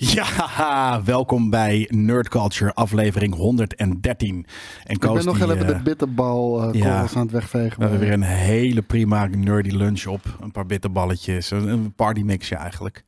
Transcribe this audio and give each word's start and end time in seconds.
Ja, 0.00 1.02
welkom 1.04 1.50
bij 1.50 1.88
Nerd 1.94 2.28
Culture, 2.28 2.74
aflevering 2.74 3.34
113. 3.34 4.46
En 4.84 4.94
Ik 4.94 5.00
ben 5.00 5.24
nog 5.24 5.38
heel 5.38 5.52
even 5.52 5.66
de 5.66 5.80
bitterbal 5.82 6.62
eh 6.62 6.80
ja. 6.80 6.90
korrels 6.90 7.14
aan 7.16 7.22
het 7.22 7.30
wegvegen. 7.30 7.76
We 7.76 7.82
hebben 7.82 8.00
weer 8.00 8.12
een 8.12 8.22
hele 8.22 8.82
prima 8.82 9.26
nerdy 9.26 9.70
lunch 9.70 10.06
op. 10.06 10.20
Een 10.40 10.50
paar 10.50 10.66
bitterballetjes, 10.66 11.50
een- 11.50 11.68
een 11.68 11.92
partymixje 11.94 12.54
eigenlijk. 12.54 13.04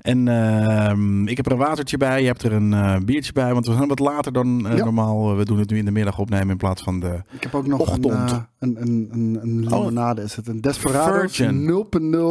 En 0.00 0.28
ehm, 0.28 1.26
ik 1.26 1.36
heb 1.36 1.46
er 1.46 1.52
een 1.52 1.58
watertje 1.58 1.96
bij, 1.96 2.20
je 2.20 2.26
hebt 2.26 2.42
er 2.42 2.52
een 2.52 2.72
eh, 2.72 2.96
biertje 3.04 3.32
bij. 3.32 3.52
Want 3.52 3.66
we 3.66 3.72
zijn 3.74 3.88
wat 3.88 3.98
later 3.98 4.32
dan 4.32 4.66
Ja. 4.76 4.84
normaal. 4.84 5.36
We 5.36 5.44
doen 5.44 5.58
het 5.58 5.70
nu 5.70 5.78
in 5.78 5.84
de 5.84 5.90
middag 5.90 6.18
opnemen 6.18 6.50
in 6.50 6.56
plaats 6.56 6.82
van 6.82 7.00
de... 7.00 7.20
Ik 7.30 7.42
heb 7.42 7.54
ook 7.54 7.66
nog 7.66 7.80
een, 7.96 8.04
Ochtend. 8.04 8.30
een, 8.58 8.76
een, 8.80 9.08
een, 9.12 9.38
een 9.42 9.72
Oh. 9.72 9.78
limonade. 9.78 10.22
Is 10.22 10.36
het 10.36 10.48
een 10.48 10.60
Desperados 10.60 11.36
Virgin. 11.36 11.86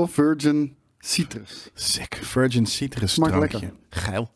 0.0 0.07 0.12
Virgin 0.12 0.75
Citrus. 1.05 1.70
Sick 1.73 2.20
Virgin 2.22 2.66
Citrus 2.66 3.14
Smaakt 3.14 3.32
drankje. 3.34 3.60
lekker. 3.60 3.78
Geil. 3.90 4.30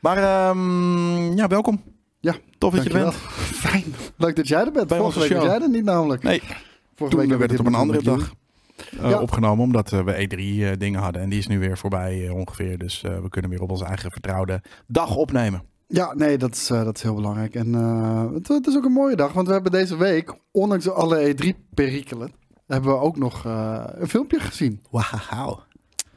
Maar 0.00 0.16
ehm, 0.16 1.32
ja, 1.36 1.46
welkom. 1.48 1.82
Ja, 2.20 2.34
Tof 2.58 2.74
dat 2.74 2.84
je 2.84 2.90
er 2.90 3.02
bent. 3.02 3.14
Fijn. 3.64 3.84
Leuk 4.16 4.36
dat 4.36 4.48
jij 4.48 4.64
er 4.64 4.72
bent. 4.72 4.88
Bij 4.88 4.98
Vorige 4.98 5.18
week 5.18 5.28
was 5.32 5.38
show. 5.38 5.50
jij 5.50 5.60
er 5.62 5.68
niet 5.70 5.84
namelijk. 5.84 6.22
Nee, 6.22 6.40
Vorige 6.94 7.16
toen 7.16 7.28
week 7.28 7.38
werd 7.38 7.50
het 7.50 7.60
op 7.60 7.66
een 7.66 7.74
andere 7.74 8.02
dag 8.02 8.32
eh, 9.00 9.10
Ja. 9.10 9.20
opgenomen. 9.20 9.64
Omdat 9.64 9.92
eh, 9.92 10.04
we 10.04 10.12
E3 10.26 10.38
eh, 10.62 10.72
dingen 10.78 11.00
hadden. 11.00 11.22
En 11.22 11.28
die 11.28 11.38
is 11.38 11.46
nu 11.46 11.58
weer 11.58 11.78
voorbij 11.78 12.28
ongeveer. 12.28 12.78
Dus 12.78 13.00
we 13.00 13.28
kunnen 13.28 13.50
weer 13.50 13.62
op 13.62 13.70
onze 13.70 13.84
eigen 13.84 14.10
vertrouwde 14.10 14.62
dag 14.86 15.16
opnemen. 15.16 15.62
Ja, 15.86 16.14
nee, 16.14 16.38
dat 16.38 16.54
is, 16.54 16.66
dat 16.66 16.96
is 16.96 17.02
heel 17.02 17.14
belangrijk. 17.14 17.54
En 17.54 17.72
het, 18.34 18.48
het 18.48 18.66
is 18.66 18.76
ook 18.76 18.84
een 18.84 18.92
mooie 18.92 19.16
dag, 19.16 19.32
want 19.32 19.46
we 19.46 19.52
hebben 19.52 19.72
deze 19.72 19.96
week, 19.96 20.34
ondanks 20.50 20.88
alle 20.88 21.34
E3-perikelen, 21.34 22.32
hebben 22.66 22.90
we 22.92 22.98
ook 22.98 23.16
nog 23.16 23.44
een 23.44 24.08
filmpje 24.08 24.40
gezien. 24.40 24.82
Wauw. 24.90 25.66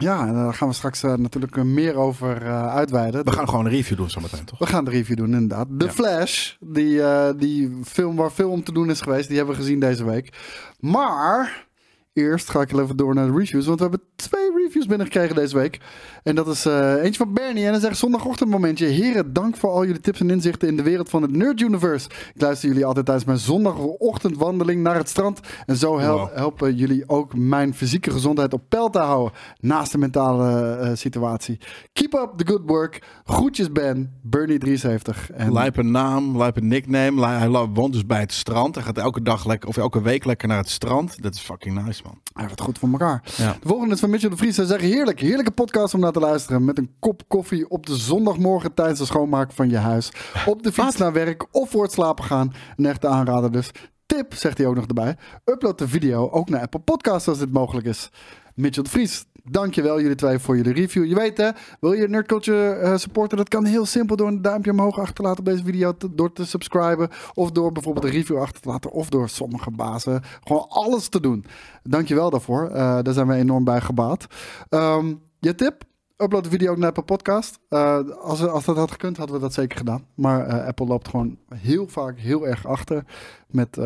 Ja, 0.01 0.27
en 0.27 0.33
daar 0.33 0.53
gaan 0.53 0.67
we 0.67 0.73
straks 0.73 1.03
eh, 1.03 1.13
natuurlijk 1.13 1.57
eh, 1.57 1.63
meer 1.63 1.95
over 1.95 2.41
eh, 2.45 2.67
uitweiden. 2.75 3.25
We 3.25 3.31
gaan 3.31 3.49
gewoon 3.49 3.65
een 3.65 3.71
review 3.71 3.97
doen 3.97 4.09
zometeen, 4.09 4.45
toch? 4.45 4.59
We 4.59 4.65
gaan 4.65 4.85
de 4.85 4.91
review 4.91 5.17
doen, 5.17 5.33
inderdaad. 5.33 5.67
The 5.77 5.85
Ja. 5.85 5.91
Flash, 5.91 6.53
die, 6.59 7.01
eh, 7.03 7.29
die 7.37 7.79
film 7.83 8.15
waar 8.15 8.31
veel 8.31 8.49
om 8.49 8.63
te 8.63 8.71
doen 8.73 8.89
is 8.89 9.01
geweest, 9.01 9.27
die 9.27 9.37
hebben 9.37 9.55
we 9.55 9.61
gezien 9.61 9.79
deze 9.79 10.05
week. 10.05 10.37
Maar 10.79 11.67
eerst 12.13 12.49
ga 12.49 12.61
ik 12.61 12.71
even 12.71 12.97
door 12.97 13.13
naar 13.15 13.27
de 13.31 13.37
reviews, 13.37 13.65
want 13.65 13.79
we 13.79 13.85
hebben 13.87 14.03
twee 14.21 14.51
reviews 14.55 14.85
binnengekregen 14.85 15.35
deze 15.35 15.55
week. 15.57 15.79
En 16.23 16.35
dat 16.35 16.47
is 16.47 16.65
eh, 16.65 16.93
eentje 17.03 17.23
van 17.23 17.33
Bernie 17.33 17.65
en 17.65 17.71
hij 17.71 17.79
zegt 17.79 17.97
zondagochtendmomentje. 17.97 18.85
Heren, 18.85 19.33
dank 19.33 19.57
voor 19.57 19.69
al 19.69 19.85
jullie 19.85 20.01
tips 20.01 20.19
en 20.19 20.29
inzichten 20.29 20.67
in 20.67 20.77
de 20.77 20.83
wereld 20.83 21.09
van 21.09 21.21
het 21.21 21.31
Nerd 21.31 21.61
Universe. 21.61 22.09
Ik 22.33 22.41
luister 22.41 22.67
jullie 22.69 22.85
altijd 22.85 23.05
tijdens 23.05 23.27
mijn 23.27 23.37
zondagochtendwandeling 23.39 24.81
naar 24.83 24.95
het 24.95 25.09
strand. 25.09 25.39
En 25.65 25.75
zo 25.77 25.99
hel- 25.99 26.17
Wow. 26.17 26.33
helpen 26.35 26.75
jullie 26.75 27.03
ook 27.09 27.35
mijn 27.35 27.73
fysieke 27.73 28.11
gezondheid 28.11 28.53
op 28.53 28.61
peil 28.69 28.89
te 28.89 28.99
houden. 28.99 29.33
Naast 29.59 29.91
de 29.91 29.97
mentale 29.97 30.75
eh, 30.75 30.91
situatie. 30.93 31.59
Keep 31.93 32.13
up 32.13 32.29
the 32.37 32.45
good 32.47 32.61
work. 32.65 33.01
Groetjes 33.25 33.71
Ben, 33.71 34.13
Bernie73. 34.29 35.31
En 35.33 35.53
Lijpe 35.53 35.83
naam, 35.83 36.37
lijpe 36.37 36.61
nickname. 36.61 37.11
Li- 37.19 37.37
Hij 37.37 37.49
woont 37.49 37.93
dus 37.93 38.05
bij 38.05 38.19
het 38.19 38.31
strand. 38.33 38.75
Hij 38.75 38.83
gaat 38.83 38.97
elke 38.97 39.21
dag 39.21 39.45
lekker, 39.45 39.69
of 39.69 39.77
elke 39.77 40.01
week 40.01 40.25
lekker 40.25 40.47
naar 40.47 40.57
het 40.57 40.69
strand. 40.69 41.21
Dat 41.21 41.33
is 41.33 41.39
fucking 41.39 41.85
nice, 41.85 42.01
man. 42.03 42.19
hij 42.33 42.45
wordt 42.45 42.61
goed 42.61 42.79
voor 42.79 42.89
elkaar. 42.91 43.23
Ja. 43.37 43.57
De 43.61 43.67
volgende 43.67 43.93
is 43.93 43.99
van 43.99 44.09
Mitchell 44.11 44.29
de 44.29 44.37
Vries. 44.37 44.57
Hij 44.57 44.65
zegt 44.65 44.81
heerlijk, 44.81 45.19
heerlijke 45.19 45.51
podcast 45.51 45.93
om 45.93 45.99
naar 45.99 46.11
te 46.11 46.19
luisteren. 46.19 46.65
Met 46.65 46.77
een 46.77 46.95
kop 46.99 47.21
koffie 47.27 47.69
op 47.69 47.85
de 47.85 47.95
zondagmorgen 47.95 48.73
tijdens 48.73 48.99
de 48.99 49.05
schoonmaak 49.05 49.51
van 49.51 49.69
je 49.69 49.77
huis. 49.77 50.11
Op 50.45 50.63
de 50.63 50.71
fiets 50.71 50.97
naar 50.97 51.13
werk 51.13 51.45
of 51.51 51.69
voor 51.69 51.83
het 51.83 51.91
slapen 51.91 52.23
gaan. 52.23 52.53
Een 52.77 52.85
echte 52.85 53.07
aanrader 53.07 53.51
dus. 53.51 53.71
Tip, 54.05 54.33
zegt 54.33 54.57
hij 54.57 54.67
ook 54.67 54.75
nog 54.75 54.85
erbij. 54.85 55.17
Upload 55.45 55.77
de 55.77 55.87
video 55.87 56.29
ook 56.29 56.49
naar 56.49 56.61
Apple 56.61 56.79
Podcasts 56.79 57.27
als 57.27 57.39
dit 57.39 57.51
mogelijk 57.51 57.87
is. 57.87 58.09
Mitchell 58.55 58.83
de 58.83 58.89
Vries, 58.89 59.25
dankjewel 59.43 60.01
jullie 60.01 60.15
twee 60.15 60.39
voor 60.39 60.55
jullie 60.57 60.73
review. 60.73 61.05
Je 61.05 61.15
weet 61.15 61.37
hè, 61.37 61.49
wil 61.79 61.93
je 61.93 62.07
Nerd 62.07 62.27
Culture 62.27 62.73
eh, 62.73 62.97
supporten? 62.97 63.37
Dat 63.37 63.47
kan 63.49 63.65
heel 63.65 63.85
simpel 63.85 64.15
door 64.15 64.27
een 64.27 64.41
duimpje 64.41 64.71
omhoog 64.71 64.99
achter 64.99 65.15
te 65.15 65.21
laten 65.21 65.39
op 65.39 65.45
deze 65.45 65.63
video. 65.63 65.97
te- 65.97 66.15
door 66.15 66.33
te 66.33 66.45
subscriben. 66.45 67.09
Of 67.33 67.51
door 67.51 67.71
bijvoorbeeld 67.71 68.05
een 68.05 68.11
review 68.11 68.37
achter 68.37 68.61
te 68.61 68.69
laten. 68.69 68.91
Of 68.91 69.09
door 69.09 69.29
sommige 69.29 69.71
bazen 69.71 70.21
gewoon 70.43 70.65
alles 70.69 71.07
te 71.09 71.19
doen. 71.19 71.45
Dankjewel 71.83 72.29
daarvoor. 72.29 72.67
Eh, 72.69 72.99
daar 73.01 73.13
zijn 73.13 73.27
we 73.27 73.33
enorm 73.35 73.63
bij 73.63 73.81
gebaat. 73.81 74.27
Ehm, 74.69 75.13
je 75.39 75.55
tip? 75.55 75.83
Upload 76.17 76.43
de 76.43 76.49
video 76.49 76.71
ook 76.71 76.77
naar 76.77 76.87
Apple 76.87 77.03
Podcast. 77.03 77.59
Eh, 77.69 77.99
als, 78.21 78.47
als 78.47 78.65
dat 78.65 78.75
had 78.75 78.91
gekund, 78.91 79.17
hadden 79.17 79.35
we 79.35 79.41
dat 79.41 79.53
zeker 79.53 79.77
gedaan. 79.77 80.05
Maar 80.15 80.61
Apple 80.65 80.85
loopt 80.85 81.07
gewoon 81.07 81.37
heel 81.55 81.87
vaak 81.87 82.19
heel 82.19 82.47
erg 82.47 82.65
achter 82.67 83.03
met, 83.47 83.77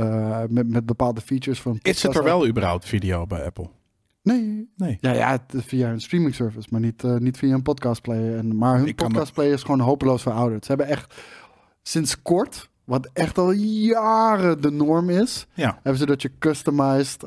met, 0.50 0.70
met 0.70 0.86
bepaalde 0.86 1.22
features 1.22 1.62
van 1.62 1.80
Is 1.82 2.04
het 2.04 2.16
er 2.16 2.24
wel 2.24 2.48
überhaupt 2.48 2.86
video 2.86 3.26
bij 3.28 3.46
Apple? 3.46 3.70
Nee. 4.26 4.70
Nee. 4.78 4.98
Ja, 5.02 5.12
ja, 5.14 5.46
via 5.48 5.90
een 5.92 6.02
streaming 6.02 6.36
service, 6.36 6.68
maar 6.72 6.80
niet, 6.82 7.04
eh, 7.04 7.16
niet 7.16 7.38
via 7.38 7.54
een 7.54 7.62
podcast 7.62 8.02
player. 8.02 8.38
En, 8.38 8.58
maar 8.58 8.78
hun 8.78 8.96
podcast 8.96 9.34
player 9.34 9.54
is 9.54 9.62
gewoon 9.62 9.80
hopeloos 9.80 10.22
verouderd. 10.22 10.66
Ze 10.66 10.72
hebben 10.72 10.88
echt 10.90 11.16
sinds 11.84 12.22
kort, 12.22 12.70
wat 12.84 13.10
echt 13.14 13.38
al 13.38 13.52
jaren 13.52 14.62
de 14.62 14.72
norm 14.72 15.10
is, 15.10 15.48
Ja. 15.54 15.74
hebben 15.74 15.98
ze 15.98 16.06
dat 16.06 16.22
je 16.22 16.32
customized, 16.40 17.18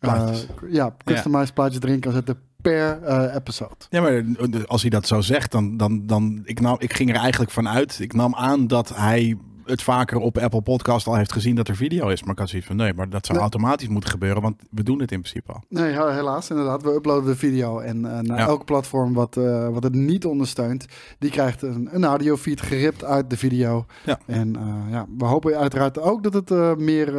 Plaatjes. 0.00 0.46
eh, 0.46 0.72
ja, 0.72 0.96
customized 1.04 1.54
plaatjes 1.54 1.82
erin 1.82 2.00
kan 2.00 2.12
zetten 2.12 2.38
per 2.62 3.02
eh, 3.02 3.34
episode. 3.34 3.74
Ja, 3.90 4.00
maar 4.00 4.24
als 4.66 4.80
hij 4.80 4.90
dat 4.90 5.06
zo 5.06 5.20
zegt, 5.20 5.52
dan, 5.52 5.76
dan, 5.76 6.06
dan 6.06 6.40
ik, 6.44 6.60
nam, 6.60 6.76
ik 6.78 6.92
ging 6.92 7.10
er 7.10 7.16
eigenlijk 7.16 7.50
vanuit. 7.50 7.98
Ik 8.00 8.12
nam 8.12 8.34
aan 8.34 8.66
dat 8.66 8.96
hij 8.96 9.36
het 9.66 9.82
vaker 9.82 10.18
op 10.18 10.38
Apple 10.38 10.62
Podcast 10.62 11.06
al 11.06 11.14
heeft 11.14 11.32
gezien 11.32 11.54
dat 11.54 11.68
er 11.68 11.76
video 11.76 12.08
is. 12.08 12.22
Maar 12.22 12.32
ik 12.32 12.38
had 12.38 12.48
zoiets 12.48 12.66
van 12.68 12.76
nee, 12.76 12.94
maar 12.94 13.08
dat 13.08 13.26
zou 13.26 13.38
Nee. 13.38 13.48
automatisch 13.48 13.88
moeten 13.88 14.10
gebeuren, 14.10 14.42
want 14.42 14.62
we 14.70 14.82
doen 14.82 15.00
het 15.00 15.12
in 15.12 15.20
principe 15.20 15.52
al. 15.52 15.62
Nee, 15.68 15.92
ja, 15.92 16.08
helaas, 16.12 16.50
inderdaad. 16.50 16.82
We 16.82 16.90
uploaden 16.94 17.24
de 17.24 17.36
video 17.36 17.78
en 17.78 18.04
eh, 18.04 18.20
naar 18.20 18.38
Ja. 18.38 18.46
elk 18.46 18.64
platform 18.64 19.12
wat, 19.14 19.36
eh, 19.36 19.68
wat 19.68 19.82
het 19.82 19.94
niet 19.94 20.24
ondersteunt, 20.24 20.86
die 21.18 21.30
krijgt 21.30 21.62
een, 21.62 21.88
een 21.92 22.04
audiofeed 22.04 22.60
geript 22.60 23.04
uit 23.04 23.30
de 23.30 23.36
video. 23.36 23.84
Ja. 24.04 24.18
En 24.26 24.56
eh, 24.56 24.90
ja, 24.90 25.06
we 25.18 25.24
hopen 25.24 25.56
uiteraard 25.58 25.98
ook 26.00 26.22
dat 26.30 26.34
het 26.34 26.78
meer, 26.78 27.12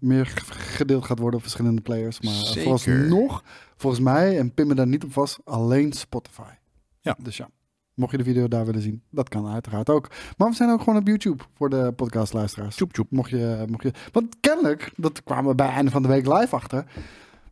meer 0.00 0.32
gedeeld 0.48 1.04
gaat 1.04 1.18
worden 1.18 1.36
op 1.36 1.42
verschillende 1.42 1.80
players. 1.82 2.20
Maar 2.20 2.32
Zeker. 2.32 2.62
vooralsnog, 2.62 3.42
volgens 3.76 4.02
mij, 4.02 4.38
en 4.38 4.54
pin 4.54 4.66
me 4.66 4.74
daar 4.74 4.86
niet 4.86 5.04
op 5.04 5.12
vast, 5.12 5.38
alleen 5.44 5.92
Spotify. 5.92 6.42
Ja. 7.00 7.16
Dus 7.22 7.36
ja. 7.36 7.48
Mocht 7.98 8.10
je 8.10 8.18
de 8.18 8.24
video 8.24 8.48
daar 8.48 8.64
willen 8.64 8.82
zien, 8.82 9.02
dat 9.10 9.28
kan 9.28 9.46
uiteraard 9.46 9.90
ook. 9.90 10.10
Maar 10.36 10.48
we 10.48 10.54
zijn 10.54 10.70
ook 10.70 10.78
gewoon 10.82 10.98
op 10.98 11.06
YouTube 11.06 11.42
voor 11.54 11.70
de 11.70 11.92
podcastluisteraars. 11.96 12.76
Tjoep, 12.76 12.92
tjoep. 12.92 13.10
Mocht 13.10 13.30
je, 13.30 13.64
mocht 13.70 13.82
je, 13.82 13.92
want 14.12 14.36
kennelijk, 14.40 14.92
dat 14.96 15.22
kwamen 15.22 15.48
we 15.50 15.54
bij 15.54 15.68
einde 15.68 15.90
van 15.90 16.02
de 16.02 16.08
week 16.08 16.26
live 16.26 16.54
achter, 16.56 16.84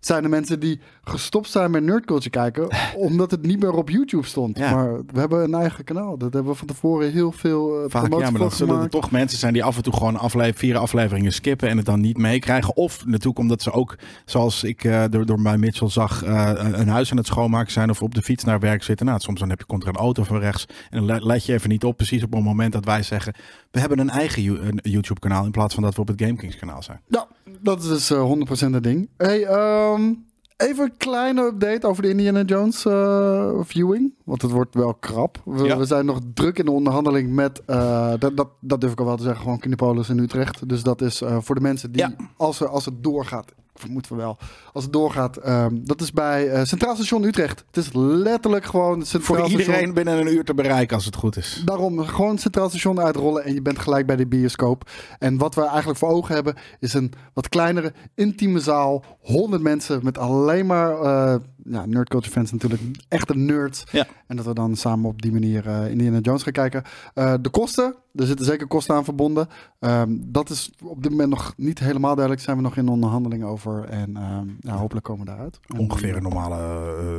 zijn 0.00 0.24
er 0.24 0.30
mensen 0.30 0.60
die 0.60 0.80
gestopt 1.02 1.50
zijn 1.50 1.70
met 1.70 1.82
nerdculture 1.82 2.30
kijken, 2.30 2.68
omdat 3.08 3.30
het 3.30 3.42
niet 3.42 3.60
meer 3.60 3.72
op 3.72 3.90
YouTube 3.90 4.26
stond. 4.26 4.58
Ja. 4.58 4.74
Maar 4.74 5.04
we 5.06 5.18
hebben 5.20 5.42
een 5.42 5.54
eigen 5.54 5.84
kanaal. 5.84 6.18
Dat 6.18 6.32
hebben 6.32 6.52
we 6.52 6.58
van 6.58 6.66
tevoren 6.66 7.12
heel 7.12 7.32
veel 7.32 7.84
uh, 7.84 7.90
Vaak, 7.90 8.12
ja, 8.12 8.30
maar 8.30 8.40
dan 8.40 8.50
zullen 8.50 8.80
er 8.82 8.88
toch 8.88 9.10
mensen 9.10 9.38
zijn 9.38 9.52
die 9.52 9.64
af 9.64 9.76
en 9.76 9.82
toe 9.82 9.92
gewoon 9.92 10.16
afle 10.16 10.52
vier 10.54 10.76
afleveringen 10.76 11.32
skippen 11.32 11.68
en 11.68 11.76
het 11.76 11.86
dan 11.86 12.00
niet 12.00 12.18
meekrijgen. 12.18 12.76
Of 12.76 13.06
natuurlijk 13.06 13.38
omdat 13.38 13.62
ze 13.62 13.72
ook, 13.72 13.98
zoals 14.24 14.64
ik 14.64 14.84
eh, 14.84 15.04
door, 15.10 15.26
door 15.26 15.42
bij 15.42 15.58
Mitchell 15.58 15.88
zag, 15.88 16.24
eh, 16.24 16.50
een 16.56 16.88
huis 16.88 17.10
aan 17.10 17.16
het 17.16 17.26
schoonmaken 17.26 17.72
zijn 17.72 17.90
of 17.90 18.02
op 18.02 18.14
de 18.14 18.22
fiets 18.22 18.44
naar 18.44 18.60
werk 18.60 18.82
zitten. 18.82 19.06
Nou, 19.06 19.20
soms 19.20 19.40
dan 19.40 19.48
heb 19.48 19.58
je, 19.58 19.64
komt 19.64 19.82
er 19.82 19.88
een 19.88 19.96
auto 19.96 20.22
van 20.24 20.38
rechts 20.38 20.66
en 20.90 21.06
dan 21.06 21.24
let- 21.24 21.44
je 21.44 21.52
even 21.52 21.68
niet 21.68 21.84
op, 21.84 21.96
precies 21.96 22.22
op 22.22 22.32
het 22.32 22.42
moment 22.42 22.72
dat 22.72 22.84
wij 22.84 23.02
zeggen, 23.02 23.34
we 23.70 23.80
hebben 23.80 23.98
een 23.98 24.10
eigen 24.10 24.42
YouTube 24.82 25.20
kanaal 25.20 25.44
in 25.44 25.50
plaats 25.50 25.74
van 25.74 25.82
dat 25.82 25.94
we 25.94 26.00
op 26.00 26.08
het 26.08 26.20
GameKings 26.22 26.56
kanaal 26.56 26.82
zijn. 26.82 27.00
Ja, 27.08 27.26
dat 27.60 27.82
is 27.82 27.88
dus 27.88 28.10
eh, 28.10 28.32
100% 28.68 28.70
het 28.74 28.82
ding. 28.82 29.08
Hey, 29.16 29.44
ehm, 29.44 30.12
even 30.56 30.84
een 30.84 30.96
kleine 30.96 31.42
update 31.42 31.86
over 31.86 32.02
de 32.02 32.08
Indiana 32.08 32.42
Jones 32.42 32.84
eh, 32.84 33.50
viewing. 33.62 34.12
Want 34.24 34.42
het 34.42 34.50
wordt 34.50 34.74
wel 34.74 34.94
krap. 34.94 35.42
We, 35.44 35.64
Ja. 35.64 35.76
we 35.78 35.84
zijn 35.84 36.06
nog 36.06 36.18
druk 36.34 36.58
in 36.58 36.64
de 36.64 36.70
onderhandeling 36.70 37.32
met, 37.34 37.62
eh, 37.66 38.12
dat, 38.18 38.36
dat, 38.36 38.48
dat 38.60 38.80
durf 38.80 38.92
ik 38.92 39.00
al 39.00 39.06
wel 39.06 39.16
te 39.16 39.22
zeggen, 39.22 39.42
gewoon 39.42 39.58
Kinepolis 39.58 40.08
in 40.08 40.18
Utrecht. 40.18 40.68
Dus 40.68 40.82
dat 40.82 41.00
is 41.00 41.20
eh, 41.22 41.36
voor 41.40 41.54
de 41.54 41.60
mensen 41.60 41.92
die, 41.92 42.00
Ja. 42.02 42.14
als, 42.36 42.60
er, 42.60 42.68
als 42.68 42.84
het 42.84 43.02
doorgaat, 43.02 43.52
vermoeden 43.80 44.10
we 44.10 44.16
wel, 44.16 44.38
als 44.72 44.84
het 44.84 44.92
doorgaat, 44.92 45.36
ehm, 45.36 45.74
dat 45.74 46.00
is 46.00 46.12
bij 46.12 46.48
eh, 46.48 46.64
Centraal 46.64 46.94
Station 46.94 47.22
Utrecht. 47.24 47.64
Het 47.66 47.76
is 47.76 47.90
letterlijk 47.92 48.64
gewoon 48.64 48.98
het 48.98 49.08
Centraal 49.08 49.36
Voor 49.36 49.48
iedereen 49.48 49.74
Station. 49.74 49.94
binnen 49.94 50.18
een 50.18 50.32
uur 50.32 50.44
te 50.44 50.54
bereiken 50.54 50.96
als 50.96 51.04
het 51.04 51.16
goed 51.16 51.36
is. 51.36 51.62
Daarom 51.64 51.98
gewoon 51.98 52.38
Centraal 52.38 52.68
Station 52.68 53.00
uitrollen 53.00 53.44
en 53.44 53.54
je 53.54 53.62
bent 53.62 53.78
gelijk 53.78 54.06
bij 54.06 54.16
de 54.16 54.26
bioscoop. 54.26 54.90
En 55.18 55.38
wat 55.38 55.54
we 55.54 55.66
eigenlijk 55.66 55.98
voor 55.98 56.08
ogen 56.08 56.34
hebben 56.34 56.54
is 56.80 56.94
een 56.94 57.12
wat 57.32 57.48
kleinere, 57.48 57.92
intieme 58.14 58.60
zaal. 58.60 59.04
100 59.20 59.62
mensen 59.62 60.00
met 60.02 60.18
alleen 60.18 60.66
maar 60.66 61.00
eh 61.00 61.34
ja, 61.68 61.86
nerdculture 61.86 62.32
fans 62.32 62.52
natuurlijk. 62.52 62.82
Echte 63.08 63.36
nerds. 63.36 63.84
Ja. 63.92 64.06
En 64.26 64.36
dat 64.36 64.44
we 64.44 64.54
dan 64.54 64.76
samen 64.76 65.08
op 65.08 65.22
die 65.22 65.32
manier 65.32 65.66
eh 65.66 65.90
Indiana 65.90 66.18
Jones 66.18 66.42
gaan 66.42 66.52
kijken. 66.52 66.82
Eh, 67.14 67.34
de 67.40 67.48
kosten, 67.48 67.94
er 68.14 68.26
zitten 68.26 68.46
zeker 68.46 68.66
kosten 68.66 68.94
aan 68.94 69.04
verbonden. 69.04 69.48
Ehm, 69.80 70.10
dat 70.18 70.50
is 70.50 70.72
op 70.84 71.02
dit 71.02 71.10
moment 71.10 71.30
nog 71.30 71.54
niet 71.56 71.78
helemaal 71.78 72.14
duidelijk. 72.14 72.44
Zijn 72.44 72.56
we 72.56 72.62
nog 72.62 72.76
in 72.76 72.88
onderhandeling 72.88 73.44
over. 73.44 73.84
En 73.84 74.16
ehm, 74.16 74.48
ja, 74.60 74.76
hopelijk 74.76 75.04
komen 75.06 75.24
we 75.24 75.30
daaruit. 75.30 75.60
Ongeveer 75.76 76.16
een 76.16 76.22
normale 76.22 76.56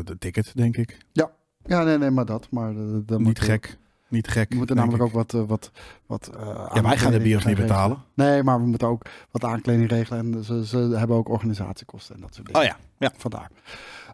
eh, 0.07 0.15
ticket, 0.19 0.51
denk 0.55 0.77
ik. 0.77 0.97
Ja, 1.65 1.83
nee, 1.83 1.97
nee, 1.97 2.09
maar 2.09 2.25
dat. 2.25 2.47
Maar, 2.51 2.73
dat 3.05 3.19
Niet 3.19 3.39
gek. 3.39 3.77
Niet 4.09 4.27
gek. 4.27 4.49
We 4.49 4.55
moeten 4.55 4.75
namelijk 4.75 5.03
ik. 5.03 5.07
ook 5.07 5.13
wat... 5.13 5.31
wat, 5.47 5.71
wat 6.05 6.29
Ja, 6.73 6.81
wij 6.81 6.97
gaan 6.97 7.11
de 7.11 7.19
bios 7.19 7.45
niet 7.45 7.57
regelen. 7.57 7.67
betalen. 7.67 7.97
Nee, 8.13 8.43
maar 8.43 8.59
we 8.59 8.65
moeten 8.65 8.87
ook 8.87 9.05
wat 9.31 9.43
aankleding 9.43 9.89
regelen. 9.89 10.33
En 10.33 10.43
ze, 10.43 10.65
ze 10.65 10.77
hebben 10.77 11.17
ook 11.17 11.29
organisatiekosten 11.29 12.15
en 12.15 12.21
dat 12.21 12.35
soort 12.35 12.45
dingen. 12.47 12.61
Oh 12.61 12.67
ja, 12.67 12.77
ja. 12.97 13.11
Vandaar. 13.17 13.49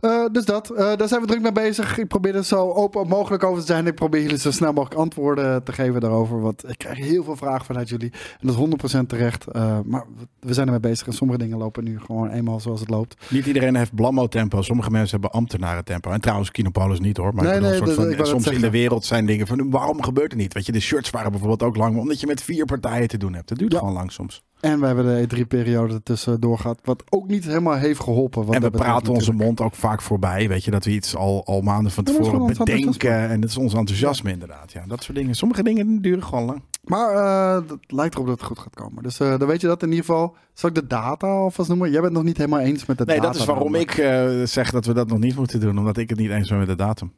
Eh, 0.03 0.25
dus 0.31 0.45
dat, 0.45 0.69
eh, 0.69 0.95
daar 0.95 1.07
zijn 1.07 1.21
we 1.21 1.27
druk 1.27 1.41
mee 1.41 1.51
bezig. 1.51 1.97
Ik 1.97 2.07
probeer 2.07 2.35
er 2.35 2.43
zo 2.43 2.71
open 2.71 3.07
mogelijk 3.07 3.43
over 3.43 3.59
te 3.59 3.65
zijn. 3.65 3.87
Ik 3.87 3.95
probeer 3.95 4.21
jullie 4.21 4.37
zo 4.37 4.51
snel 4.51 4.73
mogelijk 4.73 4.99
antwoorden 4.99 5.63
te 5.63 5.71
geven 5.71 6.01
daarover. 6.01 6.41
Want 6.41 6.69
ik 6.69 6.77
krijg 6.77 6.97
heel 6.97 7.23
veel 7.23 7.35
vragen 7.35 7.65
vanuit 7.65 7.89
jullie. 7.89 8.11
En 8.11 8.47
dat 8.47 8.49
is 8.49 8.55
100% 8.55 9.09
terecht. 9.09 9.47
Eh, 9.47 9.79
maar 9.85 10.05
we- 10.39 10.53
zijn 10.53 10.65
ermee 10.65 10.81
bezig. 10.81 11.07
En 11.07 11.13
sommige 11.13 11.39
dingen 11.39 11.57
lopen 11.57 11.83
nu 11.83 11.99
gewoon 11.99 12.29
eenmaal 12.29 12.59
zoals 12.59 12.79
het 12.79 12.89
loopt. 12.89 13.15
Niet 13.29 13.45
iedereen 13.45 13.75
heeft 13.75 13.95
blammo 13.95 14.27
tempo. 14.27 14.61
Sommige 14.61 14.89
mensen 14.91 15.11
hebben 15.19 15.39
ambtenaren 15.39 15.83
tempo. 15.83 16.11
En 16.11 16.21
trouwens, 16.21 16.51
Kinopolis 16.51 16.99
niet 16.99 17.17
hoor. 17.17 17.33
Maar 17.33 17.45
Nee, 17.45 17.59
nee, 17.59 17.75
soort 17.77 17.93
van, 17.93 18.25
soms 18.25 18.47
in 18.47 18.61
de 18.61 18.69
wereld 18.69 19.05
zijn 19.05 19.25
dingen 19.25 19.47
van 19.47 19.69
waarom 19.69 20.03
gebeurt 20.03 20.31
het 20.31 20.39
niet? 20.41 20.53
Weet 20.53 20.65
je, 20.65 20.71
de 20.71 20.79
shirts 20.79 21.09
waren 21.09 21.31
bijvoorbeeld 21.31 21.63
ook 21.63 21.75
lang. 21.75 21.97
Omdat 21.97 22.19
je 22.19 22.27
met 22.27 22.41
vier 22.43 22.65
partijen 22.65 23.07
te 23.07 23.17
doen 23.17 23.33
hebt. 23.33 23.49
Dat 23.49 23.57
duurt 23.57 23.71
Ja. 23.71 23.77
gewoon 23.79 23.93
lang 23.93 24.11
soms. 24.11 24.43
En 24.63 24.79
we 24.79 24.85
hebben 24.85 25.05
de 25.05 25.45
E3-periode 25.45 25.93
ertussen 25.93 26.39
doorgehad. 26.39 26.79
Wat 26.83 27.03
ook 27.09 27.27
niet 27.27 27.45
helemaal 27.45 27.75
heeft 27.75 27.99
geholpen. 27.99 28.45
Wat 28.45 28.55
en 28.55 28.61
we 28.61 28.69
praten 28.71 29.13
onze 29.13 29.31
natuurlijk. 29.31 29.39
mond 29.39 29.61
ook 29.61 29.75
vaak 29.75 30.01
voorbij. 30.01 30.47
Weet 30.47 30.63
je, 30.63 30.71
dat 30.71 30.85
we 30.85 30.91
iets 30.91 31.15
al, 31.15 31.45
al 31.45 31.61
maanden 31.61 31.91
van 31.91 32.03
tevoren 32.03 32.57
bedenken. 32.57 33.29
En 33.29 33.41
dat 33.41 33.49
is 33.49 33.57
ons 33.57 33.73
enthousiasme 33.73 34.31
inderdaad. 34.31 34.71
Ja, 34.71 34.83
dat 34.87 35.03
soort 35.03 35.17
dingen. 35.17 35.35
Sommige 35.35 35.63
dingen 35.63 36.01
duren 36.01 36.23
gewoon 36.23 36.45
lang. 36.45 36.61
Maar 36.83 37.15
eh, 37.15 37.69
het 37.69 37.91
lijkt 37.91 38.13
erop 38.13 38.27
dat 38.27 38.37
het 38.37 38.47
goed 38.47 38.59
gaat 38.59 38.75
komen. 38.75 39.03
Dus 39.03 39.19
eh, 39.19 39.37
dan 39.37 39.47
weet 39.47 39.61
je 39.61 39.67
dat 39.67 39.81
in 39.83 39.89
ieder 39.89 40.05
geval. 40.05 40.35
Zal 40.53 40.69
ik 40.69 40.75
de 40.75 40.87
data 40.87 41.27
alvast 41.27 41.69
noemen? 41.69 41.91
Jij 41.91 42.01
bent 42.01 42.13
nog 42.13 42.23
niet 42.23 42.37
helemaal 42.37 42.59
eens 42.59 42.85
met 42.85 42.97
de 42.97 43.05
Nee, 43.05 43.15
data. 43.15 43.31
dat 43.31 43.39
is 43.41 43.45
waarom 43.45 43.75
ik 43.75 43.91
eh, 43.97 44.43
zeg 44.43 44.71
dat 44.71 44.85
we 44.85 44.93
dat 44.93 45.07
nog 45.07 45.19
niet 45.19 45.35
moeten 45.35 45.59
doen. 45.59 45.77
Omdat 45.77 45.97
ik 45.97 46.09
het 46.09 46.19
niet 46.19 46.29
eens 46.31 46.49
ben 46.49 46.57
met 46.57 46.67
de 46.67 46.75
datum. 46.75 47.11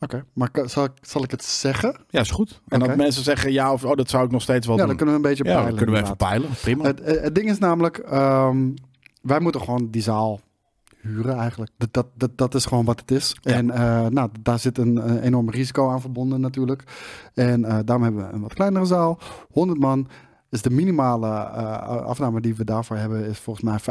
Oké, 0.00 0.24
maar 0.32 0.50
zal 0.64 0.84
ik, 0.84 0.92
zal 1.00 1.22
ik 1.22 1.30
het 1.30 1.44
zeggen? 1.44 1.96
Ja, 2.08 2.20
is 2.20 2.30
goed. 2.30 2.60
En 2.68 2.78
dat 2.78 2.96
mensen 2.96 3.22
zeggen 3.22 3.52
ja 3.52 3.72
of 3.72 3.84
oh, 3.84 3.96
dat 3.96 4.10
zou 4.10 4.24
ik 4.24 4.30
nog 4.30 4.42
steeds 4.42 4.66
wel 4.66 4.76
Ja, 4.76 4.80
doen. 4.80 4.88
dan 4.88 4.96
kunnen 4.96 5.14
we 5.14 5.20
een 5.20 5.28
beetje 5.36 5.44
ja, 5.44 5.50
peilen. 5.50 5.68
dan 5.76 5.84
kunnen 5.84 6.00
we 6.00 6.02
even 6.02 6.16
peilen. 6.16 6.48
Prima. 6.62 6.84
Het, 6.84 6.98
het, 7.04 7.20
het 7.20 7.34
ding 7.34 7.50
is 7.50 7.58
namelijk, 7.58 7.98
ehm, 7.98 8.68
wij 9.22 9.40
moeten 9.40 9.60
gewoon 9.60 9.90
die 9.90 10.02
zaal 10.02 10.40
huren 11.00 11.36
eigenlijk. 11.36 11.70
Dat, 11.76 11.92
dat, 11.92 12.06
dat, 12.14 12.38
dat 12.38 12.54
is 12.54 12.64
gewoon 12.64 12.84
wat 12.84 13.00
het 13.00 13.10
is. 13.10 13.36
Ja. 13.40 13.52
En 13.52 13.70
eh, 13.70 14.06
nou, 14.06 14.30
daar 14.40 14.58
zit 14.58 14.78
een, 14.78 14.98
eh, 14.98 15.24
enorm 15.24 15.50
risico 15.50 15.90
aan 15.90 16.00
verbonden 16.00 16.40
natuurlijk. 16.40 16.82
En 17.34 17.64
eh, 17.64 17.78
daarom 17.84 18.04
hebben 18.04 18.26
we 18.26 18.32
een 18.32 18.40
wat 18.40 18.54
kleinere 18.54 18.84
zaal. 18.84 19.18
100 19.50 19.78
man. 19.78 20.08
Dus 20.50 20.62
de 20.62 20.70
minimale 20.70 21.26
eh, 21.26 22.04
afname 22.04 22.40
die 22.40 22.54
we 22.54 22.64
daarvoor 22.64 22.96
hebben 22.96 23.24
is 23.24 23.38
volgens 23.38 23.64
mij 23.64 23.78
75% 23.80 23.82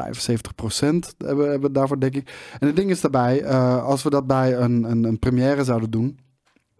hebben, 1.18 1.50
hebben 1.50 1.62
we 1.62 1.72
daarvoor 1.72 2.00
denk 2.00 2.16
ik. 2.16 2.56
En 2.60 2.68
het 2.68 2.76
ding 2.76 2.90
is 2.90 3.02
daarbij, 3.02 3.42
eh, 3.42 3.84
als 3.84 4.04
we 4.04 4.10
dat 4.10 4.28
bij 4.28 4.58
een, 4.58 4.84
een, 4.84 5.04
een 5.04 5.20
première 5.20 5.64
zouden 5.64 5.92
doen, 5.92 6.20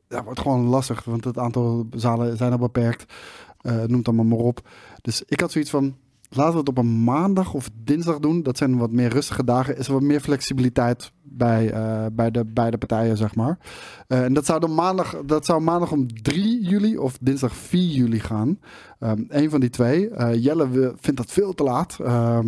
dat 0.08 0.24
wordt 0.24 0.40
gewoon 0.40 0.66
lastig, 0.66 1.04
want 1.04 1.24
het 1.24 1.38
aantal 1.38 1.88
zalen 1.96 2.38
zijn 2.38 2.52
al 2.52 2.58
beperkt. 2.58 3.14
Eh 3.62 3.74
noem 3.74 3.98
het 3.98 4.08
allemaal 4.08 4.26
maar 4.26 4.38
op. 4.38 4.68
Dus 5.02 5.24
ik 5.26 5.40
had 5.40 5.52
zoiets 5.52 5.70
van, 5.70 5.96
laten 6.30 6.54
we 6.54 6.60
het 6.60 6.70
op 6.70 6.78
een 6.78 7.04
maandag 7.04 7.54
of 7.54 7.70
dinsdag 7.84 8.20
doen. 8.20 8.44
Dat 8.44 8.58
zijn 8.58 8.78
wat 8.78 8.92
meer 8.92 9.10
rustige 9.10 9.44
dagen. 9.44 9.78
Is 9.78 9.88
er 9.88 9.94
wat 9.94 10.02
meer 10.02 10.20
flexibiliteit 10.20 11.12
bij, 11.24 11.72
eh, 11.72 12.06
bij 12.12 12.32
de 12.32 12.46
beide 12.46 12.78
partijen, 12.78 13.18
zeg 13.18 13.36
maar. 13.36 13.58
Eh, 14.08 14.24
en 14.24 14.34
dat 14.34 14.46
zou, 14.46 14.60
dan 14.60 14.74
maandag, 14.74 15.22
dat 15.26 15.46
zou 15.46 15.62
maandag 15.62 15.92
om 15.92 16.22
3 16.22 16.68
juli 16.68 16.98
of 16.98 17.18
dinsdag 17.22 17.56
4 17.56 17.94
juli 17.94 18.20
gaan. 18.20 18.60
Ehm 19.00 19.24
een 19.28 19.50
van 19.50 19.60
die 19.60 19.70
twee. 19.70 20.10
Eh, 20.10 20.44
Jelle 20.44 20.94
vindt 21.00 21.18
dat 21.18 21.32
veel 21.32 21.54
te 21.54 21.64
laat. 21.64 22.00
Ehm, 22.00 22.48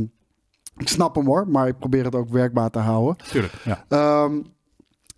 ik 0.77 0.88
snap 0.88 1.16
hem 1.16 1.25
hoor, 1.25 1.48
maar 1.48 1.68
ik 1.68 1.80
probeer 1.80 2.04
het 2.04 2.16
ook 2.16 2.30
werkbaar 2.30 2.69
te 2.69 2.80
houden. 2.80 3.25
Tuurlijk. 3.27 3.54
Ja. 3.63 3.86
Ehm 3.88 4.42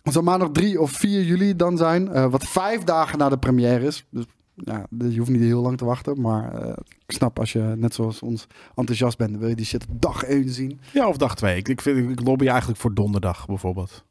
het 0.02 0.12
zou 0.12 0.24
maandag 0.24 0.50
3 0.50 0.80
of 0.80 0.90
4 0.90 1.22
juli 1.22 1.56
dan 1.56 1.76
zijn. 1.76 2.30
wat 2.30 2.44
vijf 2.44 2.82
dagen 2.82 3.18
na 3.18 3.28
de 3.28 3.38
première 3.38 3.86
is. 3.86 4.06
Dus 4.10 4.24
ja, 4.54 4.86
dus 4.90 5.12
je 5.12 5.18
hoeft 5.18 5.30
niet 5.30 5.40
heel 5.40 5.62
lang 5.62 5.78
te 5.78 5.84
wachten. 5.84 6.20
Maar 6.20 6.54
eh, 6.54 6.76
ik 7.06 7.14
snap 7.14 7.38
als 7.38 7.52
je 7.52 7.74
net 7.76 7.94
zoals 7.94 8.22
ons 8.22 8.46
enthousiast 8.74 9.18
bent. 9.18 9.36
wil 9.36 9.48
je 9.48 9.54
die 9.54 9.66
shit 9.66 9.86
dag 9.90 10.22
1 10.22 10.48
zien. 10.48 10.80
ja, 10.92 11.08
of 11.08 11.16
dag 11.16 11.36
twee. 11.36 11.56
Ik, 11.56 11.68
ik 11.68 12.20
lobby 12.20 12.46
eigenlijk 12.46 12.80
voor 12.80 12.94
donderdag 12.94 13.46
bijvoorbeeld. 13.46 14.04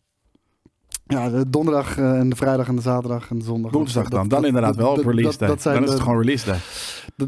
Ja, 1.13 1.29
de 1.29 1.49
donderdag 1.49 1.97
eh, 1.97 2.19
en 2.19 2.29
de 2.29 2.35
vrijdag 2.35 2.67
en 2.67 2.75
de 2.75 2.81
zaterdag 2.81 3.29
en 3.29 3.37
de 3.37 3.43
zondag. 3.43 3.71
Woensdag 3.71 4.03
dan. 4.09 4.19
dat- 4.21 4.29
Dan 4.29 4.39
dat- 4.39 4.47
inderdaad 4.47 4.75
wel 4.75 4.89
op 4.89 4.95
dat- 4.95 5.05
release 5.05 5.37
day. 5.37 5.47
dan 5.73 5.83
is 5.83 5.89
het 5.89 5.99
gewoon 5.99 6.17
release 6.19 6.45
day. 6.45 6.57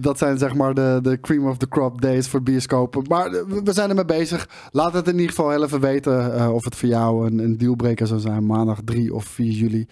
Dat 0.01 0.17
zijn 0.17 0.37
zeg 0.37 0.55
maar 0.55 0.73
de, 0.73 0.99
de 1.01 1.19
cream 1.19 1.47
of 1.47 1.57
the 1.57 1.67
crop 1.67 2.01
days 2.01 2.27
voor 2.27 2.43
bioscopen. 2.43 3.03
Maar 3.07 3.25
eh, 3.31 3.41
we 3.63 3.73
zijn 3.73 3.89
ermee 3.89 4.05
bezig. 4.05 4.49
Laat 4.71 4.93
het 4.93 5.07
in 5.07 5.13
ieder 5.13 5.29
geval 5.29 5.49
heel 5.49 5.63
even 5.63 5.79
weten 5.79 6.35
eh, 6.35 6.53
of 6.53 6.63
het 6.63 6.75
voor 6.75 6.89
jou 6.89 7.27
een, 7.27 7.39
een 7.39 7.57
dealbreaker 7.57 8.07
zou 8.07 8.19
zijn. 8.19 8.45
Maandag 8.45 8.79
3 8.85 9.13
of 9.13 9.25
4 9.25 9.51
juli. 9.51 9.87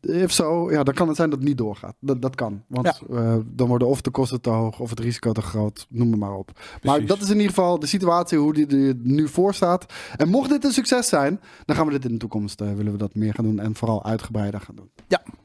If 0.00 0.32
zo, 0.32 0.70
ja, 0.70 0.82
dan 0.82 0.94
kan 0.94 1.06
het 1.08 1.16
zijn 1.16 1.30
dat 1.30 1.38
het 1.38 1.48
niet 1.48 1.58
doorgaat. 1.58 1.94
Dat, 2.00 2.22
dat 2.22 2.34
kan. 2.34 2.62
Want 2.66 3.02
dan 3.46 3.68
worden 3.68 3.88
of 3.88 4.00
de 4.00 4.10
kosten 4.10 4.40
te 4.40 4.50
hoog 4.50 4.80
of 4.80 4.90
het 4.90 5.00
risico 5.00 5.32
te 5.32 5.42
groot. 5.42 5.86
Noem 5.88 6.10
het 6.10 6.20
maar 6.20 6.34
op. 6.34 6.50
Maar 6.82 7.06
dat 7.06 7.20
is 7.20 7.28
in 7.28 7.34
ieder 7.36 7.48
geval 7.48 7.78
de 7.78 7.86
situatie 7.86 8.38
hoe 8.38 8.52
die 8.52 8.66
er 8.88 8.94
nu 9.02 9.28
voor 9.28 9.54
staat. 9.54 9.86
En 10.16 10.28
mocht 10.28 10.50
dit 10.50 10.64
een 10.64 10.72
succes 10.72 11.08
zijn, 11.08 11.40
dan 11.64 11.76
gaan 11.76 11.86
we 11.86 11.92
dit 11.92 12.04
in 12.04 12.10
de 12.12 12.16
toekomst 12.18 12.60
eh, 12.60 12.68
we 12.92 12.98
dat 12.98 13.14
meer 13.14 13.34
gaan 13.34 13.44
doen. 13.44 13.58
En 13.58 13.74
vooral 13.74 14.04
uitgebreider 14.04 14.60
gaan 14.60 14.74
doen. 14.74 14.90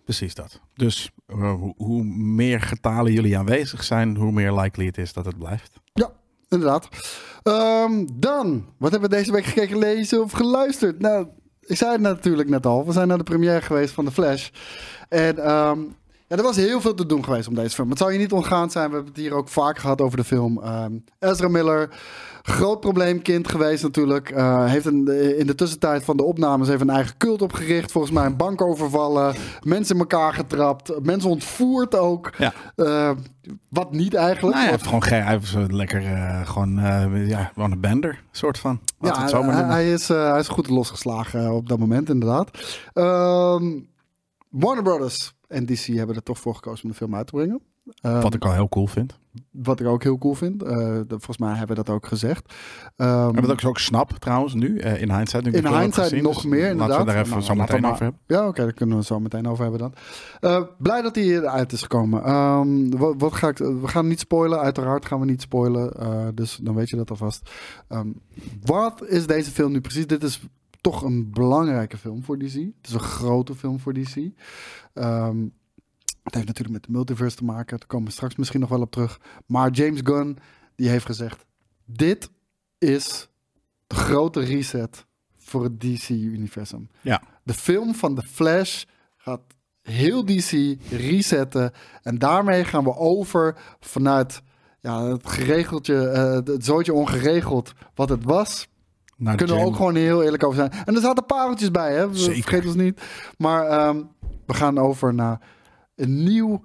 Precies 0.07 0.35
dat. 0.35 0.61
Dus 0.73 1.11
eh, 1.25 1.53
hoe, 1.53 1.73
hoe 1.77 2.03
meer 2.13 2.61
getalen 2.61 3.13
jullie 3.13 3.37
aanwezig 3.37 3.83
zijn, 3.83 4.15
hoe 4.15 4.31
meer 4.31 4.53
likely 4.53 4.85
het 4.85 4.97
is 4.97 5.13
dat 5.13 5.25
het 5.25 5.37
blijft. 5.37 5.79
Ja, 5.93 6.11
inderdaad. 6.49 6.89
Ehm, 7.43 8.05
dan, 8.13 8.65
wat 8.77 8.91
hebben 8.91 9.09
we 9.09 9.15
deze 9.15 9.31
week 9.31 9.45
gekeken, 9.45 9.67
gelezen 9.79 10.23
of 10.23 10.31
geluisterd? 10.31 10.99
Nou, 10.99 11.27
ik 11.61 11.77
zei 11.77 11.91
het 11.91 12.01
natuurlijk 12.01 12.49
net 12.49 12.65
al. 12.65 12.85
We 12.85 12.91
zijn 12.91 13.07
naar 13.07 13.17
de 13.17 13.23
première 13.23 13.61
geweest 13.61 13.93
van 13.93 14.05
The 14.05 14.11
Flash. 14.11 14.49
En 15.09 15.43
ehm, 15.43 15.79
ja, 16.27 16.35
er 16.35 16.43
was 16.43 16.55
heel 16.55 16.81
veel 16.81 16.93
te 16.93 17.05
doen 17.05 17.23
geweest 17.23 17.47
om 17.47 17.55
deze 17.55 17.75
film. 17.75 17.89
Het 17.89 17.97
zou 17.97 18.11
je 18.11 18.17
niet 18.17 18.31
ontgaan 18.31 18.71
zijn. 18.71 18.89
We 18.89 18.95
hebben 18.95 19.13
het 19.13 19.21
hier 19.21 19.33
ook 19.33 19.49
vaak 19.49 19.77
gehad 19.79 20.01
over 20.01 20.17
de 20.17 20.23
film. 20.23 20.61
Ehm, 20.63 20.91
Ezra 21.19 21.47
Miller, 21.47 21.89
groot 22.41 22.79
probleemkind 22.79 23.49
geweest 23.49 23.83
natuurlijk. 23.83 24.29
Eh, 24.29 24.65
heeft 24.65 24.85
een, 24.85 25.07
in 25.37 25.47
de 25.47 25.55
tussentijd 25.55 26.03
van 26.03 26.17
de 26.17 26.23
opnames 26.23 26.69
even 26.69 26.89
een 26.89 26.95
eigen 26.95 27.17
cult 27.17 27.41
opgericht. 27.41 27.91
Volgens 27.91 28.13
mij 28.13 28.25
een 28.25 28.37
bank 28.37 28.61
overvallen. 28.61 29.35
Mensen 29.61 29.95
in 29.95 30.01
elkaar 30.01 30.33
getrapt. 30.33 31.03
Mensen 31.03 31.29
ontvoerd 31.29 31.95
ook. 31.95 32.33
Ja. 32.37 32.53
Eh, 32.75 33.11
wat 33.69 33.91
niet 33.91 34.13
eigenlijk. 34.13 34.55
Nou, 34.55 34.67
hij 34.67 34.71
heeft 34.71 34.85
gewoon 34.85 35.03
geen, 35.03 35.23
hij 35.23 35.31
heeft 35.31 35.71
lekker 35.71 36.05
eh, 36.05 36.47
gewoon, 36.47 36.79
ja, 37.27 37.51
gewoon 37.53 37.71
een 37.71 37.81
bender, 37.81 38.23
soort 38.31 38.59
van. 38.59 38.79
Laten 38.99 39.17
we 39.17 39.21
het 39.21 39.31
zo 39.31 39.43
maar 39.43 39.55
hij, 39.55 39.65
hij 39.65 39.93
is, 39.93 40.07
hij 40.07 40.39
is 40.39 40.47
goed 40.47 40.69
losgeslagen 40.69 41.51
op 41.51 41.69
dat 41.69 41.79
moment, 41.79 42.09
inderdaad. 42.09 42.49
Ehm, 42.93 43.63
Warner 44.49 44.83
Brothers 44.83 45.33
en 45.47 45.65
DC 45.65 45.85
hebben 45.85 46.15
er 46.15 46.23
toch 46.23 46.39
voor 46.39 46.55
gekozen 46.55 46.83
om 46.83 46.89
de 46.89 46.95
film 46.95 47.15
uit 47.15 47.27
te 47.27 47.33
brengen. 47.35 47.61
Ehm, 48.01 48.21
Wat 48.21 48.33
ik 48.33 48.45
al 48.45 48.53
heel 48.53 48.69
cool 48.69 48.87
vind. 48.87 49.19
wat 49.51 49.79
ik 49.79 49.87
ook 49.87 50.03
heel 50.03 50.17
cool 50.17 50.33
vind. 50.33 50.59
De- 50.59 51.05
volgens 51.07 51.37
mij 51.37 51.49
hebben 51.49 51.75
we 51.75 51.83
dat 51.83 51.95
ook 51.95 52.05
gezegd. 52.07 52.53
Ehm, 52.95 53.35
En 53.35 53.41
wat 53.45 53.61
ik 53.61 53.67
ook 53.67 53.79
snap 53.79 54.11
trouwens 54.11 54.53
nu, 54.53 54.77
eh, 54.79 55.01
in 55.01 55.11
hindsight. 55.11 55.43
nu 55.45 55.51
in 55.51 55.67
hindsight 55.67 55.93
gezien, 56.09 56.23
nog 56.23 56.33
dus 56.35 56.45
meer, 56.45 56.75
Laten 56.75 56.97
we 56.99 57.05
daar 57.05 57.15
even 57.17 57.29
Nou, 57.29 57.41
zo 57.41 57.55
meteen 57.55 57.85
over 57.85 58.03
hebben. 58.03 58.19
Ja, 58.27 58.47
oké, 58.47 58.63
daar 58.63 58.73
kunnen 58.73 58.95
we 58.95 59.01
het 59.01 59.09
zo 59.11 59.19
meteen 59.19 59.47
over 59.47 59.61
hebben 59.63 59.79
dan. 59.81 59.93
Eh, 60.39 60.61
blij 60.77 61.01
dat 61.01 61.15
hij 61.15 61.23
eruit 61.23 61.71
is 61.71 61.81
gekomen. 61.81 62.23
Ehm, 62.23 62.89
wat, 62.97 63.15
wat 63.17 63.33
ga 63.33 63.47
ik, 63.47 63.57
we 63.57 63.87
gaan 63.87 64.07
niet 64.07 64.19
spoilen, 64.19 64.59
uiteraard 64.59 65.05
gaan 65.05 65.19
we 65.19 65.25
niet 65.25 65.41
spoilen. 65.41 66.35
dus 66.35 66.59
dan 66.61 66.75
weet 66.75 66.89
je 66.89 66.95
dat 66.95 67.09
alvast. 67.09 67.49
Wat 68.63 69.05
is 69.07 69.27
deze 69.27 69.51
film 69.51 69.71
nu 69.71 69.81
precies? 69.81 70.07
Dit 70.07 70.23
is 70.23 70.41
toch 70.81 71.03
een 71.03 71.31
belangrijke 71.31 71.97
film 71.97 72.23
voor 72.23 72.37
DC. 72.37 72.53
Het 72.53 72.87
is 72.87 72.93
een 72.93 72.99
grote 72.99 73.55
film 73.55 73.79
voor 73.79 73.93
DC. 73.93 74.15
Ehm, 74.93 75.47
het 76.23 76.35
heeft 76.35 76.47
natuurlijk 76.47 76.75
met 76.75 76.83
de 76.83 76.91
multiverse 76.91 77.37
te 77.37 77.43
maken. 77.43 77.77
Daar 77.77 77.87
komen 77.87 78.07
we 78.07 78.13
straks 78.13 78.35
misschien 78.35 78.59
nog 78.59 78.69
wel 78.69 78.81
op 78.81 78.91
terug. 78.91 79.19
Maar 79.45 79.71
James 79.71 79.99
Gunn, 80.03 80.37
die 80.75 80.89
heeft 80.89 81.05
gezegd... 81.05 81.45
Dit 81.85 82.29
is 82.77 83.29
de 83.87 83.95
grote 83.95 84.39
reset 84.39 85.05
voor 85.37 85.63
het 85.63 85.81
DC-universum. 85.81 86.89
Ja. 87.01 87.21
De 87.43 87.53
film 87.53 87.95
van 87.95 88.15
The 88.15 88.21
Flash 88.21 88.83
gaat 89.17 89.41
heel 89.81 90.25
DC 90.25 90.77
resetten. 90.89 91.71
En 92.01 92.17
daarmee 92.17 92.63
gaan 92.63 92.83
we 92.83 92.95
over 92.95 93.55
vanuit 93.79 94.41
ja, 94.79 95.03
het 95.03 95.29
geregeldje, 95.29 96.07
eh, 96.07 96.53
het 96.53 96.65
zooitje 96.65 96.93
ongeregeld 96.93 97.73
wat 97.95 98.09
het 98.09 98.23
was. 98.23 98.67
Nou, 99.17 99.37
Kunnen 99.37 99.55
we 99.55 99.61
ook 99.61 99.75
gewoon 99.75 99.95
heel 99.95 100.23
eerlijk 100.23 100.43
over 100.43 100.57
zijn. 100.57 100.85
En 100.85 100.95
er 100.95 101.01
zaten 101.01 101.25
pareltjes 101.25 101.71
bij, 101.71 101.93
hè? 101.93 102.15
Zeker. 102.15 102.41
Vergeet 102.41 102.65
ons 102.65 102.75
niet. 102.75 103.01
Maar 103.37 103.65
ehm, 103.67 104.01
we 104.45 104.53
gaan 104.53 104.77
over 104.77 105.13
naar 105.13 105.41
een 105.95 106.23
nieuw 106.23 106.61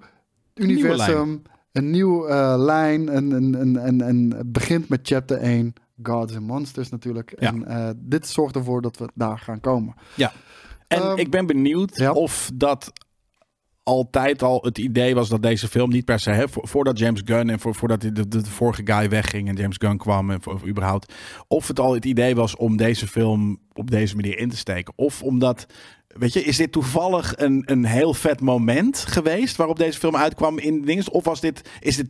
universum. 0.53 1.41
Een 1.71 1.89
nieuwe 1.91 2.27
eh, 2.27 2.53
lijn. 2.57 3.09
En, 3.09 3.33
en, 3.33 3.77
en, 3.77 4.01
en, 4.01 4.33
het 4.37 4.51
begint 4.51 4.89
met 4.89 4.99
chapter 5.03 5.37
1. 5.37 5.73
Gods 6.03 6.35
and 6.35 6.47
Monsters 6.47 6.89
natuurlijk. 6.89 7.33
Ja. 7.39 7.47
En 7.47 7.65
eh, 7.67 7.89
dit 7.95 8.27
zorgt 8.27 8.55
ervoor 8.55 8.81
dat 8.81 8.97
we 8.97 9.09
daar 9.13 9.39
gaan 9.39 9.59
komen. 9.59 9.95
En 10.87 11.01
Ehm, 11.01 11.17
ik 11.17 11.31
ben 11.31 11.45
benieuwd 11.45 11.97
ja. 11.97 12.11
of 12.11 12.51
dat 12.53 12.91
altijd 13.83 14.43
al 14.43 14.59
het 14.61 14.77
idee 14.77 15.15
was 15.15 15.29
dat 15.29 15.41
deze 15.41 15.67
film 15.67 15.89
niet 15.89 16.05
per 16.05 16.19
se, 16.19 16.29
hè, 16.29 16.49
vo- 16.49 16.65
voordat 16.65 16.99
James 16.99 17.21
Gunn 17.25 17.49
en 17.49 17.59
voor, 17.59 17.75
voordat 17.75 18.01
de, 18.01 18.11
de, 18.11 18.27
de 18.27 18.45
vorige 18.45 18.81
guy 18.85 19.09
wegging 19.09 19.47
en 19.47 19.55
James 19.55 19.75
Gunn 19.79 19.97
kwam 19.97 20.31
en 20.31 20.45
of 20.47 20.65
überhaupt, 20.65 21.13
of 21.47 21.67
het 21.67 21.79
al 21.79 21.93
het 21.93 22.05
idee 22.05 22.35
was 22.35 22.55
om 22.55 22.77
deze 22.77 23.07
film 23.07 23.59
op 23.73 23.91
deze 23.91 24.15
manier 24.15 24.37
in 24.37 24.49
te 24.49 24.57
steken. 24.57 24.93
Of 24.95 25.23
omdat 25.23 25.65
weet 26.07 26.33
je, 26.33 26.43
is 26.43 26.57
dit 26.57 26.71
toevallig 26.71 27.33
een, 27.37 27.63
een 27.65 27.85
heel 27.85 28.13
vet 28.13 28.41
moment 28.41 28.97
geweest 28.97 29.55
waarop 29.55 29.77
deze 29.77 29.99
film 29.99 30.15
uitkwam 30.15 30.59
in 30.59 30.81
dingen? 30.81 31.11
Of 31.11 31.23
was 31.23 31.39
dit, 31.41 31.69
is 31.79 31.95
dit 31.95 32.09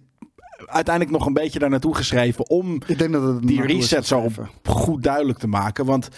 uiteindelijk 0.66 1.18
nog 1.18 1.26
een 1.26 1.34
beetje 1.34 1.60
daar 1.60 1.70
naartoe 1.70 1.96
geschreven 1.96 2.50
om 2.50 2.82
Ik 2.88 2.98
denk 2.98 3.12
dat 3.12 3.24
het 3.24 3.48
die 3.48 3.62
reset 3.62 4.08
zo 4.08 4.30
goed 4.64 5.04
duidelijk 5.04 5.40
te 5.40 5.48
maken? 5.48 5.86
Want 5.86 6.10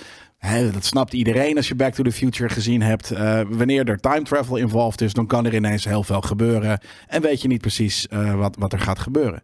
dat 0.73 0.85
snapt 0.85 1.13
iedereen 1.13 1.57
als 1.57 1.67
je 1.67 1.75
Back 1.75 1.93
to 1.93 2.03
the 2.03 2.11
Future 2.11 2.49
gezien 2.49 2.81
hebt. 2.81 3.11
Eh, 3.11 3.41
wanneer 3.49 3.89
er 3.89 3.99
time 3.99 4.21
travel 4.21 4.55
involved 4.55 5.01
is, 5.01 5.13
dan 5.13 5.27
kan 5.27 5.45
er 5.45 5.55
ineens 5.55 5.85
heel 5.85 6.03
veel 6.03 6.21
gebeuren. 6.21 6.79
En 7.07 7.21
weet 7.21 7.41
je 7.41 7.47
niet 7.47 7.61
precies 7.61 8.07
eh, 8.07 8.35
wat, 8.35 8.55
wat 8.59 8.73
er 8.73 8.79
gaat 8.79 8.99
gebeuren. 8.99 9.41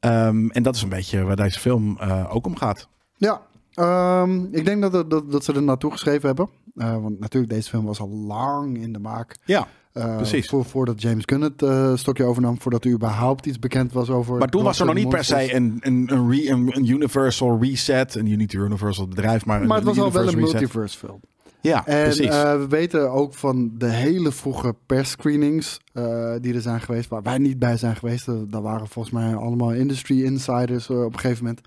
Ehm, 0.00 0.48
en 0.48 0.62
dat 0.62 0.74
is 0.74 0.82
een 0.82 0.88
beetje 0.88 1.22
waar 1.22 1.36
deze 1.36 1.60
film 1.60 1.98
eh, 1.98 2.34
ook 2.34 2.46
om 2.46 2.56
gaat. 2.56 2.88
Ja, 3.16 3.42
ehm, 3.74 4.44
ik 4.50 4.64
denk 4.64 4.82
dat, 4.82 5.10
dat, 5.10 5.30
dat 5.30 5.44
ze 5.44 5.52
er 5.52 5.62
naartoe 5.62 5.90
geschreven 5.90 6.26
hebben. 6.26 6.48
Want 6.74 7.20
natuurlijk, 7.20 7.52
deze 7.52 7.68
film 7.68 7.84
was 7.84 8.00
al 8.00 8.08
lang 8.08 8.82
in 8.82 8.92
de 8.92 8.98
maak. 8.98 9.36
Ja, 9.44 9.68
Eh, 9.92 10.16
Precies. 10.16 10.48
Voor, 10.48 10.64
voordat 10.64 11.02
James 11.02 11.22
Gunn 11.26 11.42
het 11.42 11.62
eh, 11.62 11.96
stokje 11.96 12.24
overnam. 12.24 12.60
Voordat 12.60 12.84
er 12.84 12.90
überhaupt 12.90 13.46
iets 13.46 13.58
bekend 13.58 13.92
was 13.92 14.10
over... 14.10 14.38
maar 14.38 14.48
toen 14.48 14.62
was 14.62 14.80
er 14.80 14.86
nog 14.86 14.94
niet 14.94 15.08
per 15.08 15.24
se 15.24 15.54
een, 15.54 15.76
een, 15.80 16.08
een, 16.12 16.30
re- 16.30 16.50
een, 16.50 16.76
een 16.76 16.88
Universal 16.88 17.58
reset. 17.60 18.14
Een 18.14 18.24
niet 18.24 18.52
Universal 18.52 19.08
bedrijf, 19.08 19.44
maar, 19.46 19.66
Maar 19.66 19.76
het 19.76 19.86
was 19.86 19.98
al 19.98 20.12
wel 20.12 20.22
een 20.28 20.34
reset. 20.34 20.52
multiverse 20.52 20.98
film. 20.98 21.20
Ja, 21.62 21.86
En 21.86 22.02
precies. 22.02 22.26
eh, 22.26 22.56
we 22.56 22.66
weten 22.68 23.10
ook 23.10 23.34
van 23.34 23.70
de 23.78 23.88
hele 23.90 24.32
vroege 24.32 24.74
persscreenings 24.86 25.80
eh 25.92 26.32
die 26.40 26.54
er 26.54 26.60
zijn 26.60 26.80
geweest, 26.80 27.08
waar 27.08 27.22
wij 27.22 27.38
niet 27.38 27.58
bij 27.58 27.76
zijn 27.76 27.96
geweest. 27.96 28.26
Daar 28.50 28.62
waren 28.62 28.88
volgens 28.88 29.14
mij 29.14 29.34
allemaal 29.36 29.72
industry 29.72 30.22
insiders 30.24 30.90
op 30.90 31.12
een 31.12 31.18
gegeven 31.18 31.44
moment. 31.44 31.60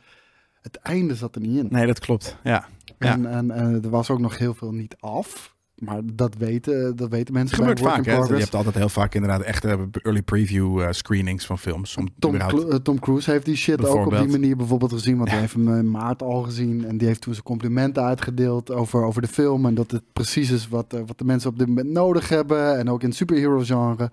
Het 0.61 0.75
einde 0.75 1.15
zat 1.15 1.35
er 1.35 1.41
niet 1.41 1.57
in. 1.57 1.67
nee, 1.69 1.85
dat 1.87 1.99
klopt. 1.99 2.37
Ja. 2.43 2.65
Ja. 2.99 3.13
En, 3.13 3.25
en, 3.25 3.51
en 3.51 3.79
er 3.83 3.89
was 3.89 4.09
ook 4.09 4.19
nog 4.19 4.37
heel 4.37 4.53
veel 4.53 4.71
niet 4.71 4.95
af. 4.99 5.52
Maar 5.85 6.01
dat 6.13 6.35
weten, 6.35 6.95
dat 6.95 7.09
weten 7.09 7.33
mensen 7.33 7.55
Het 7.57 7.65
gebeurt 7.79 7.93
vaak. 7.93 8.05
Hè? 8.05 8.35
Je 8.35 8.41
hebt 8.41 8.55
altijd 8.55 8.75
heel 8.75 8.89
vaak 8.89 9.13
inderdaad 9.15 9.41
echte 9.41 9.89
early 9.91 10.21
preview 10.21 10.81
eh, 10.81 10.87
screenings 10.91 11.45
van 11.45 11.59
films. 11.59 11.97
Om 11.97 12.07
Tom, 12.19 12.35
überhaupt- 12.35 12.67
eh, 12.69 12.75
Tom 12.75 12.99
Cruise 12.99 13.31
heeft 13.31 13.45
die 13.45 13.55
shit 13.55 13.85
ook 13.85 14.05
op 14.05 14.17
die 14.17 14.27
manier 14.27 14.55
bijvoorbeeld 14.57 14.91
gezien. 14.91 15.17
Want 15.17 15.29
hij 15.29 15.39
heeft 15.39 15.53
hem 15.53 15.77
in 15.77 15.91
maart 15.91 16.21
al 16.21 16.41
gezien. 16.43 16.85
En 16.87 16.97
die 16.97 17.07
heeft 17.07 17.21
toen 17.21 17.33
zijn 17.33 17.45
complimenten 17.45 18.03
uitgedeeld 18.03 18.71
over, 18.71 19.03
over 19.03 19.21
de 19.21 19.27
film. 19.27 19.65
En 19.65 19.73
dat 19.75 19.91
het 19.91 20.03
precies 20.13 20.51
is 20.51 20.67
wat, 20.67 20.93
eh, 20.93 20.99
wat 21.05 21.17
de 21.17 21.25
mensen 21.25 21.49
op 21.49 21.57
dit 21.59 21.67
moment 21.67 21.89
nodig 21.89 22.29
hebben. 22.29 22.77
En 22.77 22.89
ook 22.89 23.01
in 23.01 23.07
het 23.07 23.17
superhero 23.17 23.59
genre. 23.59 24.11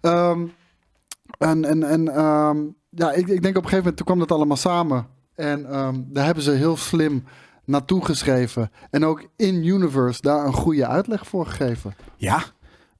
Ehm, 0.00 0.40
en 1.38 1.64
en, 1.64 1.82
en 1.82 2.08
ehm, 2.14 2.58
ja, 2.90 3.12
ik, 3.12 3.28
ik 3.28 3.42
denk 3.42 3.56
op 3.56 3.62
een 3.62 3.68
gegeven 3.68 3.76
moment, 3.78 3.96
toen 3.96 4.06
kwam 4.06 4.18
dat 4.18 4.32
allemaal 4.32 4.56
samen. 4.56 5.06
En 5.34 5.70
ehm, 5.70 5.94
daar 6.06 6.24
hebben 6.24 6.42
ze 6.44 6.50
heel 6.50 6.76
slim 6.76 7.24
naartoe 7.64 8.04
geschreven. 8.04 8.70
En 8.90 9.04
ook 9.04 9.28
in 9.36 9.64
Universe 9.64 10.20
daar 10.22 10.46
een 10.46 10.52
goede 10.52 10.86
uitleg 10.86 11.26
voor 11.26 11.46
gegeven. 11.46 11.94
Ja, 12.16 12.42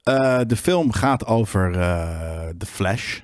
Eh, 0.02 0.40
de 0.46 0.56
film 0.56 0.92
gaat 0.92 1.26
over 1.26 1.72
eh 1.80 2.48
The 2.58 2.66
Flash. 2.66 3.20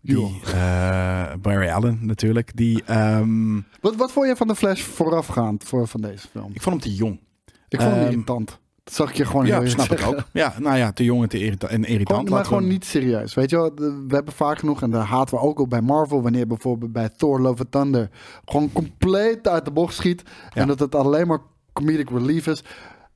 Die, 0.00 0.40
eh, 0.54 1.32
Barry 1.40 1.68
Allen 1.70 1.98
natuurlijk. 2.00 2.56
Die, 2.56 2.82
ehm, 2.84 3.54
Wat, 3.80 3.96
wat 3.96 4.12
vond 4.12 4.26
je 4.26 4.36
van 4.36 4.46
de 4.48 4.54
Flash 4.54 4.82
voorafgaand 4.82 5.64
voor, 5.64 5.88
van 5.88 6.00
deze 6.00 6.28
film? 6.28 6.50
ik 6.52 6.62
vond 6.62 6.82
hem 6.82 6.92
te 6.92 6.94
jong. 6.98 7.20
Ik 7.68 7.80
vond 7.80 7.92
hem 7.92 8.00
Ehm, 8.02 8.10
irritant. 8.10 8.60
Dat 8.84 8.94
zag 8.94 9.08
ik 9.10 9.16
je 9.16 9.24
gewoon 9.24 9.44
heel 9.44 9.54
Ja, 9.54 9.60
eerlijk 9.60 9.82
snap 9.82 9.98
ik 9.98 10.06
ook. 10.06 10.22
Ja, 10.32 10.54
nou 10.58 10.76
ja, 10.76 10.92
te 10.92 11.04
jong 11.04 11.22
en 11.22 11.28
te 11.28 11.38
irrita- 11.38 11.68
en 11.68 11.84
irritant. 11.84 12.18
Gewoon, 12.18 12.30
maar 12.32 12.40
we- 12.42 12.46
gewoon 12.48 12.66
niet 12.68 12.84
serieus. 12.84 13.34
Weet 13.34 13.50
je 13.50 13.56
wel, 13.56 13.72
we 14.08 14.14
hebben 14.14 14.34
vaak 14.34 14.58
genoeg, 14.58 14.82
en 14.82 14.90
daar 14.90 15.04
haten 15.04 15.34
we 15.34 15.40
ook 15.40 15.58
op 15.58 15.70
bij 15.70 15.80
Marvel, 15.80 16.22
wanneer 16.22 16.46
bijvoorbeeld 16.46 16.92
bij 16.92 17.08
Thor 17.16 17.40
Love 17.40 17.58
and 17.62 17.70
Thunder 17.72 18.10
gewoon 18.44 18.72
compleet 18.72 19.48
uit 19.48 19.64
de 19.64 19.70
bocht 19.70 19.94
schiet. 19.94 20.22
Ja. 20.54 20.60
En 20.60 20.66
dat 20.66 20.78
het 20.78 20.94
alleen 20.94 21.26
maar 21.26 21.38
comedic 21.72 22.10
relief 22.10 22.46
is. 22.46 22.62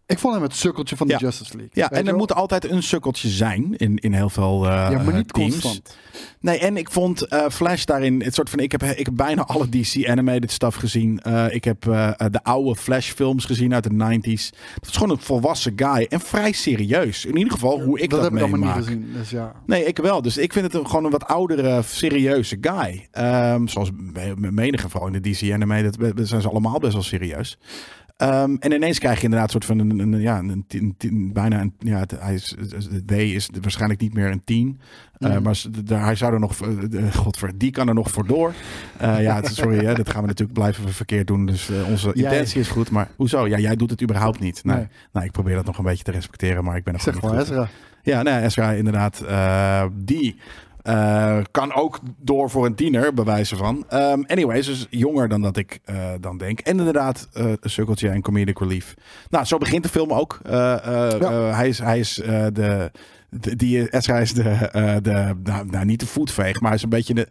Ik 0.09 0.19
vond 0.19 0.35
hem 0.35 0.43
het 0.43 0.55
sukkeltje 0.55 0.97
van 0.97 1.07
de 1.07 1.13
Ja. 1.13 1.19
Justice 1.19 1.51
League. 1.57 1.71
Ja, 1.75 1.91
en 1.91 1.99
er 1.99 2.05
wel? 2.05 2.17
moet 2.17 2.35
altijd 2.35 2.71
een 2.71 2.83
sukkeltje 2.83 3.29
zijn 3.29 3.77
in, 3.77 3.97
in 3.97 4.13
heel 4.13 4.31
veel 4.31 4.65
eh, 4.65 4.71
Ja, 4.91 5.03
maar 5.03 5.15
niet 5.15 5.33
teams. 5.33 5.51
constant. 5.61 5.97
Nee, 6.41 6.59
en 6.59 6.77
ik 6.77 6.91
vond 6.91 7.23
eh, 7.23 7.49
Flash 7.49 7.85
daarin 7.85 8.23
het 8.23 8.35
soort 8.35 8.51
van. 8.51 8.59
Ik 8.59 8.73
heb, 8.73 8.83
ik 8.83 9.05
heb 9.07 9.15
bijna 9.17 9.45
alle 9.45 9.69
DC 9.69 10.09
animated 10.09 10.53
stuff 10.53 10.77
gezien. 10.77 11.21
Eh, 11.21 11.55
ik 11.55 11.65
heb 11.65 11.81
de 12.31 12.41
oude 12.43 12.77
Flash 12.77 13.11
films 13.11 13.45
gezien 13.45 13.75
uit 13.75 13.85
de 13.85 13.91
90s. 13.91 14.51
Dat 14.81 14.89
is 14.91 14.97
gewoon 14.97 15.11
een 15.11 15.23
volwassen 15.23 15.73
guy 15.77 16.07
en 16.09 16.21
vrij 16.21 16.53
serieus. 16.53 17.25
In 17.25 17.37
ieder 17.37 17.53
geval 17.53 17.81
hoe 17.81 18.01
ik 18.01 18.11
dat, 18.11 18.23
heb 18.23 18.33
ik 18.33 18.39
allemaal 18.41 18.59
niet 18.75 18.85
gezien. 18.85 19.11
Dus 19.13 19.31
ja. 19.31 19.53
Nee, 19.67 19.85
ik 19.85 19.99
wel. 19.99 20.23
Dus 20.23 20.37
ik 20.37 20.53
vind 20.53 20.65
het 20.65 20.75
een, 20.75 20.87
gewoon 20.87 21.05
een 21.05 21.11
wat 21.11 21.27
oudere, 21.27 21.83
serieuze 21.83 22.59
guy. 22.61 23.09
Ehm, 23.11 23.67
zoals 23.67 23.91
menige 24.37 24.83
geval 24.83 25.07
in 25.07 25.13
de 25.23 25.31
DC 25.31 25.53
animated 25.53 25.97
zijn 26.29 26.41
ze 26.41 26.49
allemaal 26.49 26.79
best 26.79 26.93
wel 26.93 27.03
serieus. 27.03 27.59
Ehm, 28.19 28.57
en 28.61 28.73
ineens 28.73 28.99
krijg 28.99 29.17
je 29.19 29.23
inderdaad 29.25 29.55
een 29.55 29.63
soort 29.63 29.79
van 29.79 29.79
een, 29.79 29.99
een, 29.99 30.21
ja, 30.21 30.39
een, 30.39 31.31
bijna 31.33 31.61
een, 31.61 31.73
ja, 31.79 32.05
hij 32.19 32.35
is, 32.35 32.55
D 33.07 33.11
is 33.13 33.49
waarschijnlijk 33.61 34.01
niet 34.01 34.15
meer 34.15 34.31
een 34.31 34.45
tien. 34.45 34.81
Eh, 35.19 35.31
Mhm. 35.31 35.43
maar 35.43 35.57
hij 36.03 36.15
zou 36.15 36.33
er 36.33 36.41
nog, 36.41 36.61
eh, 36.61 36.69
de- 36.91 37.13
godver, 37.13 37.59
die 37.59 37.71
kan 37.71 37.89
er 37.89 37.95
nog 37.95 38.11
voor 38.11 38.27
door. 38.27 38.53
Eh, 38.99 39.23
ja, 39.23 39.43
sorry, 39.43 39.85
hè, 39.85 39.95
dat 39.95 40.11
gaan 40.11 40.21
we 40.21 40.27
natuurlijk 40.27 40.59
blijven 40.59 40.89
verkeerd 40.93 41.27
doen. 41.27 41.47
Dus 41.47 41.71
eh, 41.71 41.89
onze 41.89 42.11
Jij. 42.15 42.25
intentie 42.33 42.61
is 42.61 42.69
goed. 42.69 42.91
Maar 42.91 43.09
hoezo? 43.17 43.47
Ja, 43.47 43.59
jij 43.59 43.77
doet 43.77 43.91
het 43.91 44.03
überhaupt 44.03 44.41
niet. 44.41 44.65
Nee. 44.65 44.77
Nee. 44.77 44.87
Nou, 45.13 45.27
ik 45.27 45.33
probeer 45.33 45.55
dat 45.55 45.65
nog 45.65 45.79
een 45.79 45.85
beetje 45.85 46.05
te 46.05 46.11
respecteren, 46.11 46.65
maar 46.65 46.77
ik 46.77 46.85
ben 46.85 46.95
er 46.95 47.01
zeg 47.01 47.15
gewoon 47.15 47.31
gewoon 47.31 47.45
niet 47.45 47.55
goed. 47.55 47.67
Ezra. 48.03 48.13
Ja, 48.17 48.23
nee, 48.23 48.43
Ezra 48.45 48.71
inderdaad. 48.73 49.21
eh, 49.21 49.85
die 49.95 50.37
eh, 50.89 51.39
kan 51.51 51.75
ook 51.75 51.99
door 52.19 52.51
voor 52.51 52.67
een 52.67 52.75
tiener, 52.75 53.15
bij 53.15 53.25
wijze 53.25 53.57
van. 53.57 53.85
Ehm 53.89 54.23
anyways, 54.27 54.67
dus 54.67 54.87
jonger 54.91 55.29
dan 55.29 55.43
dat 55.43 55.57
ik 55.57 55.79
eh, 55.85 56.11
dan 56.21 56.39
denk. 56.39 56.61
En 56.61 56.79
inderdaad, 56.79 57.29
eh, 57.33 57.45
een 57.45 57.71
sukkeltje 57.71 58.09
en 58.09 58.23
comedic 58.23 58.59
relief. 58.59 58.95
Nou, 59.29 59.45
zo 59.45 59.59
begint 59.59 59.83
de 59.83 59.89
film 59.89 60.13
ook. 60.13 60.39
Ja. 60.49 60.81
hij 61.55 61.69
is, 61.69 61.79
hij 61.79 61.99
is 61.99 62.15
de... 62.15 62.91
de- 63.31 63.57
Die 63.57 63.93
Ezra 63.97 64.19
is 64.19 64.35
de, 64.35 64.69
de 65.03 65.35
nou, 65.43 65.67
nou, 65.67 65.85
niet 65.85 66.01
de 66.01 66.07
voetveeg, 66.07 66.61
maar 66.61 66.69
hij 66.69 66.77
is 66.79 66.83
een 66.83 66.89
beetje 66.89 67.15
de, 67.15 67.29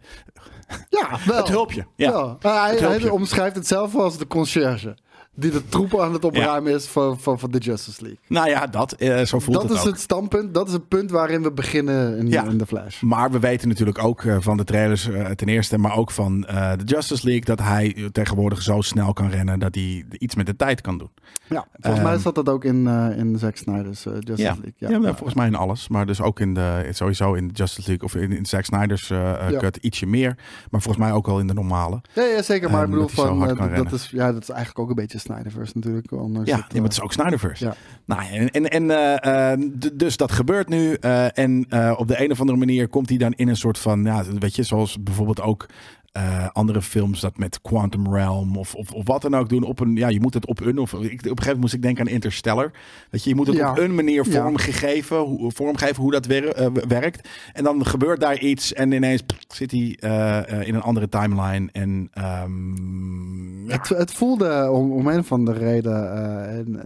Ja, 0.88 1.18
wel. 1.26 1.36
het 1.36 1.48
hulpje. 1.48 1.86
Ja. 1.96 2.10
Ja. 2.10 2.36
Hij, 2.50 2.70
Het 2.70 2.80
hij 2.80 2.88
hulpje. 2.90 3.12
omschrijft 3.12 3.56
het 3.56 3.66
zelf 3.66 3.94
als 3.94 4.18
de 4.18 4.26
conciërge. 4.26 4.96
Die 5.38 5.50
de 5.50 5.68
troepen 5.68 6.02
aan 6.02 6.12
het 6.12 6.24
opruimen 6.24 6.72
is 6.74 6.86
van, 6.86 7.18
van, 7.20 7.38
van 7.38 7.50
de 7.50 7.58
Justice 7.58 8.02
League. 8.02 8.18
Nou 8.28 8.48
ja, 8.48 8.66
dat, 8.66 8.92
eh, 8.92 9.24
zo 9.24 9.38
voelt 9.38 9.56
Dat 9.60 9.68
het 9.68 9.78
is 9.78 9.84
ook. 9.86 9.86
het 9.92 10.00
standpunt. 10.00 10.54
Dat 10.54 10.66
is 10.66 10.72
het 10.72 10.88
punt 10.88 11.10
waarin 11.10 11.42
we 11.42 11.52
beginnen 11.52 12.18
in, 12.18 12.28
Ja. 12.28 12.44
in 12.44 12.58
de 12.58 12.66
Flash. 12.66 13.00
Maar 13.00 13.30
we 13.30 13.38
weten 13.38 13.68
natuurlijk 13.68 14.04
ook 14.04 14.24
eh, 14.24 14.36
van 14.40 14.56
de 14.56 14.64
trailers 14.64 15.08
eh, 15.08 15.26
ten 15.26 15.48
eerste, 15.48 15.78
maar 15.78 15.96
ook 15.96 16.10
van 16.10 16.46
eh, 16.46 16.72
de 16.78 16.84
Justice 16.84 17.24
League, 17.26 17.44
dat 17.44 17.58
hij 17.60 18.08
tegenwoordig 18.12 18.62
zo 18.62 18.80
snel 18.80 19.12
kan 19.12 19.30
rennen 19.30 19.58
dat 19.58 19.74
hij 19.74 20.04
iets 20.10 20.34
met 20.34 20.46
de 20.46 20.56
tijd 20.56 20.80
kan 20.80 20.98
doen. 20.98 21.10
Ja, 21.48 21.66
volgens 21.80 22.02
mij 22.04 22.12
Ehm, 22.12 22.22
zat 22.22 22.34
dat 22.34 22.48
ook 22.48 22.64
in, 22.64 22.86
in 23.16 23.38
Zack 23.38 23.56
Snyder's 23.56 24.02
Justice 24.02 24.42
Ja, 24.42 24.52
League. 24.52 24.72
ja, 24.76 24.88
nou, 24.88 25.04
volgens 25.14 25.34
mij 25.34 25.46
in 25.46 25.54
alles. 25.54 25.88
Maar 25.88 26.06
dus 26.06 26.20
ook 26.20 26.40
in 26.40 26.54
de, 26.54 26.88
sowieso 26.90 27.32
in 27.34 27.48
de 27.48 27.54
Justice 27.54 27.88
League 27.88 28.06
of 28.06 28.14
in, 28.14 28.32
in 28.32 28.46
Zack 28.46 28.64
Snyder's 28.64 29.08
Ja. 29.08 29.50
cut 29.58 29.76
ietsje 29.76 30.06
meer. 30.06 30.34
Maar 30.70 30.80
volgens 30.82 31.04
mij 31.04 31.12
ook 31.12 31.26
wel 31.26 31.38
in 31.40 31.46
de 31.46 31.54
normale. 31.54 32.00
Ja, 32.14 32.22
ja, 32.24 32.42
zeker. 32.42 32.70
Maar 32.70 32.82
Ehm, 32.82 32.84
ik 32.84 32.90
bedoel, 32.90 33.06
dat 33.06 33.16
hij 33.16 33.48
zo 33.48 33.54
van, 33.56 33.74
dat, 33.84 33.92
is, 33.92 34.08
ja, 34.10 34.32
dat 34.32 34.42
is 34.42 34.48
eigenlijk 34.48 34.78
ook 34.78 34.88
een 34.88 34.94
beetje 34.94 35.18
Snyderverse 35.34 35.72
natuurlijk. 35.74 36.12
ondanks 36.12 36.50
Ja, 36.50 36.56
ja, 36.56 36.62
maar 36.62 36.82
het 36.82 36.82
eh, 36.82 36.88
is 36.88 37.00
ook 37.00 37.12
Snyderverse. 37.12 37.64
ja. 37.64 37.74
Nou, 38.04 38.22
en, 38.22 38.50
en, 38.50 38.68
en 38.68 38.90
eh, 38.90 39.52
eh, 39.52 39.60
dus 39.92 40.16
dat 40.16 40.32
gebeurt 40.32 40.68
nu. 40.68 40.94
en 41.34 41.66
op 41.96 42.08
de 42.08 42.22
een 42.22 42.30
of 42.30 42.40
andere 42.40 42.58
manier 42.58 42.88
komt 42.88 43.08
hij 43.08 43.18
dan 43.18 43.32
in 43.32 43.48
een 43.48 43.56
soort 43.56 43.78
van, 43.78 44.04
ja, 44.04 44.24
weet 44.38 44.56
je, 44.56 44.62
zoals 44.62 45.02
bijvoorbeeld 45.02 45.40
ook 45.40 45.66
eh, 46.12 46.48
andere 46.52 46.82
films 46.82 47.20
dat 47.20 47.38
met 47.38 47.60
Quantum 47.60 48.14
Realm 48.14 48.56
of, 48.56 48.74
of, 48.74 48.92
of 48.92 49.06
wat 49.06 49.22
dan 49.22 49.34
ook 49.34 49.48
doen. 49.48 49.62
Op 49.62 49.80
een, 49.80 49.96
ja, 49.96 50.08
je 50.08 50.20
moet 50.20 50.34
het 50.34 50.46
op 50.46 50.60
een, 50.60 50.78
of 50.78 50.92
ik, 50.92 51.00
op 51.00 51.02
een 51.02 51.12
gegeven 51.12 51.36
moment 51.44 51.60
moest 51.60 51.74
ik 51.74 51.82
denken 51.82 52.06
aan 52.06 52.12
Interstellar. 52.12 52.70
Weet 53.10 53.22
je, 53.24 53.28
je 53.30 53.36
moet 53.36 53.46
het 53.46 53.56
Ja. 53.56 53.70
op 53.70 53.78
een 53.78 53.94
manier 53.94 54.26
Ja. 54.30 54.40
vormgegeven, 54.42 55.16
hoe, 55.18 55.52
vormgeven 55.52 56.02
hoe 56.02 56.12
dat 56.12 56.26
wer- 56.26 56.52
eh, 56.54 56.66
werkt. 56.88 57.28
En 57.52 57.64
dan 57.64 57.86
gebeurt 57.86 58.20
daar 58.20 58.38
iets 58.38 58.72
en 58.72 58.92
ineens 58.92 59.22
zit 59.54 59.70
hij 59.70 59.96
eh, 60.00 60.66
in 60.68 60.74
een 60.74 60.82
andere 60.82 61.08
timeline. 61.08 61.68
En 61.72 62.08
ehm, 62.12 63.66
ja. 63.68 63.74
Het, 63.74 63.88
het 63.88 64.12
voelde 64.12 64.70
om, 64.72 64.92
om 64.92 65.06
een 65.06 65.18
of 65.18 65.32
andere 65.32 65.58
reden, 65.58 66.12
en, 66.48 66.80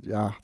ja, 0.00 0.34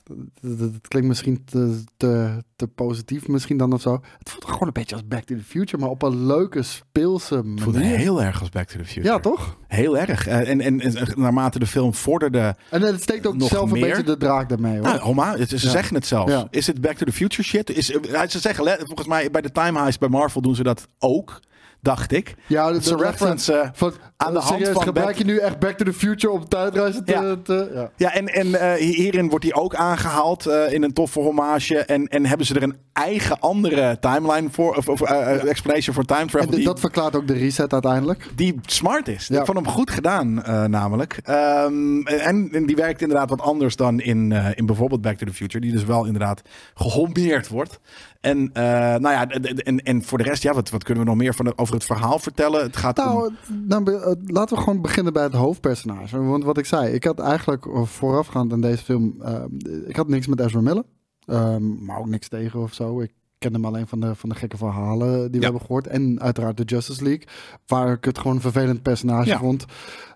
het, 0.41 0.87
klinkt 0.87 1.07
misschien 1.07 1.43
te, 1.45 1.83
te, 1.97 2.43
te 2.55 2.67
positief 2.67 3.27
misschien 3.27 3.57
dan 3.57 3.73
of 3.73 3.81
zo. 3.81 3.99
Het 4.17 4.29
voelde 4.29 4.47
gewoon 4.47 4.67
een 4.67 4.73
beetje 4.73 4.95
als 4.95 5.07
Back 5.07 5.23
to 5.23 5.35
the 5.35 5.43
Future, 5.43 5.81
maar 5.81 5.89
op 5.91 6.01
een 6.01 6.25
leuke, 6.25 6.61
speelse 6.63 7.35
het 7.35 7.61
voelde 7.61 7.79
manier. 7.79 7.97
Heel 8.19 8.27
erg 8.27 8.39
als 8.39 8.49
Back 8.49 8.67
to 8.67 8.77
the 8.77 8.85
Future. 8.85 9.07
Ja, 9.07 9.19
toch? 9.19 9.57
Heel 9.67 9.97
erg. 9.97 10.27
Eh, 10.27 10.49
en, 10.49 10.61
en, 10.61 10.79
en 10.81 11.07
naarmate 11.15 11.59
de 11.59 11.65
film 11.67 11.93
vorderde. 11.93 12.55
En 12.69 12.81
het 12.81 13.01
steekt 13.01 13.27
ook 13.27 13.35
zelf 13.37 13.71
een 13.71 13.79
beetje 13.79 14.03
de 14.03 14.17
draak 14.17 14.49
daarmee, 14.49 14.73
hoor. 14.73 14.81
Nou, 14.81 14.99
Homa, 14.99 15.35
ze 15.37 15.45
Ja. 15.49 15.57
zeggen 15.57 15.95
het 15.95 16.07
zelfs. 16.07 16.31
Ja. 16.31 16.47
Is 16.49 16.67
het 16.67 16.81
Back 16.81 16.97
to 16.97 17.05
the 17.05 17.11
Future 17.11 17.43
shit? 17.43 17.69
Is, 17.69 17.91
eh, 17.91 18.21
ze 18.27 18.39
zeggen, 18.39 18.77
volgens 18.83 19.07
mij 19.07 19.31
bij 19.31 19.41
de 19.41 19.51
Time 19.51 19.79
Heist 19.79 19.99
bij 19.99 20.09
Marvel 20.09 20.41
doen 20.41 20.55
ze 20.55 20.63
dat 20.63 20.87
ook. 20.99 21.39
dacht 21.81 22.11
ik. 22.11 22.35
Ja, 22.47 22.71
Dat 22.71 22.83
ze 22.85 22.95
referencen 22.95 23.71
Van, 23.73 23.93
aan 24.21 24.33
de 24.33 24.39
eh, 24.39 24.45
hand 24.45 24.67
van 24.67 24.81
gebruik 24.81 25.17
je 25.17 25.23
nu 25.25 25.37
echt 25.37 25.59
Back 25.59 25.77
to 25.77 25.85
the 25.85 25.93
Future 25.93 26.33
om 26.33 26.47
tijdreizen 26.47 27.05
te... 27.05 27.11
Ja. 27.11 27.35
te- 27.43 27.71
ja. 27.73 27.91
Ja, 27.95 28.13
en, 28.13 28.27
en 28.27 28.55
eh, 28.59 28.73
hierin 28.73 29.29
wordt 29.29 29.45
hij 29.45 29.53
ook 29.53 29.75
aangehaald 29.75 30.45
eh, 30.45 30.73
in 30.73 30.83
een 30.83 30.93
toffe 30.93 31.19
hommage. 31.19 31.77
En, 31.77 32.07
en 32.07 32.25
hebben 32.25 32.45
ze 32.45 32.55
er 32.55 32.63
een 32.63 32.77
eigen 32.93 33.39
andere 33.39 33.97
timeline 33.99 34.47
voor, 34.51 34.75
of, 34.75 34.87
of 34.87 35.01
explanation 35.01 35.95
voor 35.95 36.05
time 36.05 36.25
travel. 36.25 36.49
En 36.49 36.55
die, 36.55 36.65
dat 36.65 36.79
verklaart 36.79 37.15
ook 37.15 37.27
de 37.27 37.33
reset 37.33 37.73
uiteindelijk. 37.73 38.29
die 38.35 38.59
smart 38.65 39.07
is. 39.07 39.27
Ja. 39.27 39.39
Ik 39.39 39.45
vond 39.45 39.57
hem 39.57 39.67
goed 39.67 39.89
gedaan, 39.91 40.33
namelijk. 40.69 41.19
Ehm, 41.23 42.01
en, 42.07 42.49
en 42.51 42.65
die 42.65 42.75
werkt 42.75 43.01
inderdaad 43.01 43.29
wat 43.29 43.41
anders 43.41 43.75
dan 43.75 43.99
in, 43.99 44.31
in 44.31 44.65
bijvoorbeeld 44.65 45.01
Back 45.01 45.17
to 45.17 45.25
the 45.25 45.33
Future. 45.33 45.59
Die 45.63 45.71
dus 45.71 45.85
wel 45.85 46.05
inderdaad 46.05 46.41
gehommeerd 46.73 47.47
wordt. 47.47 47.79
En, 48.21 48.49
nou 48.53 49.09
ja, 49.09 49.27
en, 49.27 49.77
en 49.83 50.03
voor 50.03 50.17
de 50.17 50.23
rest, 50.23 50.43
ja, 50.43 50.53
wat, 50.53 50.69
wat 50.69 50.83
kunnen 50.83 51.03
we 51.03 51.09
nog 51.09 51.19
meer 51.19 51.33
van 51.33 51.45
het- 51.45 51.57
over 51.57 51.73
het 51.73 51.83
verhaal 51.83 52.19
vertellen? 52.19 52.61
Het 52.61 52.77
gaat 52.77 52.99
om... 52.99 53.05
Nou, 53.67 53.83
nou, 53.83 54.08
laten 54.25 54.55
we 54.57 54.63
gewoon 54.63 54.81
beginnen 54.81 55.13
bij 55.13 55.23
het 55.23 55.33
hoofdpersonage. 55.33 56.23
Want 56.23 56.43
wat 56.43 56.57
ik 56.57 56.65
zei, 56.65 56.93
ik 56.93 57.03
had 57.03 57.19
eigenlijk 57.19 57.65
eh, 57.65 57.83
voorafgaand 57.83 58.53
aan 58.53 58.61
deze 58.61 58.83
film... 58.83 59.15
eh, 59.21 59.43
ik 59.87 59.95
had 59.95 60.07
niks 60.07 60.27
met 60.27 60.39
Ezra 60.39 60.61
Miller. 60.61 60.83
ehm, 61.25 61.85
maar 61.85 61.97
ook 61.99 62.07
niks 62.09 62.27
tegen 62.27 62.59
of 62.61 62.73
zo. 62.73 63.01
Ik 63.01 63.11
ken 63.37 63.53
hem 63.53 63.65
alleen 63.65 63.87
van 63.87 63.99
de, 63.99 64.15
van 64.15 64.29
de 64.29 64.35
gekke 64.35 64.57
verhalen 64.57 65.19
die 65.21 65.29
we 65.29 65.35
Ja. 65.37 65.41
hebben 65.43 65.61
gehoord. 65.61 65.87
En 65.87 66.21
uiteraard 66.21 66.57
de 66.57 66.63
Justice 66.63 67.03
League. 67.03 67.27
Waar 67.67 67.91
ik 67.91 68.05
het 68.05 68.17
gewoon 68.17 68.35
een 68.35 68.41
vervelend 68.41 68.81
personage 68.81 69.27
Ja. 69.29 69.37
vond. 69.39 69.65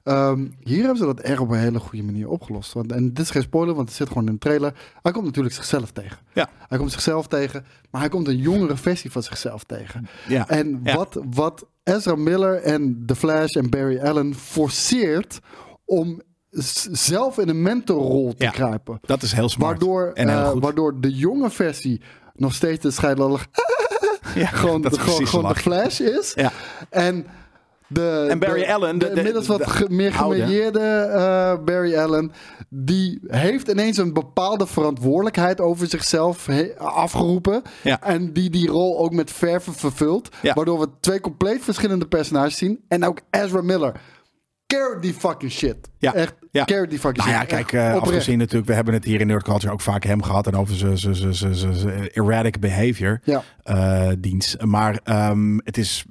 Ehm, 0.03 0.47
hier 0.63 0.79
hebben 0.79 0.97
ze 0.97 1.05
dat 1.05 1.19
echt 1.19 1.39
op 1.39 1.49
een 1.49 1.57
hele 1.59 1.79
goede 1.79 2.03
manier 2.03 2.29
opgelost. 2.29 2.73
Want, 2.73 2.91
en 2.91 3.07
dit 3.07 3.19
is 3.19 3.29
geen 3.29 3.41
spoiler, 3.41 3.75
want 3.75 3.87
het 3.87 3.97
zit 3.97 4.07
gewoon 4.07 4.27
in 4.27 4.33
de 4.33 4.39
trailer. 4.39 4.73
Hij 5.01 5.11
komt 5.11 5.25
natuurlijk 5.25 5.55
zichzelf 5.55 5.91
tegen. 5.91 6.17
Ja. 6.33 6.49
Hij 6.67 6.77
komt 6.77 6.91
zichzelf 6.91 7.27
tegen, 7.27 7.65
maar 7.91 8.01
hij 8.01 8.09
komt 8.09 8.27
een 8.27 8.37
jongere 8.37 8.77
versie 8.77 9.11
van 9.11 9.23
zichzelf 9.23 9.63
tegen. 9.63 10.07
ja. 10.27 10.49
En 10.49 10.83
wat, 10.95 11.19
wat 11.33 11.65
Ezra 11.83 12.15
Miller 12.15 12.61
en 12.61 13.03
The 13.05 13.15
Flash 13.15 13.55
en 13.55 13.69
Barry 13.69 13.99
Allen 13.99 14.35
forceert 14.35 15.39
om 15.85 16.21
zelf 16.91 17.37
in 17.37 17.49
een 17.49 17.61
mentorrol 17.61 18.33
te 18.37 18.43
Ja. 18.43 18.51
kruipen. 18.51 18.99
Dat 19.01 19.21
is 19.21 19.31
heel 19.33 19.49
smart. 19.49 19.69
Waardoor, 19.71 20.11
en 20.13 20.29
heel 20.29 20.37
eh, 20.39 20.49
goed. 20.49 20.63
waardoor 20.63 21.01
de 21.01 21.11
jonge 21.13 21.49
versie 21.49 22.01
nog 22.33 22.53
steeds 22.53 22.81
de 22.81 22.91
scheidlallig 22.91 23.47
ja, 24.35 24.45
gewoon, 24.61 24.81
dat 24.81 24.93
de, 24.93 24.99
gewoon, 24.99 25.27
gewoon 25.27 25.53
de. 25.53 25.59
Flash 25.59 25.99
is. 25.99 26.31
Ja. 26.35 26.51
En, 26.89 27.25
de, 27.93 28.25
En 28.29 28.39
Barry 28.39 28.59
de- 28.65 28.73
Allen, 28.73 28.97
de, 28.99 29.05
de- 29.07 29.11
de- 29.11 29.17
inmiddels 29.17 29.47
wat 29.47 29.57
de 29.63 29.69
ge- 29.69 29.89
meer 29.89 30.17
oude. 30.17 30.39
gemêleerde 30.45 30.79
eh, 30.79 31.63
Barry 31.65 31.95
Allen, 31.97 32.31
die 32.69 33.19
heeft 33.27 33.67
ineens 33.67 33.97
een 33.97 34.13
bepaalde 34.13 34.67
verantwoordelijkheid 34.67 35.61
over 35.61 35.87
zichzelf 35.87 36.45
he- 36.45 36.77
afgeroepen. 36.77 37.61
Ja. 37.83 38.01
En 38.01 38.33
die 38.33 38.49
die 38.49 38.67
rol 38.69 38.99
ook 38.99 39.11
met 39.13 39.31
verven 39.31 39.73
vervult. 39.73 40.29
Ja. 40.41 40.53
Waardoor 40.53 40.79
we 40.79 40.87
twee 40.99 41.19
compleet 41.21 41.63
verschillende 41.63 42.05
personages 42.07 42.57
zien. 42.57 42.79
En 42.87 43.05
ook 43.05 43.19
Ezra 43.29 43.61
Miller. 43.61 43.93
Carry 44.67 44.99
die 45.01 45.13
fucking 45.13 45.51
shit. 45.51 45.75
Ja. 45.97 46.13
Echt, 46.13 46.33
Ja. 46.51 46.65
carry 46.65 46.87
die 46.87 46.99
fucking 46.99 47.25
Nou 47.25 47.29
ja, 47.37 47.39
shit. 47.39 47.49
kijk, 47.49 47.71
Echt 47.71 47.93
eh, 47.95 48.01
afgezien 48.01 48.37
natuurlijk, 48.37 48.67
we 48.67 48.73
hebben 48.75 48.93
het 48.93 49.05
hier 49.05 49.19
in 49.21 49.27
Nerd 49.27 49.43
Culture 49.43 49.73
ook 49.73 49.81
vaak 49.81 50.03
hem 50.03 50.23
gehad 50.23 50.47
en 50.47 50.55
over 50.55 50.75
zijn- 50.75 50.97
zijn 50.97 51.15
zijn- 51.15 51.33
zijn- 51.35 51.55
zijn- 51.55 51.75
zijn 51.75 52.09
erratic 52.11 52.59
behavior 52.59 53.19
Ja. 53.23 53.43
eh, 53.63 54.09
dienst. 54.19 54.61
Maar 54.61 54.99
ehm, 55.03 55.57
het 55.57 55.77
is 55.77 56.05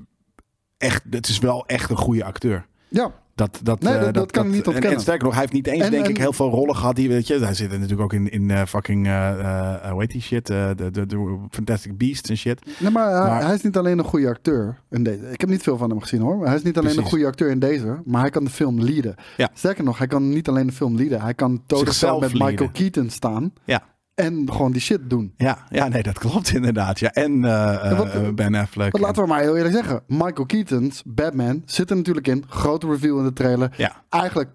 echt, 0.83 1.03
het 1.11 1.29
is 1.29 1.39
wel 1.39 1.67
echt 1.67 1.91
een 1.91 1.97
goede 1.97 2.25
acteur. 2.25 2.67
Ja. 2.89 3.11
Dat, 3.35 3.61
dat, 3.63 3.81
Nee, 3.83 3.95
eh, 3.95 4.03
dat- 4.05 4.15
dat 4.15 4.31
kan 4.31 4.47
niet 4.51 4.61
en- 4.61 4.67
ontkennen. 4.67 4.93
En, 4.93 5.01
sterker 5.01 5.25
nog, 5.25 5.33
hij 5.33 5.41
heeft 5.41 5.53
niet 5.55 5.67
eens, 5.67 5.85
En- 5.85 5.91
denk 5.91 6.05
en- 6.05 6.11
ik, 6.11 6.17
heel 6.17 6.33
veel 6.33 6.51
rollen 6.51 6.77
gehad. 6.77 6.97
Die, 6.97 7.09
weet 7.09 7.27
je, 7.27 7.39
hij 7.39 7.55
zit 7.55 7.71
natuurlijk 7.71 8.01
ook 8.01 8.13
in, 8.13 8.31
in 8.31 8.51
eh, 8.51 8.63
fucking, 8.67 9.07
hoe 9.07 9.95
heet 10.01 10.11
die 10.11 10.21
shit? 10.21 10.47
de, 10.47 10.75
de, 10.93 11.07
de 11.07 11.39
Fantastic 11.51 11.99
Beasts 11.99 12.31
en 12.31 12.37
shit. 12.37 12.67
Nee, 12.79 12.91
maar, 12.91 13.11
hij- 13.11 13.21
Maar- 13.21 13.45
hij 13.45 13.55
is 13.55 13.63
niet 13.63 13.77
alleen 13.77 13.99
een 13.99 14.05
goede 14.05 14.29
acteur 14.29 14.79
in 14.91 15.03
deze. 15.03 15.31
Ik 15.33 15.41
heb 15.41 15.51
niet 15.51 15.63
veel 15.63 15.77
van 15.77 15.91
hem 15.91 16.01
gezien 16.01 16.21
hoor. 16.21 16.37
Maar 16.37 16.47
hij 16.47 16.57
is 16.57 16.63
niet 16.63 16.79
alleen 16.79 16.99
een 16.99 17.05
goede 17.05 17.27
acteur 17.27 17.51
in 17.51 17.59
deze, 17.59 18.01
maar 18.05 18.21
hij 18.21 18.31
kan 18.31 18.45
de 18.45 18.51
film 18.51 18.81
leaden. 18.81 19.15
Ja. 19.37 19.51
Sterker 19.55 19.85
nog, 19.85 19.99
hij 19.99 20.07
kan 20.07 20.29
niet 20.29 20.49
alleen 20.49 20.67
de 20.67 20.73
film 20.73 20.97
leaden. 20.97 21.21
Hij 21.21 21.35
kan 21.35 21.63
totaal 21.67 22.19
met 22.21 22.33
Michael. 22.33 22.71
Keaton 22.73 23.11
staan 23.11 23.53
Ja. 23.65 23.83
En 24.15 24.53
gewoon 24.53 24.73
die 24.73 24.81
shit 24.81 25.11
doen. 25.11 25.35
Ja, 25.37 25.67
ja, 25.71 25.89
nee, 25.89 26.03
dat 26.03 26.19
klopt 26.19 26.53
inderdaad. 26.55 26.99
Ja. 26.99 27.11
En 27.13 27.45
eh, 27.45 27.91
En 27.91 27.97
wat- 27.97 28.09
eh, 28.09 28.29
Ben 28.29 28.55
Affleck. 28.55 28.99
Laten 28.99 29.23
we 29.23 29.29
maar 29.29 29.41
heel 29.41 29.57
eerlijk 29.57 29.75
zeggen. 29.75 30.03
Michael 30.07 30.47
Keaton's 30.47 31.03
Batman 31.07 31.63
zit 31.67 31.91
er 31.91 31.97
natuurlijk 31.97 32.29
in. 32.29 32.45
Grote 32.49 32.87
review 32.87 33.19
in 33.19 33.25
de 33.25 33.33
trailer. 33.33 33.75
Ja. 33.77 34.03
Eigenlijk 34.09 34.51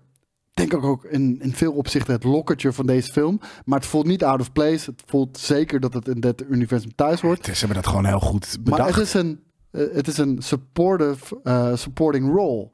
denk 0.53 0.73
ik 0.73 0.83
ook 0.83 1.03
in, 1.05 1.39
in 1.41 1.53
veel 1.53 1.71
opzichten 1.73 2.13
het 2.13 2.23
lokkertje 2.23 2.73
van 2.73 2.85
deze 2.85 3.11
film. 3.11 3.39
Maar 3.65 3.79
het 3.79 3.87
voelt 3.87 4.05
niet 4.07 4.23
out 4.23 4.39
of 4.39 4.51
place. 4.51 4.89
Het 4.91 5.03
voelt 5.05 5.37
zeker 5.37 5.79
dat 5.79 5.93
het 5.93 6.07
in 6.07 6.19
dit 6.19 6.43
universum 6.49 6.95
thuis 6.95 7.21
hoort. 7.21 7.45
Ze 7.45 7.51
hebben 7.51 7.75
dat 7.75 7.87
gewoon 7.87 8.05
heel 8.05 8.19
goed 8.19 8.57
bedacht. 8.63 8.81
Maar 8.81 8.87
het 8.97 8.97
is 9.05 9.13
een, 9.13 9.39
eh, 9.71 9.81
het 9.93 10.07
is 10.07 10.17
een 10.17 10.37
supportive, 10.41 11.39
eh, 11.43 11.75
supporting 11.75 12.31
role. 12.35 12.69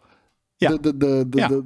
Ja. 0.56 0.70
De, 0.70 0.80
de, 0.82 0.98
de, 0.98 1.25
de, 1.30 1.38
Ja. 1.38 1.48
de- 1.48 1.63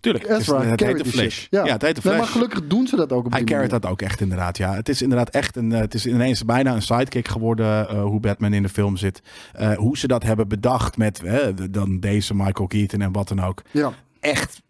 Tuurlijk, 0.00 0.28
het, 0.28 0.40
is, 0.40 0.46
Ezra 0.46 0.58
het 0.58 0.68
heet 0.68 0.78
carried 0.78 1.04
de 1.04 1.10
Flash. 1.10 1.46
Ja. 1.50 1.64
het 1.64 1.82
heet 1.82 2.02
de 2.02 2.08
Nee, 2.08 2.18
maar 2.18 2.26
gelukkig 2.26 2.66
doen 2.66 2.86
ze 2.86 2.96
dat 2.96 3.12
ook 3.12 3.24
op 3.26 3.32
Hij 3.32 3.42
manier. 3.44 3.68
dat 3.68 3.86
ook 3.86 4.02
echt 4.02 4.20
inderdaad, 4.20 4.56
ja. 4.56 4.74
Het 4.74 4.88
is 4.88 5.02
inderdaad 5.02 5.30
echt 5.30 5.56
een, 5.56 5.72
eh, 5.72 5.80
het 5.80 5.94
is 5.94 6.06
ineens 6.06 6.44
bijna 6.44 6.74
een 6.74 6.82
sidekick 6.82 7.28
geworden 7.28 7.88
eh, 7.88 8.02
hoe 8.02 8.20
Batman 8.20 8.52
in 8.52 8.62
de 8.62 8.68
film 8.68 8.96
zit. 8.96 9.22
Eh, 9.52 9.76
hoe 9.76 9.98
ze 9.98 10.06
dat 10.06 10.22
hebben 10.22 10.48
bedacht 10.48 10.96
met 10.96 11.22
dan 11.70 12.00
deze 12.00 12.34
Michael 12.34 12.68
Keaton 12.68 13.00
en 13.00 13.12
wat 13.12 13.28
dan 13.28 13.40
ook. 13.40 13.62
Ja. 13.70 13.92
Echt, 14.20 14.62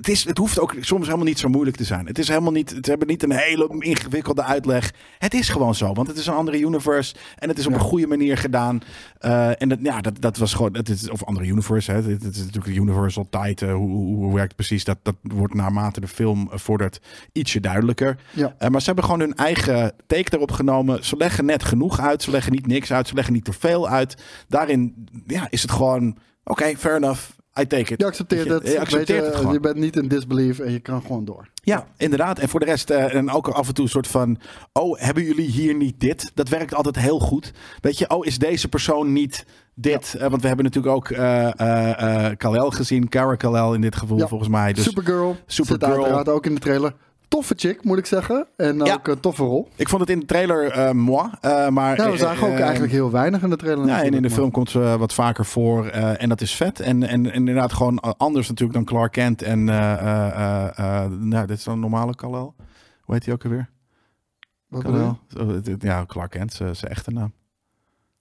het, 0.00 0.06
het, 0.06 0.16
is, 0.16 0.24
het 0.24 0.38
hoeft 0.38 0.60
ook 0.60 0.74
soms 0.80 1.04
helemaal 1.06 1.26
niet 1.26 1.38
zo 1.38 1.48
moeilijk 1.48 1.76
te 1.76 1.84
zijn. 1.84 2.06
Het 2.06 2.18
is 2.18 2.28
helemaal 2.28 2.52
niet, 2.52 2.70
het 2.70 2.86
hebben 2.86 3.06
niet 3.06 3.22
een 3.22 3.32
hele 3.32 3.74
ingewikkelde 3.78 4.44
uitleg. 4.44 4.92
Het 5.18 5.34
is 5.34 5.48
gewoon 5.48 5.74
zo, 5.74 5.92
want 5.92 6.08
het 6.08 6.16
is 6.16 6.26
een 6.26 6.34
andere 6.34 6.58
universe 6.60 7.14
en 7.38 7.48
het 7.48 7.58
is 7.58 7.66
op 7.66 7.72
Ja. 7.72 7.78
een 7.78 7.84
goede 7.84 8.06
manier 8.06 8.36
gedaan. 8.38 8.80
Eh, 9.18 9.62
en 9.62 9.68
dat, 9.68 9.78
ja, 9.82 10.00
dat, 10.00 10.20
dat 10.20 10.36
was 10.36 10.54
gewoon, 10.54 10.76
het 10.76 10.88
is, 10.88 11.10
of 11.10 11.24
andere 11.24 11.46
universe, 11.46 11.92
hè. 11.92 12.02
Het, 12.02 12.24
is 12.24 12.44
natuurlijk 12.44 12.76
universal 12.76 13.26
tijd. 13.30 13.62
eh, 13.62 13.72
hoe, 13.74 13.88
hoe, 13.90 14.16
hoe 14.16 14.34
werkt 14.34 14.54
precies? 14.56 14.84
Dat, 14.84 14.98
dat 15.02 15.16
wordt 15.22 15.54
naarmate 15.54 16.00
de 16.00 16.08
film 16.08 16.48
eh, 16.52 16.58
vordert 16.58 17.00
ietsje 17.32 17.60
duidelijker. 17.60 18.16
Ja. 18.32 18.54
Maar 18.70 18.80
ze 18.80 18.86
hebben 18.86 19.04
gewoon 19.04 19.20
hun 19.20 19.34
eigen 19.34 19.92
take 20.06 20.36
erop 20.36 20.52
genomen. 20.52 21.04
Ze 21.04 21.16
leggen 21.16 21.44
net 21.44 21.64
genoeg 21.64 22.00
uit. 22.00 22.22
Ze 22.22 22.30
leggen 22.30 22.52
niet 22.52 22.66
niks 22.66 22.92
uit. 22.92 23.08
Ze 23.08 23.14
leggen 23.14 23.32
niet 23.34 23.44
te 23.44 23.52
veel 23.52 23.88
uit. 23.88 24.22
Daarin 24.48 25.08
ja, 25.26 25.46
is 25.50 25.62
het 25.62 25.70
gewoon... 25.70 26.16
Oké, 26.44 26.76
fair 26.76 26.96
enough. 26.96 27.20
I 27.60 27.66
take 27.66 27.92
it. 27.92 28.00
Je 28.00 28.06
accepteert 28.06 28.48
het. 28.48 28.66
Je, 28.66 28.80
accepteert 28.80 29.08
Weet 29.08 29.16
je, 29.18 29.24
het 29.24 29.36
gewoon. 29.36 29.52
je 29.52 29.60
bent 29.60 29.76
niet 29.76 29.96
in 29.96 30.08
disbelief 30.08 30.58
en 30.58 30.72
je 30.72 30.80
kan 30.80 31.02
gewoon 31.02 31.24
door. 31.24 31.48
Ja, 31.62 31.86
inderdaad. 31.96 32.38
En 32.38 32.48
voor 32.48 32.60
de 32.60 32.66
rest, 32.66 32.90
eh, 32.90 33.14
en 33.14 33.30
ook 33.30 33.48
af 33.48 33.68
en 33.68 33.74
toe 33.74 33.84
een 33.84 33.90
soort 33.90 34.06
van... 34.06 34.38
Oh, 34.72 34.98
hebben 35.00 35.22
jullie 35.24 35.46
hier 35.50 35.74
niet 35.74 36.00
dit? 36.00 36.30
Dat 36.34 36.48
werkt 36.48 36.74
altijd 36.74 36.96
heel 36.98 37.18
goed. 37.20 37.52
Weet 37.80 37.98
je, 37.98 38.10
oh, 38.10 38.26
is 38.26 38.38
deze 38.38 38.68
persoon 38.68 39.12
niet 39.12 39.44
dit? 39.74 40.14
Eh, 40.18 40.28
want 40.28 40.40
we 40.42 40.46
hebben 40.46 40.64
natuurlijk 40.64 40.94
ook 40.94 41.08
eh 41.10 41.60
eh 41.60 42.26
eh 42.26 42.36
Kal-El 42.36 42.70
gezien. 42.70 43.08
Cara 43.08 43.34
Kal-El 43.34 43.74
in 43.74 43.80
dit 43.80 43.96
geval, 43.96 44.18
Ja. 44.18 44.26
volgens 44.26 44.50
mij. 44.50 44.72
Dus 44.72 44.84
Supergirl, 44.84 45.36
Supergirl. 45.46 45.88
zit 45.90 45.98
uiteraard 45.98 46.28
ook 46.28 46.46
in 46.46 46.54
de 46.54 46.60
trailer. 46.60 46.94
Toffe 47.30 47.54
chick, 47.56 47.84
moet 47.84 47.98
ik 47.98 48.06
zeggen. 48.06 48.46
En 48.56 48.78
Ja. 48.78 48.92
ook 48.94 49.08
een 49.08 49.20
toffe 49.20 49.42
rol. 49.42 49.68
ik 49.76 49.88
vond 49.88 50.00
het 50.00 50.10
in 50.10 50.18
de 50.20 50.26
trailer 50.26 50.70
eh 50.70 50.90
moi. 50.90 51.28
eh, 51.40 51.68
maar, 51.68 51.96
Ja, 51.96 52.10
we 52.10 52.16
zagen 52.16 52.46
ook 52.46 52.52
eh, 52.54 52.60
eigenlijk 52.62 52.92
heel 52.92 53.10
weinig 53.10 53.42
in 53.42 53.50
de 53.50 53.56
trailer. 53.56 53.86
Ja, 53.86 54.02
en 54.02 54.14
in 54.14 54.22
de 54.22 54.30
film 54.30 54.50
komt 54.50 54.70
ze 54.70 54.96
wat 54.98 55.14
vaker 55.14 55.44
voor. 55.44 55.86
eh, 55.86 56.22
en 56.22 56.28
dat 56.28 56.40
is 56.40 56.54
vet. 56.54 56.80
En, 56.80 57.02
en, 57.02 57.26
en 57.26 57.32
inderdaad 57.32 57.72
gewoon 57.72 57.98
anders 58.00 58.48
natuurlijk 58.48 58.78
dan 58.78 58.84
Clark 58.86 59.12
Kent. 59.12 59.42
En 59.42 59.68
eh, 59.68 59.92
eh, 59.92 60.26
eh, 60.68 61.04
eh, 61.04 61.10
nou, 61.10 61.46
dit 61.46 61.58
is 61.58 61.66
een 61.66 61.80
normale 61.80 62.14
Kal-El. 62.14 62.54
Hoe 63.00 63.14
heet 63.14 63.24
hij 63.24 63.34
ook 63.34 63.44
alweer? 63.44 63.70
Wat? 64.68 64.82
Kal-El? 64.82 65.18
Zo, 65.28 65.60
dit- 65.60 65.82
Ja, 65.82 66.04
Clark 66.06 66.30
Kent, 66.30 66.52
zijn 66.52 66.76
echte 66.92 67.10
naam. 67.10 67.32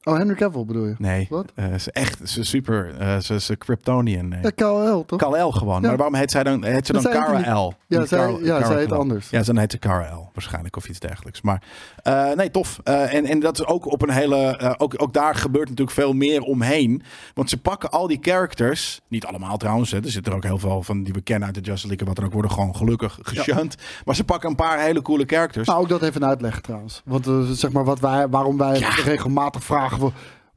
Oh, 0.04 0.18
Henry 0.18 0.36
Cavill 0.36 0.66
bedoel 0.66 0.86
je? 0.86 0.96
Nee, 0.98 1.28
Wat? 1.30 1.52
eh, 1.56 1.76
ze 1.76 1.92
echt, 1.92 2.30
ze 2.30 2.44
super, 2.44 2.96
eh, 3.00 3.18
ze 3.18 3.40
ze 3.40 3.56
Kryptonian. 3.56 4.28
Nee. 4.28 4.40
Ja, 4.42 4.50
KL, 4.50 5.00
toch? 5.06 5.20
Kal-El 5.20 5.52
gewoon. 5.52 5.82
Ja. 5.82 5.88
Maar 5.88 5.98
waarom 5.98 6.16
heet 6.16 6.32
zij 6.32 6.44
dan, 6.44 6.64
heet 6.64 6.86
ze 6.86 6.94
dan 6.94 7.04
niet. 7.38 7.46
L? 7.48 7.74
Ja, 7.88 8.06
zij, 8.06 8.38
ja, 8.42 8.66
zij 8.66 8.78
heet 8.78 8.88
Kal-El. 8.88 9.02
anders. 9.02 9.30
Ja, 9.30 9.42
dan 9.42 9.58
heet 9.58 9.72
ze 9.72 9.80
Cara 9.80 10.14
L 10.16 10.30
waarschijnlijk 10.34 10.76
of 10.76 10.90
iets 10.90 11.00
dergelijks. 11.00 11.42
Maar 11.42 11.64
eh, 12.04 12.32
nee, 12.32 12.52
tof. 12.52 12.80
En, 12.84 13.26
en 13.26 13.40
dat 13.40 13.60
is 13.60 13.66
ook 13.66 13.86
op 13.92 14.02
een 14.02 14.10
hele. 14.10 14.76
ook, 14.78 14.94
ook 14.98 15.14
daar 15.14 15.36
gebeurt 15.36 15.70
natuurlijk 15.70 15.98
veel 15.98 16.14
meer 16.14 16.42
omheen. 16.42 17.02
Want 17.34 17.50
ze 17.50 17.58
pakken 17.58 17.90
al 17.90 18.08
die 18.08 18.20
characters. 18.22 19.02
Niet 19.08 19.26
allemaal 19.26 19.58
trouwens. 19.58 19.92
Hè, 19.92 19.98
er 20.04 20.10
zitten 20.12 20.32
er 20.32 20.38
ook 20.38 20.44
heel 20.44 20.58
veel 20.60 20.84
van 20.84 21.04
die 21.04 21.14
we 21.14 21.22
kennen 21.22 21.46
uit 21.46 21.56
de 21.56 21.62
Justice 21.62 21.88
League. 21.88 22.08
en 22.08 22.14
Wat 22.14 22.16
dan 22.16 22.26
ook 22.26 22.34
worden 22.34 22.52
gewoon 22.52 22.76
gelukkig 22.76 23.20
geshunt. 23.22 23.76
Maar 24.06 24.16
ze 24.16 24.24
pakken 24.24 24.50
een 24.50 24.56
paar 24.56 24.80
hele 24.80 25.02
coole 25.02 25.24
characters. 25.28 25.68
Nou, 25.68 25.80
ook 25.82 25.90
dat 25.90 26.02
even 26.02 26.26
uitleggen 26.26 26.62
trouwens. 26.62 27.02
Want 27.06 27.28
zeg 27.52 27.72
maar 27.72 27.84
wat 27.86 28.00
wij, 28.00 28.28
waarom 28.28 28.58
wij 28.58 28.80
regelmatig 29.04 29.64
vragen... 29.64 29.89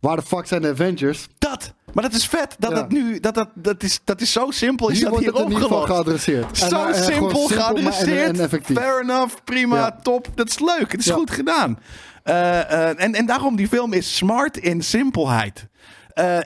Waar 0.00 0.16
de 0.16 0.22
fuck 0.22 0.46
zijn 0.46 0.62
de 0.62 0.68
Avengers? 0.68 1.28
dat. 1.38 1.72
Maar 1.92 2.02
dat 2.04 2.12
is 2.12 2.26
vet. 2.26 2.56
Dat 2.58 2.70
Ja. 2.70 2.76
dat 2.76 2.90
nu. 2.90 3.20
Dat, 3.20 3.34
dat, 3.34 3.48
dat, 3.54 3.82
is, 3.82 4.00
dat 4.04 4.20
is 4.20 4.32
zo 4.32 4.50
simpel. 4.50 4.88
Is 4.88 4.94
Hier 4.94 5.02
dat 5.04 5.12
wordt 5.12 5.24
hier 5.26 5.34
het 5.34 5.44
in 5.44 5.48
ieder 5.52 5.62
geval 5.68 5.80
opgelost. 5.82 6.04
geadresseerd. 6.04 6.58
Zo 6.58 6.84
eh, 6.86 6.96
en 6.98 7.04
simpel, 7.14 7.46
geadresseerd. 7.46 8.28
En, 8.28 8.34
en 8.34 8.40
effectief. 8.40 8.76
Fair 8.78 9.00
enough, 9.02 9.34
prima, 9.44 9.76
Ja. 9.76 9.98
top. 10.02 10.28
Dat 10.34 10.48
is 10.48 10.58
leuk. 10.58 10.92
Het 10.92 11.00
is 11.00 11.06
Ja. 11.06 11.14
goed 11.14 11.30
gedaan. 11.30 11.78
Eh, 12.22 12.60
eh, 12.60 13.02
en, 13.02 13.14
en 13.14 13.26
daarom, 13.26 13.56
die 13.56 13.68
film 13.68 13.92
is 13.92 14.16
smart 14.16 14.56
in 14.56 14.82
simpelheid. 14.82 15.66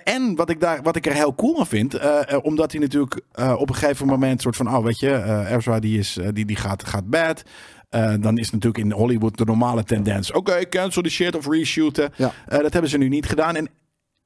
En 0.05 0.35
wat 0.37 0.51
ik, 0.51 0.61
daar, 0.61 0.83
wat 0.83 0.97
ik 0.97 1.07
er 1.07 1.13
heel 1.13 1.35
cool 1.35 1.59
aan 1.59 1.67
vind, 1.67 1.99
omdat 2.43 2.73
hij 2.73 2.81
natuurlijk 2.81 3.21
op 3.59 3.69
een 3.69 3.75
gegeven 3.75 4.07
moment 4.07 4.41
soort 4.43 4.57
van, 4.57 4.75
oh 4.77 4.85
weet 4.85 4.99
je, 4.99 5.45
Ezra 5.51 5.79
die, 5.81 5.99
is, 5.99 6.19
die, 6.33 6.45
die 6.45 6.57
gaat, 6.57 6.85
gaat 6.89 7.11
bad. 7.11 7.43
Eh, 7.89 8.15
dan 8.21 8.39
is 8.39 8.51
natuurlijk 8.51 8.85
in 8.85 8.93
Hollywood 8.93 9.37
de 9.39 9.45
normale 9.45 9.85
tendens. 9.85 10.33
Oké, 10.33 10.69
cancel 10.69 11.03
the 11.03 11.09
shit 11.09 11.37
of 11.37 11.47
reshooten. 11.49 12.11
Ja. 12.17 12.33
Eh, 12.47 12.59
dat 12.59 12.73
hebben 12.73 12.91
ze 12.91 12.99
nu 12.99 13.09
niet 13.09 13.27
gedaan. 13.27 13.57
En 13.57 13.69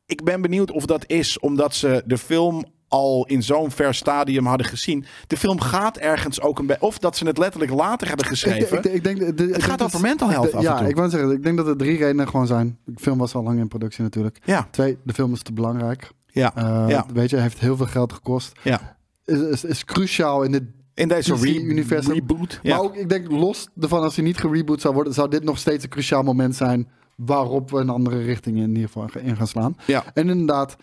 ik 0.07 0.25
ben 0.25 0.41
benieuwd 0.43 0.71
of 0.71 0.87
dat 0.87 1.05
is 1.07 1.39
omdat 1.39 1.75
ze 1.75 2.03
de 2.07 2.19
film 2.19 2.65
al 2.89 3.27
in 3.27 3.43
zo'n 3.43 3.71
ver 3.71 3.95
stadium 3.95 4.47
hadden 4.47 4.67
gezien. 4.67 5.05
De 5.27 5.37
film 5.37 5.61
gaat 5.61 5.97
ergens 5.97 6.41
ook 6.41 6.59
een 6.59 6.67
beetje... 6.67 6.83
Of 6.87 6.99
dat 6.99 7.17
ze 7.17 7.27
het 7.27 7.39
letterlijk 7.39 7.73
later 7.73 8.09
hebben 8.09 8.27
geschreven. 8.27 8.79
Ik, 8.79 8.85
ik, 8.85 8.93
ik 8.93 9.05
denk, 9.05 9.19
de- 9.19 9.35
de- 9.35 9.43
ik 9.45 9.49
denk 9.51 9.63
gaat 9.63 9.79
dat- 9.79 9.87
over 9.87 10.01
mental 10.01 10.29
health 10.31 10.51
de- 10.51 10.57
af 10.57 10.65
en 10.65 10.71
Ja, 10.71 10.79
toe. 10.79 10.89
ik 10.89 10.97
wou 10.97 11.11
zeggen, 11.11 11.31
ik 11.31 11.43
denk 11.43 11.57
dat 11.57 11.67
er 11.67 11.77
drie 11.77 11.97
redenen 11.99 12.29
gewoon 12.29 12.47
zijn. 12.47 12.79
De 12.85 12.93
film 13.01 13.19
was 13.19 13.35
al 13.35 13.43
lang 13.43 13.59
in 13.59 13.69
productie 13.69 14.03
natuurlijk. 14.03 14.39
ja, 14.45 14.69
Twee, 14.71 14.99
de 15.05 15.13
film 15.13 15.33
is 15.33 15.43
te 15.43 15.53
belangrijk. 15.53 16.11
ja, 16.27 16.53
Eh, 16.57 16.85
ja, 16.89 17.07
Weet 17.13 17.31
je, 17.31 17.37
heeft 17.37 17.59
heel 17.61 17.77
veel 17.77 17.87
geld 17.87 18.13
gekost. 18.13 18.53
ja. 18.63 18.97
Is, 19.25 19.39
is, 19.41 19.65
is 19.65 19.85
cruciaal 19.85 20.43
in 20.43 20.53
dit 20.53 20.63
In 20.95 21.09
deze 21.09 21.35
re- 21.35 22.01
reboot. 22.13 22.61
Maar 22.63 22.81
ook, 22.81 22.97
ik 22.97 23.09
denk, 23.09 23.31
los 23.31 23.69
ervan, 23.81 24.03
als 24.03 24.17
hij 24.17 24.25
niet 24.25 24.39
gereboot 24.39 24.81
zou 24.81 24.95
worden, 24.95 25.13
zou 25.15 25.29
dit 25.29 25.45
nog 25.45 25.59
steeds 25.59 25.85
een 25.85 25.91
cruciaal 25.91 26.23
moment 26.23 26.57
zijn 26.57 26.89
waarop 27.17 27.71
we 27.71 27.79
een 27.79 27.89
andere 27.89 28.23
richting 28.23 28.57
in 28.57 28.69
ieder 28.69 28.83
geval 28.87 29.09
in 29.23 29.37
gaan 29.37 29.47
slaan. 29.47 29.77
ja. 29.87 30.05
En 30.15 30.29
inderdaad, 30.29 30.77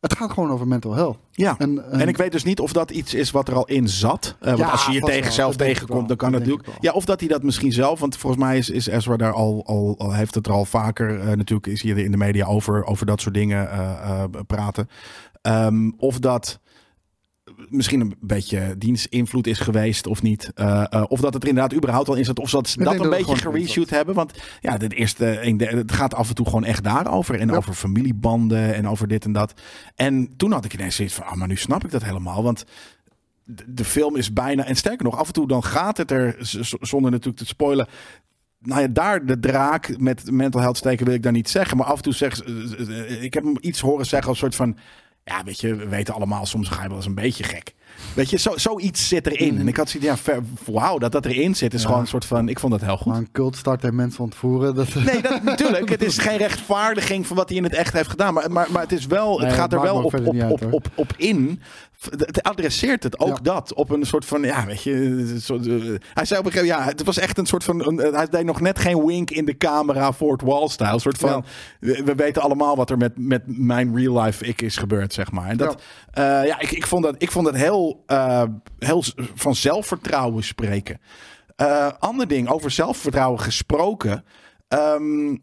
het 0.00 0.16
gaat 0.16 0.30
gewoon 0.32 0.50
over 0.50 0.66
mental 0.68 0.94
health. 0.94 1.18
Ja. 1.30 1.54
En, 1.58 1.90
En 1.92 2.08
ik 2.08 2.16
weet 2.16 2.32
dus 2.32 2.44
niet 2.44 2.60
of 2.60 2.72
dat 2.72 2.90
iets 2.90 3.14
is 3.14 3.30
wat 3.30 3.48
er 3.48 3.54
al 3.54 3.64
in 3.66 3.88
zat. 3.88 4.36
Eh, 4.40 4.46
want 4.46 4.58
Ja, 4.58 4.68
als 4.68 4.86
je 4.86 4.92
je 4.92 5.00
tegen 5.00 5.22
wel. 5.24 5.32
zelf 5.32 5.56
tegenkomt, 5.56 6.08
dan 6.08 6.16
kan 6.16 6.32
Dat 6.32 6.40
het 6.40 6.50
natuurlijk. 6.50 6.78
Ja, 6.82 6.92
of 6.92 7.04
dat 7.04 7.20
hij 7.20 7.28
dat 7.28 7.42
misschien 7.42 7.72
zelf. 7.72 8.00
Want 8.00 8.16
volgens 8.16 8.42
mij 8.42 8.58
is, 8.58 8.70
is 8.70 8.86
Ezra 8.86 9.16
daar 9.16 9.32
al, 9.32 9.62
al, 9.66 9.94
al 9.98 10.12
heeft 10.12 10.34
het 10.34 10.46
er 10.46 10.52
al 10.52 10.64
vaker. 10.64 11.20
eh, 11.20 11.26
natuurlijk 11.36 11.66
is 11.66 11.82
hij 11.82 11.90
er 11.90 11.98
in 11.98 12.10
de 12.10 12.16
media 12.16 12.46
over, 12.46 12.84
over 12.84 13.06
dat 13.06 13.20
soort 13.20 13.34
dingen 13.34 13.70
eh, 13.70 13.80
eh, 14.22 14.24
praten. 14.46 14.88
Ehm, 15.42 15.90
of 15.96 16.18
dat 16.18 16.60
misschien 17.68 18.00
een 18.00 18.14
beetje 18.20 18.74
dienstinvloed 18.78 19.46
is 19.46 19.58
geweest 19.58 20.06
of 20.06 20.22
niet. 20.22 20.50
Eh, 20.54 20.84
eh, 20.90 21.04
of 21.08 21.20
dat 21.20 21.34
het 21.34 21.42
er 21.42 21.48
inderdaad 21.48 21.74
überhaupt 21.74 22.08
al 22.08 22.14
in 22.14 22.24
zat. 22.24 22.38
Of 22.38 22.50
dat 22.50 22.68
ze 22.68 22.78
dat 22.78 22.92
een 22.92 22.98
dat 22.98 23.10
beetje 23.10 23.36
gereshoot 23.36 23.90
hebben. 23.90 24.14
Want 24.14 24.32
ja, 24.60 24.78
de 24.78 24.88
eerste, 24.88 25.24
het 25.24 25.92
gaat 25.92 26.14
af 26.14 26.28
en 26.28 26.34
toe 26.34 26.46
gewoon 26.46 26.64
echt 26.64 26.84
daarover. 26.84 27.40
En 27.40 27.48
Ja. 27.48 27.56
over 27.56 27.74
familiebanden 27.74 28.74
en 28.74 28.88
over 28.88 29.08
dit 29.08 29.24
en 29.24 29.32
dat. 29.32 29.60
En 29.94 30.36
toen 30.36 30.52
had 30.52 30.64
ik 30.64 30.74
ineens 30.74 30.96
zoiets 30.96 31.14
van, 31.14 31.24
ah, 31.24 31.34
maar 31.34 31.48
nu 31.48 31.56
snap 31.56 31.84
ik 31.84 31.90
dat 31.90 32.04
helemaal. 32.04 32.42
Want 32.42 32.64
de, 33.66 33.84
film 33.84 34.16
is 34.16 34.32
bijna, 34.32 34.64
en 34.64 34.76
sterker 34.76 35.04
nog, 35.04 35.16
af 35.18 35.26
en 35.26 35.32
toe 35.32 35.48
dan 35.48 35.64
gaat 35.64 35.96
het 35.96 36.10
er, 36.10 36.36
zonder 36.80 37.10
natuurlijk 37.10 37.38
te 37.38 37.46
spoilen. 37.46 37.88
Nou 38.58 38.80
ja, 38.80 38.88
daar 38.88 39.26
de 39.26 39.40
draak 39.40 39.98
met 39.98 40.30
mental 40.30 40.60
health 40.60 40.76
steken 40.76 41.06
wil 41.06 41.14
ik 41.14 41.22
daar 41.22 41.32
niet 41.32 41.48
zeggen. 41.48 41.76
Maar 41.76 41.86
af 41.86 41.96
en 41.96 42.02
toe 42.02 42.12
zeg 42.12 42.40
eh, 42.40 43.22
ik 43.22 43.34
heb 43.34 43.44
hem 43.44 43.56
iets 43.60 43.80
horen 43.80 44.06
zeggen 44.06 44.28
als 44.28 44.38
soort 44.38 44.54
van, 44.54 44.76
ja, 45.30 45.44
weet 45.44 45.60
je, 45.60 45.74
we 45.74 45.88
weten 45.88 46.14
allemaal, 46.14 46.46
soms 46.46 46.68
ga 46.68 46.82
je 46.82 46.88
wel 46.88 46.96
eens 46.96 47.06
een 47.06 47.14
beetje 47.14 47.44
gek. 47.44 47.74
Weet 48.14 48.30
je, 48.30 48.38
zo, 48.38 48.56
zoiets 48.56 49.08
zit 49.08 49.26
erin. 49.26 49.58
En 49.58 49.68
ik 49.68 49.76
had 49.76 49.88
zoiets, 49.88 50.10
ja, 50.10 50.16
ver- 50.16 50.42
wauw, 50.64 50.98
dat 50.98 51.12
dat 51.12 51.26
erin 51.26 51.54
zit, 51.56 51.74
is 51.74 51.80
Ja. 51.80 51.86
gewoon 51.86 52.02
een 52.02 52.08
soort 52.08 52.24
van, 52.24 52.48
ik 52.48 52.58
vond 52.58 52.72
dat 52.72 52.80
heel 52.82 52.96
goed. 52.96 53.06
Maar 53.06 53.16
een 53.16 53.32
cult 53.32 53.56
start 53.56 53.84
en 53.84 53.94
mensen 53.94 54.22
ontvoeren, 54.24 54.74
dat... 54.74 54.94
Nee, 54.94 55.20
dat, 55.22 55.42
natuurlijk. 55.52 55.88
Het 55.88 56.02
is 56.02 56.18
geen 56.18 56.36
rechtvaardiging 56.36 57.26
van 57.26 57.36
wat 57.36 57.48
hij 57.48 57.58
in 57.58 57.64
het 57.64 57.74
echt 57.74 57.92
heeft 57.92 58.10
gedaan. 58.10 58.34
Maar, 58.34 58.50
maar, 58.50 58.66
maar 58.70 58.82
het, 58.82 58.92
is 58.92 59.06
wel, 59.06 59.38
Nee, 59.38 59.46
het 59.46 59.56
gaat 59.56 59.70
het 59.70 59.80
er 59.80 59.86
wel 59.86 59.96
op, 59.96 60.04
op, 60.04 60.14
uit, 60.14 60.50
op, 60.52 60.72
op, 60.72 60.86
op 60.94 61.12
in. 61.16 61.60
Het 62.16 62.42
adresseert 62.42 63.02
het 63.02 63.18
ook 63.18 63.28
Ja. 63.36 63.42
dat. 63.42 63.74
Op 63.74 63.90
een 63.90 64.06
soort 64.06 64.24
van, 64.24 64.42
ja, 64.42 64.66
weet 64.66 64.82
je. 64.82 65.36
soort, 65.40 65.66
eh, 65.66 65.74
hij 66.14 66.24
zei 66.24 66.40
op 66.40 66.46
een 66.46 66.52
gegeven 66.52 66.68
moment, 66.68 66.68
ja, 66.68 66.84
het 66.84 67.04
was 67.04 67.18
echt 67.18 67.38
een 67.38 67.46
soort 67.46 67.64
van. 67.64 67.86
een- 67.86 68.14
hij 68.14 68.26
deed 68.28 68.44
nog 68.44 68.60
net 68.60 68.78
geen 68.78 69.06
wink 69.06 69.30
in 69.30 69.44
de 69.44 69.56
camera 69.56 70.12
Fort 70.12 70.42
Wall-style. 70.42 70.92
Een 70.92 71.00
soort 71.00 71.18
van, 71.18 71.44
we, 71.80 72.02
we 72.04 72.14
weten 72.14 72.42
allemaal 72.42 72.76
wat 72.76 72.90
er 72.90 72.96
met, 72.96 73.12
met 73.16 73.42
mijn 73.46 73.96
real 73.96 74.20
life 74.22 74.44
ik 74.44 74.62
is 74.62 74.76
gebeurd, 74.76 75.12
zeg 75.12 75.30
maar. 75.30 75.48
En 75.48 75.56
dat, 75.56 75.82
ja, 76.12 76.42
ja 76.42 76.60
ik, 76.60 76.70
ik, 76.70 76.86
vond 76.86 77.02
dat, 77.04 77.14
ik 77.18 77.30
vond 77.30 77.44
dat 77.46 77.54
heel, 77.54 77.79
eh, 78.06 78.42
heel 78.78 79.02
s- 79.02 79.14
van 79.34 79.54
zelfvertrouwen 79.54 80.44
spreken. 80.44 81.00
Eh, 81.56 81.88
ander 81.98 82.28
ding, 82.28 82.48
over 82.48 82.70
zelfvertrouwen 82.70 83.40
gesproken. 83.40 84.24
Ehm 84.68 85.36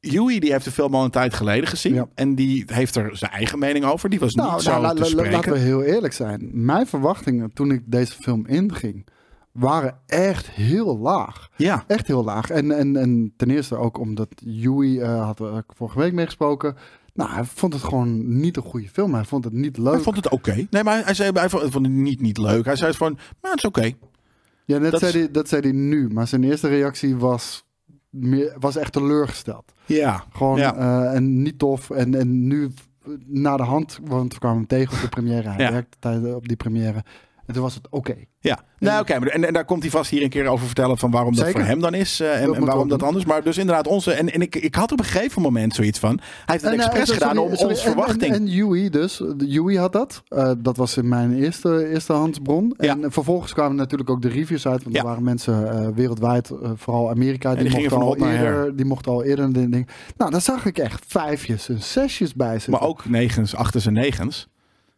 Huey 0.00 0.38
die 0.38 0.52
heeft 0.52 0.64
de 0.64 0.70
film 0.70 0.94
al 0.94 1.04
een 1.04 1.10
tijd 1.10 1.34
geleden 1.34 1.68
gezien. 1.68 1.94
Ja. 1.94 2.08
En 2.14 2.34
die 2.34 2.64
heeft 2.66 2.94
er 2.96 3.16
zijn 3.16 3.30
eigen 3.30 3.58
mening 3.58 3.84
over. 3.84 4.10
Die 4.10 4.18
was 4.18 4.34
Nou, 4.34 4.52
niet 4.52 4.62
zo 4.62 4.70
nou, 4.70 4.82
la- 4.82 4.92
te 4.94 5.04
spreken. 5.04 5.32
laten 5.32 5.52
we 5.52 5.58
heel 5.58 5.82
eerlijk 5.82 6.12
zijn. 6.12 6.50
Mijn 6.52 6.86
verwachtingen 6.86 7.52
toen 7.52 7.70
ik 7.70 7.82
deze 7.86 8.12
film 8.12 8.46
inging, 8.46 9.06
waren 9.52 9.98
echt 10.06 10.50
heel 10.50 10.98
laag. 10.98 11.48
Ja, 11.56 11.84
Echt 11.86 12.06
heel 12.06 12.24
laag. 12.24 12.50
En, 12.50 12.70
en, 12.78 12.96
en 12.96 13.32
ten 13.36 13.50
eerste 13.50 13.76
ook 13.76 13.98
omdat 13.98 14.28
Yui, 14.44 14.98
eh 15.00 15.24
had 15.24 15.40
er 15.40 15.64
vorige 15.68 15.98
week 15.98 16.12
meegesproken. 16.12 16.76
Nou, 17.14 17.30
hij 17.30 17.44
vond 17.44 17.72
het 17.72 17.82
gewoon 17.82 18.40
niet 18.40 18.56
een 18.56 18.62
goede 18.62 18.88
film. 18.88 19.14
Hij 19.14 19.24
vond 19.24 19.44
het 19.44 19.52
niet 19.52 19.78
leuk. 19.78 19.92
hij 19.94 20.02
vond 20.02 20.16
het 20.16 20.28
oké. 20.28 20.66
Nee, 20.70 20.84
maar 20.84 21.04
hij 21.04 21.14
zei 21.14 21.30
hij 21.32 21.48
vond 21.48 21.72
het 21.74 21.88
niet, 21.88 22.20
niet 22.20 22.38
leuk. 22.38 22.64
Hij 22.64 22.76
zei 22.76 22.92
van, 22.92 23.18
maar 23.40 23.50
het 23.50 23.58
is 23.60 23.64
oké. 23.64 23.90
ja, 24.64 24.78
net 24.78 24.90
dat 24.90 25.00
zei 25.00 25.12
is- 25.12 25.18
hij, 25.18 25.30
dat 25.30 25.48
zei 25.48 25.62
hij 25.62 25.72
nu. 25.72 26.08
Maar 26.08 26.26
zijn 26.28 26.44
eerste 26.44 26.68
reactie 26.68 27.16
was, 27.16 27.64
meer, 28.10 28.56
was 28.58 28.76
echt 28.76 28.92
teleurgesteld. 28.92 29.72
Ja, 29.86 30.24
Gewoon 30.32 30.58
Ja. 30.58 30.74
eh, 30.76 31.14
en 31.14 31.42
niet 31.42 31.58
tof. 31.58 31.90
En, 31.90 32.14
en 32.14 32.46
nu 32.46 32.70
na 33.26 33.56
de 33.56 33.62
hand, 33.62 33.98
want 34.04 34.32
we 34.32 34.38
kwamen 34.38 34.58
hem 34.58 34.66
tegen 34.66 34.94
op 34.96 35.00
de 35.02 35.08
première. 35.08 35.48
Hij 35.48 35.64
Ja. 35.64 35.70
werkte 35.72 35.96
tijdens- 36.00 36.34
op 36.34 36.48
die 36.48 36.56
première. 36.56 37.04
En 37.52 37.58
toen 37.58 37.66
was 37.66 37.74
het 37.74 37.86
oké. 37.90 38.14
ja. 38.40 38.58
Nou, 38.78 39.00
oké. 39.00 39.18
maar 39.18 39.28
en, 39.28 39.44
en 39.44 39.52
daar 39.52 39.64
komt 39.64 39.82
hij 39.82 39.90
vast 39.90 40.10
hier 40.10 40.22
een 40.22 40.28
keer 40.28 40.46
over 40.46 40.66
vertellen 40.66 40.98
van 40.98 41.10
waarom 41.10 41.34
dat 41.36 41.50
voor 41.50 41.60
hem 41.60 41.80
dan 41.80 41.94
is. 41.94 42.20
eh, 42.20 42.28
Dat 42.28 42.38
en, 42.38 42.54
en 42.54 42.64
waarom 42.64 42.88
dat 42.88 43.02
anders. 43.02 43.24
Maar 43.24 43.42
dus 43.42 43.58
inderdaad 43.58 43.86
onze... 43.86 44.12
En, 44.12 44.32
en 44.32 44.40
ik, 44.40 44.56
ik 44.56 44.74
had 44.74 44.92
op 44.92 44.98
een 44.98 45.04
gegeven 45.04 45.42
moment 45.42 45.74
zoiets 45.74 45.98
van... 45.98 46.18
Hij 46.20 46.28
heeft 46.46 46.64
het 46.64 46.72
eh, 46.72 46.78
expres 46.78 47.06
sorry, 47.08 47.20
gedaan 47.20 47.38
om 47.38 47.52
ons 47.52 47.82
verwachting... 47.82 48.34
En, 48.34 48.46
Yui 48.46 48.90
dus. 48.90 49.16
De 49.36 49.46
Yui 49.46 49.78
had 49.78 49.92
dat. 49.92 50.22
Eh, 50.28 50.50
dat 50.58 50.76
was 50.76 50.96
in 50.96 51.08
mijn 51.08 51.34
eerste, 51.42 51.88
eerste 51.88 52.12
handsbron. 52.12 52.74
Ja. 52.78 52.90
En 53.02 53.12
vervolgens 53.12 53.52
kwamen 53.52 53.76
natuurlijk 53.76 54.10
ook 54.10 54.22
de 54.22 54.28
reviews 54.28 54.66
uit. 54.66 54.82
Want 54.82 54.94
Ja. 54.94 55.00
er 55.02 55.06
waren 55.08 55.22
mensen 55.24 55.94
wereldwijd, 55.94 56.50
vooral 56.76 57.10
Amerika, 57.10 57.54
die, 57.54 57.70
mochten 57.70 57.90
van 57.90 58.02
al 58.02 58.16
eerder, 58.16 58.76
die 58.76 58.84
mochten 58.84 59.12
al 59.12 59.24
eerder 59.24 59.52
ding. 59.52 59.88
Nou, 60.16 60.30
daar 60.30 60.40
zag 60.40 60.66
ik 60.66 60.78
echt 60.78 61.04
vijfjes 61.06 61.68
en 61.68 61.82
zesjes 61.82 62.34
bij 62.34 62.52
zitten. 62.52 62.72
maar 62.72 62.82
ook 62.82 63.08
negens, 63.08 63.54
achters 63.54 63.86
en 63.86 63.92
negens. 63.92 64.48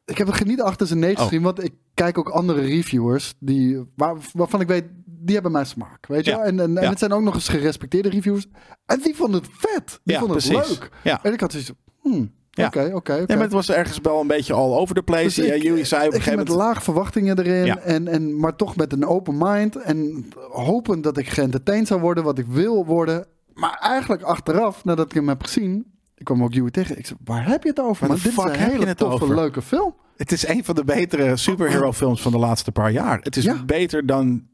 Ik 0.05 0.19
heb 0.19 0.27
het 0.27 0.45
niet 0.47 0.63
achter 0.63 0.87
zijn 0.87 0.99
negen 0.99 1.19
Oh. 1.19 1.23
gezien, 1.29 1.43
want 1.43 1.65
ik 1.65 1.73
kijk 1.95 2.19
ook 2.19 2.29
andere 2.29 2.61
reviewers 2.61 3.35
die, 3.39 3.83
waar, 3.97 4.17
waarvan 4.33 4.61
ik 4.61 4.67
weet, 4.67 4.85
die 5.07 5.35
hebben 5.35 5.53
mijn 5.53 5.67
smaak. 5.67 6.07
Weet 6.07 6.25
je? 6.25 6.31
Ja. 6.31 6.43
En, 6.43 6.61
en, 6.61 6.79
en 6.79 6.89
het 6.89 6.99
zijn 6.99 7.13
ook 7.13 7.23
nog 7.23 7.35
eens 7.35 7.49
gerespecteerde 7.49 8.09
reviewers. 8.09 8.47
En 8.87 9.01
die 9.01 9.15
vonden 9.17 9.41
het 9.41 9.51
vet. 9.53 10.01
Die 10.05 10.15
Ja, 10.15 10.19
vonden 10.19 10.37
het 10.37 10.49
precies. 10.49 10.69
leuk. 10.79 10.91
Ja. 11.03 11.23
En 11.23 11.33
ik 11.33 11.41
had 11.41 11.51
zoiets 11.53 11.73
hmm, 12.01 12.33
Ja. 12.51 12.67
oké, 12.67 12.91
oké. 12.95 13.13
Nee, 13.17 13.27
maar 13.27 13.39
het 13.39 13.53
was 13.53 13.71
ergens 13.71 13.99
wel 14.03 14.21
een 14.21 14.27
beetje 14.27 14.53
all 14.53 14.73
over 14.77 14.95
the 14.95 15.03
place. 15.03 15.23
Dus 15.25 15.37
ja, 15.37 15.53
ik- 15.55 15.63
jullie 15.63 15.85
zei 15.85 16.07
op 16.07 16.13
een 16.13 16.19
gegeven 16.19 16.39
met 16.39 16.49
moment... 16.49 16.67
laag 16.67 16.83
verwachtingen 16.83 17.39
erin, 17.39 17.65
Ja. 17.65 17.79
en, 17.79 18.09
en, 18.09 18.41
maar 18.41 18.57
toch 18.57 18.77
met 18.77 18.93
een 18.93 19.07
open 19.07 19.35
mind. 19.39 19.77
En 19.77 20.29
hopen 20.51 21.01
dat 21.03 21.17
ik 21.19 21.29
geëntertained 21.29 21.87
zou 21.87 22.01
worden, 22.01 22.25
wat 22.25 22.39
ik 22.39 22.47
wil 22.47 22.87
worden. 22.87 23.27
Maar 23.55 23.79
eigenlijk 23.81 24.23
achteraf, 24.23 24.85
nadat 24.85 25.07
ik 25.07 25.13
hem 25.13 25.29
heb 25.29 25.43
gezien, 25.43 25.93
ik 26.29 26.35
kwam 26.35 26.45
ook 26.45 26.53
Joey 26.55 26.71
tegen. 26.71 26.99
Ik 26.99 27.07
zei, 27.07 27.19
waar 27.25 27.47
heb 27.47 27.63
je 27.63 27.69
het 27.69 27.81
over? 27.81 28.07
Maar 28.09 28.17
dit 28.17 28.27
is 28.27 28.33
fuck 28.33 28.45
een 28.45 28.59
heb 28.59 28.73
je 28.73 28.79
hele 28.79 28.95
toffe, 28.95 29.25
over? 29.25 29.35
leuke 29.37 29.63
film. 29.63 29.95
Het 30.17 30.33
is 30.33 30.47
een 30.49 30.65
van 30.65 30.75
de 30.75 30.85
betere 30.85 31.37
superhero 31.37 31.93
films 31.93 32.23
van 32.23 32.33
de 32.33 32.39
laatste 32.39 32.73
paar 32.73 32.91
jaar. 32.91 33.19
Het 33.23 33.37
is 33.37 33.45
Ja. 33.45 33.65
beter 33.65 34.07
dan... 34.07 34.47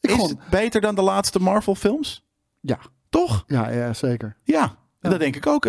Ik 0.00 0.10
is 0.10 0.14
gewoon, 0.14 0.28
het 0.30 0.38
beter 0.50 0.80
dan 0.80 0.94
de 0.94 1.02
laatste 1.02 1.38
Marvel 1.40 1.74
films? 1.74 2.26
ja, 2.60 2.78
Toch? 3.08 3.44
ja, 3.46 3.70
ja, 3.70 3.92
zeker. 3.92 4.36
Ja, 4.44 4.76
Ja. 5.00 5.08
dat 5.10 5.18
denk 5.20 5.36
ik 5.36 5.46
ook. 5.46 5.64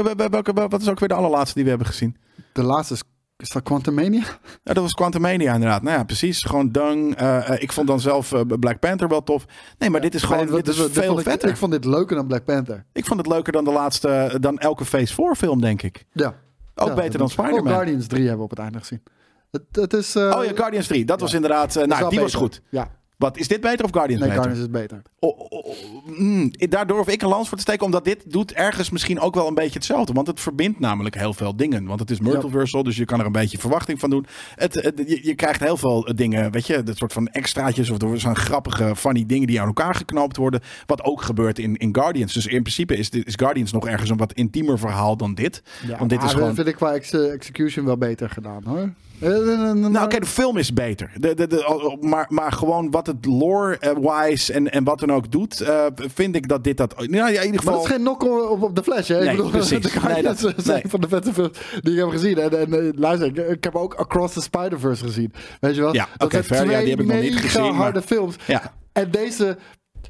Wat 0.53 0.81
is 0.81 0.89
ook 0.89 0.99
weer 0.99 1.09
de 1.09 1.13
allerlaatste 1.15 1.53
die 1.53 1.63
we 1.63 1.69
hebben 1.69 1.87
gezien? 1.87 2.17
De 2.53 2.63
laatste 2.63 2.93
is, 2.93 3.03
is 3.41 3.49
dat 3.49 3.63
Quantumania? 3.63 4.23
Ja, 4.63 4.73
dat 4.73 4.77
was 4.83 4.91
Quantumania 4.91 5.53
inderdaad. 5.53 5.81
Nou 5.81 5.97
ja, 5.97 6.03
precies. 6.03 6.41
Gewoon 6.43 6.71
dung. 6.71 7.15
Eh, 7.15 7.49
eh, 7.49 7.61
ik 7.61 7.71
vond 7.71 7.87
dan 7.87 7.99
zelf 7.99 8.33
eh, 8.33 8.41
Black 8.59 8.79
Panther 8.79 9.07
wel 9.07 9.23
tof. 9.23 9.45
Nee, 9.77 9.89
maar 9.89 10.01
dit 10.01 10.13
is 10.15 10.23
gewoon 10.23 10.45
Nee, 10.45 10.55
dit 10.55 10.67
is 10.67 10.75
dit- 10.77 10.91
veel 10.91 11.19
ik, 11.19 11.25
vetter. 11.25 11.49
Ik 11.49 11.57
vond 11.57 11.71
dit 11.71 11.85
leuker 11.85 12.15
dan 12.15 12.27
Black 12.27 12.45
Panther. 12.45 12.85
Ik 12.93 13.05
vond 13.05 13.19
het 13.19 13.27
leuker 13.29 13.51
dan 13.51 13.63
de 13.63 13.71
laatste, 13.71 14.37
dan 14.39 14.57
elke 14.59 14.85
Phase 14.85 15.13
4 15.13 15.35
film, 15.35 15.61
denk 15.61 15.81
ik. 15.81 16.05
Ja. 16.11 16.33
Ook 16.75 16.87
Ja, 16.87 16.93
beter 16.93 17.19
dan 17.19 17.29
Spider-Man. 17.29 17.73
Guardians 17.73 18.07
3 18.07 18.21
hebben 18.21 18.37
we 18.37 18.43
op 18.43 18.49
het 18.49 18.59
einde 18.59 18.79
gezien. 18.79 19.03
Het, 19.51 19.63
het 19.71 19.93
is... 19.93 20.15
Oh 20.15 20.43
ja, 20.45 20.51
Guardians 20.55 20.87
3. 20.87 21.05
Dat 21.05 21.19
was 21.19 21.33
inderdaad... 21.33 21.75
nou, 21.75 21.87
die 21.87 21.99
was 21.99 22.31
beter. 22.31 22.39
goed. 22.39 22.61
Ja, 22.69 22.87
Wat, 23.21 23.37
is 23.37 23.47
dit 23.47 23.61
beter 23.61 23.85
of 23.85 23.91
Guardians 23.91 24.21
nee, 24.21 24.29
beter? 24.29 24.43
Guardians 24.43 24.73
is 24.73 24.81
beter. 24.81 25.01
Oh, 25.19 25.39
oh, 25.39 25.51
oh, 25.65 25.75
mm, 26.19 26.51
daar 26.69 26.87
durf 26.87 27.07
ik 27.07 27.21
een 27.21 27.27
lans 27.29 27.47
voor 27.47 27.57
te 27.57 27.63
steken, 27.63 27.85
omdat 27.85 28.03
dit 28.05 28.23
doet 28.31 28.51
ergens 28.53 28.89
misschien 28.89 29.19
ook 29.19 29.35
wel 29.35 29.47
een 29.47 29.53
beetje 29.53 29.73
hetzelfde. 29.73 30.13
Want 30.13 30.27
het 30.27 30.39
verbindt 30.39 30.79
namelijk 30.79 31.15
heel 31.15 31.33
veel 31.33 31.55
dingen. 31.55 31.85
Want 31.85 31.99
het 31.99 32.09
is 32.11 32.19
multiversal, 32.19 32.83
dus 32.83 32.97
je 32.97 33.05
kan 33.05 33.19
er 33.19 33.25
een 33.25 33.31
beetje 33.31 33.57
verwachting 33.57 33.99
van 33.99 34.09
doen. 34.09 34.25
Het, 34.55 34.73
het- 34.73 35.03
je, 35.07 35.19
je 35.23 35.35
krijgt 35.35 35.59
heel 35.59 35.77
veel 35.77 36.11
dingen, 36.15 36.51
weet 36.51 36.67
je, 36.67 36.83
dat 36.83 36.97
soort 36.97 37.13
van 37.13 37.27
extraatjes 37.27 37.89
of 37.89 38.01
er 38.01 38.19
zijn 38.19 38.35
grappige, 38.35 38.95
funny 38.95 39.25
dingen 39.25 39.47
die 39.47 39.61
aan 39.61 39.67
elkaar 39.67 39.95
geknoopt 39.95 40.37
worden. 40.37 40.61
Wat 40.85 41.03
ook 41.03 41.21
gebeurt 41.21 41.59
in, 41.59 41.75
in 41.77 41.95
Guardians. 41.95 42.33
Dus 42.33 42.45
in 42.45 42.61
principe 42.61 42.95
is, 42.95 43.09
dit- 43.09 43.27
is 43.27 43.33
Guardians 43.35 43.71
nog 43.71 43.87
ergens 43.87 44.09
een 44.09 44.17
wat 44.17 44.33
intiemer 44.33 44.79
verhaal 44.79 45.17
dan 45.17 45.33
dit. 45.33 45.63
Ja, 45.87 45.97
want 45.97 46.09
dit 46.09 46.17
maar 46.19 46.27
is 46.27 46.33
gewoon... 46.33 46.47
dat 46.47 46.55
vind 46.55 46.67
ik 46.67 46.75
qua 46.75 46.93
ex- 46.93 47.13
execution 47.13 47.85
wel 47.85 47.97
beter 47.97 48.29
gedaan, 48.29 48.63
hoor. 48.65 48.89
Nou, 49.21 50.03
oké, 50.05 50.19
de 50.19 50.25
film 50.25 50.57
is 50.57 50.73
beter. 50.73 51.11
De, 51.15 51.33
de, 51.33 51.47
de, 51.47 51.97
maar, 52.01 52.25
maar 52.29 52.51
gewoon 52.51 52.91
wat 52.91 53.07
het 53.07 53.25
lore-wise 53.25 54.53
en, 54.53 54.71
en 54.71 54.83
wat 54.83 54.99
dan 54.99 55.11
ook 55.11 55.31
doet, 55.31 55.61
eh, 55.61 55.85
vind 55.95 56.35
ik 56.35 56.47
dat 56.47 56.63
dit 56.63 56.77
dat. 56.77 56.95
Nou, 56.97 57.11
ja, 57.11 57.27
in 57.27 57.31
ieder 57.33 57.49
Maar 57.49 57.59
geval. 57.59 57.73
dat 57.73 57.83
is 57.83 57.89
geen 57.91 57.99
knock 58.01 58.23
op, 58.51 58.61
op 58.63 58.75
de 58.75 58.83
flash, 58.83 59.07
hè? 59.07 59.19
Nee, 59.19 59.29
ik 59.29 59.35
bedoel, 59.35 59.51
precies. 59.61 59.81
de 59.93 59.99
Nee, 60.07 60.23
dat- 60.23 60.39
zijn 60.39 60.53
nee. 60.65 60.81
van 60.87 61.01
de 61.01 61.07
vette 61.07 61.33
films 61.33 61.57
die 61.81 61.93
ik 61.93 61.99
heb 61.99 62.09
gezien. 62.09 62.37
En, 62.37 62.59
en 62.59 62.73
eh, 62.73 62.89
luister, 62.95 63.27
ik, 63.27 63.37
ik 63.37 63.63
heb 63.63 63.75
ook 63.75 63.93
Across 63.93 64.33
the 64.33 64.41
Spider-Verse 64.41 65.03
gezien. 65.05 65.33
Weet 65.59 65.75
je 65.75 65.81
wel? 65.81 65.93
Ja, 65.93 66.07
dat 66.17 66.23
oké, 66.27 66.31
zijn 66.31 66.43
fair. 66.43 66.71
Ja, 66.71 66.79
die 66.79 66.89
heb 66.89 66.99
ik 66.99 67.05
nog 67.05 67.19
niet 67.21 67.35
gezien, 67.35 67.61
maar- 67.61 67.73
harde 67.73 68.01
films. 68.01 68.35
Ja. 68.47 68.73
En 68.91 69.11
deze... 69.11 69.57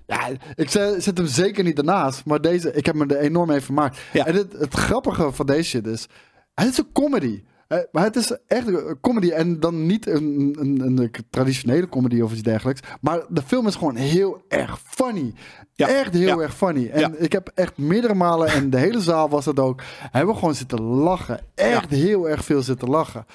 Ja, 0.06 0.28
ik 0.56 0.69
zet, 0.69 1.04
zet 1.04 1.17
hem 1.17 1.28
zeker 1.28 1.63
niet 1.63 1.78
ernaast. 1.78 2.26
Maar 2.26 2.41
deze, 2.41 2.71
ik 2.74 2.86
heb 2.86 2.95
me 2.95 3.06
er 3.06 3.17
enorm 3.17 3.47
mee 3.47 3.62
vermaakt. 3.62 3.97
Ja. 4.13 4.26
En 4.26 4.36
het, 4.36 4.54
het 4.60 4.74
grappige 4.74 5.32
van 5.32 5.45
deze 5.45 5.63
shit 5.69 5.88
is... 5.88 6.08
Het 6.54 6.67
is 6.69 6.78
een 6.78 6.91
comedy. 6.93 7.41
Maar 7.92 8.04
het 8.04 8.16
is 8.16 8.38
echt 8.48 8.68
een 8.68 8.98
comedy. 9.02 9.30
En 9.30 9.60
dan 9.60 9.86
niet 9.86 10.08
een, 10.08 10.56
een, 10.60 10.82
een, 10.98 11.12
traditionele 11.30 11.90
comedy 11.90 12.22
of 12.22 12.32
iets 12.32 12.42
dergelijks. 12.42 12.82
Maar 13.02 13.22
de 13.30 13.42
film 13.42 13.68
is 13.68 13.76
gewoon 13.76 13.96
heel 13.96 14.42
erg 14.48 14.80
funny. 14.86 15.34
Ja. 15.74 15.88
Echt 15.88 16.14
heel 16.14 16.38
Ja. 16.38 16.44
erg 16.44 16.56
funny. 16.56 16.90
En 16.90 17.00
Ja. 17.00 17.12
ik 17.18 17.32
heb 17.32 17.52
echt 17.56 17.78
meerdere 17.78 18.14
malen, 18.14 18.48
en 18.48 18.70
de 18.70 18.78
hele 18.78 19.02
zaal 19.02 19.30
was 19.30 19.46
het 19.46 19.60
ook, 19.60 19.82
hebben 20.12 20.34
we 20.34 20.40
gewoon 20.40 20.56
zitten 20.56 20.82
lachen. 20.82 21.40
Echt 21.56 21.90
heel 21.90 22.30
erg 22.30 22.44
veel 22.46 22.62
zitten 22.62 22.90
lachen. 22.90 23.26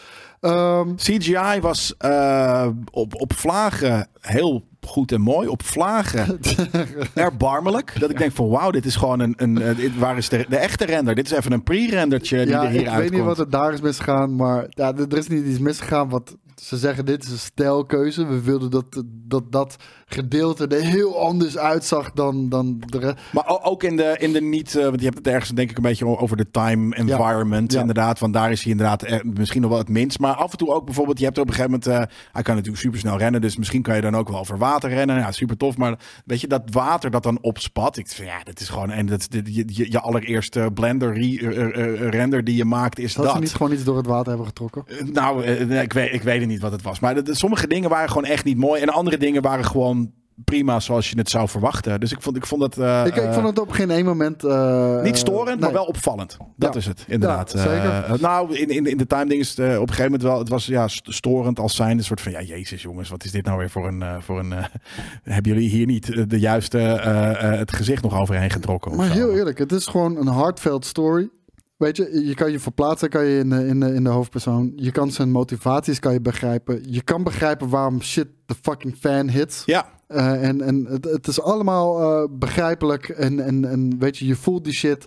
Ehm, 0.41 0.95
CGI 0.95 1.61
was 1.61 1.95
eh, 1.99 2.69
op, 2.91 3.21
op 3.21 3.33
vlagen 3.33 4.09
heel 4.21 4.65
goed 4.87 5.13
en 5.13 5.21
mooi. 5.21 5.49
Op 5.49 5.63
vlagen 5.63 6.39
erbarmelijk. 7.15 7.93
Dat 7.99 8.11
ik 8.11 8.19
denk 8.19 8.33
van 8.33 8.49
wauw, 8.49 8.71
dit 8.71 8.85
is 8.85 8.97
gewoon 8.97 9.21
een... 9.21 9.35
een 9.37 9.63
eh, 9.63 9.77
dit, 9.77 9.99
waar 9.99 10.17
is 10.17 10.29
de, 10.29 10.47
de 10.49 10.57
echte 10.57 10.85
render? 10.85 11.15
Dit 11.15 11.31
is 11.31 11.37
even 11.37 11.53
een 11.53 11.63
pre-rendertje 11.63 12.39
die 12.39 12.49
ja, 12.49 12.63
er 12.63 12.71
hier 12.71 12.81
ik 12.81 12.87
weet 12.87 12.95
uitkomt. 12.95 13.15
niet 13.15 13.25
wat 13.25 13.39
er 13.39 13.51
daar 13.51 13.73
is 13.73 13.81
misgegaan, 13.81 14.37
maar 14.37 14.67
ja, 14.69 14.95
er 14.95 15.17
is 15.17 15.29
niet 15.29 15.47
iets 15.47 15.59
misgegaan. 15.59 16.09
Wat 16.09 16.37
ze 16.63 16.77
zeggen, 16.77 17.05
dit 17.07 17.25
is 17.25 17.31
een 17.31 17.39
stijlkeuze. 17.39 18.27
We 18.27 18.41
wilden 18.43 18.71
dat 18.71 19.03
dat, 19.29 19.53
dat 19.53 19.77
gedeelte 20.07 20.67
er 20.67 20.81
heel 20.83 21.21
anders 21.21 21.59
uitzag 21.59 22.13
dan, 22.13 22.49
dan 22.49 22.83
de 22.87 22.99
rest. 22.99 23.15
Maar 23.33 23.61
ook 23.63 23.83
in 23.83 23.97
de, 23.97 24.17
in 24.19 24.33
de 24.33 24.41
niet, 24.41 24.77
eh, 24.77 24.85
want 24.85 24.99
je 24.99 25.05
hebt 25.05 25.19
het 25.19 25.27
ergens 25.27 25.51
denk 25.51 25.71
ik 25.71 25.77
een 25.77 25.83
beetje 25.83 26.07
over 26.07 26.37
de 26.37 26.51
time 26.51 26.95
environment 26.97 27.73
Ja. 27.73 27.81
inderdaad. 27.81 28.19
Want 28.19 28.33
daar 28.33 28.51
is 28.51 28.63
hij 28.63 28.71
inderdaad 28.71 29.03
eh, 29.03 29.21
misschien 29.23 29.61
nog 29.61 29.71
wel 29.71 29.79
het 29.79 29.89
minst. 29.89 30.19
Maar 30.19 30.35
af 30.35 30.53
en 30.53 30.59
toe 30.59 30.73
ook 30.75 30.85
bijvoorbeeld, 30.85 31.19
je 31.19 31.25
hebt 31.25 31.37
er 31.37 31.43
op 31.43 31.49
een 31.49 31.55
gegeven 31.55 31.81
moment, 31.85 32.11
eh, 32.11 32.15
hij 32.33 32.43
kan 32.43 32.55
natuurlijk 32.55 32.83
super 32.83 32.99
snel 32.99 33.19
rennen. 33.19 33.41
Dus 33.41 33.57
misschien 33.57 33.83
kan 33.83 33.95
je 33.95 34.01
dan 34.01 34.17
ook 34.17 34.29
wel 34.29 34.39
over 34.39 34.59
water 34.59 34.91
rennen. 34.91 35.17
Ja, 35.17 35.33
super 35.33 35.57
tof. 35.57 35.77
Maar 35.77 35.99
weet 36.25 36.41
je, 36.41 36.47
dat 36.47 36.63
water 36.71 37.11
dat 37.11 37.23
dan 37.23 37.39
opspat. 37.41 37.97
Ik 37.97 38.09
vind, 38.09 38.29
ja, 38.29 38.43
dat 38.43 38.61
is 38.61 38.69
gewoon, 38.69 38.91
en 38.91 39.07
dat 39.07 39.27
dit- 39.31 39.55
je, 39.55 39.63
je, 39.67 39.91
je 39.91 40.01
allereerste 40.01 40.71
blender 40.75 41.13
re- 41.15 41.71
eh, 41.71 42.09
render 42.09 42.45
die 42.45 42.57
je 42.57 42.65
maakt 42.65 42.99
is 42.99 43.15
Dat 43.15 43.25
dat. 43.25 43.35
ze 43.35 43.41
niet 43.41 43.55
gewoon 43.55 43.73
iets 43.73 43.85
door 43.85 43.97
het 43.97 44.07
water 44.07 44.29
hebben 44.29 44.47
getrokken. 44.47 44.85
Nou, 45.13 45.45
ik, 45.45 45.93
weet, 45.93 46.13
ik 46.13 46.23
weet 46.23 46.45
niet 46.47 46.61
wat 46.61 46.73
het 46.73 46.83
was. 46.83 47.01
Maar 47.01 47.15
de- 47.15 47.23
de- 47.23 47.35
sommige 47.35 47.67
dingen 47.67 47.91
waren 47.91 48.09
gewoon 48.09 48.25
echt 48.25 48.45
niet 48.45 48.57
mooi. 48.57 48.83
En 48.83 48.89
andere 48.89 49.17
dingen 49.17 49.43
waren 49.43 49.65
gewoon 49.65 50.13
prima 50.45 50.81
zoals 50.81 51.11
je 51.11 51.19
het 51.19 51.31
zou 51.31 51.49
verwachten. 51.49 52.01
Dus 52.01 52.13
ik 52.13 52.23
vond, 52.23 52.37
ik 52.37 52.47
vond 52.47 52.61
dat... 52.61 52.79
eh, 52.79 53.07
ik, 53.07 53.17
ik 53.17 53.33
vond 53.33 53.47
het 53.47 53.59
op 53.59 53.71
geen 53.71 53.91
één 53.91 54.05
moment... 54.05 54.45
eh, 54.45 55.03
niet 55.03 55.17
storend, 55.17 55.49
nee. 55.49 55.59
maar 55.59 55.73
wel 55.73 55.85
opvallend. 55.85 56.37
Dat 56.57 56.73
Ja. 56.75 56.81
is 56.81 56.87
het, 56.87 57.05
inderdaad. 57.09 57.53
Ja, 57.53 57.59
zeker. 57.59 58.05
Eh, 58.05 58.13
nou, 58.21 58.55
in, 58.57 58.69
in, 58.69 58.87
in 58.87 58.97
de 58.97 59.07
time 59.07 59.27
ding 59.27 59.41
is 59.41 59.49
het 59.49 59.59
op 59.59 59.65
een 59.67 59.79
gegeven 59.95 60.05
moment 60.05 60.23
wel... 60.23 60.39
Het 60.39 60.49
was 60.49 60.67
ja, 60.67 60.89
st- 60.89 61.07
storend 61.15 61.59
als 61.59 61.77
zijn. 61.77 61.99
Een 61.99 62.05
soort 62.05 62.21
van, 62.21 62.33
ja, 62.33 62.43
jezus 62.43 62.83
jongens, 62.83 63.09
wat 63.09 63.25
is 63.25 63.31
dit 63.31 63.45
nou 63.45 63.59
weer 63.59 63.71
voor 63.71 63.87
een... 63.89 64.23
voor 64.23 64.39
een 64.39 64.53
hebben 65.23 65.53
jullie 65.53 65.69
hier 65.69 65.87
niet 65.87 66.31
de 66.31 66.39
juiste... 66.39 66.79
het 66.79 67.73
gezicht 67.73 68.03
nog 68.03 68.19
overheen 68.21 68.51
getrokken? 68.51 68.97
Maar 68.97 69.07
zo? 69.07 69.13
heel 69.13 69.33
eerlijk, 69.37 69.59
het 69.59 69.73
is 69.73 69.87
gewoon 69.87 70.17
een 70.17 70.33
heartfelt 70.35 70.85
story. 70.87 71.29
Weet 71.77 71.97
je, 71.97 72.25
je 72.27 72.35
kan 72.35 72.51
je 72.53 72.61
verplaatsen 72.61 73.09
kan 73.09 73.25
je 73.27 73.39
in, 73.39 73.51
de, 73.51 73.67
in, 73.67 73.81
de, 73.81 73.95
in 73.95 74.05
de 74.05 74.11
hoofdpersoon. 74.11 74.73
Je 74.77 74.91
kan 74.91 75.11
zijn 75.11 75.31
motivaties 75.31 75.99
kan 75.99 76.13
je 76.13 76.21
begrijpen. 76.21 76.93
Je 76.93 77.03
kan 77.03 77.23
begrijpen 77.23 77.69
waarom 77.69 78.03
shit 78.03 78.27
de 78.47 78.55
fucking 78.63 78.95
fan 79.01 79.29
hits. 79.29 79.63
Ja, 79.65 79.95
Eh, 80.07 80.49
en 80.49 80.61
en 80.61 80.85
het, 80.89 81.05
het 81.05 81.27
is 81.27 81.41
allemaal 81.41 82.03
eh, 82.03 82.29
begrijpelijk. 82.31 83.09
En, 83.09 83.41
en, 83.41 83.65
en 83.71 83.99
weet 83.99 84.17
je, 84.19 84.27
je 84.27 84.37
voelt 84.37 84.65
die 84.65 84.73
shit. 84.75 85.07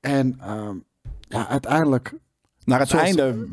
En 0.00 0.36
ehm, 0.40 0.76
ja, 1.20 1.48
uiteindelijk. 1.48 2.14
naar 2.64 2.78
het 2.80 2.88
Zoals- 2.88 3.04
einde 3.04 3.48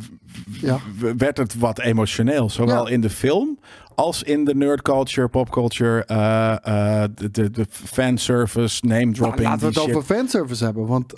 Ja. 0.62 0.80
werd 1.18 1.38
het 1.38 1.56
wat 1.60 1.80
emotioneel. 1.80 2.50
Zowel 2.50 2.86
Ja. 2.88 2.94
in 2.94 3.02
de 3.02 3.10
film 3.10 3.60
als 3.96 4.24
in 4.24 4.46
de 4.46 4.56
nerd 4.56 4.82
culture, 4.82 5.28
pop 5.28 5.50
culture, 5.52 6.06
eh, 6.06 7.04
de, 7.16 7.32
de, 7.32 7.52
de 7.52 7.66
fanservice, 7.70 8.86
name 8.86 9.02
Nou, 9.02 9.14
dropping. 9.14 9.44
laten 9.48 9.60
we 9.60 9.66
het 9.66 9.76
shit. 9.84 9.96
over 9.96 10.16
fanservice 10.16 10.64
hebben. 10.64 10.86
Want 10.88 11.14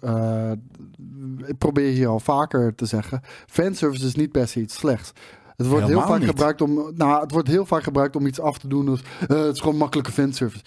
ik 1.45 1.57
probeer 1.57 1.91
hier 1.91 2.07
al 2.07 2.19
vaker 2.19 2.75
te 2.75 2.85
zeggen. 2.85 3.21
Fanservice 3.47 4.05
is 4.05 4.15
niet 4.15 4.31
per 4.31 4.47
se 4.47 4.59
iets 4.59 4.75
slechts. 4.75 5.11
Het 5.55 5.67
wordt 5.67 5.87
heel 5.87 6.01
vaak 6.01 6.19
niet. 6.19 6.27
gebruikt 6.27 6.61
om. 6.61 6.91
Nou, 6.95 7.21
het 7.21 7.31
wordt 7.31 7.47
heel 7.47 7.65
vaak 7.65 7.83
gebruikt 7.83 8.15
om 8.15 8.25
iets 8.25 8.39
af 8.39 8.57
te 8.57 8.67
doen. 8.67 8.85
Dus, 8.85 9.01
het 9.19 9.55
is 9.55 9.59
gewoon 9.59 9.77
makkelijke 9.77 10.11
fanservice. 10.11 10.63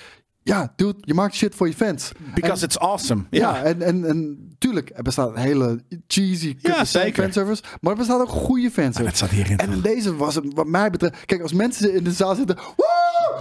Ja, 0.49 0.73
dude, 0.77 0.95
je 1.01 1.15
maakt 1.15 1.35
shit 1.35 1.55
voor 1.55 1.67
je 1.69 1.75
fans. 1.75 2.13
Because 2.35 2.61
En- 2.63 2.67
it's 2.69 2.79
awesome. 2.79 3.25
Ja, 3.31 3.57
Ja, 3.57 3.63
en, 3.63 3.83
en, 3.83 4.05
en 4.05 4.49
tuurlijk, 4.59 4.91
er 4.95 5.03
bestaat 5.03 5.29
een 5.31 5.37
hele 5.43 5.81
cheesy 6.07 6.57
Ja, 6.59 6.85
fanservice. 6.87 7.63
Maar 7.81 7.93
er 7.93 7.99
bestaat 7.99 8.21
ook 8.21 8.29
goede 8.29 8.71
fanservice. 8.71 9.03
dat 9.03 9.17
zat 9.17 9.29
hierin. 9.31 9.59
En 9.59 9.73
in 9.73 9.81
deze 9.81 10.17
was 10.17 10.35
het, 10.35 10.45
wat 10.55 10.67
mij 10.67 10.91
betreft... 10.91 11.15
Kijk, 11.27 11.43
als 11.43 11.53
mensen 11.53 11.95
in 11.95 12.05
de 12.05 12.13
zaal 12.13 12.35
zitten... 12.35 12.57
Woe! 12.77 12.87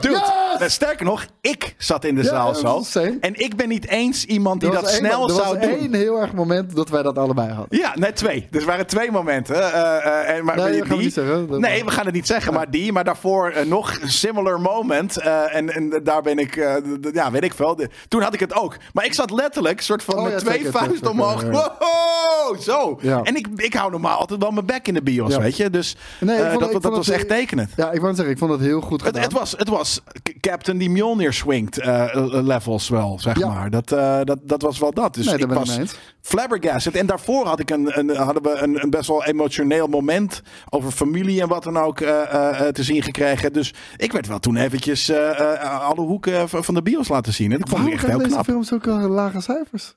Dude, 0.01 0.13
Yes! 0.13 0.59
nou, 0.59 0.69
sterker 0.69 1.05
nog, 1.05 1.25
ik 1.41 1.75
zat 1.77 2.05
in 2.05 2.15
de 2.15 2.23
Ja, 2.23 2.53
zaal 2.53 2.83
zo. 2.83 3.03
En 3.19 3.39
ik 3.39 3.55
ben 3.55 3.67
niet 3.69 3.87
eens 3.87 4.25
iemand 4.25 4.61
die 4.61 4.71
dat 4.71 4.81
was 4.81 4.91
één- 4.91 4.99
snel 5.05 5.23
er 5.29 5.35
zou 5.35 5.57
was 5.57 5.67
doen. 5.67 5.77
één 5.77 5.93
heel 5.93 6.21
erg 6.21 6.33
moment 6.33 6.75
dat 6.75 6.89
wij 6.89 7.03
dat 7.03 7.17
allebei 7.17 7.49
hadden. 7.51 7.77
Ja, 7.79 7.93
net 7.95 8.15
twee. 8.15 8.47
Dus 8.51 8.61
er 8.61 8.67
waren 8.67 8.87
twee 8.87 9.11
momenten. 9.11 9.55
eh, 9.73 10.05
eh, 10.05 10.37
en, 10.37 10.45
maar 10.45 10.55
Nee, 10.55 10.71
die, 10.71 10.85
gaan 10.85 10.97
we 10.97 11.03
niet 11.03 11.13
zeggen. 11.13 11.59
Nee, 11.59 11.83
we 11.85 11.91
gaan 11.91 12.05
het 12.05 12.13
niet 12.13 12.27
zeggen, 12.27 12.53
maar 12.53 12.71
die. 12.71 12.91
Maar 12.91 13.03
daarvoor 13.03 13.49
eh, 13.49 13.65
nog 13.65 13.97
een 14.01 14.11
similar 14.11 14.61
moment. 14.61 15.17
eh, 15.17 15.55
en, 15.55 15.73
en 15.73 15.99
daar 16.03 16.21
ben 16.21 16.37
ik, 16.39 16.55
eh, 16.55 16.75
ja, 17.13 17.31
weet 17.31 17.43
ik 17.43 17.53
veel. 17.53 17.75
De- 17.75 17.89
toen 18.07 18.21
had 18.21 18.33
ik 18.33 18.39
het 18.39 18.53
ook. 18.53 18.75
Maar 18.93 19.05
ik 19.05 19.13
zat 19.13 19.31
letterlijk 19.31 19.81
soort 19.81 20.03
van 20.03 20.15
Oh, 20.15 20.23
met 20.23 20.31
ja, 20.31 20.37
twee 20.39 20.65
vuisten 20.69 21.09
omhoog. 21.09 21.43
Wow, 21.43 22.59
zo. 22.59 22.97
Ja. 23.01 23.21
En 23.23 23.35
ik, 23.35 23.47
ik 23.55 23.73
hou 23.73 23.91
normaal 23.91 24.17
altijd 24.19 24.41
wel 24.41 24.51
mijn 24.51 24.65
bek 24.65 24.87
in 24.87 24.93
de 24.93 25.01
bios, 25.03 25.33
Ja. 25.33 25.39
weet 25.41 25.57
je. 25.57 25.69
Dus 25.69 25.95
Nee, 26.19 26.35
eh, 26.37 26.49
vond- 26.53 26.71
dat, 26.71 26.81
dat 26.81 26.95
was 26.95 27.05
het- 27.05 27.15
echt 27.15 27.27
tekenend. 27.27 27.69
Ja, 27.75 27.91
ik 27.91 28.01
wou 28.01 28.13
zeggen, 28.15 28.33
ik 28.33 28.39
vond 28.39 28.51
het 28.51 28.61
heel 28.61 28.81
goed 28.81 28.91
Het, 28.99 29.07
gedaan. 29.07 29.21
het, 29.21 29.31
was, 29.33 29.51
het 29.57 29.67
was 29.69 30.01
Captain 30.49 30.77
die 30.77 30.89
Mjolnir 30.89 31.33
swingt 31.33 31.77
eh, 31.79 32.07
levels 32.43 32.89
wel, 32.89 33.19
zeg 33.19 33.39
Ja. 33.39 33.47
maar. 33.47 33.69
Dat, 33.69 33.91
eh, 33.91 34.19
dat, 34.23 34.39
dat 34.43 34.61
was 34.61 34.79
wel 34.79 34.91
dat. 34.91 35.13
Dus 35.13 35.25
Nee, 35.25 35.37
ik 35.37 35.47
was 35.51 35.79
flabbergasted. 36.21 36.95
En 36.95 37.05
daarvoor 37.05 37.45
had 37.47 37.59
ik 37.59 37.69
een, 37.69 37.99
een, 37.99 38.15
hadden 38.15 38.43
we 38.43 38.49
een, 38.57 38.83
een 38.83 38.89
best 38.89 39.07
wel 39.07 39.23
emotioneel 39.25 39.87
moment 39.87 40.41
over 40.69 40.91
familie 40.91 41.41
en 41.41 41.47
wat 41.47 41.63
dan 41.63 41.77
ook 41.77 41.99
eh, 42.01 42.09
eh, 42.33 42.59
eh, 42.67 42.73
te 42.73 42.83
zien 42.83 43.01
gekregen. 43.03 43.53
Dus 43.53 43.73
ik 43.97 44.11
werd 44.11 44.27
wel 44.27 44.39
toen 44.39 44.55
eventjes 44.57 45.09
eh, 45.09 45.39
eh, 45.39 45.81
alle 45.89 46.01
hoeken 46.01 46.49
van 46.49 46.73
de 46.73 46.81
bios 46.81 47.07
laten 47.07 47.33
zien. 47.33 47.51
En 47.51 47.59
ik 47.59 47.67
vond 47.67 47.71
het 47.71 47.79
Waarom 47.81 47.93
echt 47.99 48.07
heel 48.09 48.17
deze 48.17 48.29
knap. 48.33 48.45
films 48.45 48.73
ook 48.73 48.87
eh, 48.87 49.05
lage 49.09 49.41
cijfers? 49.41 49.95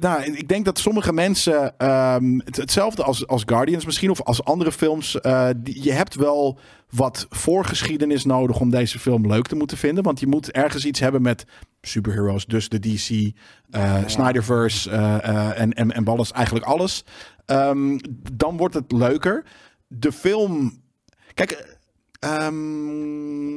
Nou, 0.00 0.22
ik 0.22 0.48
denk 0.48 0.64
dat 0.64 0.78
sommige 0.78 1.12
mensen 1.12 1.78
ehm, 1.78 2.38
het, 2.44 2.56
hetzelfde 2.56 3.02
als, 3.02 3.26
als 3.26 3.42
Guardians 3.46 3.84
misschien 3.84 4.10
of 4.10 4.22
als 4.22 4.44
andere 4.44 4.72
films. 4.72 5.20
eh, 5.20 5.48
die, 5.56 5.82
je 5.82 5.92
hebt 5.92 6.14
wel 6.14 6.58
wat 6.90 7.26
voorgeschiedenis 7.30 8.24
nodig 8.24 8.60
om 8.60 8.70
deze 8.70 8.98
film 8.98 9.26
leuk 9.26 9.46
te 9.46 9.54
moeten 9.54 9.76
vinden, 9.76 10.04
want 10.04 10.20
je 10.20 10.26
moet 10.26 10.50
ergens 10.50 10.84
iets 10.84 11.00
hebben 11.00 11.22
met 11.22 11.44
superheroes, 11.80 12.46
dus 12.46 12.68
de 12.68 12.78
DC, 12.78 13.32
eh, 13.70 13.96
Snyderverse 14.06 14.90
eh, 14.90 15.60
en 15.60 15.72
en 15.72 15.92
en 15.92 16.04
alles, 16.06 16.32
eigenlijk 16.32 16.66
alles. 16.66 17.04
Ehm, 17.46 17.98
dan 18.32 18.56
wordt 18.56 18.74
het 18.74 18.92
leuker. 18.92 19.44
De 19.86 20.12
film, 20.12 20.82
kijk. 21.34 21.78
ehm, 22.18 23.56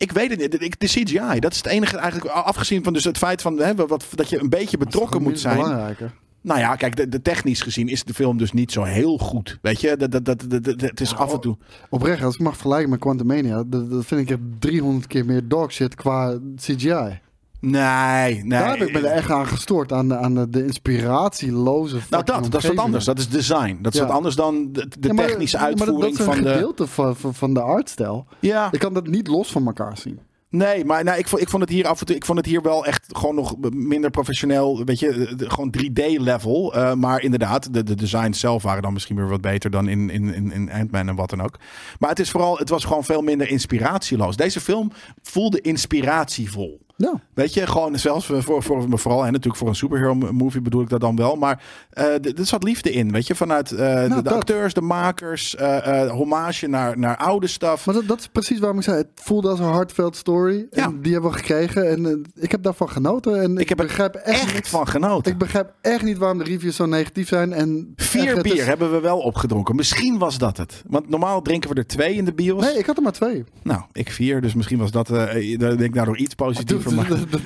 ik 0.00 0.12
weet 0.12 0.30
het 0.30 0.60
niet. 0.60 0.80
De 0.80 0.86
CGI, 0.86 1.38
dat 1.40 1.52
is 1.52 1.56
het 1.56 1.66
enige 1.66 1.96
eigenlijk. 1.96 2.30
Afgezien 2.34 2.84
van 2.84 2.92
dus 2.92 3.04
het 3.04 3.18
feit 3.18 3.42
van 3.42 3.58
hè, 3.58 3.74
wat, 3.74 4.04
dat 4.14 4.28
je 4.28 4.40
een 4.40 4.48
beetje 4.48 4.78
betrokken 4.78 5.22
moet 5.22 5.40
zijn. 5.40 5.56
Belangrijker. 5.56 6.12
Nou 6.42 6.60
ja, 6.60 6.76
kijk, 6.76 6.96
de, 6.96 7.08
de 7.08 7.22
technisch 7.22 7.62
gezien 7.62 7.88
is 7.88 8.04
de 8.04 8.14
film 8.14 8.38
dus 8.38 8.52
niet 8.52 8.72
zo 8.72 8.82
heel 8.82 9.18
goed. 9.18 9.58
Weet 9.62 9.80
je, 9.80 9.96
dat, 9.96 10.10
dat, 10.10 10.24
dat, 10.24 10.44
dat, 10.48 10.64
dat- 10.64 10.80
het 10.80 11.00
is 11.00 11.14
af 11.14 11.32
en 11.32 11.40
toe. 11.40 11.56
Oprecht, 11.88 12.22
als 12.22 12.34
ik 12.34 12.40
mag 12.40 12.52
vergelijken 12.52 12.90
met 12.90 12.98
Quantumania, 12.98 13.62
dat, 13.66 13.90
dat 13.90 14.04
vind 14.06 14.20
ik 14.20 14.30
echt 14.30 14.40
300 14.58 15.06
keer 15.06 15.24
meer 15.24 15.48
dogshit 15.48 15.94
qua 15.94 16.38
CGI. 16.56 17.20
Nee, 17.60 18.34
nee. 18.34 18.48
Daar 18.48 18.78
heb 18.78 18.88
ik 18.88 18.92
me 18.92 18.98
er 19.08 19.14
echt 19.14 19.30
aan 19.30 19.46
gestoord, 19.46 19.92
aan 19.92 20.08
de, 20.08 20.16
aan 20.16 20.34
de, 20.34 20.48
de 20.48 20.64
inspiratieloze 20.64 21.94
nou, 22.10 22.24
dat, 22.24 22.44
dat 22.50 22.62
is 22.62 22.68
wat 22.68 22.78
anders. 22.78 23.04
Dat 23.04 23.18
is 23.18 23.28
design. 23.28 23.78
Dat 23.82 23.92
is 23.94 24.00
Ja. 24.00 24.06
wat 24.06 24.14
anders 24.16 24.34
dan 24.34 24.72
de, 24.72 24.88
de 24.88 25.08
Ja, 25.08 25.14
maar- 25.14 25.26
technische 25.26 25.56
maar 25.56 25.70
dat- 25.70 25.78
uitvoering 25.80 26.16
dat 26.16 26.26
is 26.26 26.32
van 26.34 26.36
een 26.36 26.42
de. 26.44 26.52
gedeelte 26.52 26.86
van, 26.86 27.16
van, 27.16 27.34
van 27.34 27.54
de 27.54 27.60
artstijl. 27.60 28.26
Ja, 28.40 28.68
Ik 28.72 28.78
kan 28.78 28.94
dat 28.94 29.06
niet 29.06 29.26
los 29.26 29.52
van 29.52 29.66
elkaar 29.66 29.98
zien. 29.98 30.18
nee, 30.48 30.84
maar 30.84 31.04
nou, 31.04 31.18
ik, 31.18 31.28
vond, 31.28 31.42
ik 31.42 31.48
vond 31.48 31.62
het 31.62 31.70
hier 31.72 31.86
af 31.86 32.00
en 32.00 32.06
toe. 32.06 32.16
Ik 32.16 32.24
vond 32.24 32.38
het 32.38 32.46
hier 32.46 32.62
wel 32.62 32.86
echt 32.86 33.04
gewoon 33.08 33.34
nog 33.34 33.54
minder 33.70 34.10
professioneel. 34.10 34.84
Weet 34.84 34.98
je, 34.98 35.32
de- 35.36 35.50
gewoon 35.50 35.70
3D-level. 35.78 36.74
Eh, 36.74 36.94
maar 36.94 37.22
inderdaad, 37.22 37.74
de, 37.74 37.82
de 37.82 37.94
designs 37.94 38.40
zelf 38.40 38.62
waren 38.62 38.82
dan 38.82 38.92
misschien 38.92 39.16
weer 39.16 39.28
wat 39.28 39.40
beter 39.40 39.70
dan 39.70 39.88
in, 39.88 40.10
in, 40.10 40.34
in, 40.34 40.52
in 40.52 40.72
Ant-Man 40.72 41.08
en 41.08 41.14
wat 41.16 41.30
dan 41.30 41.42
ook. 41.42 41.58
Maar 41.98 42.10
het 42.10 42.18
is 42.18 42.30
vooral, 42.30 42.58
het 42.58 42.68
was 42.68 42.84
gewoon 42.84 43.04
veel 43.04 43.22
minder 43.22 43.48
inspiratieloos. 43.48 44.36
Deze 44.36 44.60
film 44.60 44.92
voelde 45.22 45.60
inspiratievol. 45.60 46.80
Ja. 47.02 47.20
Weet 47.34 47.54
je, 47.54 47.66
gewoon 47.66 47.98
zelfs 47.98 48.26
voor, 48.26 48.42
voor, 48.42 48.62
voor 48.62 48.98
vooral 48.98 49.20
en 49.24 49.26
natuurlijk 49.32 49.56
voor 49.58 49.68
een 49.68 49.74
superhero 49.74 50.14
movie 50.14 50.60
bedoel 50.60 50.82
ik 50.82 50.88
dat 50.88 51.00
dan 51.00 51.16
wel. 51.16 51.36
Maar 51.36 51.62
eh, 51.90 52.04
er 52.14 52.32
zat 52.46 52.62
liefde 52.62 52.92
in, 52.92 53.12
weet 53.12 53.26
je, 53.26 53.34
vanuit 53.34 53.70
eh, 53.72 53.76
de, 53.78 54.02
de 54.02 54.08
Nou, 54.08 54.22
dat. 54.22 54.32
acteurs, 54.32 54.74
de 54.74 54.80
makers, 54.80 55.56
eh, 55.56 56.02
eh, 56.04 56.10
hommage 56.10 56.66
naar, 56.66 56.98
naar 56.98 57.16
oude 57.16 57.46
stuff. 57.46 57.86
Maar 57.86 57.94
dat, 57.94 58.06
dat 58.06 58.18
is 58.18 58.26
precies 58.26 58.58
waarom 58.58 58.78
ik 58.78 58.84
zei, 58.84 58.96
het 58.96 59.08
voelde 59.14 59.48
als 59.48 59.58
een 59.58 59.72
heartfelt 59.72 60.16
story. 60.16 60.56
En 60.70 60.82
Ja. 60.82 60.92
die 61.02 61.12
hebben 61.12 61.30
we 61.30 61.36
gekregen 61.36 61.88
en 61.90 62.06
eh, 62.06 62.42
ik 62.42 62.50
heb 62.50 62.62
daarvan 62.62 62.88
genoten. 62.90 63.42
En 63.42 63.52
ik, 63.52 63.58
Ik 63.60 63.68
heb 63.68 63.78
begrijp 63.78 64.14
echt, 64.14 64.68
van 64.68 64.88
genoten. 64.88 65.32
Ik 65.32 65.38
begrijp 65.38 65.72
echt 65.80 66.02
niet 66.02 66.18
waarom 66.18 66.38
de 66.38 66.44
reviews 66.44 66.76
zo 66.76 66.86
negatief 66.86 67.28
zijn. 67.28 67.52
En 67.52 67.92
Vier 67.96 68.42
bier 68.42 68.54
is- 68.54 68.64
hebben 68.66 68.92
we 68.92 69.00
wel 69.00 69.18
opgedronken. 69.18 69.76
Misschien 69.76 70.18
was 70.18 70.38
dat 70.38 70.56
het. 70.56 70.82
Want 70.86 71.08
normaal 71.08 71.42
drinken 71.42 71.70
we 71.70 71.76
er 71.76 71.86
twee 71.86 72.14
in 72.14 72.24
de 72.24 72.32
bios. 72.32 72.62
Nee, 72.64 72.78
ik 72.78 72.86
had 72.86 72.96
er 72.96 73.02
maar 73.02 73.12
twee. 73.12 73.44
Nou, 73.62 73.82
ik 73.92 74.10
vier, 74.10 74.40
dus 74.40 74.54
misschien 74.54 74.78
was 74.78 74.90
dat. 74.90 75.10
eh, 75.10 75.22
eh, 75.36 75.50
ik 75.50 75.78
denk 75.78 75.94
daardoor 75.94 76.16
iets 76.18 76.34
positiever 76.34 76.89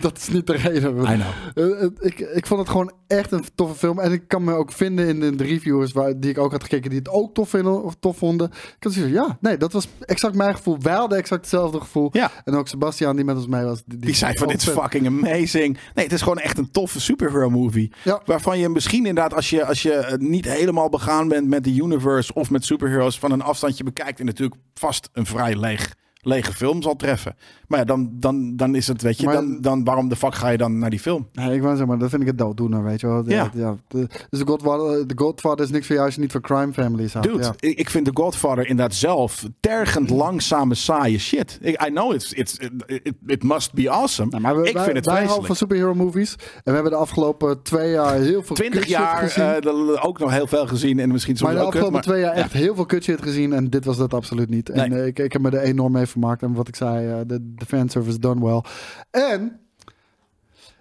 dat, 0.00 0.18
is 0.18 0.28
niet 0.28 0.46
de 0.46 0.52
reden. 0.52 0.96
I 0.96 1.02
know. 1.02 1.20
Eh, 1.54 1.82
eh, 1.82 1.90
ik, 2.00 2.18
ik 2.18 2.46
vond 2.46 2.60
het 2.60 2.68
gewoon 2.68 2.92
echt 3.06 3.32
een 3.32 3.44
toffe 3.54 3.74
film. 3.74 3.98
En 3.98 4.12
ik 4.12 4.28
kan 4.28 4.44
me 4.44 4.52
ook 4.52 4.72
vinden 4.72 5.08
in 5.08 5.20
de, 5.20 5.36
de 5.36 5.44
reviewers 5.44 5.92
waar, 5.92 6.20
die 6.20 6.30
ik 6.30 6.38
ook 6.38 6.52
had 6.52 6.62
gekeken, 6.62 6.90
die 6.90 6.98
het 6.98 7.08
ook 7.08 7.34
tof, 7.34 7.48
vinden, 7.48 7.82
of 7.82 7.96
tof 8.00 8.16
vonden. 8.16 8.50
Ik 8.50 8.76
had 8.78 8.92
zoiets 8.92 9.12
ja, 9.12 9.38
nee, 9.40 9.56
dat 9.56 9.72
was 9.72 9.88
exact 10.00 10.34
mijn 10.34 10.56
gevoel. 10.56 10.78
Wij 10.80 10.94
hadden 10.94 11.18
exact 11.18 11.40
hetzelfde 11.40 11.80
gevoel. 11.80 12.08
Ja. 12.12 12.30
En 12.44 12.54
ook 12.54 12.68
Sebastian, 12.68 13.16
die 13.16 13.24
met 13.24 13.36
ons 13.36 13.46
mee 13.46 13.64
was. 13.64 13.82
Die 13.86 14.14
zei 14.14 14.34
van 14.36 14.48
dit 14.48 14.62
is 14.62 14.68
fucking 14.68 15.06
amazing. 15.06 15.78
Nee, 15.94 16.04
het 16.04 16.14
is 16.14 16.22
gewoon 16.22 16.38
echt 16.38 16.58
een 16.58 16.70
toffe 16.70 17.00
superhero 17.00 17.50
movie. 17.50 17.92
Ja. 18.02 18.20
Waarvan 18.24 18.58
je 18.58 18.68
misschien 18.68 19.06
inderdaad, 19.06 19.34
als 19.34 19.50
je, 19.50 19.64
als 19.64 19.82
je 19.82 19.92
eh, 19.92 20.18
niet 20.18 20.44
helemaal 20.44 20.88
begaan 20.88 21.28
bent 21.28 21.48
met 21.48 21.64
de 21.64 21.74
universe 21.74 22.34
of 22.34 22.50
met 22.50 22.64
superheroes, 22.64 23.18
van 23.18 23.32
een 23.32 23.42
afstandje 23.42 23.84
bekijkt 23.84 24.20
en 24.20 24.26
natuurlijk 24.26 24.60
vast 24.74 25.08
een 25.12 25.26
vrij 25.26 25.56
leeg, 25.56 25.94
lege 26.24 26.52
film 26.52 26.82
zal 26.82 26.96
treffen. 26.96 27.36
Maar 27.68 27.78
ja, 27.78 27.84
dan, 27.84 28.10
dan, 28.12 28.56
dan 28.56 28.74
is 28.74 28.86
het, 28.86 29.02
weet 29.02 29.18
je, 29.18 29.24
Maar- 29.26 29.34
dan, 29.34 29.58
dan 29.60 29.84
waarom 29.84 30.08
de 30.08 30.16
fuck 30.16 30.34
ga 30.34 30.48
je 30.48 30.56
dan 30.58 30.78
naar 30.78 30.90
die 30.90 31.00
film? 31.00 31.26
Nee, 31.32 31.54
ik 31.54 31.60
wou 31.60 31.68
zeggen, 31.70 31.88
maar 31.88 31.98
dat 31.98 32.10
vind 32.10 32.22
ik 32.22 32.28
het 32.28 32.38
dooddoener, 32.38 32.84
weet 32.84 33.00
je 33.00 33.06
wel. 33.06 33.22
Ja. 33.30 33.50
ja 33.54 33.76
de, 33.88 34.06
dus 34.30 34.38
de 34.40 34.46
Godfather, 34.46 35.06
de 35.06 35.14
Godfather 35.16 35.64
is 35.64 35.70
niks 35.70 35.86
voor 35.86 35.94
jou 35.94 36.06
als 36.06 36.14
je 36.14 36.20
niet 36.20 36.32
voor 36.32 36.40
crime 36.40 36.72
families 36.72 37.12
houdt. 37.12 37.28
Dude, 37.28 37.42
ja. 37.42 37.54
ik, 37.58 37.90
vind 37.90 38.04
The 38.04 38.10
Godfather 38.14 38.66
inderdaad 38.68 38.94
zelf 38.94 39.44
tergend 39.60 40.10
langzame, 40.10 40.74
saaie 40.74 41.18
shit. 41.18 41.58
I 41.62 41.74
know 41.74 42.12
it's, 42.14 42.32
it's, 42.32 42.58
it, 42.86 43.12
it 43.26 43.42
must 43.42 43.72
be 43.72 43.90
awesome. 43.90 44.30
Nou, 44.30 44.42
maar 44.42 44.60
we, 44.60 44.68
ik 44.68 44.74
wij, 44.74 44.84
vind 44.84 44.96
het 44.96 45.06
wij 45.06 45.16
vreselijk. 45.16 45.46
van 45.46 45.56
superhero 45.56 45.94
movies. 45.94 46.32
En 46.32 46.60
we 46.64 46.70
hebben 46.72 46.90
de 46.92 46.98
afgelopen 46.98 47.62
twee 47.62 47.90
jaar 47.90 48.14
heel 48.14 48.42
veel 48.42 48.56
20 48.56 48.80
kutshit 48.80 48.96
jaar 49.34 49.58
eh, 49.58 50.04
ook 50.06 50.18
nog 50.18 50.30
heel 50.30 50.46
veel 50.46 50.66
gezien 50.66 50.98
en 50.98 51.12
misschien 51.12 51.36
soms 51.36 51.50
maar 51.50 51.60
de 51.60 51.66
ook 51.66 51.72
kut, 51.72 51.82
afgelopen 51.82 51.92
maar- 51.92 52.02
twee 52.16 52.20
jaar 52.20 52.36
ja. 52.36 52.42
echt 52.42 52.52
heel 52.52 52.74
veel 52.74 52.86
kutshit 52.86 53.22
gezien. 53.22 53.52
En 53.52 53.70
dit 53.70 53.84
was 53.84 53.96
dat 53.96 54.14
absoluut 54.14 54.48
niet. 54.50 54.68
En 54.70 54.90
Nee. 54.90 55.00
eh, 55.00 55.06
ik, 55.06 55.18
ik 55.18 55.32
heb 55.32 55.42
me 55.42 55.50
er 55.50 55.58
enorm 55.62 55.92
mee 55.92 56.06
vermaakt. 56.20 56.42
En 56.42 56.52
wat 56.54 56.68
ik 56.68 56.76
zei, 56.76 57.08
eh, 57.10 57.20
de, 57.26 57.54
de 57.54 57.66
fanservice 57.66 58.18
done 58.18 58.44
well. 58.44 58.62
En, 59.10 59.60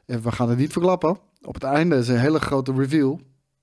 eh, 0.06 0.17
we 0.17 0.32
gaan 0.32 0.50
het 0.50 0.58
niet 0.58 0.72
verklappen. 0.72 1.17
Op 1.41 1.54
het 1.54 1.63
einde 1.63 1.96
is 1.96 2.08
een 2.08 2.19
hele 2.19 2.39
grote 2.39 2.74
reveal. 2.74 3.19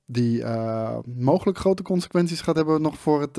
Die 0.07 0.43
eh, 0.43 0.99
mogelijk 1.17 1.59
grote 1.59 1.83
consequenties 1.83 2.41
gaat 2.41 2.57
hebben 2.57 2.83
nog 2.83 2.99
voor 2.99 3.21
het, 3.21 3.37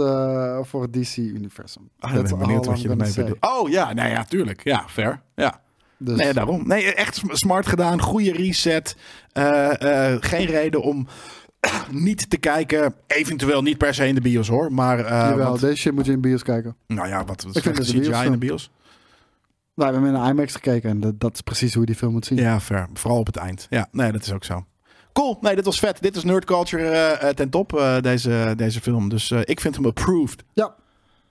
voor 0.68 0.82
het 0.82 0.94
DC-universum. 0.94 1.90
Ah, 2.00 2.16
ik 2.16 2.24
ben 2.24 2.38
benieuwd 2.38 2.66
wat 2.66 2.82
je 2.82 2.90
ermee 2.90 3.14
bedoelt. 3.14 3.38
Oh 3.46 3.70
ja, 3.70 3.94
nou 3.94 4.10
ja, 4.10 4.24
tuurlijk. 4.24 4.64
Ja, 4.64 4.86
fair. 4.88 5.22
Ja. 5.36 5.62
Dus, 5.98 6.18
Nee, 6.18 6.34
daarom. 6.34 6.68
Nee, 6.68 6.94
echt 6.94 7.16
sm- 7.16 7.34
smart 7.34 7.68
gedaan. 7.68 8.02
Goede 8.02 8.32
reset. 8.32 8.96
Geen 10.20 10.46
reden 10.46 10.82
om 10.82 11.08
niet 11.92 12.30
te 12.30 12.38
kijken. 12.38 12.94
Eventueel 13.08 13.62
niet 13.62 13.78
per 13.78 13.94
se 13.94 14.08
in 14.08 14.16
de 14.16 14.22
bios 14.22 14.48
hoor. 14.48 14.74
Maar 14.74 15.00
Jawel, 15.00 15.48
want- 15.48 15.60
deze 15.60 15.76
shit 15.76 15.94
moet 15.94 16.06
je 16.06 16.12
in 16.12 16.22
bios 16.22 16.44
kijken. 16.44 16.76
nou 16.88 17.08
ja, 17.08 17.26
wat 17.26 17.42
vind 17.42 17.60
vind 17.60 17.78
het 17.78 17.86
CGI 17.88 18.00
biosfilm. 18.00 18.26
in 18.26 18.32
de 18.32 18.38
bios? 18.38 18.72
Nou, 19.76 19.90
we 19.94 19.98
hebben 19.98 20.16
in 20.16 20.24
de 20.26 20.30
IMAX 20.32 20.54
gekeken 20.54 20.90
en 20.90 21.00
dat, 21.00 21.20
dat 21.20 21.34
is 21.34 21.42
precies 21.42 21.72
hoe 21.74 21.82
je 21.82 21.88
die 21.88 21.96
film 21.96 22.12
moet 22.12 22.26
zien. 22.26 22.38
Ja, 22.38 22.60
fair. 22.60 22.88
Vooral 22.94 23.20
op 23.20 23.26
het 23.26 23.36
eind. 23.36 23.68
Ja, 23.70 23.88
nee, 23.92 24.12
dat 24.12 24.22
is 24.22 24.34
ook 24.34 24.44
zo. 24.44 24.66
Cool. 25.14 25.38
Nee, 25.42 25.56
dit 25.56 25.66
was 25.66 25.80
vet. 25.80 26.02
Dit 26.02 26.16
is 26.16 26.24
nerd 26.24 26.46
culture 26.46 26.84
eh, 26.90 27.30
eh, 27.30 27.36
ten 27.36 27.50
top, 27.50 27.98
deze, 28.02 28.54
deze 28.58 28.82
film. 28.82 29.10
Dus 29.10 29.32
ik 29.32 29.60
vind 29.60 29.76
hem 29.76 29.86
approved. 29.86 30.44
Ja, 30.54 30.76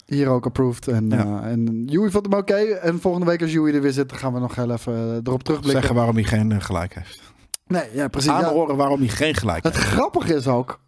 hier 0.07 0.29
ook 0.29 0.47
approved. 0.47 0.89
En, 0.89 1.09
Ja. 1.11 1.43
en 1.43 1.85
Joey 1.87 2.11
vond 2.11 2.27
hem 2.31 2.39
oké. 2.39 2.55
En 2.55 3.01
volgende 3.01 3.27
week 3.27 3.43
als 3.43 3.53
Joey 3.53 3.75
er 3.75 3.81
weer 3.83 3.93
zit, 3.93 4.09
dan 4.09 4.19
gaan 4.19 4.33
we 4.33 4.39
nog 4.41 4.55
heel 4.55 4.71
even 4.71 4.93
erop 5.25 5.43
terugblikken. 5.43 5.71
Zeggen 5.71 5.95
waarom 5.95 6.15
hij 6.15 6.25
geen 6.25 6.63
gelijk 6.63 6.95
heeft. 6.95 7.30
Nee, 7.71 7.85
ja, 7.93 8.09
precies. 8.09 8.31
Ja. 8.31 8.37
Aanhoren 8.37 8.77
waarom 8.77 8.99
hij 8.99 9.09
geen 9.09 9.35
gelijk 9.35 9.63
Het 9.65 9.77
heeft. 9.77 9.87
grappige 9.87 10.35
is 10.35 10.47
ook, 10.47 10.81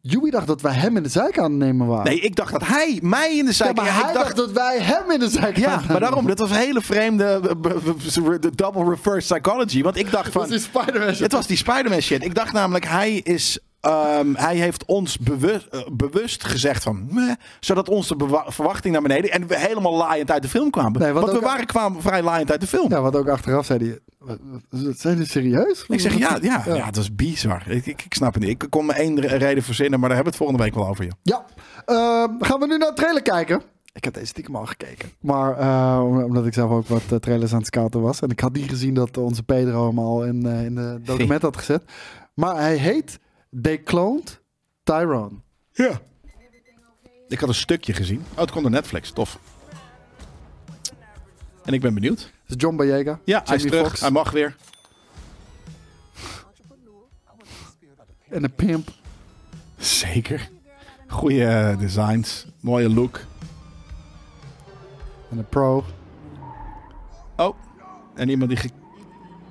Joey 0.00 0.30
dacht 0.30 0.46
dat 0.46 0.60
wij 0.60 0.72
hem 0.74 0.96
in 0.96 1.02
de 1.02 1.08
zijk 1.08 1.38
aan 1.38 1.44
het 1.50 1.52
nemen 1.60 1.86
waren. 1.86 2.04
Nee, 2.04 2.20
ik 2.20 2.36
dacht 2.36 2.52
dat 2.52 2.66
hij 2.66 2.98
mij 3.02 3.30
in 3.36 3.44
de 3.44 3.50
ja, 3.50 3.52
zijk... 3.52 3.76
maar 3.76 3.84
Ja, 3.84 3.92
hij 3.92 4.08
ik 4.08 4.14
dacht 4.14 4.36
dat 4.36 4.52
wij 4.52 4.78
hem 4.80 5.10
in 5.10 5.18
de 5.20 5.28
aan 5.28 5.60
Ja, 5.60 5.78
het 5.78 5.88
maar 5.88 6.00
daarom, 6.00 6.26
dat 6.26 6.38
was 6.38 6.50
een 6.50 6.56
hele 6.56 6.80
vreemde 6.80 7.40
b- 7.60 8.40
de 8.42 8.50
double 8.54 8.84
reverse 8.88 9.34
psychology. 9.34 9.82
Want 9.82 9.96
ik 9.96 10.10
dacht 10.10 10.32
van, 10.32 10.40
Dat 10.42 10.50
is 10.50 10.62
die 10.62 10.70
Spider-Man 10.82 11.14
het 11.22 11.32
was 11.32 11.46
die 11.46 11.56
Spider-Man 11.56 12.00
shit. 12.00 12.24
Ik 12.24 12.34
dacht 12.34 12.52
namelijk, 12.52 12.84
hij 12.86 13.14
is, 13.14 13.58
ehm, 13.84 14.34
hij 14.34 14.56
heeft 14.56 14.84
ons 14.84 15.18
bewust, 15.18 15.66
eh, 15.66 15.80
bewust 15.92 16.44
gezegd 16.44 16.82
van, 16.82 17.06
meh, 17.10 17.32
zodat 17.60 17.88
onze 17.88 18.14
verwachting 18.46 18.92
naar 18.92 19.02
beneden 19.02 19.30
en 19.30 19.46
we 19.46 19.58
helemaal 19.58 19.94
laaiend 19.94 20.30
uit 20.30 20.42
de 20.42 20.48
film 20.48 20.70
kwamen. 20.70 21.00
Nee, 21.00 21.12
Want 21.12 21.32
we 21.32 21.38
waren 21.40 21.66
kwamen 21.66 22.02
vrij 22.02 22.22
laaiend 22.22 22.50
uit 22.50 22.60
de 22.60 22.66
film. 22.66 22.90
Ja, 22.90 23.00
wat 23.00 23.16
ook 23.16 23.28
achteraf 23.28 23.66
zei 23.66 23.78
hij. 23.78 23.98
"Wat- 24.18 24.38
wat- 24.70 24.98
Zijn 24.98 25.14
jullie 25.14 25.28
serieus? 25.30 25.84
Ik 25.88 26.00
zeg 26.00 26.18
ja, 26.18 26.38
ja, 26.42 26.62
ja, 26.66 26.84
het 26.86 26.96
was 26.96 27.14
bizar. 27.14 27.62
Ik, 27.70 27.86
ik, 27.86 28.02
ik 28.04 28.14
snap 28.14 28.34
het 28.34 28.42
niet. 28.42 28.62
Ik 28.62 28.66
kon 28.70 28.86
me 28.86 28.92
één 28.92 29.20
re- 29.20 29.36
reden 29.36 29.62
verzinnen, 29.62 30.00
maar 30.00 30.08
daar 30.08 30.18
hebben 30.18 30.38
we 30.38 30.44
het 30.44 30.48
volgende 30.48 30.62
week 30.62 30.74
wel 30.74 30.88
over. 30.92 31.04
je. 31.04 31.10
Ja, 31.22 31.44
Ehm, 31.84 32.28
gaan 32.40 32.60
we 32.60 32.66
nu 32.66 32.76
naar 32.76 32.88
de 32.88 32.94
trailer 32.94 33.22
kijken? 33.22 33.62
Ik 33.92 34.04
heb 34.04 34.14
deze 34.14 34.26
stiekem 34.26 34.56
al 34.56 34.66
gekeken. 34.66 35.08
Maar 35.20 35.58
eh, 35.58 36.00
omdat 36.24 36.46
ik 36.46 36.54
zelf 36.54 36.70
ook 36.70 36.88
wat 36.88 37.02
eh, 37.10 37.16
trailers 37.18 37.52
aan 37.52 37.58
het 37.58 37.66
scouten 37.66 38.00
was. 38.00 38.20
En 38.20 38.28
ik 38.30 38.40
had 38.40 38.52
niet 38.52 38.68
gezien 38.68 38.94
dat 38.94 39.16
onze 39.16 39.42
Pedro 39.42 39.86
hem 39.88 39.98
al 39.98 40.24
in, 40.24 40.46
eh, 40.46 40.64
in 40.64 40.74
de 40.74 41.00
document 41.04 41.42
had 41.42 41.56
gezet. 41.56 41.82
Maar 42.34 42.56
hij 42.56 42.76
heet 42.76 43.18
They 43.62 43.82
Cloned 43.82 44.40
Tyrone. 44.82 45.36
Ja. 45.72 46.00
Ik 47.28 47.40
had 47.40 47.48
een 47.48 47.54
stukje 47.54 47.92
gezien. 47.92 48.24
Oh, 48.32 48.38
het 48.38 48.50
komt 48.50 48.62
door 48.62 48.72
Netflix. 48.72 49.10
Tof. 49.10 49.38
En 51.64 51.72
ik 51.72 51.80
ben 51.80 51.94
benieuwd. 51.94 52.18
Dat 52.18 52.56
is 52.56 52.62
John 52.62 52.76
Boyega. 52.76 53.20
Ja, 53.24 53.42
hij 53.44 53.56
is 53.56 53.62
Jamie 53.62 53.70
terug. 53.70 53.86
Foxx 53.86 54.00
Hij 54.00 54.10
mag 54.10 54.30
weer. 54.30 54.56
En 58.28 58.44
een 58.44 58.54
pimp. 58.54 58.88
Zeker. 59.78 60.50
Goeie 61.08 61.46
eh, 61.46 61.78
designs. 61.78 62.46
Mooie 62.60 62.90
look. 62.90 63.20
En 65.30 65.38
een 65.38 65.48
pro. 65.48 65.84
Oh. 67.36 67.56
En 68.14 68.28
iemand 68.28 68.50
die 68.50 68.58
ge 68.58 68.70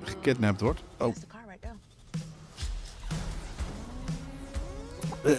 gekidnapt 0.02 0.60
wordt. 0.60 0.82
Oh. 0.98 1.14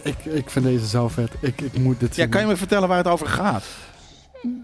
Ik, 0.04 0.26
ik 0.26 0.50
vind 0.50 0.66
deze 0.66 0.88
zo 0.88 1.08
vet. 1.08 1.32
Ik, 1.40 1.62
ik 1.62 1.78
moet 1.78 2.00
dit 2.00 2.16
Ja, 2.16 2.22
zien. 2.22 2.32
kan 2.32 2.42
je 2.42 2.48
me 2.48 2.56
vertellen 2.58 2.88
waar 2.88 2.98
het 2.98 3.08
over 3.08 3.28
gaat? 3.28 3.64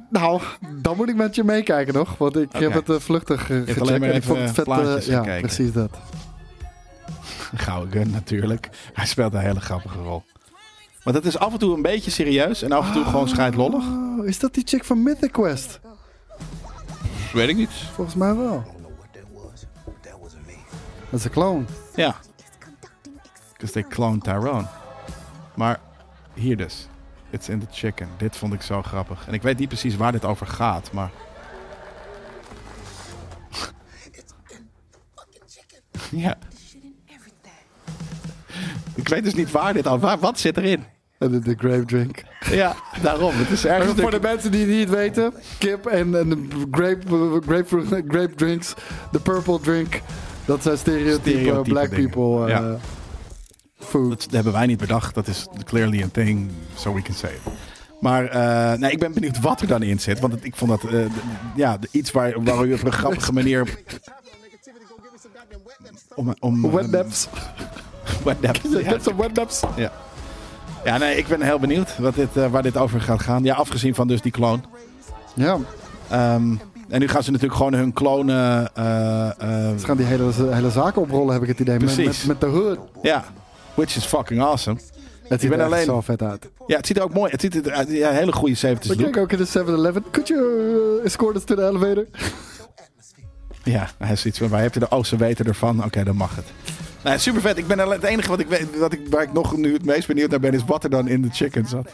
Nou, 0.10 0.42
dan 0.82 0.96
moet 0.98 1.10
ik 1.10 1.16
met 1.16 1.36
je 1.36 1.44
meekijken 1.44 1.94
nog. 1.94 2.18
Want 2.18 2.38
ik 2.38 2.52
heb 2.52 2.74
het 2.74 2.90
eh, 2.90 2.96
vluchtig 3.00 3.42
eh, 3.50 3.58
gecheckt. 3.58 3.82
alleen 3.82 4.00
maar 4.00 4.10
en 4.10 4.16
ik 4.16 4.22
even 4.24 4.36
vond 4.36 4.48
het 4.48 4.56
vet. 4.56 4.68
eh, 4.68 4.74
plaatjes 4.74 5.06
ja, 5.06 5.18
gekeken. 5.18 5.42
precies 5.42 5.72
dat. 5.72 5.90
Gouden 7.56 7.92
gun 7.92 8.12
natuurlijk. 8.12 8.70
Hij 8.94 9.06
speelt 9.06 9.34
een 9.34 9.40
hele 9.40 9.60
grappige 9.60 9.98
rol. 9.98 10.24
Maar 11.04 11.14
dat 11.14 11.26
is 11.26 11.38
af 11.38 11.54
en 11.54 11.60
toe 11.60 11.76
een 11.76 11.82
beetje 11.82 12.12
serieus 12.12 12.62
en 12.62 12.72
af 12.72 12.88
en 12.88 12.94
toe 12.94 13.06
gewoon 13.06 13.28
scheidlollig. 13.30 13.84
Oh, 13.88 14.28
is 14.28 14.40
dat 14.40 14.54
die 14.54 14.64
chick 14.68 14.86
van 14.86 15.04
Mythic 15.04 15.32
Quest? 15.32 15.80
Weet 17.34 17.50
ik 17.50 17.56
niet. 17.56 17.70
Volgens 17.94 18.16
mij 18.16 18.36
wel. 18.36 18.64
Dat 21.10 21.20
is 21.20 21.26
een 21.26 21.32
clone. 21.32 21.64
Ja. 21.96 22.16
Because 23.54 23.74
they 23.74 23.84
cloned 23.90 24.24
Tyrone. 24.24 24.66
Maar 25.56 25.80
hier 26.34 26.58
dus. 26.58 26.88
It's 27.30 27.50
in 27.50 27.60
the 27.60 27.66
chicken. 27.72 28.08
Dit 28.18 28.36
vond 28.38 28.54
ik 28.54 28.62
zo 28.62 28.82
grappig. 28.82 29.28
En 29.28 29.34
ik 29.34 29.42
weet 29.42 29.58
niet 29.58 29.68
precies 29.68 29.96
waar 29.96 30.12
dit 30.12 30.26
over 30.26 30.48
gaat, 30.48 30.92
maar... 30.92 31.12
ja. 36.12 36.38
Ik 38.96 39.08
weet 39.08 39.24
dus 39.24 39.34
niet 39.34 39.52
waar 39.52 39.74
dit 39.74 39.88
over... 39.88 40.00
Waar, 40.00 40.20
wat 40.20 40.40
zit 40.40 40.58
erin? 40.58 40.84
De, 41.18 41.40
de 41.40 41.56
grape 41.58 41.86
drink. 41.86 42.24
Ja, 42.50 42.76
daarom. 43.02 43.36
Het 43.36 43.50
is 43.50 43.66
ergens... 43.66 44.02
Voor 44.02 44.12
de 44.12 44.20
mensen 44.20 44.52
die 44.52 44.66
het 44.66 44.70
niet 44.70 44.90
weten. 44.90 45.34
Kip 45.58 45.86
en, 45.86 46.20
en 46.20 46.30
de 46.30 46.68
grape, 46.72 47.06
eh, 47.08 47.48
grapefruit, 47.48 47.88
grape 48.08 48.36
drinks. 48.36 48.74
De 49.12 49.20
purple 49.20 49.60
drink. 49.60 50.02
Dat 50.46 50.64
zijn 50.64 50.78
stereotype, 50.78 51.30
Stereotype 51.30 51.70
black 51.74 51.90
dingen. 51.90 52.10
people 52.10 52.46
eh, 52.46 52.50
Ja. 52.50 52.78
Food. 53.84 54.24
Dat 54.24 54.32
hebben 54.32 54.54
wij 54.54 54.66
niet 54.66 54.78
bedacht. 54.78 55.16
Dat 55.16 55.28
is 55.28 55.48
clearly 55.64 56.04
a 56.04 56.08
thing, 56.12 56.50
so 56.76 56.94
we 56.94 57.02
can 57.02 57.16
say 57.16 57.32
it. 57.32 57.52
Maar 58.02 58.26
eh, 58.26 58.80
nee, 58.80 58.92
ik 58.92 59.00
ben 59.00 59.14
benieuwd 59.14 59.40
wat 59.40 59.62
er 59.62 59.68
dan 59.68 59.82
in 59.82 60.00
zit. 60.00 60.20
Want 60.20 60.46
ik 60.46 60.56
vond 60.56 60.72
dat 60.72 60.92
eh, 60.92 61.06
ja, 61.56 61.78
iets 61.92 62.12
waar, 62.12 62.44
waar 62.44 62.66
u 62.66 62.74
op 62.74 62.84
een 62.84 62.92
grappige 62.92 63.34
manier... 63.34 63.80
Om, 66.16 66.36
om. 66.40 66.72
Wetnaps. 66.72 68.62
Je 68.62 68.84
Ja, 69.76 69.84
ja. 69.84 69.92
ja, 70.86 70.98
nee, 70.98 71.18
ik 71.18 71.28
ben 71.28 71.42
heel 71.42 71.60
benieuwd 71.60 71.98
wat 71.98 72.16
dit, 72.16 72.38
eh, 72.38 72.48
waar 72.52 72.64
dit 72.64 72.78
over 72.78 73.02
gaat 73.02 73.22
gaan. 73.22 73.44
Ja, 73.44 73.56
afgezien 73.56 73.96
van 73.96 74.08
dus 74.08 74.22
die 74.22 74.32
clone. 74.32 74.62
Ja, 75.34 75.58
Ehm, 76.10 76.56
en 76.90 77.00
nu 77.00 77.08
gaan 77.08 77.24
ze 77.24 77.32
natuurlijk 77.32 77.58
gewoon 77.58 77.74
hun 77.74 77.94
klonen... 77.94 78.70
ze 78.76 79.86
gaan 79.86 79.98
die 79.98 80.06
hele, 80.06 80.32
hele 80.50 80.70
zaken 80.72 81.02
oprollen, 81.02 81.34
heb 81.34 81.42
ik 81.42 81.48
het 81.48 81.60
idee. 81.60 81.80
Met, 81.80 81.94
Precies. 81.94 82.26
met, 82.26 82.28
met 82.28 82.52
de 82.52 82.58
hood. 82.58 82.80
ja, 83.02 83.24
which 83.76 83.96
is 83.96 84.06
fucking 84.06 84.42
awesome. 84.42 84.80
Het 85.28 85.42
ziet 85.42 85.52
er 85.52 85.64
alleen- 85.64 85.86
zo 85.86 86.02
vet 86.02 86.22
uit. 86.22 86.50
Ja, 86.68 86.78
het 86.78 86.88
ziet 86.88 86.98
er 86.98 87.04
ook 87.04 87.14
mooi 87.14 87.32
Het 87.32 87.42
ziet 87.42 87.66
er 87.68 87.72
uit. 87.74 87.90
Ja, 87.90 88.10
een 88.10 88.16
hele 88.16 88.32
goede 88.32 88.56
70s 88.56 88.60
We 88.88 88.88
look. 88.88 88.98
kijken 89.04 89.22
ook 89.22 89.32
in 89.32 89.38
de 89.38 89.46
7-Eleven. 89.46 90.04
Could 90.12 90.28
you 90.28 90.42
uh, 91.00 91.06
escort 91.06 91.36
us 91.36 91.44
to 91.44 91.56
the 91.56 91.68
elevator? 91.68 92.06
Ja, 93.64 93.90
hij 93.98 94.12
is 94.12 94.26
iets 94.26 94.38
van, 94.38 94.50
wij 94.50 94.62
hebben 94.62 94.80
de 94.80 94.90
oh, 94.90 95.04
ze 95.04 95.16
weten 95.16 95.46
ervan. 95.46 95.84
Oké, 95.84 96.04
dan 96.04 96.16
mag 96.16 96.36
het. 96.36 96.46
Nou, 97.04 97.18
super 97.20 97.42
vet. 97.42 97.58
Ik 97.58 97.68
ben 97.68 97.80
alleen- 97.80 98.00
het 98.00 98.10
enige 98.10 98.30
wat 98.30 98.40
ik 98.40 98.48
weet, 98.48 98.78
wat 98.78 98.94
ik, 98.94 99.00
waar 99.10 99.22
ik 99.22 99.34
nog 99.34 99.58
nu 99.58 99.74
het 99.74 99.86
meest 99.86 100.08
benieuwd 100.08 100.30
naar 100.30 100.40
ben, 100.40 100.54
is 100.54 100.66
wat 100.66 100.84
er 100.84 100.90
dan 100.90 101.08
in 101.08 101.22
de 101.22 101.30
chicken 101.32 101.66
zat. 101.68 101.90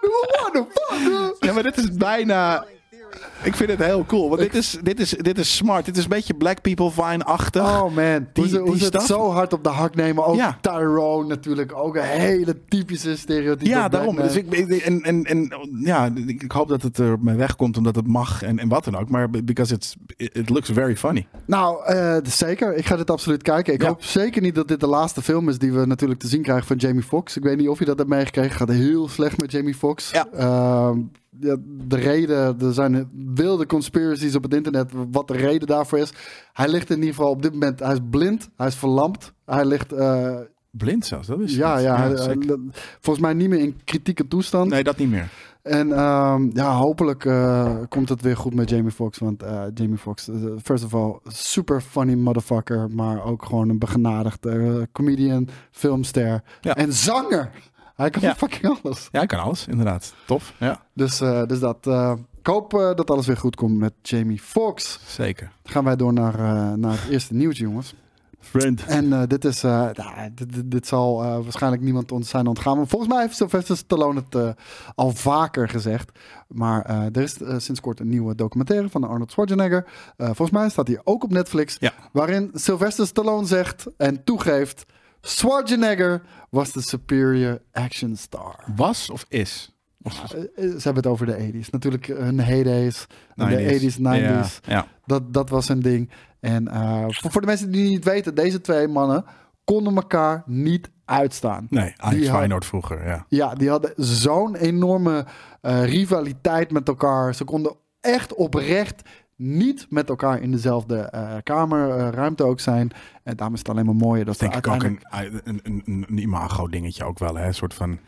What 0.00 0.52
the 0.52 0.64
fuck? 0.70 1.36
Ja, 1.44 1.52
maar 1.52 1.62
dit 1.62 1.76
is 1.76 1.92
bijna. 1.92 2.64
Ik 3.42 3.54
vind 3.56 3.70
het 3.70 3.78
heel 3.84 4.04
cool. 4.06 4.28
Want 4.28 4.40
dit 4.40 4.54
is, 4.54 4.78
dit, 4.82 5.00
is, 5.00 5.10
dit 5.10 5.38
is 5.38 5.56
smart. 5.56 5.84
Dit 5.84 5.96
is 5.96 6.02
een 6.02 6.08
beetje 6.08 6.34
Black 6.34 6.60
People 6.62 6.90
Vine-achtig. 6.90 7.62
Oh 7.62 7.94
man, 7.94 7.94
Die- 8.32 8.42
hoe 8.42 8.48
ze, 8.48 8.58
hoe 8.58 8.70
die 8.70 8.78
ze 8.78 8.84
het 8.90 9.02
zo 9.02 9.30
hard 9.30 9.52
op 9.52 9.64
de 9.64 9.68
hak 9.70 9.94
nemen. 9.94 10.24
Ook 10.26 10.36
Ja. 10.36 10.58
Tyrone 10.60 11.28
natuurlijk, 11.28 11.74
ook 11.76 11.96
een 11.96 12.02
hele 12.02 12.56
typische 12.68 13.16
stereotype. 13.16 13.68
Ja, 13.70 13.88
daarom. 13.88 14.16
Dus 14.16 14.36
ik, 14.36 14.52
en, 14.52 15.02
en, 15.02 15.24
en 15.24 15.52
ja, 15.84 16.10
ik 16.26 16.52
hoop 16.52 16.68
dat 16.68 16.82
het 16.82 16.98
er 16.98 17.16
mee 17.20 17.36
wegkomt 17.36 17.76
omdat 17.76 17.96
het 17.96 18.06
mag 18.06 18.42
en, 18.42 18.58
en 18.58 18.68
wat 18.68 18.84
dan 18.84 18.96
ook. 18.96 19.08
Maar 19.08 19.30
because 19.30 19.74
it's, 19.74 19.94
it, 20.16 20.48
looks 20.48 20.70
very 20.72 20.96
funny. 20.96 21.26
Nou, 21.46 21.84
eh, 21.84 22.16
zeker. 22.22 22.74
Ik 22.76 22.86
ga 22.86 22.96
dit 22.96 23.10
absoluut 23.10 23.42
kijken. 23.42 23.72
Ik 23.74 23.82
Ja. 23.82 23.88
hoop 23.88 24.04
zeker 24.04 24.42
niet 24.42 24.54
dat 24.54 24.68
dit 24.68 24.80
de 24.80 24.86
laatste 24.86 25.22
film 25.22 25.48
is 25.48 25.58
die 25.58 25.72
we 25.72 25.86
natuurlijk 25.86 26.20
te 26.20 26.28
zien 26.28 26.42
krijgen 26.42 26.66
van 26.66 26.76
Jamie 26.76 27.02
Foxx. 27.02 27.36
Ik 27.36 27.42
weet 27.42 27.56
niet 27.56 27.68
of 27.68 27.78
je 27.78 27.84
dat 27.84 27.98
hebt 27.98 28.10
meegekregen. 28.10 28.50
Het 28.50 28.58
gaat 28.58 28.68
heel 28.76 29.08
slecht 29.08 29.40
met 29.40 29.52
Jamie 29.52 29.74
Foxx. 29.74 30.10
Ja. 30.10 30.26
Ehm, 30.32 30.98
ja, 31.40 31.56
de 31.86 31.96
reden, 31.96 32.60
er 32.60 32.72
zijn 32.72 33.08
wilde 33.34 33.66
conspiracies 33.66 34.34
op 34.34 34.42
het 34.42 34.54
internet 34.54 34.92
wat 35.10 35.28
de 35.28 35.36
reden 35.36 35.68
daarvoor 35.68 35.98
is. 35.98 36.12
Hij 36.52 36.68
ligt 36.68 36.90
in 36.90 36.96
ieder 36.98 37.14
geval 37.14 37.30
op 37.30 37.42
dit 37.42 37.52
moment, 37.52 37.80
hij 37.80 37.92
is 37.92 38.00
blind, 38.10 38.48
hij 38.56 38.66
is 38.66 38.74
verlamd. 38.74 39.32
Hij 39.44 39.64
ligt, 39.64 39.92
eh, 39.92 40.36
Blind 40.70 41.06
zelfs, 41.06 41.26
dat 41.26 41.40
is 41.40 41.54
ja, 41.56 41.78
ja, 41.78 41.96
hij- 41.96 42.36
volgens 43.00 43.24
mij 43.24 43.34
niet 43.34 43.48
meer 43.48 43.58
in 43.58 43.80
kritieke 43.84 44.28
toestand. 44.28 44.70
Nee, 44.70 44.82
dat 44.84 44.96
niet 44.96 45.10
meer. 45.10 45.28
En 45.62 45.92
ehm, 45.92 46.50
ja, 46.52 46.72
hopelijk 46.76 47.24
eh, 47.24 47.76
komt 47.88 48.08
het 48.08 48.22
weer 48.22 48.36
goed 48.36 48.54
met 48.54 48.70
Jamie 48.70 48.90
Foxx. 48.90 49.18
Want 49.18 49.42
eh, 49.42 49.62
Jamie 49.74 49.96
Foxx, 49.98 50.28
eh, 50.28 50.34
first 50.62 50.84
of 50.84 50.94
all, 50.94 51.18
super 51.26 51.80
funny 51.80 52.14
motherfucker. 52.14 52.88
Maar 52.90 53.24
ook 53.24 53.44
gewoon 53.44 53.68
een 53.68 53.78
begenadigde 53.78 54.50
eh, 54.50 54.82
comedian, 54.92 55.48
filmster 55.70 56.42
Ja. 56.60 56.74
en 56.76 56.92
zanger. 56.92 57.50
Hij 57.98 58.10
kan 58.10 58.22
Ja. 58.22 58.34
fucking 58.34 58.78
alles. 58.82 59.08
Ja, 59.12 59.18
hij 59.18 59.26
kan 59.26 59.38
alles, 59.40 59.66
inderdaad. 59.66 60.14
Tof, 60.26 60.52
ja. 60.58 60.82
Dus, 60.94 61.20
eh, 61.20 61.42
dus 61.46 61.58
dat. 61.60 61.86
eh, 61.86 62.12
ik 62.40 62.46
hoop 62.46 62.74
eh, 62.74 62.94
dat 62.94 63.10
alles 63.10 63.26
weer 63.26 63.36
goed 63.36 63.56
komt 63.56 63.78
met 63.78 63.92
Jamie 64.02 64.38
Foxx. 64.40 65.00
Zeker. 65.06 65.50
Dan 65.62 65.72
gaan 65.72 65.84
wij 65.84 65.96
door 65.96 66.12
naar, 66.12 66.34
eh, 66.34 66.72
naar 66.72 66.92
het 66.92 67.08
eerste 67.10 67.34
nieuws, 67.34 67.58
jongens. 67.58 67.94
Friend. 68.40 68.84
En 68.84 69.12
eh, 69.12 69.22
dit 69.26 69.44
is, 69.44 69.60
dit, 70.34 70.52
dit- 70.52 70.70
dit 70.70 70.86
zal 70.86 71.22
eh, 71.22 71.30
waarschijnlijk 71.42 71.82
niemand 71.82 72.12
ons 72.12 72.28
zijn 72.28 72.46
ontgaan. 72.46 72.76
Maar 72.76 72.86
volgens 72.86 73.12
mij 73.12 73.20
heeft 73.22 73.36
Sylvester 73.36 73.76
Stallone 73.76 74.20
het 74.28 74.34
eh, 74.34 74.48
al 74.94 75.10
vaker 75.10 75.68
gezegd. 75.68 76.10
Maar 76.48 76.82
eh, 76.84 77.02
er 77.02 77.16
is 77.22 77.36
sinds 77.56 77.80
kort 77.80 78.00
een 78.00 78.08
nieuwe 78.08 78.34
documentaire 78.34 78.88
van 78.88 79.04
Arnold 79.04 79.30
Schwarzenegger. 79.30 79.86
Eh, 80.16 80.26
volgens 80.26 80.50
mij 80.50 80.68
staat 80.68 80.86
die 80.86 80.98
ook 81.04 81.24
op 81.24 81.30
Netflix. 81.30 81.76
Ja. 81.78 81.92
Waarin 82.12 82.50
Sylvester 82.54 83.06
Stallone 83.06 83.46
zegt 83.46 83.86
en 83.96 84.24
toegeeft... 84.24 84.84
Schwarzenegger 85.20 86.22
was 86.50 86.72
de 86.72 86.82
superior 86.82 87.60
action 87.72 88.16
star. 88.16 88.64
Was 88.76 89.10
of 89.10 89.24
is? 89.28 89.72
Eh, 90.02 90.12
eh, 90.12 90.48
ze 90.56 90.80
hebben 90.82 90.94
het 91.02 91.06
over 91.06 91.26
de 91.26 91.52
80s. 91.52 91.70
Natuurlijk 91.70 92.08
eh, 92.08 92.16
hun 92.18 92.40
heydays. 92.40 93.06
De 93.34 93.44
80s, 93.80 93.96
90s. 93.98 94.00
Ja, 94.00 94.44
ja. 94.66 94.86
Dat, 95.06 95.32
dat 95.34 95.50
was 95.50 95.68
een 95.68 95.80
ding. 95.82 96.10
En 96.40 96.68
voor, 97.14 97.30
voor 97.30 97.40
de 97.40 97.46
mensen 97.46 97.70
die 97.70 97.88
niet 97.88 98.04
weten, 98.04 98.34
deze 98.34 98.60
twee 98.60 98.88
mannen 98.88 99.24
konden 99.64 99.94
elkaar 99.96 100.42
niet 100.46 100.90
uitstaan. 101.04 101.66
Nee, 101.70 101.94
had- 101.96 102.14
Feyenoord 102.14 102.64
vroeger, 102.64 103.06
ja. 103.06 103.24
Ja, 103.28 103.54
die 103.54 103.68
hadden 103.70 103.92
zo'n 103.96 104.54
enorme 104.56 105.26
rivaliteit 105.62 106.70
met 106.70 106.88
elkaar. 106.88 107.34
Ze 107.34 107.44
konden 107.44 107.76
echt 108.00 108.34
oprecht 108.34 109.02
niet 109.38 109.86
met 109.90 110.08
elkaar 110.08 110.40
in 110.42 110.50
dezelfde 110.50 110.98
eh, 110.98 111.36
kamerruimte 111.42 112.44
ook 112.44 112.60
zijn. 112.60 112.90
En 113.22 113.36
daarom 113.36 113.54
is 113.54 113.60
het 113.60 113.68
alleen 113.68 113.84
maar 113.84 113.94
mooier 113.94 114.24
dat 114.24 114.38
denk 114.38 114.52
ze 114.52 114.58
ik 114.58 114.66
ook 114.66 114.72
uiteindelijk... 114.72 115.40
een, 115.44 115.60
een, 115.64 115.82
een, 115.84 116.06
een 116.08 116.18
imago-dingetje 116.18 117.04
ook 117.04 117.18
wel, 117.18 117.34
hè? 117.34 117.46
Een 117.46 117.54
soort 117.54 117.74
van... 117.74 117.98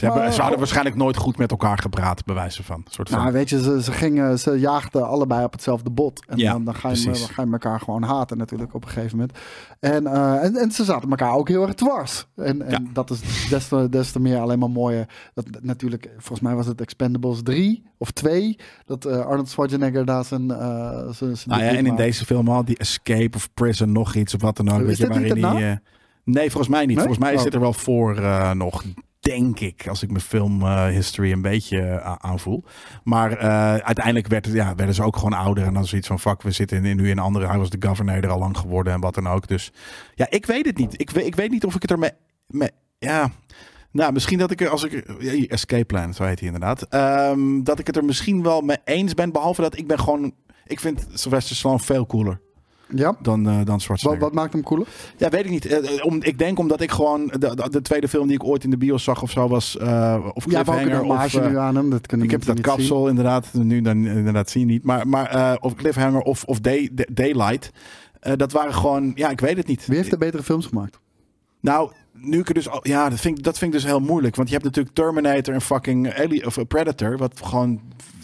Ze, 0.00 0.06
hebben, 0.06 0.32
ze 0.32 0.40
hadden 0.40 0.58
waarschijnlijk 0.58 0.96
nooit 0.96 1.16
goed 1.16 1.36
met 1.38 1.50
elkaar 1.50 1.78
gepraat, 1.78 2.24
bij 2.24 2.34
wijze 2.34 2.62
van. 2.62 2.84
Soort 2.88 3.08
van 3.08 3.18
Nou, 3.18 3.32
weet 3.32 3.48
je, 3.48 3.62
ze, 3.62 3.82
ze, 3.82 3.92
gingen, 3.92 4.38
ze 4.38 4.58
jaagden 4.58 5.08
allebei 5.08 5.44
op 5.44 5.52
hetzelfde 5.52 5.90
bot. 5.90 6.24
En 6.26 6.38
Ja, 6.38 6.52
dan, 6.52 6.64
dan, 6.64 6.74
ga 6.74 6.88
je, 6.90 7.04
dan 7.04 7.14
ga 7.14 7.42
je 7.42 7.50
elkaar 7.52 7.80
gewoon 7.80 8.02
haten 8.02 8.36
natuurlijk 8.36 8.74
op 8.74 8.82
een 8.84 8.90
gegeven 8.90 9.16
moment. 9.18 9.38
En, 9.80 10.06
eh, 10.06 10.44
en, 10.44 10.56
en 10.56 10.70
ze 10.70 10.84
zaten 10.84 11.10
elkaar 11.10 11.34
ook 11.34 11.48
heel 11.48 11.62
erg 11.62 11.74
dwars. 11.74 12.26
En, 12.36 12.62
en 12.62 12.70
Ja. 12.84 12.90
dat 12.92 13.10
is 13.10 13.48
des 13.48 13.68
te, 13.68 13.88
des 13.88 14.12
te 14.12 14.20
meer 14.20 14.38
alleen 14.38 14.58
maar 14.58 14.70
mooier. 14.70 15.08
Dat, 15.34 15.46
natuurlijk, 15.60 16.08
volgens 16.16 16.40
mij 16.40 16.54
was 16.54 16.66
het 16.66 16.80
Expendables 16.80 17.42
3 17.42 17.82
of 17.98 18.10
2. 18.10 18.56
Dat 18.84 19.04
eh, 19.04 19.26
Arnold 19.26 19.48
Schwarzenegger 19.48 20.04
daar 20.04 20.24
zijn... 20.24 20.50
eh 20.50 20.58
zijn, 21.10 21.36
zijn 21.36 21.38
Nou 21.58 21.62
ja, 21.62 21.68
en 21.78 21.86
in 21.86 21.96
deze 21.96 22.24
film 22.24 22.48
al 22.48 22.64
die 22.64 22.78
Escape 22.78 23.36
of 23.36 23.48
Prison, 23.54 23.92
nog 23.92 24.14
iets 24.14 24.34
of 24.34 24.42
wat 24.42 24.56
dan 24.56 24.70
ook. 24.70 24.80
Is 24.80 24.86
weet 24.86 24.96
je, 24.96 25.06
waarin 25.06 25.34
die, 25.34 25.64
eh, 25.66 25.72
nee, 26.24 26.50
volgens 26.50 26.68
mij 26.72 26.86
niet. 26.86 26.96
Nee? 26.96 27.04
Volgens 27.04 27.18
mij 27.24 27.34
Oh. 27.34 27.40
zit 27.42 27.54
er 27.54 27.60
wel 27.60 27.72
voor 27.72 28.16
eh, 28.16 28.50
nog, 28.52 28.84
denk 29.20 29.60
ik, 29.60 29.88
als 29.88 30.02
ik 30.02 30.10
mijn 30.10 30.22
film 30.22 30.62
eh, 30.62 30.96
een 31.16 31.42
beetje 31.42 31.80
eh, 31.80 32.14
aanvoel. 32.18 32.64
Maar 33.04 33.32
eh, 33.32 33.74
uiteindelijk 33.74 34.26
werd, 34.26 34.46
ja, 34.46 34.74
werden 34.74 34.94
ze 34.94 35.02
ook 35.02 35.16
gewoon 35.16 35.32
ouder. 35.32 35.64
En 35.64 35.74
dan 35.74 35.86
zoiets 35.86 36.06
van, 36.06 36.20
fuck, 36.20 36.42
we 36.42 36.50
zitten 36.50 36.82
nu 36.82 36.90
in 36.90 37.10
een 37.10 37.18
andere... 37.18 37.46
Hij 37.46 37.58
was 37.58 37.70
de 37.70 37.86
governor 37.86 38.24
er 38.24 38.30
al 38.30 38.38
lang 38.38 38.58
geworden 38.58 38.92
en 38.92 39.00
wat 39.00 39.14
dan 39.14 39.28
ook. 39.28 39.48
Dus 39.48 39.72
ja, 40.14 40.26
ik 40.30 40.46
weet 40.46 40.66
het 40.66 40.76
niet. 40.76 41.00
Ik 41.00 41.10
ik 41.10 41.34
weet 41.34 41.50
niet 41.50 41.64
of 41.64 41.74
ik 41.74 41.82
het 41.82 41.90
ermee... 41.90 42.10
Mee, 42.46 42.70
ja... 42.98 43.30
Nou, 43.92 44.12
misschien 44.12 44.38
dat 44.38 44.50
ik 44.50 44.60
er, 44.60 44.68
als 44.68 44.84
ik, 44.84 44.92
er- 44.92 45.48
Escape 45.50 45.84
Plan, 45.84 46.14
zo 46.14 46.24
heet 46.24 46.38
hij 46.38 46.48
inderdaad. 46.48 46.82
Ehm, 46.82 47.62
dat 47.62 47.78
ik 47.78 47.86
het 47.86 47.96
er 47.96 48.04
misschien 48.04 48.42
wel 48.42 48.60
mee 48.60 48.76
eens 48.84 49.14
ben. 49.14 49.32
Behalve 49.32 49.60
dat 49.60 49.78
ik 49.78 49.86
ben 49.86 49.98
gewoon, 49.98 50.34
ik 50.66 50.80
vind 50.80 51.06
Sylvester 51.12 51.56
Stallone 51.56 51.80
veel 51.80 52.06
cooler 52.06 52.40
Ja? 52.94 53.16
dan, 53.22 53.48
eh 53.48 53.54
dan 53.56 53.64
Wat, 53.66 53.80
Schwarzenegger. 53.82 54.20
wat 54.22 54.32
maakt 54.34 54.52
hem 54.52 54.62
cooler? 54.62 54.86
Ja, 55.16 55.28
weet 55.28 55.44
ik 55.44 55.50
niet. 55.50 55.66
Eh, 55.66 55.96
eh, 55.98 56.04
om, 56.04 56.22
ik 56.22 56.38
denk 56.38 56.58
omdat 56.58 56.80
ik 56.80 56.90
gewoon, 56.90 57.26
de, 57.26 57.38
de, 57.38 57.66
de 57.70 57.82
tweede 57.82 58.08
film 58.08 58.26
die 58.26 58.36
ik 58.36 58.44
ooit 58.44 58.64
in 58.64 58.70
de 58.70 58.76
bios 58.76 59.04
zag 59.04 59.22
of 59.22 59.30
zo 59.30 59.48
was, 59.48 59.76
eh 59.78 60.26
of 60.34 60.44
Ja, 60.44 60.50
Cliffhanger. 60.62 61.02
of, 61.02 61.34
eh, 61.34 61.46
nu 61.48 61.58
aan 61.58 61.76
hem. 61.76 61.90
Dat 61.90 62.06
kunnen 62.06 62.26
ik 62.26 62.32
heb 62.32 62.44
dat 62.44 62.54
niet 62.56 62.64
zien. 62.66 62.74
kapsel 62.74 63.08
inderdaad, 63.08 63.48
nu 63.52 63.80
dan 63.80 64.06
inderdaad 64.06 64.50
zie 64.50 64.60
je 64.60 64.66
niet. 64.66 64.84
Maar, 64.84 65.08
maar 65.08 65.26
eh, 65.26 65.54
of 65.60 65.74
Cliffhanger 65.74 66.20
of, 66.20 66.44
of 66.44 66.60
Day, 66.60 66.88
Day- 66.92 67.08
Daylight. 67.12 67.70
Eh, 68.20 68.32
dat 68.36 68.52
waren 68.52 68.74
gewoon, 68.74 69.12
ja, 69.14 69.30
ik 69.30 69.40
weet 69.40 69.56
het 69.56 69.66
niet. 69.66 69.86
Wie 69.86 69.96
heeft 69.96 70.10
de 70.10 70.18
betere 70.18 70.42
films 70.42 70.66
gemaakt? 70.66 70.98
Nou, 71.60 71.90
nu 72.20 72.38
ik 72.38 72.48
er 72.48 72.54
dus 72.54 72.68
al, 72.68 72.80
ja, 72.82 73.08
dat 73.08 73.20
vind, 73.20 73.38
ik- 73.38 73.44
dat 73.44 73.58
vind 73.58 73.74
ik 73.74 73.80
dus 73.80 73.90
heel 73.90 74.00
moeilijk. 74.00 74.36
Want 74.36 74.48
je 74.48 74.54
hebt 74.54 74.66
natuurlijk 74.66 74.94
Terminator 74.94 75.54
en 75.54 75.60
fucking 75.60 76.14
Ali, 76.14 76.44
of 76.44 76.56
eh, 76.56 76.64
Predator, 76.68 77.16
wat 77.16 77.40
gewoon 77.44 77.80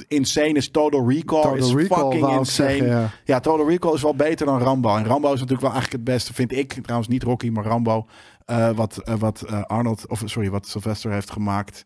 insane 0.09 0.53
is. 0.53 0.71
Total 0.71 1.09
Recall 1.09 1.43
Total 1.43 1.57
is 1.57 1.73
Recall, 1.73 1.99
fucking 2.03 2.29
insane. 2.39 2.45
zeggen, 2.71 2.87
ja. 2.87 3.11
Ja, 3.25 3.41
Total 3.41 3.69
Recall 3.69 3.95
is 3.95 4.03
wel 4.03 4.15
beter 4.15 4.47
dan 4.47 4.59
Rambo. 4.61 4.97
En 4.97 5.05
Rambo 5.07 5.27
is 5.33 5.41
natuurlijk 5.41 5.61
wel 5.61 5.73
eigenlijk 5.73 6.05
het 6.05 6.15
beste, 6.15 6.35
vind 6.35 6.53
ik. 6.53 6.73
Trouwens 6.83 7.09
niet 7.09 7.23
Rocky, 7.23 7.49
maar 7.49 7.65
Rambo. 7.65 8.07
Eh, 8.47 8.71
wat 8.71 8.97
eh, 8.99 9.15
wat 9.19 9.43
eh, 9.43 9.63
Arnold, 9.63 10.07
of 10.09 10.23
sorry, 10.25 10.51
wat 10.51 10.67
Sylvester 10.67 11.13
heeft 11.13 11.31
gemaakt. 11.31 11.85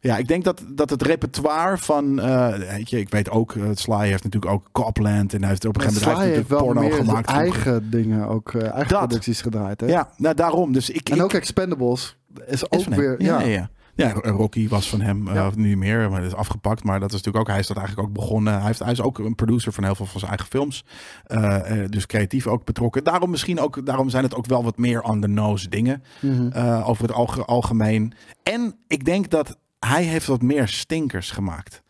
Ja, 0.00 0.16
ik 0.16 0.28
denk 0.28 0.44
dat, 0.44 0.62
dat 0.68 0.90
het 0.90 1.02
repertoire 1.02 1.78
van, 1.78 2.14
weet 2.58 2.90
je, 2.90 2.98
ik 2.98 3.08
weet 3.10 3.30
ook, 3.30 3.54
Sly 3.74 4.06
heeft 4.08 4.24
natuurlijk 4.24 4.52
ook 4.52 4.68
Copland. 4.72 5.32
En 5.34 5.40
hij 5.40 5.48
heeft 5.48 5.64
op 5.64 5.76
een 5.76 5.80
gegeven 5.82 6.02
Sly 6.02 6.10
moment 6.10 6.28
hij 6.28 6.36
heeft 6.36 6.48
wel 6.48 6.64
meer 6.64 6.74
porno 6.74 6.90
zijn 6.90 7.04
gemaakt. 7.06 7.28
eigen 7.30 7.90
dingen, 7.90 8.28
ook 8.28 8.54
eigen 8.54 8.88
Dat. 8.88 8.98
producties 8.98 9.40
gedraaid. 9.42 9.80
Hè? 9.80 9.86
Ja, 9.86 10.08
nou 10.16 10.34
daarom. 10.34 10.72
Dus 10.72 10.90
ik, 10.90 11.08
En 11.08 11.16
ik- 11.16 11.22
ook 11.22 11.32
Expendables 11.32 12.16
is 12.46 12.70
ook 12.70 12.80
is 12.80 12.86
weer... 12.86 13.22
Ja, 13.22 13.40
Ja, 13.40 13.46
ja, 13.46 13.52
ja. 13.52 13.70
Ja, 14.06 14.12
Rocky 14.30 14.68
was 14.68 14.88
van 14.88 15.00
hem 15.00 15.28
eh, 15.28 15.34
Ja. 15.34 15.50
nu 15.56 15.76
meer, 15.76 16.10
maar 16.10 16.20
dat 16.20 16.30
is 16.30 16.36
afgepakt. 16.36 16.84
Maar 16.84 17.00
dat 17.00 17.08
is 17.12 17.16
natuurlijk 17.16 17.44
ook, 17.44 17.50
hij 17.50 17.58
is 17.60 17.66
dat 17.66 17.76
eigenlijk 17.76 18.08
ook 18.08 18.14
begonnen. 18.14 18.52
Hij, 18.54 18.66
heeft, 18.66 18.78
hij 18.78 18.92
is 18.92 19.00
ook 19.00 19.18
een 19.18 19.34
producer 19.34 19.72
van 19.72 19.84
heel 19.84 19.94
veel 19.94 20.06
van 20.06 20.18
zijn 20.20 20.30
eigen 20.32 20.48
films. 20.50 20.84
Eh, 21.24 21.82
eh, 21.82 21.90
dus 21.90 22.06
creatief 22.06 22.46
ook 22.46 22.64
betrokken. 22.64 23.04
Daarom 23.04 23.30
misschien 23.30 23.60
ook, 23.60 23.86
daarom 23.86 24.08
zijn 24.08 24.22
het 24.24 24.34
ook 24.34 24.46
wel 24.46 24.64
wat 24.64 24.78
meer 24.78 25.02
on 25.02 25.20
the 25.20 25.26
nose 25.28 25.68
dingen. 25.68 26.02
Mhm. 26.20 26.48
eh, 26.52 26.88
over 26.88 27.02
het 27.02 27.12
alge- 27.12 27.44
algemeen. 27.44 28.12
En 28.42 28.74
ik 28.86 29.04
denk 29.04 29.30
dat 29.30 29.56
hij 29.78 30.02
heeft 30.02 30.26
wat 30.26 30.42
meer 30.42 30.68
stinkers 30.68 31.30
gemaakt. 31.30 31.82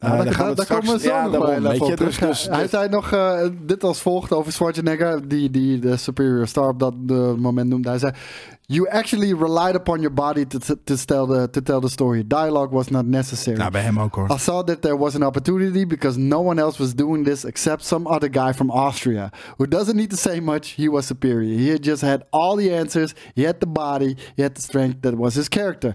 Eh, 0.00 0.08
Ja, 0.08 0.16
daar, 0.16 0.24
daar 0.24 0.34
gaan 0.34 0.44
we 0.44 0.48
het 0.48 0.68
daar 0.68 0.78
komen 0.78 0.92
we 0.94 1.00
zo 1.00 1.08
ja, 1.08 1.26
nog 1.26 1.46
wel 1.46 1.72
even 1.72 1.80
op 1.82 1.88
je. 1.88 1.96
terug. 1.96 2.18
Dus, 2.18 2.42
dus, 2.42 2.56
Hij 2.56 2.68
zei 2.68 2.88
nog 2.88 3.12
eh, 3.12 3.38
dit 3.62 3.84
als 3.84 4.00
volgt 4.00 4.32
over 4.32 4.52
Schwarzenegger, 4.52 5.28
die, 5.28 5.50
die 5.50 5.78
de 5.78 5.96
superior 5.96 6.46
star 6.46 6.68
op 6.68 6.78
dat 6.78 6.94
eh, 7.08 7.32
moment 7.34 7.68
noemde. 7.68 7.88
Hij 7.88 7.98
zei, 7.98 8.12
you 8.60 8.88
actually 8.88 9.34
relied 9.34 9.74
upon 9.74 10.00
your 10.00 10.14
body 10.14 10.46
to, 10.46 10.58
to, 10.58 10.94
tell, 11.04 11.26
the, 11.26 11.48
to 11.50 11.60
tell 11.62 11.80
the 11.80 11.88
story. 11.88 12.24
Dialogue 12.26 12.72
was 12.74 12.88
not 12.88 13.06
necessary. 13.06 13.58
nou, 13.58 13.70
bij 13.70 13.82
hem 13.82 14.00
ook 14.00 14.14
hoor. 14.14 14.30
I 14.30 14.38
saw 14.38 14.66
that 14.66 14.82
there 14.82 14.98
was 14.98 15.14
an 15.14 15.22
opportunity 15.24 15.86
because 15.86 16.18
no 16.18 16.40
one 16.40 16.60
else 16.60 16.82
was 16.82 16.94
doing 16.94 17.24
this 17.24 17.44
except 17.44 17.84
some 17.84 18.08
other 18.08 18.28
guy 18.32 18.52
from 18.52 18.70
Austria 18.70 19.30
who 19.56 19.68
doesn't 19.68 19.96
need 19.96 20.10
to 20.10 20.16
say 20.16 20.40
much. 20.40 20.74
He 20.76 20.90
was 20.90 21.06
superior. 21.06 21.58
He 21.58 21.70
had 21.70 21.84
just 21.84 22.02
had 22.02 22.22
all 22.30 22.56
the 22.56 22.74
answers. 22.78 23.14
He 23.34 23.46
had 23.46 23.58
the 23.60 23.66
body. 23.66 24.16
He 24.36 24.42
had 24.42 24.54
the 24.54 24.62
strength 24.62 24.96
that 25.02 25.14
was 25.14 25.34
his 25.34 25.48
character. 25.48 25.94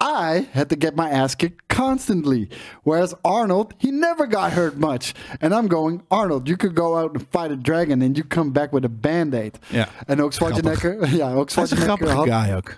I 0.00 0.48
had 0.52 0.68
to 0.68 0.76
get 0.76 0.96
my 0.96 1.08
ass 1.08 1.34
kicked 1.34 1.68
constantly. 1.68 2.48
Whereas 2.82 3.14
Arnold, 3.22 3.74
he 3.78 3.90
never 3.90 4.26
got 4.26 4.52
hurt 4.52 4.78
much. 4.78 5.14
And 5.40 5.54
I'm 5.54 5.66
going, 5.68 6.02
Arnold, 6.08 6.48
you 6.48 6.56
could 6.56 6.74
go 6.74 6.96
out 6.96 7.14
and 7.14 7.26
fight 7.30 7.50
a 7.50 7.56
dragon 7.56 8.02
and 8.02 8.16
you 8.16 8.24
come 8.24 8.50
back 8.52 8.72
with 8.72 8.84
a 8.84 8.88
band-aid. 8.88 9.58
Ja. 9.68 9.88
En 10.06 10.22
ook 10.22 10.32
Schwarzenegger, 10.32 11.16
ja, 11.16 11.32
ook 11.32 11.50
Hij 11.52 11.62
is 11.64 11.70
een 11.70 11.76
Schwarzenegger 11.76 12.10
had, 12.10 12.28
guy 12.28 12.54
ook. 12.54 12.74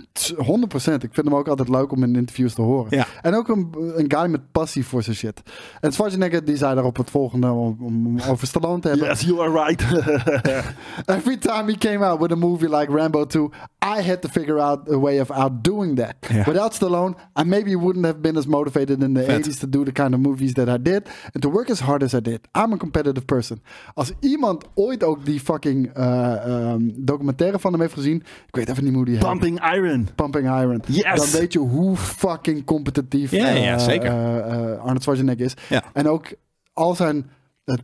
100%. 0.77 1.03
Ik 1.03 1.15
vind 1.15 1.27
hem 1.27 1.35
ook 1.35 1.49
altijd 1.49 1.69
leuk 1.69 1.93
om 1.93 2.03
in 2.03 2.17
interviews 2.17 2.55
te 2.55 2.63
horen. 2.63 2.87
Ja. 2.97 3.07
En 3.23 3.35
ook 3.35 3.49
een, 3.49 3.75
een 3.95 4.13
guy 4.17 4.27
met 4.31 4.53
passie 4.53 4.87
voor 4.87 5.03
zijn 5.03 5.17
shit. 5.17 5.43
En 5.81 5.93
Schwarzenegger 5.93 6.45
die 6.45 6.57
zei 6.57 6.75
daarop 6.75 6.97
het 6.97 7.11
volgende 7.11 7.51
om, 7.51 7.77
om 7.81 8.21
over 8.21 8.47
Stallone 8.47 8.81
te 8.81 8.89
hebben. 8.89 9.17
you 9.17 9.41
are 9.41 9.65
right. 9.65 9.83
Every 11.17 11.37
time 11.37 11.73
he 11.73 11.79
came 11.79 12.05
out 12.05 12.21
with 12.21 12.33
a 12.33 12.37
movie 12.37 12.69
like 12.77 12.93
Rambo 12.93 13.27
2, 13.27 13.49
I 13.99 14.03
had 14.03 14.23
to 14.23 14.29
figure 14.29 14.61
out 14.61 14.91
a 14.91 14.99
way 14.99 15.21
of 15.21 15.31
outdoing 15.31 15.97
that. 15.97 16.15
Ja. 16.29 16.45
Without 16.45 16.75
Stallone, 16.75 17.06
I 17.15 17.43
maybe 17.45 17.77
wouldn't 17.77 18.05
have 18.05 18.19
been 18.21 18.37
as 18.37 18.47
motivated 18.47 19.03
in 19.03 19.15
the 19.15 19.25
Vet. 19.25 19.47
80s 19.47 19.59
to 19.59 19.69
do 19.69 19.85
the 19.85 19.93
kind 19.93 20.15
of 20.15 20.21
movies 20.21 20.53
that 20.53 20.69
I 20.69 20.83
did 20.83 21.03
and 21.33 21.43
to 21.43 21.51
work 21.51 21.71
as 21.71 21.81
hard 21.81 22.03
as 22.03 22.15
I 22.15 22.21
did. 22.21 22.41
I'm 22.53 22.73
a 22.73 22.77
competitive 22.77 23.25
person. 23.25 23.63
Als 23.95 24.13
iemand 24.21 24.65
ooit 24.75 25.05
ook 25.05 25.25
die 25.25 25.41
fucking 25.41 25.91
eh, 25.95 26.33
ehm, 26.47 26.81
documentaire 26.97 27.59
van 27.59 27.73
hem 27.73 27.81
heeft 27.81 27.93
gezien, 27.95 28.17
ik 28.47 28.55
weet 28.57 28.69
even 28.69 28.85
niet 28.85 28.95
hoe 28.95 29.05
die 29.05 29.15
heet. 29.17 29.25
Pumping 29.27 29.73
Iron. 29.75 30.09
Pumping 30.15 30.47
Iron. 30.47 30.83
Yes! 30.87 31.31
Dan 31.31 31.41
weet 31.41 31.53
je 31.53 31.59
hoe 31.59 31.97
fucking 31.97 32.65
competitief 32.65 33.31
Ja, 33.31 33.49
ja, 33.49 33.73
eh, 33.75 33.79
zeker. 33.79 34.07
eh, 34.11 34.79
Arnold 34.81 35.03
Schwarzenegger 35.03 35.45
is. 35.45 35.55
Ja. 35.69 35.83
En 35.93 36.09
ook 36.09 36.27
al 36.73 36.95
zijn 36.95 37.31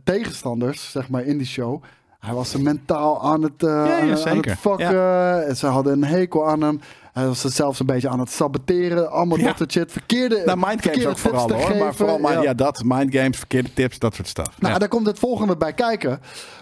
tegenstanders, 0.03 0.91
zeg 0.91 1.09
maar, 1.09 1.23
in 1.23 1.37
die 1.37 1.47
show. 1.47 1.83
Hij 2.19 2.33
was 2.33 2.49
ze 2.49 2.61
mentaal 2.61 3.23
aan 3.23 3.41
het, 3.43 3.63
eh, 3.63 3.69
ja, 3.69 3.99
aan 3.99 4.09
het 4.09 4.19
zeker. 4.19 4.55
fucken. 4.55 5.47
En 5.47 5.55
Ze 5.55 5.67
hadden 5.67 5.93
een 5.93 6.03
hekel 6.03 6.47
aan 6.47 6.61
hem. 6.61 6.79
Hij 7.13 7.27
was 7.27 7.41
ze 7.41 7.49
zelfs 7.49 7.79
een 7.79 7.85
beetje 7.85 8.09
aan 8.09 8.19
het 8.19 8.29
saboteren. 8.31 9.11
Allemaal 9.11 9.37
Ja. 9.37 9.43
dat 9.45 9.57
soort 9.57 9.71
shit. 9.71 9.91
Verkeerde, 9.91 10.35
Nou, 10.45 10.57
mindgames 10.57 10.81
verkeerde 10.81 11.09
ook 11.09 11.17
vooral 11.17 11.49
hoor. 11.51 11.57
Maar 11.59 11.67
geven. 11.77 11.93
vooral 11.95 12.17
mind, 12.17 12.33
Ja. 12.33 12.41
ja. 12.41 12.53
dat, 12.53 12.83
mindgames, 12.83 13.37
verkeerde 13.37 13.73
tips, 13.73 13.99
dat 13.99 14.15
soort 14.15 14.27
stuff. 14.27 14.61
Nou, 14.61 14.73
ja. 14.73 14.79
daar 14.79 14.87
komt 14.87 15.05
het 15.05 15.19
volgende 15.19 15.57
bij 15.57 15.73
kijken. 15.73 16.19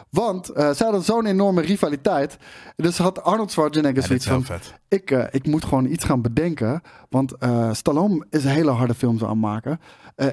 Want 0.10 0.50
eh 0.50 0.70
ze 0.72 0.84
hadden 0.84 1.02
zo'n 1.04 1.26
enorme 1.26 1.62
rivaliteit. 1.62 2.38
Dus 2.76 2.98
had 2.98 3.24
Arnold 3.24 3.52
Schwarzenegger 3.52 4.04
zoiets 4.04 4.26
van... 4.28 4.44
vet. 4.44 4.74
Ik, 4.88 5.12
eh, 5.12 5.24
ik 5.32 5.48
moet 5.48 5.66
gewoon 5.66 5.86
iets 5.86 6.04
gaan 6.06 6.22
bedenken. 6.22 6.82
Want 7.10 7.38
eh 7.38 7.74
Stallone 7.74 8.26
is 8.30 8.44
hele 8.44 8.72
harde 8.72 8.94
films 8.94 9.22
aan 9.24 9.30
het 9.30 9.38
maken. 9.38 9.80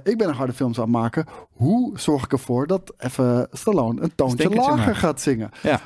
Ik 0.03 0.19
ben 0.19 0.29
een 0.29 0.35
harde 0.35 0.53
films 0.53 0.77
aan 0.77 0.83
het 0.83 0.93
maken. 0.93 1.27
Hoe 1.53 1.99
zorg 1.99 2.25
ik 2.25 2.33
ervoor 2.33 2.67
dat 2.67 2.93
even 2.99 3.49
Stallone 3.53 4.03
een 4.03 4.13
toontje 4.15 4.37
Stinkertje 4.39 4.71
lager 4.77 4.97
gaat 4.97 5.21
zingen? 5.21 5.51
Ja. 5.63 5.81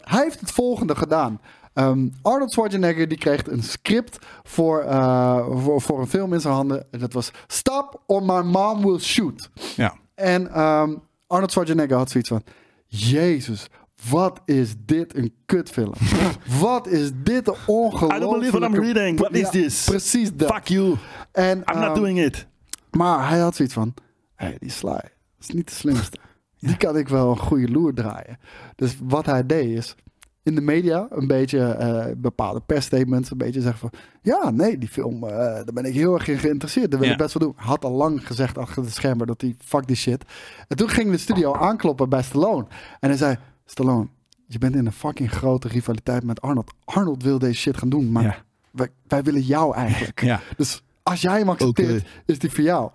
Hij 0.00 0.22
heeft 0.22 0.40
het 0.40 0.50
volgende 0.50 0.96
gedaan. 0.96 1.40
Ehm, 1.78 2.08
Arnold 2.22 2.52
Schwarzenegger 2.52 3.08
die 3.08 3.18
kreeg 3.18 3.46
een 3.46 3.62
script 3.62 4.18
voor, 4.42 4.80
eh, 4.80 5.46
voor, 5.50 5.80
voor 5.80 6.00
een 6.00 6.06
film 6.06 6.32
in 6.32 6.40
zijn 6.40 6.54
handen. 6.54 6.86
En 6.90 6.98
dat 6.98 7.12
was 7.12 7.30
Stop 7.46 8.02
or 8.06 8.22
my 8.22 8.40
mom 8.40 8.82
will 8.82 8.98
shoot. 8.98 9.50
ja. 9.76 9.94
En 10.14 10.52
ehm, 10.52 10.94
Arnold 11.26 11.50
Schwarzenegger 11.50 11.96
had 11.96 12.10
zoiets 12.10 12.28
van... 12.28 12.42
Jezus, 12.86 13.66
wat 14.10 14.40
is 14.44 14.74
dit 14.78 15.16
een 15.16 15.34
kutfilm. 15.46 15.92
wat 16.60 16.86
is 16.86 17.10
dit 17.14 17.48
een 17.48 17.54
ongelooflijke... 17.66 18.16
I 18.16 18.20
don't 18.20 18.32
believe 18.32 18.58
what 18.58 18.70
I'm 18.70 18.80
reading. 18.80 19.18
What 19.18 19.32
is 19.32 19.40
Ja, 19.40 19.50
this? 19.50 19.84
Precies 19.84 20.34
dat. 20.34 20.54
Fuck 20.54 20.68
you. 20.68 20.96
En, 21.32 21.58
I'm 21.58 21.64
ehm, 21.64 21.80
not 21.80 21.94
doing 21.94 22.20
it. 22.20 22.46
Maar 22.90 23.28
hij 23.28 23.38
had 23.38 23.56
zoiets 23.56 23.74
van... 23.74 23.94
Hé, 24.34 24.54
die 24.58 24.70
Sly 24.70 25.00
is 25.40 25.48
niet 25.48 25.68
de 25.68 25.74
slimste. 25.74 26.18
Die 26.58 26.76
kan 26.76 26.96
ik 26.96 27.08
wel 27.08 27.30
een 27.30 27.38
goede 27.38 27.68
loer 27.68 27.94
draaien. 27.94 28.38
Dus 28.74 28.96
wat 29.02 29.26
hij 29.26 29.46
deed 29.46 29.76
is... 29.76 29.96
In 30.42 30.54
de 30.54 30.60
media 30.60 31.06
een 31.10 31.26
beetje 31.26 31.60
eh, 31.72 32.06
bepaalde 32.16 32.60
persstatements. 32.60 33.30
Een 33.30 33.38
beetje 33.38 33.60
zeggen 33.60 33.78
van... 33.80 33.90
Ja, 34.22 34.50
nee, 34.50 34.78
die 34.78 34.88
film, 34.88 35.24
eh, 35.24 35.30
daar 35.36 35.72
ben 35.74 35.84
ik 35.84 35.94
heel 35.94 36.14
erg 36.14 36.28
in 36.28 36.38
geïnteresseerd. 36.38 36.90
Daar 36.90 36.98
wil 37.00 37.08
Ja. 37.08 37.14
ik 37.14 37.20
best 37.20 37.38
wel 37.38 37.48
doen. 37.48 37.56
Had 37.66 37.84
al 37.84 37.92
lang 37.92 38.26
gezegd 38.26 38.58
achter 38.58 38.82
de 38.82 38.90
schermen 38.90 39.26
dat 39.26 39.40
hij... 39.40 39.54
Fuck 39.64 39.86
die 39.86 39.96
shit. 39.96 40.24
En 40.68 40.76
toen 40.76 40.88
ging 40.88 41.10
de 41.10 41.18
studio 41.18 41.54
aankloppen 41.54 42.08
bij 42.08 42.22
Stallone. 42.22 42.66
En 43.00 43.08
hij 43.08 43.18
zei... 43.18 43.36
Stallone, 43.64 44.08
je 44.46 44.58
bent 44.58 44.74
in 44.76 44.86
een 44.86 44.92
fucking 44.92 45.30
grote 45.30 45.68
rivaliteit 45.68 46.24
met 46.24 46.40
Arnold. 46.40 46.72
Arnold 46.84 47.22
wil 47.22 47.38
deze 47.38 47.60
shit 47.60 47.76
gaan 47.76 47.88
doen, 47.88 48.12
maar 48.12 48.22
Ja. 48.22 48.36
wij, 48.70 48.88
wij 49.06 49.22
willen 49.22 49.42
jou 49.42 49.74
eigenlijk. 49.74 50.20
Ja. 50.20 50.40
Dus 50.56 50.82
als 51.02 51.20
jij 51.20 51.38
hem 51.38 51.48
accepteert, 51.48 52.06
is 52.26 52.38
die 52.38 52.50
voor 52.50 52.64
jou. 52.64 52.90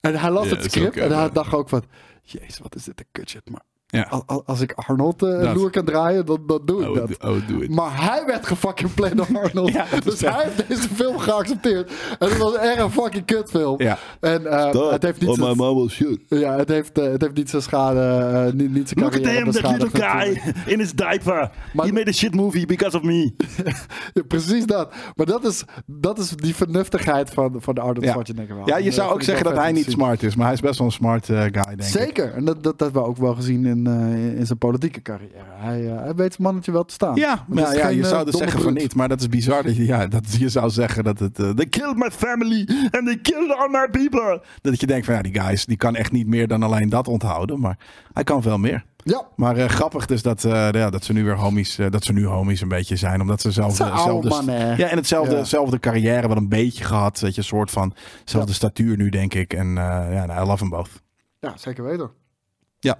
En 0.00 0.20
hij 0.20 0.30
las 0.30 0.50
het 0.50 0.64
script 0.64 0.96
en 0.96 1.16
hij 1.18 1.30
dacht 1.30 1.54
ook 1.54 1.68
van... 1.68 1.82
Jezus, 2.22 2.58
wat 2.58 2.74
is 2.74 2.84
dit 2.84 2.98
een 3.00 3.06
kutshit. 3.12 3.50
Maar 3.50 3.62
Ja. 3.96 4.06
al- 4.10 4.22
al- 4.26 4.42
als 4.46 4.60
ik 4.60 4.72
Arnold 4.72 5.22
eh, 5.22 5.40
Dat. 5.40 5.54
loer 5.54 5.70
kan 5.70 5.84
draaien, 5.84 6.26
dan, 6.26 6.38
dan 6.46 6.60
doe 6.64 6.82
ik 6.82 6.88
Oh, 6.88 6.94
dat. 6.94 7.24
oh. 7.24 7.68
Maar 7.68 8.04
hij 8.04 8.22
werd 8.26 8.46
gefucking 8.46 8.94
played 8.94 9.16
door 9.16 9.26
Arnold. 9.42 9.72
Ja, 9.82 9.86
dat 9.90 10.02
dus 10.04 10.22
echt- 10.22 10.34
hij 10.34 10.44
heeft 10.44 10.68
deze 10.68 10.88
film 10.94 11.18
geaccepteerd. 11.18 11.92
En 12.18 12.28
het 12.28 12.38
was 12.38 12.54
echt 12.56 12.78
een 12.78 12.90
fucking 12.90 13.24
kutfilm. 13.24 13.82
Ja. 13.82 13.98
En 14.20 14.46
eh, 14.46 14.90
het 14.90 15.02
heeft 15.02 15.20
niet 15.20 15.28
oh, 15.28 15.36
my 15.36 15.44
zijn... 15.44 15.56
mom 15.56 15.76
will 15.76 15.88
shoot. 15.88 16.18
Ja, 16.28 16.56
het 16.56 16.68
heeft, 16.68 16.98
eh, 16.98 17.04
het 17.10 17.20
heeft 17.22 17.34
niet 17.34 17.50
zijn 17.50 17.62
schade, 17.62 18.00
eh, 18.00 18.52
niet, 18.52 18.72
niet 18.74 18.88
zijn 18.88 19.00
Look 19.00 19.14
at 19.14 19.26
him, 19.26 19.50
that 19.50 19.70
little 19.82 20.00
guy 20.08 20.40
in 20.66 20.78
his 20.78 20.92
diaper. 20.92 21.50
Maar- 21.72 21.86
He 21.86 21.92
made 21.92 22.08
a 22.10 22.12
shit 22.12 22.34
movie 22.34 22.66
because 22.66 22.96
of 22.96 23.02
me. 23.02 23.32
Ja, 24.14 24.22
precies 24.28 24.66
dat. 24.66 24.92
Maar 25.16 25.26
dat 25.26 25.44
is, 25.44 25.64
dat 25.86 26.18
is 26.18 26.30
die 26.30 26.54
vernuftigheid 26.54 27.30
van, 27.30 27.54
van 27.58 27.74
de 27.74 27.80
Arnold 27.80 28.04
Ja. 28.04 28.10
Schwarzenegger 28.10 28.56
wel. 28.56 28.66
ja, 28.68 28.76
je 28.76 28.84
En, 28.86 28.92
zou 28.92 29.12
ook 29.12 29.22
zeggen 29.22 29.44
dat 29.44 29.56
hij 29.56 29.72
niet 29.72 29.90
smart 29.90 30.22
is, 30.22 30.34
maar 30.36 30.44
hij 30.46 30.54
is 30.54 30.60
best 30.60 30.78
wel 30.78 30.86
een 30.86 30.92
smart 30.92 31.28
eh, 31.28 31.40
guy, 31.40 31.50
denk 31.50 31.80
ik. 31.80 31.84
Zeker. 31.84 32.32
En 32.34 32.44
dat, 32.44 32.62
dat 32.62 32.80
hebben 32.80 33.02
we 33.02 33.08
ook 33.08 33.16
wel 33.16 33.34
gezien 33.34 33.66
in, 33.66 33.81
eh, 33.86 34.38
in 34.38 34.46
zijn 34.46 34.58
politieke 34.58 35.02
carrière. 35.02 35.44
Hij, 35.50 35.86
eh, 35.90 35.96
hij 36.02 36.14
weet 36.14 36.32
zijn 36.32 36.42
mannetje 36.46 36.72
wel 36.72 36.84
te 36.84 36.94
staan. 36.94 37.14
Ja, 37.16 37.30
Het 37.30 37.54
maar 37.54 37.76
ja, 37.76 37.84
geen, 37.86 37.96
je 37.96 38.02
eh, 38.02 38.08
zou 38.08 38.24
dus 38.24 38.36
zeggen 38.36 38.60
van 38.60 38.74
niet, 38.74 38.94
maar 38.94 39.08
dat 39.08 39.20
is 39.20 39.28
bizar. 39.28 39.62
Dat 39.62 39.76
je, 39.80 39.84
ja, 39.84 40.06
dat 40.06 40.34
je 40.34 40.48
zou 40.48 40.70
zeggen 40.70 41.04
dat 41.04 41.18
het... 41.18 41.34
They 41.34 41.66
killed 41.66 41.96
my 41.96 42.10
family 42.10 42.68
and 42.90 43.06
they 43.06 43.18
killed 43.22 43.56
all 43.56 43.68
my 43.68 43.88
people. 43.90 44.42
dat 44.60 44.80
je 44.80 44.86
denkt 44.86 45.06
van 45.06 45.14
ja, 45.14 45.22
die 45.22 45.40
guys 45.40 45.64
die 45.64 45.76
kan 45.76 45.94
echt 45.96 46.12
niet 46.12 46.26
meer 46.26 46.48
dan 46.48 46.62
alleen 46.62 46.88
dat 46.88 47.08
onthouden, 47.08 47.60
maar 47.60 47.78
hij 48.12 48.24
kan 48.24 48.42
veel 48.42 48.58
meer. 48.58 48.84
Ja, 49.04 49.26
Maar 49.36 49.68
grappig 49.68 50.06
dus 50.06 50.22
dat, 50.22 50.42
ja, 50.42 50.90
dat 50.90 51.04
ze 51.04 51.12
nu 51.12 51.24
weer 51.24 51.36
homies, 51.36 51.78
dat 51.90 52.04
ze 52.04 52.12
nu 52.12 52.26
homies 52.26 52.60
een 52.60 52.68
beetje 52.68 52.96
zijn, 52.96 53.20
omdat 53.20 53.40
ze 53.40 53.50
zelf 53.50 53.76
zijn 53.76 53.90
oude 53.90 54.10
zelfde, 54.10 54.28
mannen, 54.28 54.66
hè? 54.66 54.74
ja, 54.76 54.88
en 54.88 54.96
hetzelfde 54.96 55.36
Ja. 55.36 55.44
zelfde 55.44 55.78
carrière 55.78 56.28
wel 56.28 56.36
een 56.36 56.48
beetje 56.48 56.84
gehad, 56.84 57.20
weet 57.20 57.34
je, 57.34 57.42
soort 57.42 57.70
van 57.70 57.94
zelfde 58.24 58.50
Ja. 58.50 58.56
statuur 58.56 58.96
nu 58.96 59.08
denk 59.08 59.34
ik. 59.34 59.52
En 59.52 59.68
ja, 59.74 60.26
nou, 60.26 60.44
I 60.44 60.46
love 60.46 60.56
them 60.58 60.68
both. 60.68 60.90
ja, 61.40 61.52
zeker 61.56 61.84
weten. 61.84 62.10
Ja, 62.78 62.98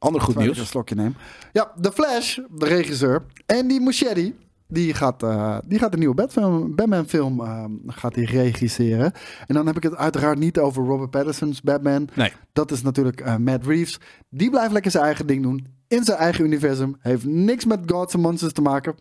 ander 0.00 0.20
goed 0.20 0.34
Terwijl 0.34 0.50
ik 0.50 0.56
nieuws. 0.56 0.58
een 0.58 0.72
slokje 0.72 0.94
neem. 0.94 1.16
Ja, 1.52 1.72
The 1.80 1.92
Flash, 1.92 2.38
de 2.50 2.66
regisseur. 2.66 3.22
Andy 3.46 3.78
Muschietti. 3.78 4.34
Die 4.72 4.94
gaat, 4.94 5.22
eh, 5.22 5.58
die 5.66 5.78
gaat 5.78 5.92
een 5.92 5.98
nieuwe 5.98 6.14
Batman, 6.14 6.74
Batman 6.74 7.06
film 7.06 7.40
eh, 7.40 7.64
gaat 7.86 8.14
die 8.14 8.26
regisseren. 8.26 9.12
En 9.46 9.54
dan 9.54 9.66
heb 9.66 9.76
ik 9.76 9.82
het 9.82 9.96
uiteraard 9.96 10.38
niet 10.38 10.58
over 10.58 10.84
Robert 10.84 11.10
Pattinson's 11.10 11.62
Batman. 11.62 12.08
Nee. 12.14 12.32
Dat 12.52 12.70
is 12.70 12.82
natuurlijk 12.82 13.20
eh, 13.20 13.36
Matt 13.36 13.66
Reeves. 13.66 13.98
Die 14.28 14.50
blijft 14.50 14.72
lekker 14.72 14.90
zijn 14.90 15.04
eigen 15.04 15.26
ding 15.26 15.42
doen. 15.42 15.66
In 15.88 16.04
zijn 16.04 16.18
eigen 16.18 16.44
universum. 16.44 16.96
Heeft 17.00 17.24
niks 17.24 17.64
met 17.64 17.80
Gods 17.86 18.14
and 18.14 18.22
Monsters 18.22 18.52
te 18.52 18.62
maken. 18.62 18.94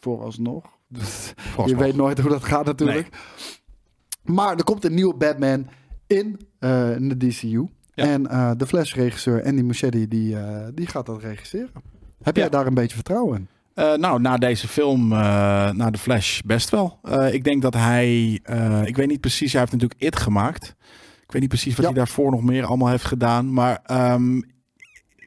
Vooralsnog. 0.00 0.64
Dus 0.88 1.32
je 1.66 1.76
weet 1.76 1.96
nooit 1.96 2.18
hoe 2.20 2.30
dat 2.30 2.44
gaat 2.44 2.64
natuurlijk. 2.64 3.08
Maar 4.22 4.56
er 4.56 4.64
komt 4.64 4.84
een 4.84 4.94
nieuwe 4.94 5.14
Batman 5.14 5.68
in, 6.06 6.40
in 6.96 7.08
de 7.08 7.16
DCU. 7.16 7.68
Ja. 8.04 8.12
En 8.12 8.26
eh, 8.26 8.50
de 8.56 8.66
Flash-regisseur 8.66 9.44
Andy 9.44 9.62
Muschietti 9.62 10.08
die, 10.08 10.36
eh, 10.36 10.66
die 10.74 10.86
gaat 10.86 11.06
dat 11.06 11.22
regisseren. 11.22 11.70
Heb 12.22 12.36
Ja. 12.36 12.42
jij 12.42 12.50
daar 12.50 12.66
een 12.66 12.74
beetje 12.74 12.94
vertrouwen 12.94 13.38
in? 13.38 13.48
Eh, 13.74 13.94
nou, 13.94 14.20
na 14.20 14.36
deze 14.36 14.68
film, 14.68 15.08
na 15.08 15.90
de 15.90 15.98
Flash, 15.98 16.40
best 16.40 16.70
wel. 16.70 17.00
Ik 17.32 17.44
denk 17.44 17.62
dat 17.62 17.74
hij, 17.74 18.30
ik 18.84 18.96
weet 18.96 19.06
niet 19.08 19.20
precies, 19.20 19.52
hij 19.52 19.60
heeft 19.60 19.72
natuurlijk 19.72 20.00
It 20.00 20.16
gemaakt. 20.16 20.74
Ik 21.22 21.32
weet 21.32 21.40
niet 21.40 21.48
precies 21.50 21.74
wat 21.74 21.84
Ja. 21.84 21.90
hij 21.90 21.98
daarvoor 21.98 22.30
nog 22.30 22.42
meer 22.42 22.64
allemaal 22.64 22.88
heeft 22.88 23.04
gedaan. 23.04 23.52
Maar 23.52 23.80
ehm, 23.84 24.40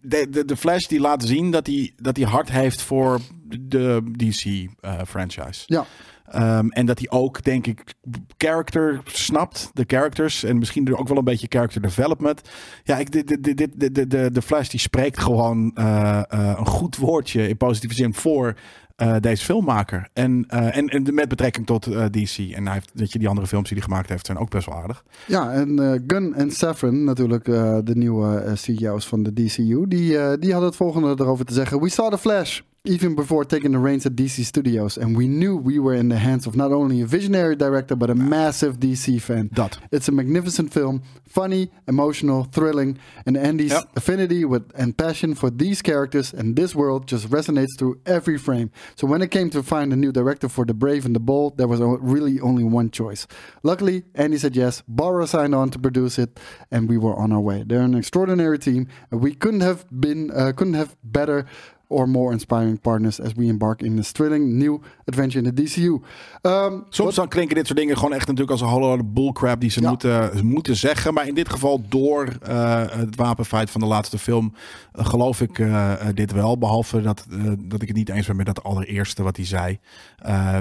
de, 0.01 0.27
de, 0.29 0.45
de 0.45 0.57
Flash 0.57 0.85
die 0.87 0.99
laat 0.99 1.23
zien 1.23 1.51
dat 1.51 1.67
hij, 1.67 1.93
dat 1.95 2.17
hij 2.17 2.25
hard 2.25 2.51
heeft 2.51 2.81
voor 2.81 3.19
de 3.59 4.01
DC-franchise. 4.17 5.63
Ja. 5.65 5.85
Ehm, 6.25 6.67
en 6.67 6.85
dat 6.85 6.99
hij 6.99 7.09
ook, 7.09 7.43
denk 7.43 7.67
ik, 7.67 7.93
character 8.37 9.01
snapt, 9.05 9.69
de 9.73 9.83
characters. 9.87 10.43
En 10.43 10.57
misschien 10.57 10.97
ook 10.97 11.07
wel 11.07 11.17
een 11.17 11.23
beetje 11.23 11.47
character 11.49 11.81
development. 11.81 12.41
Ja, 12.83 12.97
ik, 12.97 13.11
de, 13.11 13.23
de, 13.23 13.53
de, 13.53 13.69
de, 13.91 14.07
de, 14.07 14.31
de, 14.31 14.41
Flash 14.41 14.69
die 14.69 14.79
spreekt 14.79 15.19
gewoon 15.19 15.71
eh, 15.75 16.19
eh, 16.29 16.53
een 16.57 16.65
goed 16.65 16.97
woordje 16.97 17.47
in 17.47 17.57
positieve 17.57 17.95
zin 17.95 18.13
voor 18.13 18.55
eh, 18.95 19.15
deze 19.19 19.45
filmmaker. 19.45 20.09
En, 20.13 20.45
en, 20.47 20.87
en 20.87 21.13
met 21.13 21.27
betrekking 21.27 21.65
tot 21.65 21.87
eh, 21.87 22.05
DC. 22.05 22.37
En 22.37 22.65
hij 22.65 22.73
heeft, 22.73 22.91
weet 22.93 23.11
je, 23.11 23.19
die 23.19 23.27
andere 23.27 23.47
films 23.47 23.69
die 23.69 23.77
hij 23.77 23.87
gemaakt 23.87 24.09
heeft 24.09 24.25
zijn 24.25 24.37
ook 24.37 24.49
best 24.49 24.65
wel 24.65 24.75
aardig. 24.75 25.03
Ja, 25.27 25.51
en 25.51 26.03
Gunn 26.07 26.33
en 26.33 26.51
Safran, 26.51 27.03
natuurlijk 27.03 27.45
de 27.85 27.95
nieuwe 27.95 28.51
CEO's 28.53 29.07
van 29.07 29.23
de 29.23 29.33
DCU, 29.33 29.87
die, 29.87 30.37
die 30.37 30.51
hadden 30.51 30.69
het 30.69 30.75
volgende 30.75 31.15
erover 31.17 31.45
te 31.45 31.53
zeggen. 31.53 31.81
We 31.81 31.89
saw 31.89 32.11
the 32.11 32.17
Flash 32.17 32.61
even 32.85 33.15
before 33.15 33.45
taking 33.45 33.71
the 33.71 33.77
reins 33.77 34.05
at 34.05 34.13
DC 34.13 34.43
Studios. 34.43 34.97
And 34.97 35.15
we 35.15 35.25
knew 35.29 35.55
we 35.55 35.79
were 35.79 35.93
in 35.93 36.09
the 36.09 36.17
hands 36.17 36.45
of 36.45 36.57
not 36.57 36.73
only 36.73 36.99
a 36.99 37.05
visionary 37.05 37.55
director, 37.55 37.95
but 37.95 38.09
a 38.09 38.15
massive 38.15 38.77
DC 38.77 39.21
fan. 39.21 39.49
Dat. 39.53 39.77
It's 39.93 40.09
a 40.09 40.11
magnificent 40.11 40.73
film, 40.73 41.01
funny, 41.25 41.71
emotional, 41.87 42.43
thrilling, 42.43 42.97
and 43.25 43.37
Andy's 43.37 43.71
Ja. 43.71 43.83
affinity 43.95 44.43
with 44.43 44.69
and 44.75 44.97
passion 44.97 45.33
for 45.33 45.49
these 45.49 45.81
characters 45.81 46.33
and 46.33 46.57
this 46.57 46.75
world 46.75 47.07
just 47.07 47.29
resonates 47.29 47.77
through 47.79 48.01
every 48.05 48.37
frame. 48.37 48.69
So 48.95 49.07
when 49.07 49.21
it 49.21 49.31
came 49.31 49.49
to 49.51 49.63
find 49.63 49.93
a 49.93 49.95
new 49.95 50.11
director 50.11 50.49
for 50.49 50.65
The 50.65 50.73
Brave 50.73 51.05
and 51.05 51.15
the 51.15 51.21
Bold, 51.21 51.57
there 51.57 51.69
was 51.69 51.79
really 51.79 52.41
only 52.41 52.65
one 52.65 52.91
choice. 52.91 53.27
Luckily, 53.63 54.03
Andy 54.13 54.37
said 54.37 54.57
yes, 54.57 54.83
Barbara 54.89 55.27
signed 55.27 55.55
on 55.55 55.69
to 55.69 55.79
produce 55.79 56.19
it, 56.19 56.37
and 56.69 56.89
we 56.89 56.97
were 56.97 57.15
on 57.15 57.31
our 57.31 57.39
way. 57.39 57.63
They're 57.65 57.79
an 57.81 57.95
extraordinary 57.95 58.59
team, 58.59 58.87
and 59.09 59.21
we 59.21 59.33
couldn't 59.35 59.61
have 59.61 59.85
been 59.89 60.31
uh, 60.31 60.51
couldn't 60.51 60.73
have 60.73 60.97
better 61.01 61.45
or 61.93 62.09
more 62.09 62.31
inspiring 62.31 62.79
partners 62.81 63.21
as 63.21 63.31
we 63.35 63.45
embark 63.45 63.81
in 63.81 63.95
this 63.95 64.11
thrilling 64.11 64.57
new 64.57 64.81
adventure 65.05 65.43
in 65.45 65.53
the 65.55 65.63
DCU. 65.63 66.01
Ehm, 66.41 66.79
Soms 66.89 67.15
dan 67.15 67.27
klinken 67.27 67.55
dit 67.55 67.65
soort 67.67 67.79
dingen 67.79 67.95
gewoon 67.97 68.13
echt 68.13 68.27
natuurlijk 68.27 68.51
als 68.51 68.61
een 68.61 68.67
holle 68.67 69.03
bullcrap 69.03 69.59
die 69.61 69.69
ze 69.69 69.81
Ja. 69.81 69.89
moeten, 69.89 70.45
moeten 70.45 70.75
zeggen. 70.75 71.13
Maar 71.13 71.27
in 71.27 71.33
dit 71.35 71.49
geval 71.49 71.81
door 71.89 72.27
eh, 72.41 72.83
het 72.89 73.15
wapenfeit 73.15 73.69
van 73.71 73.81
de 73.81 73.87
laatste 73.87 74.17
film 74.17 74.53
eh, 74.91 75.05
geloof 75.05 75.41
ik 75.41 75.59
eh, 75.59 75.93
dit 76.13 76.31
wel. 76.31 76.57
Behalve 76.57 77.01
dat, 77.01 77.25
dat 77.59 77.81
ik 77.81 77.87
het 77.87 77.97
niet 77.97 78.09
eens 78.09 78.27
ben 78.27 78.35
met 78.35 78.45
dat 78.45 78.63
allereerste 78.63 79.23
wat 79.23 79.35
hij 79.35 79.45
zei. 79.45 79.79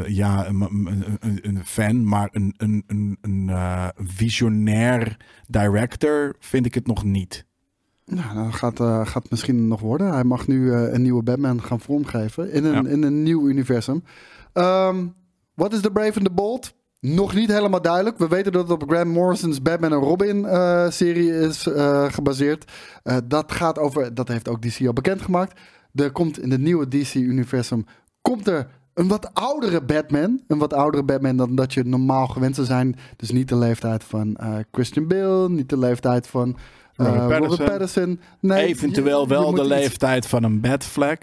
Ja, 0.07 0.47
een, 0.47 0.61
een, 0.61 1.39
een- 1.43 1.65
fan, 1.65 2.09
maar 2.09 2.29
een, 2.33 2.55
een, 2.57 2.85
een, 2.87 3.19
een 3.21 3.51
visionair 3.97 5.17
director 5.49 6.35
vind 6.39 6.67
ik 6.67 6.75
het 6.75 6.87
nog 6.87 7.05
niet. 7.05 7.45
Nou, 8.05 8.35
dat 8.35 8.55
gaat, 8.55 8.81
eh, 8.81 9.07
gaat 9.07 9.31
misschien 9.31 9.69
nog 9.69 9.81
worden. 9.81 10.13
Hij 10.13 10.25
mag 10.25 10.47
nu 10.47 10.73
eh, 10.73 10.93
een 10.93 11.03
nieuwe 11.03 11.23
Batman 11.23 11.63
gaan 11.63 11.81
vormgeven 11.81 12.53
in 12.53 12.65
een, 12.65 12.85
Ja. 12.85 12.91
in 12.91 13.03
een 13.03 13.23
nieuw 13.23 13.49
universum. 13.49 14.05
Ehm, 14.53 15.07
Wat 15.55 15.73
is 15.73 15.81
The 15.81 15.91
Brave 15.91 16.15
and 16.15 16.25
the 16.25 16.33
Bold? 16.33 16.75
Nog 17.01 17.35
niet 17.35 17.53
helemaal 17.53 17.83
duidelijk. 17.83 18.19
We 18.19 18.29
weten 18.29 18.53
dat 18.53 18.63
het 18.69 18.83
op 18.83 18.91
Grant 18.91 19.07
Morrison's 19.13 19.63
Batman 19.63 19.93
en 19.93 19.99
Robin 19.99 20.45
eh, 20.47 20.91
serie 20.91 21.39
is 21.39 21.69
gebaseerd. 22.09 22.73
Dat 23.25 23.53
gaat 23.53 23.79
over, 23.79 24.15
dat 24.15 24.29
heeft 24.29 24.49
ook 24.49 24.63
DC 24.63 24.87
al 24.87 24.93
bekendgemaakt. 24.93 25.61
Er 25.95 26.13
komt 26.13 26.39
in 26.39 26.51
het 26.51 26.61
nieuwe 26.61 26.89
DC-universum 26.89 27.85
komt 28.21 28.49
er 28.49 28.67
een 28.95 29.09
wat 29.09 29.35
oudere 29.35 29.83
Batman. 29.83 30.41
Een 30.47 30.59
wat 30.59 30.73
oudere 30.73 31.05
Batman 31.05 31.37
dan 31.37 31.55
dat 31.55 31.75
je 31.75 31.85
normaal 31.85 32.27
gewend 32.27 32.55
zou 32.55 32.67
zijn. 32.67 32.97
Dus 33.17 33.31
niet 33.31 33.49
de 33.49 33.57
leeftijd 33.57 34.05
van 34.05 34.39
Christian 34.71 35.07
Bale, 35.09 35.49
niet 35.49 35.69
de 35.69 35.79
leeftijd 35.79 36.27
van 36.27 36.57
eh, 36.97 37.07
Robert 37.07 37.41
Robert. 37.45 37.69
Pattinson. 37.71 38.21
Nee, 38.41 38.67
Eventueel 38.67 39.29
wel 39.29 39.51
de 39.55 39.61
iets- 39.61 39.69
leeftijd 39.69 40.27
van 40.27 40.43
een 40.43 40.61
Batflag. 40.61 41.17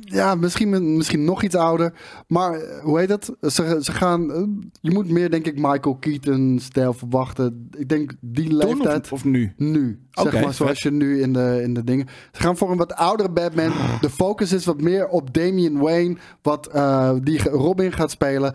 Ja, 0.00 0.34
misschien, 0.34 0.96
misschien 0.96 1.24
nog 1.24 1.42
iets 1.42 1.54
ouder. 1.54 1.92
Maar 2.28 2.52
eh, 2.60 2.82
hoe 2.82 2.98
heet 2.98 3.08
het? 3.08 3.30
Ze, 3.40 3.78
ze 3.80 3.92
gaan. 3.92 4.32
eh, 4.32 4.42
Je 4.80 4.90
moet 4.90 5.10
meer, 5.10 5.30
denk 5.30 5.46
ik, 5.46 5.54
Michael 5.54 5.96
Keaton-stijl 5.96 6.92
verwachten. 6.92 7.68
Ik 7.76 7.88
denk 7.88 8.12
die 8.20 8.54
leeftijd. 8.54 9.04
of, 9.04 9.12
of 9.12 9.24
nu? 9.24 9.52
Nu. 9.56 10.00
Zeg 10.10 10.32
maar 10.42 10.54
zoals 10.54 10.72
vet. 10.72 10.78
je 10.80 10.90
nu 10.90 11.20
in 11.22 11.32
de, 11.32 11.60
in 11.62 11.74
de 11.74 11.84
dingen. 11.84 12.06
Ze 12.32 12.40
gaan 12.40 12.56
voor 12.56 12.70
een 12.70 12.76
wat 12.76 12.94
oudere 12.94 13.30
Batman. 13.30 13.72
De 14.00 14.10
focus 14.10 14.52
is 14.52 14.64
wat 14.64 14.80
meer 14.80 15.08
op 15.08 15.34
Damian 15.34 15.78
Wayne. 15.78 16.16
Wat 16.42 16.66
eh, 16.66 17.12
die 17.22 17.42
Robin 17.48 17.92
gaat 17.92 18.10
spelen. 18.10 18.54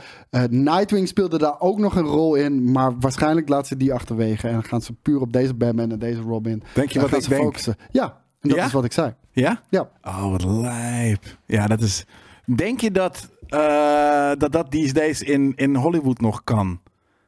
Nightwing 0.50 1.08
speelde 1.08 1.38
daar 1.38 1.60
ook 1.60 1.80
nog 1.80 1.96
een 1.96 2.06
rol 2.06 2.36
in. 2.36 2.72
Maar 2.72 3.00
waarschijnlijk 3.00 3.50
laat 3.50 3.68
ze 3.68 3.78
die 3.78 3.94
achterwege. 3.94 4.48
En 4.48 4.54
dan 4.54 4.64
gaan 4.64 4.82
ze 4.82 4.94
puur 4.94 5.22
op 5.22 5.34
deze 5.34 5.54
Batman 5.54 5.92
en 5.92 6.00
deze 6.00 6.22
Robin. 6.22 6.64
Denk 6.74 6.90
je 6.92 7.00
wat 7.00 7.12
ik 7.14 7.22
ze 7.24 7.30
denk? 7.30 7.42
focussen. 7.42 7.76
Ja, 7.92 8.20
en 8.42 8.50
dat 8.50 8.58
Ja? 8.58 8.66
is 8.66 8.72
wat 8.72 8.86
ik 8.86 8.92
zei. 8.94 9.14
Ja? 9.32 9.62
Ja. 9.70 9.90
Oh, 10.02 10.32
wat 10.32 10.44
lijp. 10.44 11.24
Ja, 11.46 11.68
dat 11.68 11.82
is... 11.82 12.06
Denk 12.46 12.82
je 12.82 12.92
dat 12.92 13.30
eh, 13.48 14.32
dat, 14.38 14.52
dat 14.52 14.72
these 14.72 14.94
days 14.94 15.22
in, 15.22 15.54
in 15.56 15.76
Hollywood 15.76 16.22
nog 16.22 16.44
kan? 16.44 16.82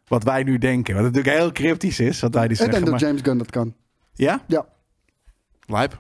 Wat 0.07 0.23
wij 0.23 0.43
nu 0.43 0.57
denken. 0.57 0.93
Wat 0.95 1.03
natuurlijk 1.03 1.35
heel 1.35 1.51
cryptisch 1.51 1.99
is, 1.99 2.19
wat 2.19 2.33
wij 2.33 2.41
die 2.47 2.51
Ik 2.51 2.57
zeggen. 2.57 2.75
denk 2.75 2.91
dat 2.91 2.99
James 2.99 3.21
Gunn 3.21 3.37
dat 3.37 3.49
kan. 3.49 3.73
Ja? 4.13 4.41
Ja. 4.47 4.65
Lijp. 5.65 5.99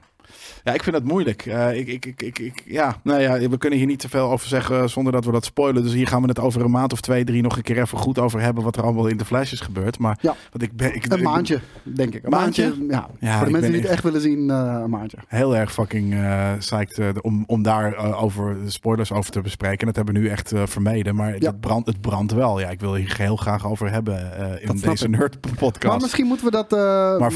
Ja, 0.63 0.73
ik 0.73 0.83
vind 0.83 0.95
het 0.95 1.05
moeilijk. 1.05 1.45
Eh, 1.45 1.77
ik, 1.77 1.87
ik, 1.87 2.05
ik, 2.05 2.21
ik, 2.21 2.39
ik- 2.39 2.63
ja, 2.65 2.95
nou 3.03 3.21
ja, 3.21 3.49
we 3.49 3.57
kunnen 3.57 3.79
hier 3.79 3.87
niet 3.87 3.99
te 3.99 4.09
veel 4.09 4.29
over 4.31 4.47
zeggen 4.47 4.89
zonder 4.89 5.13
dat 5.13 5.25
we 5.25 5.31
dat 5.31 5.45
spoilen. 5.45 5.83
Dus 5.83 5.93
hier 5.93 6.07
gaan 6.07 6.21
we 6.21 6.27
het 6.27 6.39
over 6.39 6.61
een 6.61 6.71
maand 6.71 6.91
of 6.93 7.01
twee, 7.01 7.23
drie 7.23 7.41
nog 7.41 7.55
een 7.57 7.61
keer 7.63 7.77
even 7.81 7.97
goed 7.97 8.19
over 8.19 8.41
hebben 8.41 8.63
wat 8.63 8.75
er 8.77 8.83
allemaal 8.83 9.07
in 9.07 9.17
de 9.17 9.25
flash 9.25 9.51
is 9.51 9.59
gebeurd. 9.59 9.99
Maar 9.99 10.17
Ja. 10.21 10.35
ik 10.57 10.75
ben, 10.75 10.95
ik, 10.95 11.05
Een 11.05 11.17
ik- 11.17 11.23
maandje, 11.23 11.59
denk 11.83 12.13
ik. 12.15 12.23
Een 12.23 12.29
Maandje? 12.29 12.63
maandje? 12.67 12.85
ja. 12.89 13.07
Ja, 13.19 13.37
Voor 13.37 13.45
de 13.45 13.51
mensen 13.51 13.71
die 13.71 13.81
het 13.81 13.89
echt- 13.89 14.03
willen 14.03 14.21
zien, 14.21 14.49
eh, 14.49 14.79
een 14.83 14.89
maandje. 14.89 15.17
heel 15.27 15.55
erg 15.55 15.73
fucking 15.73 16.13
eh 16.13 16.51
psyched 16.59 17.21
om, 17.21 17.43
om 17.47 17.61
daar 17.63 18.15
over 18.21 18.63
de 18.63 18.69
spoilers 18.71 19.11
over 19.11 19.31
te 19.31 19.41
bespreken. 19.41 19.79
En 19.79 19.85
dat 19.85 19.95
hebben 19.95 20.13
we 20.13 20.19
nu 20.19 20.27
echt 20.27 20.51
vermeden. 20.65 21.15
Maar 21.15 21.29
Ja. 21.39 21.47
het, 21.49 21.59
brandt, 21.59 21.87
het 21.87 22.01
brandt 22.01 22.31
wel. 22.31 22.59
Ja, 22.59 22.69
ik 22.69 22.79
wil 22.79 22.95
hier 22.95 23.15
heel 23.17 23.35
graag 23.35 23.67
over 23.67 23.91
hebben 23.91 24.31
in 24.61 24.67
Dat 24.67 24.79
deze 24.79 25.09
nerd 25.09 25.37
podcast. 25.59 25.83
Maar 25.83 26.01
misschien 26.01 26.25
moeten 26.27 26.45
we 26.45 26.51
dat, 26.51 26.71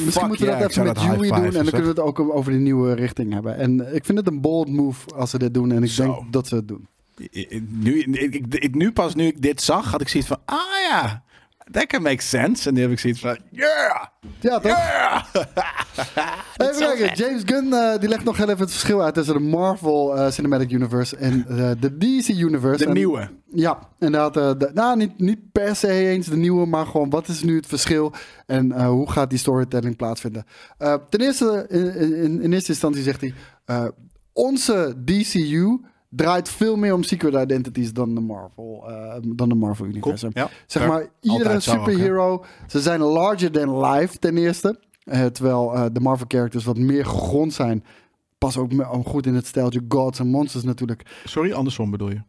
misschien 0.05 0.27
moeten 0.27 0.45
we 0.45 0.51
dat 0.51 0.69
even 0.69 0.83
met 0.83 0.95
dat 0.95 1.03
Julie 1.03 1.33
doen. 1.33 1.45
En 1.45 1.51
dan 1.51 1.63
kunnen 1.63 1.81
we 1.81 1.87
het 1.87 1.99
ook 1.99 2.19
over 2.19 2.51
die 2.51 2.61
nieuwe 2.61 2.93
richting 2.93 3.15
hebben. 3.25 3.57
En 3.57 3.95
ik 3.95 4.05
vind 4.05 4.17
het 4.17 4.27
een 4.27 4.41
bold 4.41 4.69
move 4.69 5.15
als 5.15 5.29
ze 5.29 5.37
dit 5.39 5.53
doen. 5.53 5.71
En 5.71 5.83
ik 5.83 5.89
Zo. 5.89 6.03
denk 6.03 6.33
dat 6.33 6.47
ze 6.47 6.55
het 6.55 6.67
doen. 6.67 6.87
Nu, 7.67 7.99
ik, 8.01 8.33
ik, 8.35 8.53
ik- 8.55 8.75
nu 8.75 8.91
pas, 8.91 9.15
nu 9.15 9.25
ik 9.25 9.41
dit 9.41 9.61
zag, 9.61 9.91
had 9.91 10.01
ik 10.01 10.07
zoiets 10.07 10.29
van, 10.29 10.39
ah 10.45 10.57
ja, 10.89 11.23
that 11.71 11.85
can 11.87 12.01
make 12.01 12.21
sense. 12.21 12.67
En 12.67 12.73
nu 12.73 12.81
heb 12.81 12.91
ik 12.91 12.99
zoiets 12.99 13.19
van, 13.19 13.37
yeah, 13.51 14.05
Ja, 14.39 14.59
toch? 14.59 14.71
yeah. 14.71 15.23
Even 16.57 16.77
kijken. 16.97 17.15
James 17.15 17.41
Gunn 17.45 17.73
eh, 17.73 17.99
die 17.99 18.09
legt 18.09 18.23
nog 18.23 18.37
heel 18.37 18.47
even 18.49 18.59
het 18.61 18.71
verschil 18.71 19.03
uit 19.03 19.13
tussen 19.13 19.33
de 19.33 19.39
Marvel 19.39 20.17
eh, 20.17 20.31
Cinematic 20.31 20.71
Universe 20.71 21.15
en 21.17 21.45
eh, 21.47 21.71
de 21.79 21.97
DC 21.97 22.27
Universe. 22.27 22.77
De 22.83 22.85
En- 22.89 22.93
nieuwe. 22.95 23.29
Ja, 23.51 23.79
inderdaad. 23.99 24.37
eh, 24.37 24.51
de, 24.57 24.71
nou, 24.73 24.97
niet, 24.97 25.19
niet 25.19 25.51
per 25.51 25.75
se 25.75 25.87
eens 25.91 26.27
de 26.27 26.37
nieuwe, 26.37 26.65
maar 26.65 26.85
gewoon 26.85 27.09
wat 27.09 27.27
is 27.27 27.43
nu 27.43 27.55
het 27.55 27.65
verschil 27.67 28.13
en 28.45 28.71
eh, 28.71 28.87
hoe 28.87 29.11
gaat 29.11 29.29
die 29.29 29.39
storytelling 29.39 29.95
plaatsvinden? 29.95 30.45
Eh, 30.77 30.95
ten 31.09 31.19
eerste, 31.21 31.65
in, 31.69 31.95
in, 32.23 32.41
in 32.41 32.53
eerste 32.53 32.71
instantie 32.71 33.03
zegt 33.03 33.21
hij, 33.21 33.33
eh, 33.65 33.85
onze 34.33 34.95
DCU 35.05 35.79
draait 36.09 36.49
veel 36.49 36.75
meer 36.75 36.93
om 36.93 37.03
secret 37.03 37.33
identities 37.33 37.93
dan 37.93 38.15
de 38.15 38.21
Marvel, 38.21 38.85
eh, 38.87 39.15
dan 39.21 39.49
de 39.49 39.55
Marvel 39.55 39.85
Universum. 39.85 40.31
Ja, 40.33 40.49
Zeg 40.65 40.83
fair. 40.83 40.93
maar, 40.93 41.07
iedere 41.21 41.53
ook, 41.53 41.61
superhero, 41.61 42.45
ze 42.67 42.81
zijn 42.81 43.01
larger 43.01 43.51
than 43.51 43.85
life 43.85 44.17
ten 44.17 44.37
eerste. 44.37 44.79
Eh, 45.03 45.25
terwijl 45.25 45.73
eh, 45.73 45.85
de 45.91 45.99
Marvel 45.99 46.25
characters 46.27 46.63
wat 46.63 46.77
meer 46.77 47.05
gegrond 47.05 47.53
zijn. 47.53 47.83
Pas 48.37 48.57
ook 48.57 48.71
goed 49.05 49.25
in 49.25 49.35
het 49.35 49.45
steltje 49.45 49.81
gods 49.87 50.19
en 50.19 50.27
monsters 50.27 50.63
natuurlijk. 50.63 51.21
Sorry, 51.25 51.51
andersom 51.51 51.91
bedoel 51.91 52.09
je? 52.09 52.21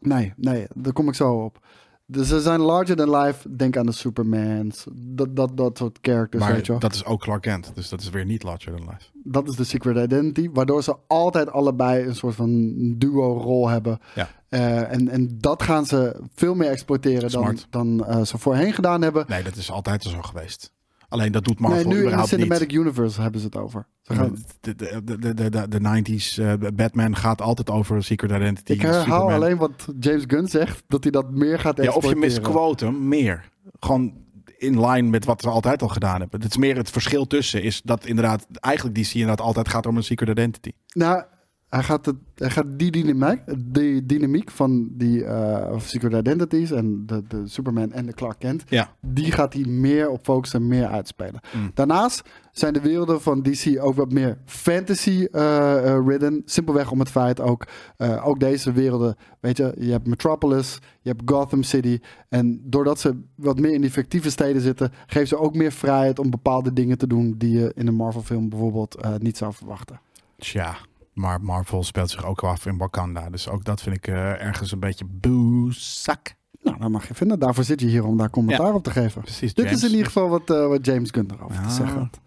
Nee, 0.00 0.32
nee, 0.36 0.66
daar 0.74 0.92
kom 0.92 1.08
ik 1.08 1.14
zo 1.14 1.34
op. 1.34 1.66
Dus 2.10 2.28
ze 2.28 2.40
zijn 2.40 2.60
larger 2.60 2.96
than 2.96 3.16
life. 3.16 3.56
Denk 3.56 3.76
aan 3.76 3.86
de 3.86 3.92
Supermans. 3.92 4.84
Dat, 4.92 5.36
dat, 5.36 5.56
dat 5.56 5.78
soort 5.78 5.98
characters, 6.02 6.42
maar 6.42 6.52
weet 6.52 6.66
je 6.66 6.72
wel. 6.72 6.80
Dat, 6.80 6.90
dat 6.90 7.00
is 7.00 7.06
ook 7.06 7.20
Clark 7.20 7.42
Kent, 7.42 7.70
dus 7.74 7.88
dat 7.88 8.00
is 8.00 8.10
weer 8.10 8.24
niet 8.24 8.42
Larger 8.42 8.76
Than 8.76 8.88
Life. 8.88 9.48
is 9.48 9.56
de 9.56 9.64
secret 9.64 9.96
identity. 9.96 10.50
Waardoor 10.52 10.82
ze 10.82 10.96
altijd 11.06 11.50
allebei 11.50 12.06
een 12.06 12.14
soort 12.14 12.34
van 12.34 12.74
duo-rol 12.98 13.68
hebben. 13.68 13.98
Ja. 14.14 14.28
Eh, 14.48 14.92
en, 14.92 15.08
en 15.08 15.38
dat 15.40 15.62
gaan 15.62 15.86
ze 15.86 16.20
veel 16.34 16.54
meer 16.54 16.70
exploiteren 16.70 17.30
dan, 17.30 17.42
Smart. 17.42 17.66
dan 17.70 18.06
eh, 18.06 18.24
ze 18.24 18.38
voorheen 18.38 18.72
gedaan 18.72 19.02
hebben. 19.02 19.24
Nee, 19.28 19.42
dat 19.42 19.56
is 19.56 19.70
altijd 19.70 20.02
zo 20.02 20.22
geweest. 20.22 20.72
Alleen 21.08 21.32
dat 21.32 21.44
doet 21.44 21.58
Marvel 21.60 21.88
nee, 21.88 21.98
nu 21.98 22.10
in 22.10 22.16
de 22.16 22.26
Cinematic 22.26 22.68
niet. 22.68 22.76
Universe 22.78 23.20
hebben 23.20 23.40
ze 23.40 23.46
het 23.46 23.56
over. 23.56 23.86
Ze 24.02 24.14
gaan, 24.14 24.36
De, 24.60 24.74
de, 24.74 25.04
de, 25.04 25.34
de, 25.34 25.50
de, 25.50 25.68
de 25.68 25.80
90s 25.80 26.42
eh, 26.42 26.70
Batman 26.74 27.16
gaat 27.16 27.40
altijd 27.40 27.70
over 27.70 28.02
Secret 28.04 28.30
Identity. 28.30 28.72
ik 28.72 28.80
herhaal 28.80 29.02
Superman. 29.02 29.32
alleen 29.32 29.56
wat 29.56 29.88
James 30.00 30.24
Gunn 30.26 30.48
zegt. 30.48 30.82
Dat 30.88 31.02
hij 31.02 31.12
dat 31.12 31.30
meer 31.30 31.58
gaat 31.58 31.82
Ja, 31.82 31.92
of 31.92 32.08
je 32.08 32.16
misquote 32.16 32.84
hem, 32.84 33.08
meer. 33.08 33.48
Gewoon 33.80 34.26
in 34.58 34.86
line 34.86 35.08
met 35.08 35.24
wat 35.24 35.40
ze 35.40 35.48
altijd 35.48 35.82
al 35.82 35.88
gedaan 35.88 36.20
hebben. 36.20 36.40
Het 36.40 36.50
is 36.50 36.56
meer 36.56 36.76
het 36.76 36.90
verschil 36.90 37.26
tussen 37.26 37.62
is 37.62 37.82
dat 37.82 38.06
inderdaad 38.06 38.46
eigenlijk 38.50 38.96
DC 38.96 39.12
inderdaad 39.12 39.40
altijd 39.40 39.68
gaat 39.68 39.86
om 39.86 39.96
een 39.96 40.02
secret 40.02 40.28
identity. 40.28 40.72
Nou, 40.92 41.22
hij 41.68 41.82
gaat, 41.82 42.06
het, 42.06 42.16
hij 42.34 42.50
gaat 42.50 42.66
die 42.78 42.90
dynamiek, 42.90 43.40
die 43.66 44.06
dynamiek 44.06 44.50
van 44.50 44.88
die 44.92 45.24
eh, 45.24 45.78
Secret 45.78 46.12
Identities 46.12 46.70
en 46.70 47.06
de, 47.06 47.22
de 47.28 47.42
Superman 47.48 47.92
en 47.92 48.06
de 48.06 48.12
Clark 48.12 48.38
Kent, 48.38 48.62
Ja. 48.68 48.94
die 49.00 49.32
gaat 49.32 49.52
hij 49.52 49.64
meer 49.64 50.08
op 50.10 50.24
focussen, 50.24 50.66
meer 50.68 50.86
uitspelen. 50.86 51.40
Mm. 51.56 51.70
Daarnaast 51.74 52.22
zijn 52.52 52.72
de 52.72 52.80
werelden 52.80 53.20
van 53.20 53.42
DC 53.42 53.76
ook 53.80 53.94
wat 53.94 54.12
meer 54.12 54.38
fantasy-ridden. 54.44 56.42
Simpelweg 56.44 56.90
om 56.90 56.98
het 56.98 57.10
feit 57.10 57.40
ook, 57.40 57.66
eh, 57.96 58.26
ook 58.26 58.40
deze 58.40 58.72
werelden, 58.72 59.16
weet 59.40 59.56
je, 59.56 59.74
je 59.78 59.90
hebt 59.90 60.06
Metropolis, 60.06 60.78
je 61.00 61.08
hebt 61.08 61.22
Gotham 61.30 61.62
City. 61.62 61.98
En 62.28 62.60
doordat 62.64 63.00
ze 63.00 63.20
wat 63.34 63.58
meer 63.60 63.72
in 63.72 63.80
die 63.80 63.90
fictieve 63.90 64.30
steden 64.30 64.62
zitten, 64.62 64.92
geven 65.06 65.28
ze 65.28 65.38
ook 65.38 65.54
meer 65.54 65.72
vrijheid 65.72 66.18
om 66.18 66.30
bepaalde 66.30 66.72
dingen 66.72 66.98
te 66.98 67.06
doen 67.06 67.34
die 67.38 67.58
je 67.58 67.72
in 67.74 67.86
een 67.86 67.94
Marvel-film 67.94 68.48
bijvoorbeeld 68.48 68.94
eh, 68.94 69.14
niet 69.18 69.36
zou 69.36 69.52
verwachten. 69.52 70.00
Tja, 70.36 70.76
maar 71.18 71.40
Marvel 71.42 71.82
speelt 71.84 72.10
zich 72.10 72.24
ook 72.24 72.42
af 72.44 72.66
in 72.66 72.76
Wakanda. 72.76 73.30
Dus 73.30 73.48
ook 73.48 73.64
dat 73.64 73.82
vind 73.82 73.96
ik 73.96 74.06
eh, 74.06 74.44
ergens 74.44 74.72
een 74.72 74.78
beetje 74.80 75.04
boezak. 75.04 76.34
Nou, 76.62 76.78
dat 76.78 76.90
mag 76.90 77.08
je 77.08 77.14
vinden. 77.14 77.38
Daarvoor 77.38 77.64
zit 77.64 77.80
je 77.80 77.86
hier 77.86 78.04
om 78.04 78.16
daar 78.16 78.30
commentaar 78.30 78.74
op 78.74 78.82
te 78.84 78.90
geven. 78.90 79.22
Precies, 79.22 79.54
Dit 79.54 79.64
James. 79.64 79.78
is 79.82 79.84
in 79.84 79.90
ieder 79.90 80.06
geval 80.06 80.28
wat, 80.28 80.50
eh, 80.50 80.66
wat 80.66 80.86
James 80.86 81.10
Gunn 81.10 81.30
erover 81.36 81.54
Ja. 81.56 81.66
te 81.66 81.74
zeggen 81.74 81.98
had. 81.98 82.20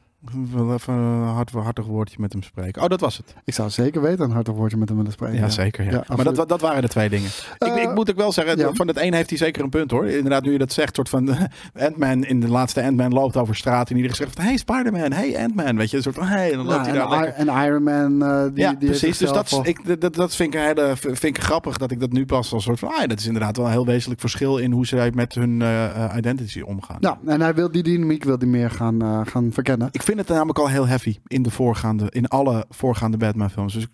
Wil 0.52 0.74
even 0.74 0.94
een 0.94 1.28
hard, 1.28 1.52
hartig 1.52 1.86
woordje 1.86 2.16
met 2.20 2.34
hem 2.34 2.44
spreken. 2.44 2.82
Oh, 2.82 2.88
dat 2.88 3.00
was 3.00 3.18
het. 3.18 3.36
Ik 3.46 3.54
zou 3.54 3.70
zeker 3.70 4.02
weten 4.02 4.26
een 4.26 4.32
hartig 4.32 4.54
woordje 4.54 4.78
met 4.78 4.88
hem 4.88 4.98
willen 4.98 5.12
spreken. 5.12 5.38
Ja, 5.38 5.50
zeker. 5.50 5.92
Ja. 5.92 6.04
maar 6.16 6.34
dat, 6.34 6.50
dat 6.50 6.62
waren 6.62 6.82
de 6.82 6.88
twee 6.88 7.10
dingen. 7.10 7.30
ik, 7.58 7.68
Eh, 7.68 7.82
ik 7.82 7.94
moet 7.94 8.10
ook 8.10 8.16
wel 8.16 8.32
zeggen, 8.32 8.58
ja. 8.58 8.74
van 8.74 8.88
het 8.88 8.98
een 9.02 9.14
heeft 9.14 9.30
hij 9.30 9.38
zeker 9.38 9.64
een 9.64 9.70
punt 9.70 9.92
hoor. 9.92 10.06
Inderdaad, 10.06 10.44
nu 10.44 10.52
je 10.52 10.58
dat 10.58 10.72
zegt, 10.74 10.96
soort 10.96 11.10
van 11.10 11.38
Ant-Man 11.74 12.24
in 12.24 12.40
de 12.40 12.48
laatste 12.48 12.84
Ant-Man 12.84 13.14
loopt 13.14 13.38
over 13.38 13.56
straat 13.56 13.90
en 13.90 13.96
iedereen 13.96 14.16
zegt 14.18 14.36
van 14.36 14.44
hey 14.44 14.58
Spider-Man, 14.58 15.12
hey 15.12 15.44
Ant-Man, 15.44 15.78
weet 15.78 15.90
je, 15.90 15.98
een 15.98 16.04
soort 16.04 16.16
van 16.16 16.28
hey, 16.28 16.52
en 16.52 16.58
dan 16.58 16.66
Ja, 16.66 16.72
loopt 16.74 16.86
hij 16.86 16.96
daar 16.96 17.10
lekker. 17.10 17.34
En 17.34 17.48
Iron 17.66 17.84
Man, 17.84 18.24
eh, 18.24 18.44
die, 18.54 18.64
ja, 18.64 18.74
die 18.74 18.90
precies. 18.90 19.18
Dus 19.18 19.32
dat, 19.32 19.60
ik, 19.64 20.02
dat, 20.02 20.16
dat 20.16 20.36
vind 20.36 20.54
ik, 20.54 20.60
hele, 20.60 20.94
vind 20.96 21.24
ik 21.24 21.40
grappig 21.40 21.78
dat 21.78 21.92
ik 21.92 22.00
dat 22.00 22.12
nu 22.12 22.26
pas 22.26 22.54
als 22.54 22.64
soort 22.64 22.80
van, 22.80 22.90
ah, 22.90 23.08
dat 23.08 23.20
is 23.20 23.26
inderdaad 23.26 23.58
wel 23.58 23.66
een 23.66 23.72
heel 23.72 23.86
wezenlijk 23.86 24.20
verschil 24.20 24.58
in 24.58 24.72
hoe 24.72 24.86
zij 24.86 25.12
met 25.14 25.36
hun 25.36 25.62
eh, 25.62 25.86
eh, 25.86 26.18
identity 26.18 26.62
omgaan. 26.62 26.98
Ja, 27.00 27.18
en 27.26 27.42
hij 27.42 27.54
wil 27.54 27.72
die 27.72 27.84
dynamiek 27.84 28.24
wil 28.24 28.38
die 28.38 28.48
meer 28.48 28.70
gaan, 28.72 29.02
eh, 29.02 29.22
gaan 29.24 29.50
verkennen. 29.54 29.90
Ik 29.92 30.04
vind 30.16 30.28
het 30.28 30.36
namelijk 30.38 30.60
al 30.60 30.68
heel 30.70 30.88
heavy 30.88 31.18
in 31.28 31.44
de 31.44 31.50
voorgaande, 31.52 32.08
in 32.10 32.28
alle 32.28 32.66
voorgaande 32.70 33.18
Batman 33.18 33.50
films. 33.50 33.74
Dus 33.74 33.88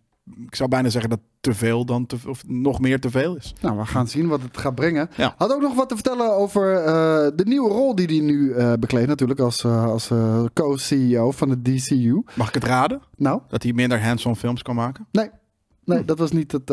ik 0.45 0.55
zou 0.55 0.69
bijna 0.69 0.89
zeggen 0.89 1.09
dat 1.09 1.19
te 1.39 1.53
veel 1.53 1.85
dan 1.85 2.05
te, 2.05 2.17
of 2.27 2.43
nog 2.47 2.79
meer 2.79 2.99
te 2.99 3.09
veel 3.09 3.35
is. 3.35 3.53
Nou, 3.61 3.77
we 3.77 3.85
gaan 3.85 4.07
zien 4.07 4.27
wat 4.27 4.41
het 4.41 4.57
gaat 4.57 4.75
brengen. 4.75 5.09
Ja. 5.17 5.33
Had 5.37 5.53
ook 5.53 5.61
nog 5.61 5.75
wat 5.75 5.89
te 5.89 5.95
vertellen 5.95 6.35
over 6.35 6.75
eh, 6.75 6.93
de 7.35 7.43
nieuwe 7.45 7.69
rol 7.69 7.95
die 7.95 8.05
hij 8.05 8.19
nu 8.19 8.51
eh 8.53 8.73
bekleedt. 8.79 9.07
Natuurlijk 9.07 9.39
als, 9.39 9.63
eh, 9.63 9.83
als 9.85 10.11
co-CEO 10.53 11.31
van 11.31 11.49
de 11.49 11.61
DCU. 11.61 12.23
Mag 12.35 12.47
ik 12.47 12.53
het 12.53 12.63
raden? 12.63 13.01
Nou, 13.15 13.41
Dat 13.47 13.63
hij 13.63 13.73
minder 13.73 14.03
hands-on 14.03 14.35
films 14.35 14.61
kan 14.61 14.75
maken? 14.75 15.07
nee. 15.11 15.29
Nee, 15.85 15.99
Hm. 15.99 16.05
dat, 16.05 16.17
was 16.19 16.31
niet 16.31 16.51
het, 16.51 16.67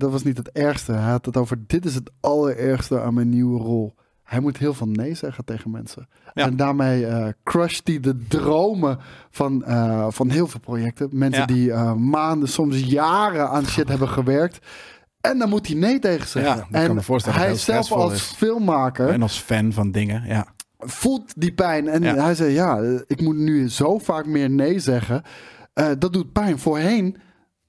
dat 0.00 0.10
was 0.10 0.22
niet 0.22 0.36
het 0.36 0.50
ergste. 0.50 0.92
Hij 0.92 1.10
had 1.10 1.26
het 1.26 1.36
over, 1.36 1.58
dit 1.66 1.84
is 1.84 1.94
het 1.94 2.10
allerergste 2.20 3.00
aan 3.00 3.14
mijn 3.14 3.28
nieuwe 3.28 3.58
rol. 3.58 3.94
Hij 4.30 4.40
moet 4.40 4.56
heel 4.56 4.74
veel 4.74 4.86
nee 4.86 5.14
zeggen 5.14 5.44
tegen 5.44 5.70
mensen. 5.70 6.08
Ja. 6.34 6.46
En 6.46 6.56
daarmee 6.56 7.06
eh 7.06 7.28
crusht 7.44 7.88
hij 7.88 8.00
de 8.00 8.26
dromen 8.28 8.98
van, 9.30 9.64
eh, 9.64 10.06
van 10.10 10.30
heel 10.30 10.46
veel 10.46 10.60
projecten. 10.60 11.08
Mensen 11.12 11.40
Ja. 11.40 11.46
die 11.46 11.72
eh, 11.72 11.94
maanden, 11.94 12.48
soms 12.48 12.78
jaren 12.80 13.48
aan 13.48 13.66
shit 13.66 13.88
hebben 13.88 14.08
gewerkt. 14.08 14.66
En 15.20 15.38
dan 15.38 15.48
moet 15.48 15.66
hij 15.66 15.76
nee 15.76 15.98
tegen 15.98 16.28
zeggen. 16.28 16.66
Ja, 16.70 16.78
en 16.86 16.98
hij 17.24 17.54
zelf 17.54 17.92
als 17.92 18.12
is. 18.12 18.22
filmmaker 18.22 19.08
En 19.08 19.22
als 19.22 19.38
fan 19.38 19.72
van 19.72 19.90
dingen, 19.90 20.26
ja. 20.26 20.46
voelt 20.78 21.32
die 21.36 21.52
pijn. 21.52 21.88
En 21.88 22.02
hij 22.02 22.34
zei, 22.34 22.52
ja, 22.52 22.80
ik 23.06 23.20
moet 23.20 23.36
nu 23.36 23.68
zo 23.68 23.98
vaak 23.98 24.26
meer 24.26 24.50
nee 24.50 24.78
zeggen. 24.78 25.22
Dat 25.98 26.12
doet 26.12 26.32
pijn. 26.32 26.58
Voorheen 26.58 27.16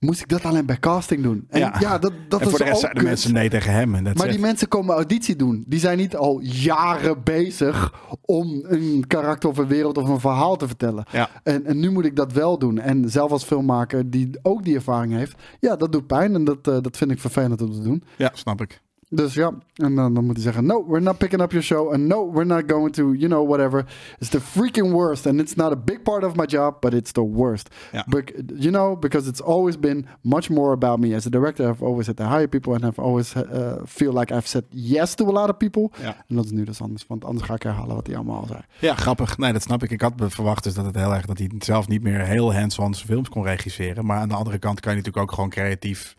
moest 0.06 0.22
ik 0.22 0.28
dat 0.28 0.43
alleen 0.45 0.66
bij 0.66 0.80
casting 0.80 1.24
doen. 1.24 1.45
En 1.49 1.60
ja, 1.60 1.76
Ja. 1.80 1.97
dat, 1.97 2.14
dat 2.28 2.39
en 2.41 2.45
is 2.45 2.52
voor 2.52 2.60
de 2.60 2.66
rest 2.66 2.80
zeiden 2.80 3.04
mensen 3.04 3.34
nee 3.34 3.49
tegen 3.49 3.74
hem. 3.74 3.95
En 3.95 4.04
Maar 4.18 4.30
die 4.30 4.39
mensen 4.39 4.68
komen 4.68 4.95
auditie 4.95 5.36
doen. 5.36 5.64
Die 5.68 5.80
zijn 5.80 5.97
niet 5.97 6.16
al 6.16 6.39
jaren 6.41 7.24
bezig 7.24 7.93
om 8.22 8.64
een 8.68 9.04
karakter 9.08 9.49
of 9.49 9.58
een 9.58 9.68
wereld 9.68 9.97
of 9.97 10.10
een 10.10 10.20
verhaal 10.20 10.56
te 10.58 10.68
vertellen. 10.68 11.06
Ja. 11.12 11.30
En, 11.43 11.66
en 11.66 11.80
nu 11.80 11.91
moet 11.91 12.06
ik 12.06 12.16
dat 12.16 12.32
wel 12.32 12.58
doen. 12.60 12.80
En 12.80 13.10
zelf 13.10 13.32
als 13.32 13.43
filmmaker 13.43 14.10
die 14.10 14.30
ook 14.41 14.64
die 14.64 14.76
ervaring 14.76 15.14
heeft. 15.14 15.36
Ja, 15.60 15.76
dat 15.76 15.91
doet 15.91 16.08
pijn 16.08 16.34
en 16.36 16.43
dat, 16.43 16.68
eh, 16.68 16.78
dat 16.82 16.97
vind 16.97 17.12
ik 17.12 17.20
vervelend 17.20 17.62
om 17.62 17.72
te 17.72 17.82
doen. 17.82 18.04
ja, 18.18 18.32
snap 18.34 18.62
ik. 18.62 18.82
Dus 19.14 19.34
ja, 19.34 19.51
en 19.76 19.95
dan, 19.95 20.14
dan 20.14 20.26
moet 20.26 20.36
hij 20.36 20.43
zeggen: 20.43 20.66
No, 20.66 20.86
we're 20.88 21.01
not 21.01 21.18
picking 21.18 21.41
up 21.41 21.51
your 21.51 21.66
show. 21.66 21.93
And 21.93 22.07
no, 22.07 22.32
we're 22.32 22.45
not 22.45 22.64
going 22.68 22.93
to, 22.93 23.14
you 23.14 23.28
know, 23.28 23.47
whatever. 23.47 23.86
It's 24.20 24.30
the 24.30 24.41
freaking 24.41 24.91
worst. 24.91 25.28
And 25.28 25.39
it's 25.39 25.55
not 25.55 25.72
a 25.72 25.76
big 25.76 26.03
part 26.03 26.24
of 26.24 26.36
my 26.36 26.45
job, 26.45 26.76
but 26.80 26.93
it's 26.93 27.12
the 27.12 27.24
worst. 27.24 27.70
Ja. 27.91 28.05
Bec- 28.07 28.34
you 28.55 28.72
know, 28.72 28.99
because 28.99 29.30
it's 29.30 29.41
always 29.41 29.80
been 29.80 30.07
much 30.22 30.49
more 30.49 30.72
about 30.72 30.99
me. 30.99 31.16
As 31.16 31.26
a 31.26 31.30
director, 31.30 31.70
I've 31.70 31.86
always 31.86 32.07
had 32.07 32.18
to 32.18 32.24
hire 32.24 32.47
people 32.47 32.74
and 32.74 32.84
I've 32.86 33.01
always 33.01 33.36
uh, 33.36 33.82
feel 33.86 34.14
like 34.14 34.34
I've 34.34 34.47
said 34.47 34.64
yes 34.70 35.16
to 35.16 35.28
a 35.30 35.32
lot 35.32 35.49
of 35.49 35.57
people. 35.57 35.89
Ja. 36.01 36.16
En 36.28 36.36
dat 36.36 36.45
is 36.45 36.51
nu 36.51 36.64
dus 36.64 36.82
anders, 36.82 37.07
want 37.07 37.26
anders 37.26 37.45
ga 37.45 37.53
ik 37.53 37.64
herhalen 37.64 37.95
wat 37.95 38.07
hij 38.07 38.16
allemaal 38.16 38.39
al 38.39 38.47
zei. 38.47 38.59
Ja, 38.80 38.95
grappig. 38.95 39.38
Nee, 39.38 39.53
dat 39.53 39.62
snap 39.62 39.84
ik. 39.84 39.91
Ik 39.91 40.01
had 40.01 40.14
verwacht 40.18 40.64
dus 40.64 40.74
dat 40.74 40.86
het 40.86 40.95
heel 40.95 41.14
erg 41.14 41.26
dat 41.26 41.38
hij 41.38 41.51
zelf 41.59 41.88
niet 41.88 42.03
meer 42.03 42.20
heel 42.20 42.53
hands-on 42.53 42.93
zijn 42.93 43.07
films 43.07 43.30
kon 43.30 43.43
regisseren. 43.43 44.05
Maar 44.05 44.18
aan 44.18 44.30
de 44.30 44.36
andere 44.36 44.57
kant 44.57 44.80
kan 44.80 44.91
je 44.91 44.97
natuurlijk 44.97 45.24
ook 45.24 45.34
gewoon 45.34 45.49
creatief 45.49 46.16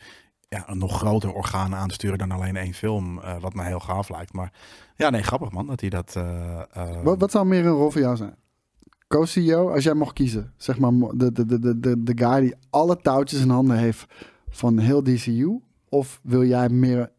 ja, 0.52 0.68
een 0.68 0.78
nog 0.78 0.96
groter 0.98 1.32
orgaan 1.32 1.74
aansturen 1.74 2.18
dan 2.18 2.30
alleen 2.30 2.56
één 2.56 2.74
film. 2.74 3.18
eh, 3.18 3.40
wat 3.40 3.54
me 3.54 3.62
heel 3.64 3.80
gaaf 3.80 4.08
lijkt. 4.08 4.32
Maar 4.32 4.52
ja, 4.96 5.10
nee, 5.10 5.22
grappig 5.22 5.50
man 5.50 5.66
dat 5.66 5.80
hij 5.80 5.90
dat. 5.90 6.16
eh, 6.16 6.60
eh, 6.72 7.02
Wat, 7.02 7.20
wat 7.20 7.30
zou 7.30 7.46
meer 7.46 7.66
een 7.66 7.72
rol 7.72 7.90
voor 7.90 8.00
jou 8.00 8.16
zijn? 8.16 8.34
Co-CEO, 9.08 9.70
als 9.70 9.84
jij 9.84 9.94
mocht 9.94 10.12
kiezen. 10.12 10.52
Zeg 10.56 10.78
maar 10.78 10.92
de, 10.92 11.32
de, 11.32 11.46
de, 11.46 11.58
de, 11.58 11.80
de, 11.80 12.02
de 12.02 12.12
guy 12.24 12.40
die 12.40 12.54
alle 12.70 12.96
touwtjes 12.96 13.40
in 13.40 13.50
handen 13.50 13.76
heeft 13.78 14.04
van 14.48 14.78
heel 14.78 15.02
DCU. 15.02 15.60
Of 15.88 16.20
wil 16.22 16.44
jij 16.44 16.68
meer 16.68 17.10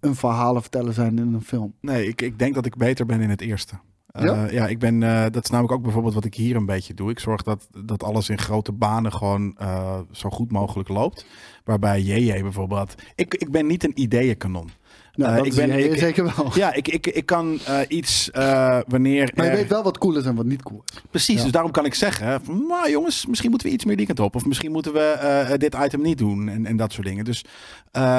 een 0.00 0.14
verhalen 0.14 0.60
vertellen 0.62 0.94
zijn 0.94 1.18
in 1.18 1.34
een 1.34 1.42
film? 1.42 1.74
Nee, 1.80 2.06
ik, 2.08 2.22
ik 2.22 2.38
denk 2.38 2.54
dat 2.54 2.66
ik 2.66 2.76
beter 2.76 3.06
ben 3.06 3.20
in 3.20 3.30
het 3.30 3.40
eerste. 3.40 3.74
Eh, 4.12 4.24
Ja? 4.24 4.50
ja? 4.50 4.66
ik 4.66 4.78
ben, 4.78 5.02
eh, 5.02 5.22
dat 5.30 5.44
is 5.44 5.50
namelijk 5.50 5.74
ook 5.74 5.82
bijvoorbeeld 5.82 6.14
wat 6.14 6.24
ik 6.24 6.34
hier 6.34 6.56
een 6.56 6.66
beetje 6.66 6.94
doe. 6.94 7.10
Ik 7.10 7.18
zorg 7.18 7.42
dat, 7.42 7.68
dat 7.84 8.02
alles 8.02 8.28
in 8.28 8.38
grote 8.38 8.72
banen 8.72 9.12
gewoon 9.12 9.56
eh, 9.56 9.98
zo 10.10 10.30
goed 10.30 10.52
mogelijk 10.52 10.88
loopt. 10.88 11.26
Waarbij 11.64 12.02
JJ 12.02 12.42
bijvoorbeeld. 12.42 12.94
Ik, 13.14 13.34
ik 13.34 13.50
ben 13.50 13.66
niet 13.66 13.84
een 13.84 14.00
ideeënkanon. 14.00 14.70
Nou, 15.20 15.36
dat 15.36 15.46
ik 15.46 15.54
ben- 15.54 15.92
ik- 15.92 15.98
zeker 15.98 16.24
wel. 16.36 16.50
Ja, 16.54 16.72
ik, 16.74 16.88
ik, 16.88 17.06
ik 17.06 17.26
kan 17.26 17.58
eh, 17.66 17.78
iets 17.88 18.30
eh, 18.30 18.78
wanneer. 18.88 19.32
Maar 19.34 19.44
je 19.44 19.50
er- 19.50 19.56
weet 19.56 19.68
wel 19.68 19.82
wat 19.82 19.98
cool 19.98 20.16
is 20.16 20.24
en 20.24 20.34
wat 20.34 20.44
niet 20.46 20.62
cool 20.62 20.82
is. 20.94 21.00
Precies, 21.10 21.36
Ja. 21.36 21.42
dus 21.42 21.52
daarom 21.52 21.70
kan 21.70 21.84
ik 21.84 21.94
zeggen: 21.94 22.40
van, 22.44 22.64
nou 22.68 22.90
jongens, 22.90 23.26
misschien 23.26 23.50
moeten 23.50 23.68
we 23.68 23.74
iets 23.74 23.84
meer 23.84 23.96
die 23.96 24.06
kant 24.06 24.20
op. 24.20 24.34
Of 24.34 24.44
misschien 24.44 24.72
moeten 24.72 24.92
we 24.92 25.00
eh, 25.00 25.58
dit 25.58 25.76
item 25.84 26.00
niet 26.02 26.18
doen 26.18 26.48
en, 26.48 26.66
en 26.66 26.76
dat 26.76 26.92
soort 26.92 27.06
dingen. 27.06 27.24
Dus 27.24 27.44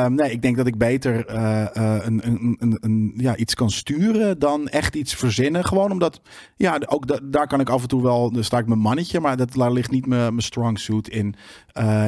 nee, 0.07 0.31
ik 0.31 0.41
denk 0.41 0.57
dat 0.57 0.67
ik 0.67 0.77
beter 0.77 1.29
een, 1.29 2.21
een, 2.27 2.55
een, 2.59 2.77
een, 2.81 3.13
ja, 3.17 3.35
iets 3.35 3.53
kan 3.55 3.69
sturen 3.71 4.39
dan 4.39 4.67
echt 4.67 4.95
iets 4.95 5.13
verzinnen. 5.15 5.65
Gewoon 5.65 5.91
omdat, 5.91 6.21
ja, 6.55 6.81
ook 6.85 7.07
da- 7.07 7.19
daar 7.23 7.47
kan 7.47 7.59
ik 7.59 7.69
af 7.69 7.81
en 7.81 7.87
toe 7.87 8.03
wel, 8.03 8.31
daar 8.31 8.43
sta 8.43 8.57
ik 8.57 8.67
mijn 8.67 8.79
mannetje, 8.79 9.19
maar 9.19 9.37
dat, 9.37 9.53
daar 9.53 9.71
ligt 9.71 9.91
niet 9.91 10.05
mijn, 10.05 10.21
mijn 10.21 10.41
strong 10.41 10.79
suit 10.79 11.07
in. 11.07 11.35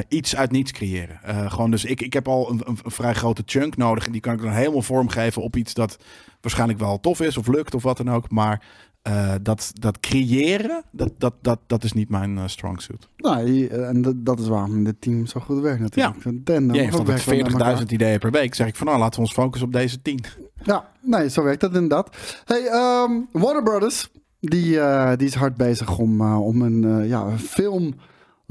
iets 0.08 0.36
uit 0.36 0.52
niets 0.52 0.72
creëren. 0.72 1.20
Gewoon, 1.52 1.72
dus 1.72 1.86
ik, 1.86 2.02
ik 2.02 2.14
heb 2.14 2.28
al 2.28 2.50
een, 2.52 2.62
een, 2.66 2.78
een 2.84 2.92
vrij 2.92 3.14
grote 3.14 3.44
chunk 3.46 3.78
nodig 3.78 4.06
en 4.06 4.12
die 4.12 4.22
kan 4.22 4.34
ik 4.34 4.42
dan 4.42 4.52
helemaal 4.52 4.82
vormgeven 4.84 5.42
op 5.42 5.56
iets 5.56 5.74
dat 5.74 5.98
waarschijnlijk 6.42 6.80
wel 6.80 7.00
tof 7.00 7.22
is 7.22 7.38
of 7.38 7.48
lukt 7.48 7.76
of 7.76 7.84
wat 7.84 7.98
dan 7.98 8.12
ook. 8.12 8.30
Maar 8.32 8.64
eh, 9.02 9.34
dat, 9.42 9.72
dat 9.74 10.00
creëren, 10.00 10.84
dat, 10.92 11.12
dat, 11.18 11.34
dat, 11.42 11.60
dat 11.68 11.84
is 11.84 11.94
niet 11.94 12.10
mijn 12.10 12.38
eh, 12.38 12.44
strong 12.48 12.82
suit. 12.82 13.08
Nou, 13.18 13.52
je- 13.52 13.68
en 13.70 14.02
dat, 14.02 14.26
dat 14.26 14.40
is 14.40 14.48
waarom 14.48 14.84
dit 14.84 14.96
team 15.02 15.26
zo 15.26 15.40
goed 15.40 15.60
werkt 15.60 15.82
natuurlijk. 15.82 16.24
Ja. 16.26 16.32
Uh, 16.54 16.72
heeft 16.74 16.98
altijd 16.98 17.80
40.000 17.82 17.86
ideeën 17.92 18.20
per 18.20 18.32
week. 18.32 18.56
Zeg 18.56 18.68
ik 18.68 18.76
van 18.76 18.88
nou, 18.88 19.00
laten 19.00 19.16
we 19.16 19.26
ons 19.26 19.34
focussen 19.34 19.68
op 19.68 19.74
deze 19.74 20.02
10. 20.02 20.20
Ja, 20.64 20.90
nee, 21.02 21.30
zo 21.30 21.44
werkt 21.44 21.62
dat 21.62 21.74
inderdaad. 21.74 22.18
Hey, 22.46 22.66
ehm, 22.68 23.12
Warner 23.32 23.64
Brothers, 23.64 24.10
die, 24.40 24.80
eh, 24.80 25.12
die 25.18 25.28
is 25.28 25.36
hard 25.36 25.56
bezig 25.58 25.98
om, 25.98 26.22
eh, 26.22 26.46
om 26.46 26.62
een 26.62 26.84
eh, 27.02 27.08
ja, 27.10 27.22
een 27.22 27.40
film 27.40 27.94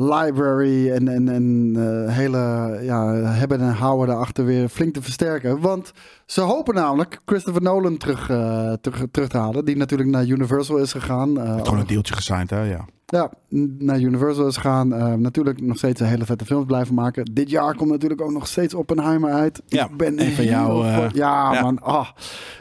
library 0.03 0.91
en, 0.91 1.09
en, 1.09 1.29
en 1.29 1.73
eh, 1.77 2.15
hele 2.15 2.39
ja, 2.83 3.13
hebben 3.15 3.61
en 3.61 3.73
houden 3.73 4.07
daarachter 4.07 4.45
weer 4.45 4.69
flink 4.69 4.95
te 4.95 5.03
versterken. 5.03 5.61
Want 5.61 5.93
ze 6.27 6.41
hopen 6.41 6.75
namelijk 6.75 7.21
Christopher 7.25 7.63
Nolan 7.63 7.97
terug, 7.97 8.31
eh, 8.31 8.73
terug, 8.81 9.05
terug 9.11 9.29
te 9.29 9.37
halen. 9.39 9.65
Die 9.65 9.77
natuurlijk 9.77 10.11
naar 10.11 10.27
Universal 10.27 10.77
is 10.77 10.93
gegaan. 10.93 11.41
eh, 11.41 11.57
Gewoon 11.63 11.79
een 11.79 11.87
deeltje 11.87 12.15
gesigned, 12.15 12.51
hè? 12.51 12.63
Ja. 12.63 12.85
ja, 13.07 13.31
naar 13.79 14.01
Universal 14.01 14.47
is 14.47 14.57
gegaan. 14.57 14.89
natuurlijk 15.21 15.61
nog 15.61 15.77
steeds 15.77 16.01
een 16.01 16.07
hele 16.07 16.25
vette 16.25 16.45
films 16.45 16.67
blijven 16.67 16.95
maken. 16.95 17.25
Dit 17.33 17.51
jaar 17.51 17.75
komt 17.75 17.91
natuurlijk 17.91 18.21
ook 18.23 18.33
nog 18.33 18.47
steeds 18.47 18.75
Oppenheimer 18.75 19.33
uit. 19.33 19.63
Ja, 19.67 19.85
ik 19.85 19.97
ben 19.97 20.33
van 20.33 20.45
jou, 20.45 20.87
ja, 20.87 21.11
ja. 21.13 21.61
man. 21.61 21.81
Ah, 21.81 22.09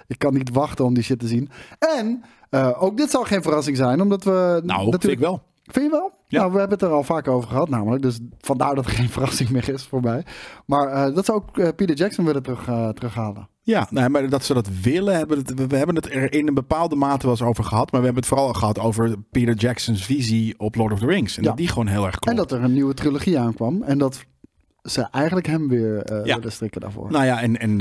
ik 0.08 0.20
kan 0.20 0.34
niet 0.34 0.50
wachten 0.54 0.86
om 0.86 0.94
die 0.94 1.04
shit 1.04 1.20
te 1.20 1.28
zien. 1.28 1.50
En 1.98 2.24
ook 2.80 2.98
dit 2.98 3.10
zal 3.10 3.24
geen 3.24 3.42
verrassing 3.42 3.78
zijn, 3.78 4.02
omdat 4.02 4.24
we... 4.24 4.62
Nou, 4.66 4.90
vind 4.90 5.08
ik 5.14 5.20
wel. 5.20 5.42
Vind 5.72 5.86
je 5.86 5.92
wel? 5.92 6.12
Ja. 6.28 6.40
Nou, 6.40 6.52
we 6.52 6.60
hebben 6.60 6.78
het 6.78 6.88
er 6.88 6.94
al 6.94 7.04
vaak 7.04 7.28
over 7.28 7.50
gehad 7.50 7.70
namelijk. 7.70 8.02
Dus 8.02 8.20
vandaar 8.40 8.76
dat 8.76 8.86
er 8.86 8.92
geen 8.92 9.10
verrassing 9.18 9.50
meer 9.50 9.70
is 9.70 9.84
voorbij. 9.86 10.26
Maar 10.66 10.88
eh, 10.88 11.16
dat 11.16 11.26
zou 11.26 11.38
ook 11.42 11.58
eh, 11.58 11.68
Peter 11.76 11.96
Jackson 11.96 12.26
willen 12.26 12.44
terug, 12.44 12.68
eh, 12.68 12.90
terughalen. 12.90 13.50
Ja, 13.64 13.88
nee, 13.90 14.10
maar 14.10 14.30
dat 14.30 14.44
ze 14.46 14.54
dat 14.54 14.70
willen, 14.82 15.16
hebben 15.18 15.38
het, 15.38 15.68
we, 15.68 15.76
hebben 15.78 15.96
het 15.96 16.14
er 16.14 16.34
in 16.34 16.48
een 16.48 16.54
bepaalde 16.54 16.96
mate 16.96 17.22
wel 17.22 17.32
eens 17.32 17.42
over 17.42 17.64
gehad. 17.64 17.92
Maar 17.92 18.00
we 18.00 18.06
hebben 18.06 18.24
het 18.24 18.34
vooral 18.34 18.54
gehad 18.54 18.80
over 18.80 19.16
Peter 19.32 19.54
Jackson's 19.56 20.06
visie 20.06 20.60
op 20.60 20.76
Lord 20.76 20.94
of 20.94 21.00
the 21.00 21.06
Rings. 21.06 21.38
En 21.38 21.44
Ja. 21.44 21.50
dat 21.50 21.58
die 21.58 21.68
gewoon 21.68 21.88
heel 21.88 22.06
erg 22.06 22.20
klopt. 22.20 22.28
En 22.28 22.36
dat 22.36 22.52
er 22.52 22.64
een 22.64 22.74
nieuwe 22.74 22.94
trilogie 22.94 23.40
aankwam. 23.40 23.84
En 23.84 23.98
dat 23.98 24.26
ze 24.82 25.02
eigenlijk 25.02 25.48
hem 25.48 25.68
weer 25.68 26.24
Ja. 26.26 26.36
willen 26.36 26.52
strikken 26.52 26.82
daarvoor. 26.82 27.12
Nou 27.12 27.26
ja, 27.26 27.42
en, 27.42 27.58
en 27.60 27.78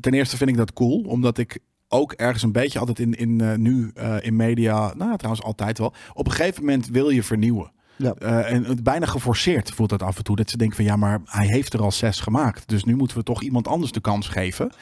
ten 0.00 0.12
eerste 0.12 0.36
vind 0.36 0.50
ik 0.50 0.56
dat 0.56 0.72
cool, 0.72 1.00
omdat 1.00 1.38
ik 1.38 1.58
ook 1.92 2.12
ergens 2.12 2.42
een 2.42 2.52
beetje 2.52 2.78
altijd 2.78 2.98
in, 2.98 3.14
in 3.14 3.40
eh, 3.40 3.54
nu 3.54 3.90
eh, 3.94 4.16
in 4.20 4.36
media, 4.36 4.94
nou 4.96 5.10
ja, 5.10 5.16
trouwens 5.16 5.44
altijd 5.44 5.78
wel, 5.78 5.92
op 6.12 6.26
een 6.26 6.32
gegeven 6.32 6.64
moment 6.64 6.88
wil 6.88 7.10
je 7.10 7.22
vernieuwen. 7.22 7.70
Ja. 7.96 8.14
Eh, 8.18 8.52
en 8.52 8.64
het 8.64 8.82
bijna 8.82 9.06
geforceerd 9.06 9.70
voelt 9.70 9.90
dat 9.90 10.02
af 10.02 10.16
en 10.16 10.24
toe. 10.24 10.36
Dat 10.36 10.50
ze 10.50 10.56
denken 10.56 10.76
van 10.76 10.84
ja, 10.84 10.96
maar 10.96 11.20
hij 11.24 11.46
heeft 11.46 11.72
er 11.72 11.82
al 11.82 11.92
zes 11.92 12.20
gemaakt. 12.20 12.68
Dus 12.68 12.84
nu 12.84 12.96
moeten 12.96 13.16
we 13.16 13.22
toch 13.22 13.42
iemand 13.42 13.68
anders 13.68 13.92
de 13.92 14.00
kans 14.00 14.28
geven. 14.28 14.72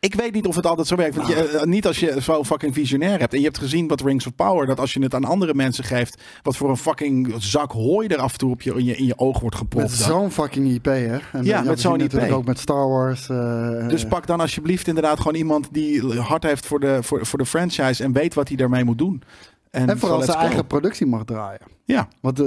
Ik 0.00 0.14
weet 0.14 0.32
niet 0.34 0.46
of 0.46 0.56
het 0.56 0.66
altijd 0.66 0.86
zo 0.86 0.96
werkt. 0.96 1.16
Want 1.16 1.28
je, 1.28 1.34
eh, 1.34 1.62
niet 1.62 1.86
als 1.86 2.00
je 2.00 2.22
zo 2.22 2.44
fucking 2.44 2.74
visionair 2.74 3.18
hebt. 3.18 3.32
En 3.32 3.38
je 3.38 3.44
hebt 3.44 3.58
gezien 3.58 3.88
wat 3.88 4.00
Rings 4.00 4.26
of 4.26 4.34
Power. 4.34 4.66
Dat 4.66 4.80
als 4.80 4.92
je 4.92 5.02
het 5.02 5.14
aan 5.14 5.24
andere 5.24 5.54
mensen 5.54 5.84
geeft. 5.84 6.22
Wat 6.42 6.56
voor 6.56 6.68
een 6.70 6.76
fucking 6.76 7.34
zak 7.38 7.72
hooi 7.72 8.08
er 8.08 8.16
af 8.18 8.32
en 8.32 8.38
toe 8.38 8.50
op 8.50 8.62
je, 8.62 8.74
in, 8.74 8.84
je, 8.84 8.96
in 8.96 9.04
je 9.04 9.18
oog 9.18 9.40
wordt 9.40 9.56
Met 9.60 9.64
gepropt. 9.72 9.90
zo'n 9.92 10.30
fucking 10.30 10.68
IP, 10.70 10.84
hè? 10.84 11.18
En, 11.32 11.44
Ja, 11.44 11.60
eh, 11.60 11.66
met 11.66 11.80
zo'n 11.80 12.00
IP. 12.00 12.32
ook 12.32 12.44
met 12.44 12.58
Star 12.58 12.88
Wars. 12.88 13.28
eh, 13.28 13.88
Dus 13.88 14.04
pak 14.06 14.26
dan 14.26 14.40
alsjeblieft 14.40 14.86
inderdaad 14.86 15.18
gewoon 15.18 15.34
iemand 15.34 15.68
die 15.72 16.18
hard 16.20 16.42
heeft 16.42 16.66
voor 16.66 16.80
de, 16.80 16.98
voor, 17.02 17.26
voor 17.26 17.38
de 17.38 17.46
franchise 17.46 18.02
en 18.04 18.12
weet 18.12 18.34
wat 18.34 18.48
hij 18.48 18.56
daarmee 18.56 18.84
moet 18.84 18.98
doen. 18.98 19.22
En, 19.70 19.88
en 19.88 19.98
vooral 19.98 20.22
zijn 20.22 20.36
go. 20.38 20.44
eigen 20.44 20.66
productie 20.66 21.06
mag 21.06 21.24
draaien. 21.24 21.60
Ja, 21.84 22.08
Want 22.20 22.40
eh, 22.40 22.46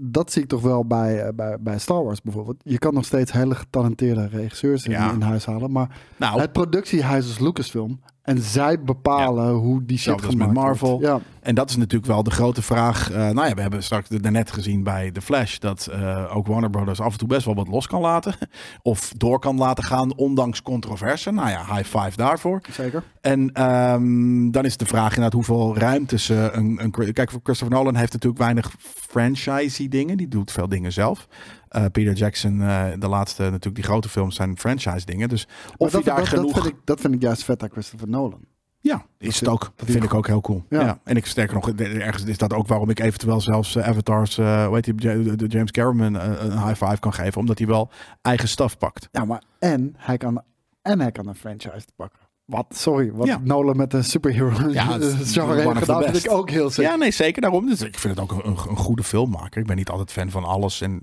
dat 0.00 0.32
zie 0.32 0.42
ik 0.42 0.48
toch 0.48 0.60
wel 0.62 0.84
bij, 0.84 1.22
eh, 1.22 1.32
bij, 1.34 1.56
bij 1.60 1.78
Star 1.78 2.04
Wars 2.04 2.22
bijvoorbeeld. 2.22 2.56
Je 2.62 2.78
kan 2.78 2.94
nog 2.94 3.04
steeds 3.04 3.32
hele 3.32 3.54
getalenteerde 3.54 4.26
regisseurs 4.26 4.84
in, 4.84 4.90
Ja. 4.90 5.12
in 5.12 5.20
huis 5.20 5.46
halen. 5.46 5.72
Maar 5.72 5.98
nou, 6.16 6.40
het 6.40 6.52
productiehuis 6.52 7.28
is 7.28 7.38
Lucasfilm. 7.38 8.00
En 8.22 8.38
zij 8.42 8.82
bepalen 8.82 9.54
hoe 9.54 9.84
die 9.84 9.98
shit 9.98 10.34
met 10.36 10.52
Marvel. 10.52 10.88
wordt. 10.90 11.04
Ja. 11.04 11.20
En 11.42 11.54
dat 11.54 11.70
is 11.70 11.76
natuurlijk 11.76 12.12
wel 12.12 12.22
de 12.22 12.30
grote 12.30 12.62
vraag. 12.62 13.10
Eh, 13.10 13.16
nou 13.16 13.48
ja, 13.48 13.54
we 13.54 13.60
hebben 13.60 13.82
straks 13.82 14.08
daarnet 14.08 14.52
gezien 14.52 14.82
bij 14.82 15.10
The 15.10 15.20
Flash 15.20 15.58
dat 15.58 15.86
eh, 15.86 16.36
ook 16.36 16.46
Warner 16.46 16.70
Brothers 16.70 17.00
af 17.00 17.12
en 17.12 17.18
toe 17.18 17.28
best 17.28 17.44
wel 17.44 17.54
wat 17.54 17.68
los 17.68 17.86
kan 17.86 18.00
laten. 18.00 18.34
Of 18.82 19.12
door 19.16 19.38
kan 19.38 19.56
laten 19.56 19.84
gaan, 19.84 20.16
ondanks 20.16 20.62
controverse. 20.62 21.30
Nou 21.30 21.48
ja, 21.48 21.64
high 21.74 21.98
five 21.98 22.16
daarvoor. 22.16 22.60
Zeker. 22.70 23.02
En 23.20 23.52
ehm, 23.52 24.50
dan 24.50 24.64
is 24.64 24.76
de 24.76 24.86
vraag 24.86 25.08
inderdaad 25.08 25.32
hoeveel 25.32 25.76
ruimte 25.76 26.18
ze... 26.18 26.50
Een, 26.52 26.78
een, 26.82 27.12
kijk, 27.12 27.30
Christopher 27.42 27.76
Nolan 27.76 27.96
heeft 27.96 28.12
natuurlijk 28.12 28.42
weinig 28.42 28.74
franchise 28.80 29.88
dingen. 29.88 30.16
Die 30.16 30.28
doet 30.28 30.52
veel 30.52 30.68
dingen 30.68 30.92
zelf. 30.92 31.28
eh, 31.68 31.84
Peter 31.92 32.12
Jackson, 32.12 32.58
de 32.98 33.08
laatste 33.08 33.42
natuurlijk, 33.42 33.74
die 33.74 33.84
grote 33.84 34.08
films 34.08 34.36
zijn 34.36 34.58
franchise 34.58 35.06
dingen. 35.06 35.28
Dus 35.28 35.48
of 35.76 35.90
dat, 35.90 36.04
daar 36.04 36.16
dat, 36.16 36.28
genoeg... 36.28 36.52
dat, 36.52 36.62
vind 36.62 36.74
ik, 36.74 36.80
dat 36.84 37.00
vind 37.00 37.14
ik 37.14 37.22
juist 37.22 37.44
vet 37.44 37.62
aan 37.62 37.70
Christopher 37.70 38.08
Nolan. 38.08 38.51
Ja, 38.84 39.04
is 39.18 39.40
het 39.40 39.48
ook. 39.48 39.72
Dat 39.76 39.90
vind 39.90 40.04
ik 40.04 40.14
ook 40.14 40.26
heel 40.26 40.40
cool. 40.40 40.64
Ja. 40.68 40.80
Ja. 40.80 40.98
En 41.04 41.16
ik 41.16 41.26
sterker 41.26 41.54
nog, 41.54 41.68
ergens 41.70 42.24
is 42.24 42.38
dat 42.38 42.52
ook 42.52 42.66
waarom 42.66 42.90
ik 42.90 42.98
eventueel 43.00 43.40
zelfs 43.40 43.76
eh, 43.76 43.88
Avatars, 43.88 44.38
eh 44.38 44.66
hoe 44.66 44.74
heet 44.74 44.84
die, 44.84 44.94
de- 45.36 45.46
James 45.46 45.70
Cameron 45.70 46.16
eh, 46.16 46.42
een 46.44 46.66
high 46.66 46.84
five 46.84 46.98
kan 47.00 47.12
geven, 47.12 47.40
omdat 47.40 47.58
hij 47.58 47.66
wel 47.66 47.90
eigen 48.22 48.48
staf 48.48 48.78
pakt. 48.78 49.08
Ja, 49.12 49.24
maar 49.24 49.42
en 49.58 49.94
hij 49.96 50.16
kan, 50.16 50.42
en 50.82 51.00
hij 51.00 51.12
kan 51.12 51.26
een 51.26 51.34
franchise 51.34 51.86
pakken. 51.96 52.18
Wat, 52.44 52.66
sorry, 52.70 53.12
wat 53.12 53.26
Ja. 53.26 53.40
Nolan 53.44 53.76
met 53.76 53.92
een 53.92 54.04
superhero 54.04 54.70
Ja, 54.70 54.82
genre 54.90 55.60
heeft 55.60 55.78
gedaan, 55.78 56.02
vind 56.02 56.24
ik 56.24 56.30
ook 56.30 56.50
heel 56.50 56.70
sick. 56.70 56.84
Ja, 56.84 56.94
nee, 56.94 57.10
zeker 57.10 57.42
daarom. 57.42 57.66
Dus 57.66 57.80
ik 57.82 57.98
vind 57.98 58.16
het 58.18 58.22
ook 58.30 58.44
een, 58.44 58.50
een, 58.50 58.76
goede 58.76 59.02
filmmaker. 59.02 59.60
Ik 59.60 59.66
ben 59.66 59.76
niet 59.76 59.88
altijd 59.90 60.12
fan 60.12 60.30
van 60.30 60.44
alles 60.44 60.80
en 60.80 61.00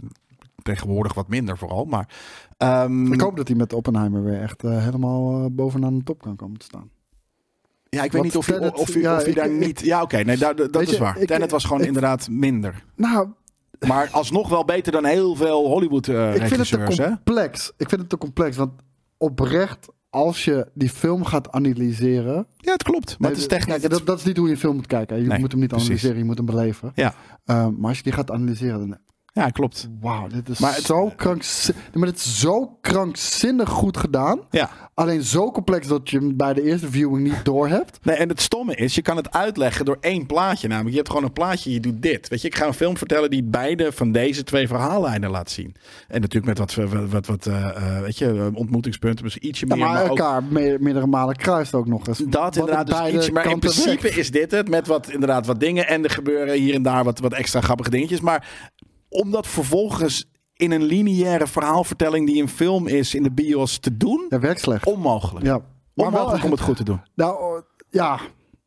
tegenwoordig 0.63 1.13
wat 1.13 1.27
minder 1.27 1.57
vooral. 1.57 1.85
Maar 1.85 2.07
ehm, 2.57 3.13
Ik 3.13 3.21
hoop 3.21 3.37
dat 3.37 3.47
hij 3.47 3.57
met 3.57 3.73
Oppenheimer 3.73 4.23
weer 4.23 4.41
echt 4.41 4.63
eh, 4.63 4.83
helemaal 4.83 5.39
eh, 5.43 5.45
bovenaan 5.51 5.97
de 5.97 6.03
top 6.03 6.21
kan 6.21 6.35
komen 6.35 6.57
te 6.59 6.65
staan. 6.65 6.89
Ja, 7.89 8.03
ik 8.03 8.11
weet 8.11 8.23
niet 8.23 8.35
of 8.37 8.45
Tenet- 8.45 8.73
of 8.77 8.93
ja, 8.93 9.15
of 9.15 9.19
hij 9.21 9.29
ik- 9.29 9.35
daar 9.35 9.45
ik- 9.51 9.59
niet... 9.59 9.79
Ja, 9.79 10.01
oké, 10.01 10.17
nee, 10.17 10.37
daar, 10.37 10.55
dat 10.55 10.81
is 10.81 10.89
je, 10.89 10.97
waar. 10.97 11.17
ik- 11.17 11.27
Tenet 11.27 11.51
was 11.51 11.63
gewoon 11.63 11.83
inderdaad 11.83 12.27
minder. 12.29 12.83
Nou, 12.95 13.27
Maar 13.87 14.09
alsnog 14.21 14.49
wel 14.49 14.65
beter 14.65 14.91
dan 14.91 15.05
heel 15.05 15.35
veel 15.35 15.67
Hollywood 15.67 16.07
eh 16.07 16.15
ik 16.35 16.41
vind 16.41 16.41
het 16.41 16.49
te 16.49 16.55
regisseurs, 16.55 16.97
hè? 16.97 17.05
complex. 17.05 17.71
Ik 17.77 17.89
vind 17.89 18.01
het 18.01 18.09
te 18.09 18.17
complex, 18.17 18.57
want 18.57 18.71
oprecht, 19.17 19.87
als 20.09 20.45
je 20.45 20.67
die 20.73 20.89
film 20.89 21.23
gaat 21.25 21.51
analyseren... 21.51 22.47
Ja, 22.57 22.71
het 22.71 22.83
klopt. 22.83 23.15
Maar 23.19 23.29
het 23.29 23.39
is 23.39 23.47
technisch... 23.47 23.77
kijk, 23.79 23.89
dat, 23.91 24.05
dat 24.05 24.17
is 24.19 24.23
niet 24.25 24.37
hoe 24.37 24.47
je 24.47 24.53
een 24.53 24.59
film 24.59 24.75
moet 24.75 24.87
kijken. 24.87 25.21
Je 25.21 25.27
Nee, 25.27 25.39
moet 25.39 25.51
hem 25.51 25.59
niet 25.59 25.69
precies. 25.69 25.87
analyseren, 25.87 26.17
je 26.17 26.23
moet 26.23 26.37
hem 26.37 26.45
beleven. 26.45 26.91
Ja. 26.95 27.13
Ehm, 27.45 27.73
maar 27.79 27.87
als 27.89 27.97
je 27.97 28.03
die 28.03 28.11
gaat 28.13 28.31
analyseren, 28.31 28.79
dan... 28.79 28.97
Ja, 29.33 29.49
klopt. 29.49 29.89
Wauw, 30.01 30.27
dit 30.27 30.49
is 30.49 30.59
Maar 30.59 30.75
het- 30.75 30.83
zo 30.85 31.11
krankzinnig. 31.15 31.83
Maar 31.93 32.07
het 32.07 32.17
is 32.17 32.39
zo 32.39 32.77
krankzinnig 32.81 33.69
goed 33.69 33.97
gedaan. 33.97 34.39
Ja. 34.49 34.69
Alleen 34.93 35.21
zo 35.23 35.51
complex 35.51 35.87
dat 35.87 36.09
je 36.09 36.17
hem 36.17 36.37
bij 36.37 36.53
de 36.53 36.63
eerste 36.63 36.89
viewing 36.91 37.23
niet 37.23 37.45
doorhebt. 37.45 37.99
Nee, 38.03 38.15
en 38.15 38.29
het 38.29 38.41
stomme 38.41 38.75
is, 38.75 38.95
je 38.95 39.01
kan 39.01 39.17
het 39.17 39.31
uitleggen 39.33 39.85
door 39.85 39.97
één 40.01 40.25
plaatje. 40.25 40.67
Namelijk, 40.67 40.89
je 40.91 40.97
hebt 40.97 41.09
gewoon 41.09 41.23
een 41.23 41.33
plaatje, 41.33 41.71
je 41.71 41.79
doet 41.79 42.01
dit. 42.01 42.27
Weet 42.27 42.41
je, 42.41 42.47
ik 42.47 42.55
ga 42.55 42.65
een 42.67 42.73
film 42.73 42.97
vertellen 42.97 43.29
die 43.29 43.43
beide 43.43 43.91
van 43.91 44.11
deze 44.11 44.43
twee 44.43 44.67
verhaallijnen 44.67 45.29
laat 45.29 45.49
zien. 45.51 45.75
En 46.07 46.21
natuurlijk 46.21 46.45
met 46.45 46.57
wat, 46.75 46.89
wat, 46.91 47.09
wat, 47.09 47.25
wat 47.25 47.45
eh, 47.45 47.67
eh, 47.97 48.01
weet 48.01 48.17
je, 48.17 48.51
ontmoetingspunten, 48.53 49.23
misschien 49.23 49.47
ietsje 49.47 49.65
Ja, 49.67 49.75
meer. 49.75 49.83
maar 49.85 49.93
maar 49.93 50.03
ook 50.03 50.09
elkaar 50.17 50.43
me- 50.43 50.77
meerdere 50.79 51.07
malen 51.07 51.35
kruist 51.35 51.73
ook 51.73 51.87
nog 51.87 52.07
eens. 52.07 52.17
dat 52.17 52.55
inderdaad, 52.55 52.87
dus 52.87 53.13
ietsje. 53.13 53.31
Maar 53.31 53.49
in 53.51 53.59
principe 53.59 54.09
is 54.09 54.31
dit 54.31 54.51
het, 54.51 54.69
met 54.69 54.87
wat, 54.87 55.09
inderdaad 55.09 55.45
wat 55.45 55.59
dingen. 55.59 55.87
En 55.87 56.03
er 56.03 56.09
gebeuren 56.09 56.53
hier 56.59 56.73
en 56.73 56.81
daar 56.81 57.03
wat, 57.03 57.19
wat 57.19 57.33
extra 57.33 57.61
grappige 57.61 57.89
dingetjes. 57.89 58.19
Maar 58.21 58.47
om 59.09 59.31
dat 59.31 59.47
vervolgens 59.47 60.25
in 60.53 60.71
een 60.71 60.83
lineaire 60.83 61.47
verhaalvertelling 61.47 62.27
die 62.27 62.41
een 62.41 62.49
film 62.49 62.87
is 62.87 63.15
in 63.15 63.23
de 63.23 63.31
bios 63.31 63.77
te 63.77 63.97
doen, 63.97 64.25
Ja, 64.29 64.39
werkt 64.39 64.59
slecht. 64.61 64.85
onmogelijk. 64.85 65.45
Ja. 65.45 65.57
Maar 65.93 66.05
Onmogelijk 66.07 66.35
wel- 66.35 66.45
om 66.45 66.51
het 66.51 66.61
goed 66.61 66.77
te 66.77 66.83
doen. 66.83 67.01
Nou, 67.15 67.61
ja. 67.89 68.19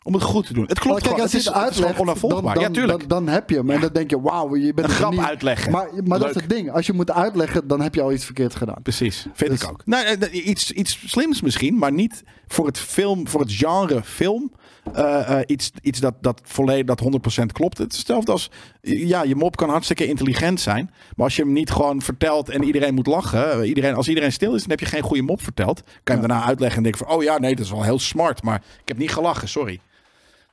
Om 0.05 0.15
het 0.15 0.23
goed 0.23 0.47
te 0.47 0.53
doen. 0.53 0.65
Het 0.67 0.79
klopt 0.79 0.95
Kijk, 0.97 1.07
gewoon. 1.07 1.23
als 1.23 1.33
Het 1.33 1.43
je 1.43 1.51
is, 1.51 1.57
uitlegt, 1.57 1.97
dan, 1.97 2.61
ja, 2.61 2.71
tuurlijk. 2.71 2.99
dan, 2.99 3.09
dan 3.25 3.29
heb 3.35 3.51
je 3.51 3.57
hem. 3.57 3.71
En 3.71 3.81
dan 3.81 3.91
denk 3.93 4.11
je, 4.11 4.21
wauw, 4.21 4.57
je 4.57 4.75
bent 4.75 4.89
een 4.89 4.95
grap 4.95 5.11
genie. 5.13 5.27
uitleggen. 5.27 5.73
Maar, 5.73 5.89
maar 6.05 6.19
dat 6.19 6.29
is 6.29 6.35
het 6.35 6.49
ding. 6.49 6.71
Als 6.71 6.87
je 6.87 6.93
moet 6.93 7.11
uitleggen, 7.11 7.69
dan 7.69 7.81
heb 7.81 7.95
je 7.95 8.03
al 8.03 8.13
iets 8.13 8.25
verkeerd 8.25 8.55
gedaan. 8.55 8.83
Precies, 8.83 9.27
vind 9.33 9.51
Dus- 9.51 9.63
ik 9.63 9.69
ook. 9.71 9.83
Nou, 9.87 10.05
eh, 10.07 10.47
iets, 10.47 10.71
iets 10.73 11.03
slims 11.11 11.41
misschien, 11.41 11.79
maar 11.79 11.93
niet 11.93 12.23
voor 12.47 12.67
het 12.67 12.79
film, 12.79 13.29
voor 13.29 13.41
het 13.41 13.53
genre 13.53 14.03
film. 14.05 14.53
Eh, 14.83 15.39
eh, 15.39 15.45
iets 15.47 15.71
iets 15.83 16.01
dat, 16.01 16.15
dat 16.21 16.41
volledig 16.45 16.85
dat 16.85 17.01
100% 17.43 17.53
klopt. 17.53 17.79
Het 17.79 17.93
is 17.93 17.99
hetzelfde 17.99 18.33
als 18.33 18.51
ja, 18.81 19.23
je 19.23 19.35
mop 19.35 19.57
kan 19.57 19.69
hartstikke 19.69 20.07
intelligent 20.07 20.61
zijn, 20.61 20.91
maar 21.17 21.25
als 21.25 21.37
je 21.37 21.43
hem 21.43 21.53
niet 21.53 21.71
gewoon 21.71 22.03
vertelt 22.03 22.49
en 22.49 22.63
iedereen 22.63 22.95
moet 22.95 23.07
lachen, 23.07 23.53
eh, 23.53 23.69
iedereen, 23.69 23.95
als 23.95 24.09
iedereen 24.09 24.33
stil 24.33 24.55
is, 24.55 24.61
dan 24.61 24.71
heb 24.71 24.81
je 24.81 24.87
geen 24.87 25.03
goede 25.03 25.23
mop 25.23 25.43
verteld. 25.43 25.83
Kan 25.83 26.15
je 26.15 26.21
hem 26.21 26.29
daarna 26.29 26.45
uitleggen 26.45 26.77
en 26.77 26.83
denken 26.83 27.07
van, 27.07 27.17
oh 27.17 27.23
ja, 27.23 27.39
nee, 27.39 27.55
dat 27.55 27.65
is 27.65 27.71
wel 27.71 27.83
heel 27.83 27.99
smart, 27.99 28.43
maar 28.43 28.63
ik 28.81 28.89
heb 28.89 28.99
niet 28.99 29.13
gelachen, 29.13 29.49
sorry. 29.49 29.81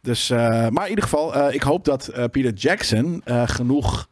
Dus, 0.01 0.29
maar 0.29 0.83
in 0.83 0.89
ieder 0.89 1.03
geval, 1.03 1.53
ik 1.53 1.61
hoop 1.61 1.85
dat 1.85 2.11
Peter 2.31 2.53
Jackson 2.53 3.21
genoeg, 3.25 4.07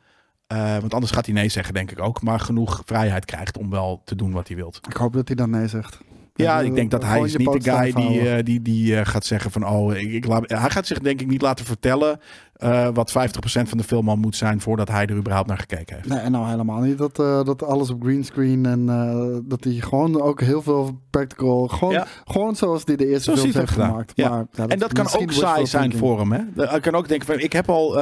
want 0.48 0.94
anders 0.94 1.12
gaat 1.12 1.26
hij 1.26 1.36
nee 1.36 1.50
zeggen, 1.50 1.74
denk 1.74 1.92
ik 1.92 2.00
ook, 2.00 2.22
maar 2.22 2.40
genoeg 2.40 2.82
vrijheid 2.86 3.26
krijgt 3.26 3.58
om 3.58 3.70
wel 3.70 4.02
te 4.06 4.16
doen 4.16 4.32
wat 4.32 4.48
hij 4.48 4.58
wilt. 4.58 4.80
Ik 4.90 4.98
hoop 4.98 5.14
dat 5.14 5.28
hij 5.28 5.36
dan 5.36 5.50
nee 5.50 5.68
zegt. 5.68 6.00
Ja, 6.38 6.60
ik 6.60 6.76
denk 6.76 6.92
dat 6.92 7.04
hij 7.04 7.22
is 7.22 7.36
niet 7.36 7.64
de 7.64 7.72
guy 7.72 7.92
die, 7.92 8.30
eh, 8.30 8.44
die, 8.44 8.62
die 8.62 8.96
eh, 9.00 9.06
gaat 9.06 9.26
zeggen 9.26 9.52
van 9.52 9.68
oh, 9.68 9.96
ik, 9.96 10.12
ik 10.12 10.26
laat, 10.26 10.50
hij 10.50 10.70
gaat 10.70 10.88
zich 10.88 11.00
denk 11.00 11.22
ik 11.22 11.28
niet 11.28 11.42
laten 11.42 11.66
vertellen 11.66 12.20
eh, 12.54 12.88
wat 12.94 13.12
50% 13.12 13.14
van 13.44 13.78
de 13.78 13.84
film 13.84 14.10
al 14.10 14.16
moet 14.16 14.36
zijn 14.36 14.62
voordat 14.62 14.90
hij 14.90 15.06
er 15.06 15.16
überhaupt 15.16 15.48
naar 15.48 15.58
gekeken 15.58 15.96
heeft. 15.96 16.08
Nee, 16.08 16.30
nou 16.30 16.50
helemaal 16.50 16.80
niet. 16.82 16.98
Dat, 16.98 17.16
dat 17.46 17.64
alles 17.64 17.90
op 17.90 18.02
greenscreen 18.04 18.66
en 18.66 18.86
dat 19.46 19.64
hij 19.64 19.74
gewoon 19.74 20.22
ook 20.22 20.42
heel 20.42 20.62
veel 20.62 21.02
practical. 21.10 21.68
Gewoon, 21.68 21.94
Ja. 21.94 22.08
gewoon 22.26 22.56
zoals 22.56 22.82
hij 22.86 22.96
de 22.96 23.08
eerste 23.08 23.32
het 23.32 23.44
heeft 23.44 23.70
gedaan. 23.70 23.90
gemaakt. 23.90 24.12
Ja. 24.16 24.48
Maar, 24.58 24.68
en 24.68 24.80
dat 24.80 24.94
kan 24.94 25.08
ook 25.20 25.32
saai 25.32 25.66
zijn 25.66 25.98
voor 25.98 26.20
hem. 26.20 26.32
Hè? 26.32 26.42
Hij 26.56 26.80
kan 26.80 26.96
ook 26.96 27.08
denken 27.08 27.28
van 27.28 27.40
ik 27.40 27.54
heb 27.54 27.70
al, 27.70 27.94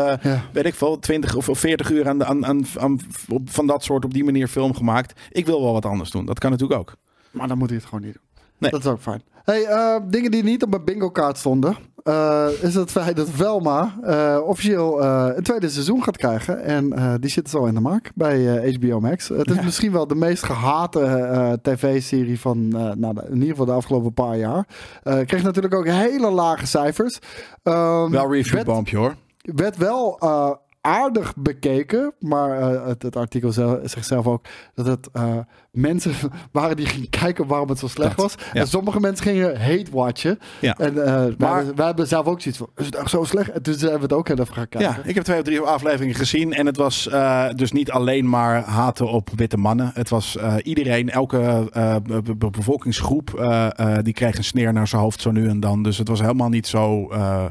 weet 0.52 0.66
ik 0.66 0.76
veel, 0.76 1.00
20 1.00 1.36
of 1.36 1.50
of 1.50 1.60
40 1.60 1.92
uur 1.92 2.10
aan, 2.10 2.26
aan, 2.26 2.46
aan, 2.46 2.66
aan 2.80 3.00
van 3.46 3.68
dat 3.68 3.84
soort 3.84 4.06
op 4.06 4.14
die 4.14 4.24
manier 4.24 4.48
film 4.48 4.74
gemaakt. 4.76 5.20
Ik 5.30 5.46
wil 5.46 5.62
wel 5.62 5.74
wat 5.74 5.86
anders 5.86 6.10
doen. 6.12 6.26
Dat 6.26 6.40
kan 6.40 6.52
natuurlijk 6.52 6.80
ook. 6.80 6.96
Maar 7.32 7.48
dan 7.48 7.58
moet 7.58 7.70
hij 7.70 7.78
het 7.78 7.88
gewoon 7.88 8.04
niet 8.04 8.14
doen. 8.14 8.24
Nee. 8.58 8.72
Dat 8.72 8.80
is 8.80 8.86
ook 8.88 9.02
fijn. 9.02 9.22
Hey, 9.44 9.64
eh, 9.66 9.96
dingen 10.08 10.32
die 10.32 10.44
niet 10.44 10.64
op 10.64 10.70
mijn 10.70 10.84
bingo 10.84 11.10
kaart 11.10 11.38
stonden. 11.38 11.76
eh, 12.04 12.48
is 12.62 12.76
het 12.76 12.92
feit 12.92 13.16
dat 13.16 13.30
Velma 13.30 13.96
eh, 14.04 14.40
officieel 14.46 15.04
een 15.04 15.44
tweede 15.44 15.70
seizoen 15.70 16.04
gaat 16.04 16.18
krijgen. 16.18 16.64
En 16.64 17.18
die 17.20 17.30
zit 17.30 17.50
zo 17.50 17.66
in 17.66 17.74
de 17.74 17.80
markt 17.80 18.12
bij 18.16 18.74
HBO 18.74 19.00
Max. 19.00 19.28
Het 19.28 19.50
is 19.50 19.56
Ja. 19.56 19.64
misschien 19.64 19.92
wel 19.92 20.08
de 20.08 20.16
meest 20.16 20.44
gehate 20.44 21.02
eh, 21.02 21.54
tv-serie 21.62 22.40
van 22.40 22.68
nou, 23.00 23.16
in 23.28 23.34
ieder 23.34 23.50
geval 23.50 23.66
de 23.66 23.72
afgelopen 23.72 24.14
paar 24.14 24.38
jaar. 24.38 24.68
Kreeg 25.26 25.44
natuurlijk 25.44 25.74
ook 25.76 25.88
hele 25.88 26.32
lage 26.32 26.66
cijfers. 26.68 27.20
Ehm, 27.64 28.10
Wel 28.12 28.32
review 28.32 28.54
werd- 28.64 28.90
hoor. 28.92 29.16
werd 29.42 29.78
wel 29.78 30.20
aardig 30.86 31.34
bekeken, 31.36 32.14
maar 32.20 32.60
eh, 32.60 32.88
het, 32.88 33.02
het 33.04 33.16
artikel 33.16 33.52
zelf, 33.52 33.80
zegt 33.84 34.08
zelf 34.08 34.28
ook 34.28 34.46
dat 34.74 34.86
het 34.86 35.10
eh, 35.14 35.38
mensen 35.72 36.14
waren 36.52 36.76
die 36.76 36.86
gingen 36.86 37.10
kijken 37.10 37.48
waarom 37.48 37.70
het 37.70 37.80
zo 37.80 37.88
slecht 37.88 38.18
Dat, 38.18 38.26
was. 38.36 38.46
ja. 38.54 38.60
En 38.60 38.68
sommige 38.68 39.00
mensen 39.00 39.26
gingen 39.26 39.62
hate 39.62 39.92
watchen. 39.92 40.40
Ja. 40.62 40.78
En 40.78 40.88
eh, 41.06 41.14
wij, 41.14 41.36
Maar- 41.38 41.56
hebben- 41.56 41.76
wij 41.76 41.86
hebben 41.86 42.08
zelf 42.08 42.26
ook 42.26 42.42
zoiets 42.42 42.60
van, 42.60 42.70
is 42.76 42.86
het 42.86 42.96
echt 42.96 43.10
zo 43.10 43.24
slecht? 43.24 43.50
En 43.52 43.62
toen 43.62 43.74
zijn 43.74 43.96
we 43.96 44.02
het 44.02 44.14
ook 44.14 44.28
heel 44.28 44.38
even 44.40 44.54
gaan 44.54 44.68
kijken. 44.70 44.90
Ja, 44.90 45.00
ik 45.04 45.16
heb 45.16 45.24
twee 45.24 45.38
of 45.38 45.44
drie 45.44 45.60
afleveringen 45.60 46.16
gezien. 46.16 46.54
En 46.54 46.66
het 46.66 46.78
was 46.78 47.08
eh, 47.08 47.50
dus 47.56 47.72
niet 47.72 47.92
alleen 47.92 48.30
maar 48.30 48.64
haten 48.64 49.08
op 49.08 49.30
witte 49.36 49.58
mannen. 49.58 49.92
Het 49.94 50.10
was 50.10 50.38
eh, 50.38 50.56
iedereen, 50.64 51.10
elke 51.10 51.70
eh, 51.74 51.96
be- 52.04 52.36
be- 52.38 52.50
bevolkingsgroep, 52.50 53.34
eh, 53.34 53.68
eh, 53.80 54.04
die 54.04 54.14
kreeg 54.14 54.38
een 54.38 54.44
sneer 54.44 54.74
naar 54.74 54.88
zijn 54.88 55.02
hoofd 55.02 55.22
zo 55.22 55.32
nu 55.32 55.48
en 55.50 55.60
dan. 55.60 55.84
Dus 55.84 55.98
het 55.98 56.08
was 56.08 56.20
helemaal 56.22 56.50
niet 56.50 56.68
zo, 56.68 57.08
eh, 57.10 57.46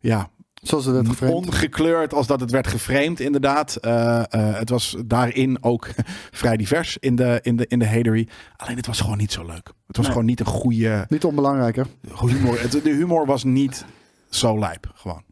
ja, 0.00 0.28
Zoals 0.62 0.84
het 0.84 0.94
werd 0.94 1.08
geframed. 1.08 1.34
ongekleurd 1.34 2.14
als 2.14 2.26
dat 2.26 2.40
het 2.40 2.50
werd 2.50 2.66
geframed, 2.66 3.20
inderdaad. 3.20 3.76
Eh, 3.76 4.18
eh, 4.18 4.58
het 4.58 4.68
was 4.68 4.96
daarin 5.06 5.58
ook 5.60 5.88
vrij 6.40 6.56
divers 6.56 6.96
in 7.00 7.16
de, 7.16 7.38
in, 7.42 7.56
de, 7.56 7.66
in 7.66 7.78
de 7.78 7.86
hatery. 7.88 8.28
Alleen 8.56 8.76
het 8.76 8.86
was 8.86 9.00
gewoon 9.00 9.16
niet 9.18 9.32
zo 9.32 9.44
leuk. 9.46 9.66
Het 9.86 9.96
was 9.96 10.04
Nee. 10.04 10.06
gewoon 10.14 10.24
niet 10.26 10.40
een 10.40 10.46
goede 10.46 11.06
Niet 11.08 11.24
onbelangrijk, 11.24 11.76
hè? 11.76 11.82
humor. 12.26 12.60
Het, 12.60 12.72
de 12.72 12.80
humor 12.94 13.26
was 13.26 13.44
niet 13.44 13.84
zo 14.30 14.58
lijp, 14.58 14.90
gewoon. 14.94 15.22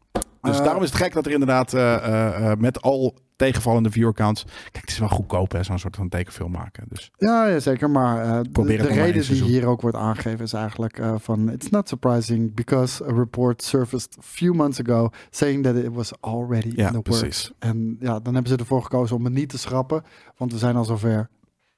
Dus 0.45 0.59
Eh, 0.59 0.65
daarom 0.65 0.83
is 0.83 0.89
het 0.91 0.99
gek 0.99 1.13
dat 1.13 1.27
er 1.27 1.33
inderdaad 1.33 1.73
eh, 1.75 2.51
eh, 2.51 2.59
met 2.59 2.83
al 2.83 3.15
tegenvallende 3.37 3.91
viewercounts... 3.91 4.45
Kijk, 4.45 4.81
het 4.81 4.91
is 4.91 4.99
wel 4.99 5.09
goedkoop, 5.09 5.53
hè, 5.53 5.63
zo'n 5.63 5.79
soort 5.79 5.97
van 5.97 6.09
tekenfilm 6.09 6.51
maken. 6.51 6.85
Dus 6.89 7.11
Ja, 7.17 7.47
ja 7.47 7.59
zeker. 7.59 7.91
Maar 7.91 8.43
de, 8.43 8.63
reden 8.77 9.23
die 9.27 9.43
hier 9.43 9.67
ook 9.67 9.81
wordt 9.81 9.97
aangegeven 9.97 10.45
is 10.45 10.53
eigenlijk 10.53 11.01
van... 11.17 11.51
It's 11.51 11.69
not 11.71 11.89
surprising 11.89 12.55
because 12.55 13.05
a 13.05 13.13
report 13.13 13.63
surfaced 13.63 14.17
a 14.19 14.23
few 14.23 14.55
months 14.55 14.81
ago... 14.81 15.09
saying 15.31 15.65
that 15.65 15.77
it 15.77 15.89
was 15.93 16.13
already 16.21 16.73
Ja, 16.77 16.87
in 16.87 16.93
the 16.93 17.01
precies. 17.03 17.23
works. 17.49 17.53
En 17.59 17.97
ja, 18.01 18.19
dan 18.21 18.35
hebben 18.35 18.53
ze 18.53 18.57
ervoor 18.59 18.83
gekozen 18.83 19.17
om 19.17 19.25
het 19.25 19.35
niet 19.35 19.49
te 19.49 19.59
schrappen. 19.59 20.03
Want 20.37 20.53
we 20.53 20.59
zijn 20.59 20.77
al 20.77 20.85
zover. 20.85 21.29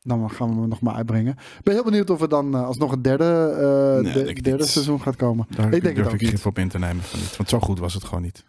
Dan 0.02 0.30
gaan 0.30 0.48
we 0.54 0.60
hem 0.60 0.68
nog 0.68 0.80
maar 0.80 0.94
uitbrengen. 0.94 1.32
Ik 1.32 1.62
ben 1.62 1.74
heel 1.74 1.84
benieuwd 1.84 2.10
of 2.10 2.20
er 2.20 2.28
dan 2.28 2.54
alsnog 2.54 2.92
een 2.92 3.02
derde, 3.02 3.24
Nee, 4.02 4.12
de- 4.12 4.40
derde 4.40 4.62
niet. 4.62 4.66
seizoen 4.70 5.00
gaat 5.00 5.16
komen. 5.16 5.46
daar 5.50 5.64
ik 5.72 5.82
denk 5.82 5.82
durf 5.94 5.96
het 6.06 6.14
ook 6.14 6.20
ik 6.20 6.28
grip 6.28 6.46
op 6.46 6.58
in 6.58 6.68
te 6.68 6.78
nemen. 6.78 7.02
Van 7.02 7.18
niet, 7.20 7.36
want 7.36 7.48
zo 7.48 7.60
goed 7.60 7.78
was 7.78 7.94
het 7.94 8.04
gewoon 8.04 8.22
niet. 8.22 8.44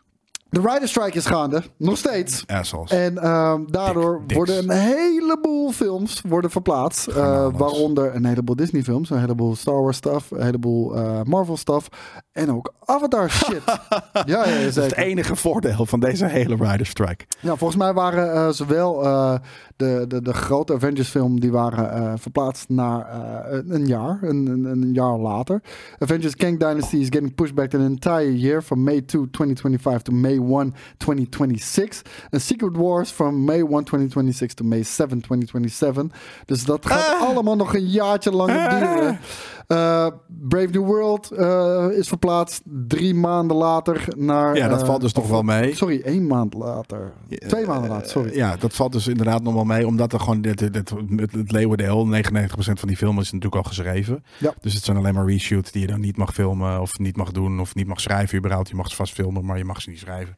De 0.49 0.59
Rider 0.61 0.87
Strike 0.87 1.17
is 1.17 1.25
gaande. 1.25 1.63
Nog 1.77 1.97
steeds. 1.97 2.43
Assholes. 2.47 2.91
En 2.91 3.17
ehm, 3.17 3.61
daardoor 3.67 4.21
Dik- 4.27 4.37
worden 4.37 4.63
een 4.63 4.77
heleboel 4.77 5.71
films 5.71 6.21
worden 6.27 6.51
verplaatst. 6.51 7.07
Eh, 7.07 7.47
waaronder 7.53 8.15
een 8.15 8.25
heleboel 8.25 8.55
Disney 8.55 8.83
films, 8.83 9.09
een 9.09 9.19
heleboel 9.19 9.55
Star 9.55 9.81
Wars 9.81 9.97
stuff, 9.97 10.31
een 10.31 10.43
heleboel 10.43 10.95
eh, 10.95 11.21
Marvel 11.23 11.57
stuff. 11.57 11.87
En 12.31 12.51
ook 12.51 12.73
Avatar 12.85 13.29
shit. 13.45 13.61
ja, 13.65 14.21
ja, 14.25 14.43
dat 14.43 14.47
is 14.53 14.75
het 14.75 14.95
enige 14.95 15.35
voordeel 15.35 15.85
van 15.85 15.99
deze 15.99 16.25
hele 16.25 16.55
Rider 16.55 16.85
Strike. 16.85 17.25
Ja, 17.39 17.55
volgens 17.55 17.79
mij 17.79 17.93
waren 17.93 18.33
eh, 18.33 18.49
zowel 18.49 19.03
de, 19.77 20.05
de, 20.07 20.21
de 20.21 20.33
grote 20.33 20.73
Avengers 20.73 21.09
film, 21.09 21.39
die 21.39 21.51
waren 21.51 21.91
eh, 21.91 22.13
verplaatst 22.15 22.69
naar 22.69 23.05
eh, 23.09 23.59
een, 23.67 23.85
jaar, 23.87 24.19
een, 24.21 24.45
een, 24.47 24.65
een 24.65 24.93
jaar 24.93 25.17
later. 25.17 25.61
Avengers 25.99 26.35
Kang 26.35 26.59
Dynasty 26.59 26.95
is 26.97 27.07
getting 27.09 27.35
pushed 27.35 27.55
back 27.55 27.73
an 27.73 27.81
entire 27.81 28.37
year 28.37 28.61
from 28.61 28.83
May 28.83 29.01
2, 29.01 29.29
2025 29.31 30.01
to 30.01 30.11
May 30.13 30.37
1, 30.59 30.73
2026. 30.97 32.01
En 32.29 32.41
Secret 32.41 32.75
Wars 32.75 33.11
from 33.11 33.43
May 33.43 33.59
1, 33.61 33.83
2026 33.83 34.53
to 34.53 34.65
May 34.65 34.83
7, 34.83 35.21
2027. 35.21 36.05
Dus 36.45 36.65
dat 36.65 36.85
gaat 36.85 37.05
Ah. 37.21 37.21
allemaal 37.27 37.55
nog 37.55 37.75
een 37.75 37.87
jaartje 37.87 38.31
langer 38.31 38.69
duren. 38.69 39.07
Eh, 39.07 39.17
Brave 39.67 40.69
New 40.71 40.85
World 40.85 41.31
eh, 41.31 41.87
is 41.97 42.07
verplaatst 42.07 42.61
drie 42.65 43.13
maanden 43.13 43.57
later 43.57 44.07
naar... 44.15 44.55
Ja, 44.55 44.67
dat 44.67 44.81
eh, 44.81 44.87
valt 44.87 45.01
dus 45.01 45.11
toch 45.11 45.27
wel 45.27 45.41
mee. 45.41 45.75
Sorry, 45.75 46.01
één 46.01 46.27
maand 46.27 46.53
later. 46.53 47.13
Twee 47.47 47.65
maanden 47.65 47.89
later, 47.89 48.09
sorry. 48.09 48.35
Ja, 48.35 48.55
dat 48.55 48.73
valt 48.73 48.91
dus 48.91 49.07
inderdaad 49.07 49.43
nog 49.43 49.53
wel 49.53 49.63
mee. 49.63 49.87
Omdat 49.87 50.13
er 50.13 50.19
gewoon 50.19 50.41
dit, 50.41 50.73
dit, 50.73 50.93
het 51.31 51.51
leeuwendeel, 51.51 52.07
99% 52.07 52.49
van 52.55 52.87
die 52.87 52.97
film 52.97 53.19
is 53.19 53.31
natuurlijk 53.31 53.63
al 53.63 53.69
geschreven. 53.69 54.23
Ja. 54.37 54.53
Dus 54.61 54.73
het 54.73 54.83
zijn 54.83 54.97
alleen 54.97 55.13
maar 55.13 55.27
reshoots 55.27 55.71
die 55.71 55.81
je 55.81 55.87
dan 55.87 55.99
niet 55.99 56.17
mag 56.17 56.33
filmen 56.33 56.81
of 56.81 56.99
niet 56.99 57.17
mag 57.17 57.31
doen 57.31 57.59
of 57.59 57.75
niet 57.75 57.87
mag 57.87 58.01
schrijven 58.01 58.37
überhaupt. 58.37 58.69
Je 58.69 58.75
mag 58.75 58.89
ze 58.89 58.95
vast 58.95 59.13
filmen, 59.13 59.45
maar 59.45 59.57
je 59.57 59.65
mag 59.65 59.81
ze 59.81 59.89
niet 59.89 59.99
schrijven. 59.99 60.35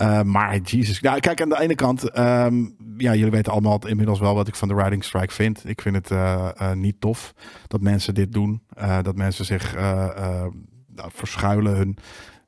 Uh, 0.00 0.22
maar 0.22 0.56
Jesus, 0.56 1.00
nou, 1.00 1.20
kijk 1.20 1.42
aan 1.42 1.48
de 1.48 1.60
ene 1.60 1.74
kant, 1.74 2.10
ehm, 2.10 2.54
ja, 2.96 3.14
jullie 3.14 3.30
weten 3.30 3.52
allemaal 3.52 3.86
inmiddels 3.86 4.20
wel 4.20 4.34
wat 4.34 4.48
ik 4.48 4.54
van 4.54 4.68
de 4.68 4.74
Riding 4.74 5.04
Strike 5.04 5.34
vind. 5.34 5.68
Ik 5.68 5.80
vind 5.80 5.94
het 5.94 6.10
uh, 6.10 6.48
uh, 6.60 6.72
niet 6.72 7.00
tof 7.00 7.34
dat 7.66 7.80
mensen 7.80 8.14
dit 8.14 8.32
doen. 8.32 8.62
Dat 9.02 9.16
mensen 9.16 9.44
zich 9.44 9.74
nou, 9.74 11.10
verschuilen, 11.14 11.76
hun, 11.76 11.96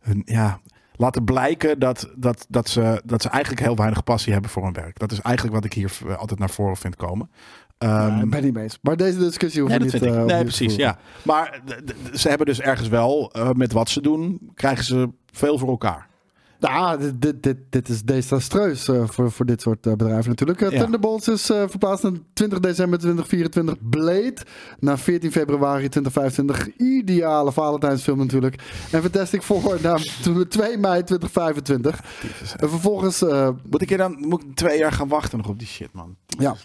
hun, 0.01 0.23
ja, 0.25 0.61
laten 0.93 1.25
blijken 1.25 1.79
dat, 1.79 2.13
dat, 2.17 2.47
dat, 2.49 2.69
ze, 2.69 3.03
dat 3.05 3.23
ze 3.23 3.29
eigenlijk 3.29 3.63
heel 3.63 3.77
weinig 3.77 4.05
passie 4.05 4.33
hebben 4.33 4.51
voor 4.51 4.65
hun 4.65 4.73
werk. 4.73 4.99
Dat 4.99 5.13
is 5.13 5.21
eigenlijk 5.21 5.55
wat 5.55 5.65
ik 5.65 5.73
hier 5.73 6.17
altijd 6.17 6.39
naar 6.39 6.51
voren 6.51 6.77
vind 6.77 6.97
komen. 6.97 7.31
Um, 7.79 7.89
ja, 7.89 8.21
ik 8.23 8.31
ben 8.31 8.43
niet 8.43 8.55
mee 8.55 8.63
eens. 8.63 8.79
Maar 8.83 8.97
deze 8.97 9.19
discussie 9.19 9.61
hoeft 9.61 9.79
nee, 9.79 9.89
niet... 9.93 10.03
Uh, 10.03 10.25
nee, 10.25 10.43
precies, 10.43 10.75
ja. 10.75 10.99
Maar 11.23 11.61
ze 12.13 12.29
hebben 12.29 12.47
dus 12.47 12.61
ergens 12.61 12.89
wel, 12.89 13.33
uh, 13.37 13.51
met 13.51 13.73
wat 13.73 13.89
ze 13.89 14.01
doen, 14.01 14.51
krijgen 14.55 14.85
ze 14.85 15.09
veel 15.33 15.59
voor 15.59 15.69
elkaar. 15.69 16.10
Ja, 16.61 16.97
dit, 16.97 17.43
dit, 17.43 17.57
dit, 17.71 17.89
is 17.89 18.03
desastreus 18.03 18.89
uh, 18.89 19.03
voor, 19.07 19.31
voor 19.31 19.47
dit 19.47 19.61
soort 19.61 19.87
uh, 19.87 19.93
bedrijven 19.93 20.29
natuurlijk. 20.29 20.61
Uh, 20.61 20.71
ja. 20.71 20.81
Thunderbolts 20.81 21.29
is 21.29 21.45
verplaatst 21.47 22.03
naar 22.03 22.13
20 22.33 22.61
december 22.61 22.99
2024. 22.99 23.89
Blade 23.91 24.37
naar 24.79 24.99
14 24.99 25.33
februari 25.33 25.89
2025. 25.89 26.77
Ideale 26.77 27.53
Valentijnsfilm 27.53 28.19
natuurlijk. 28.19 28.63
En 28.91 29.03
Fantastic 29.03 29.43
Four 29.43 29.79
naar 29.83 30.01
2 30.49 30.79
mei 30.79 31.05
2025. 31.05 32.01
En 32.57 32.69
vervolgens... 32.69 33.25
moet 33.71 33.83
ik 33.83 33.89
hier 33.89 33.99
dan 33.99 34.17
moet 34.19 34.43
ik 34.43 34.55
twee 34.55 34.79
jaar 34.79 34.93
gaan 34.93 35.09
wachten 35.09 35.39
nog 35.39 35.49
op 35.49 35.59
die 35.59 35.69
shit, 35.69 35.93
man? 35.93 36.17
Ja. 36.27 36.57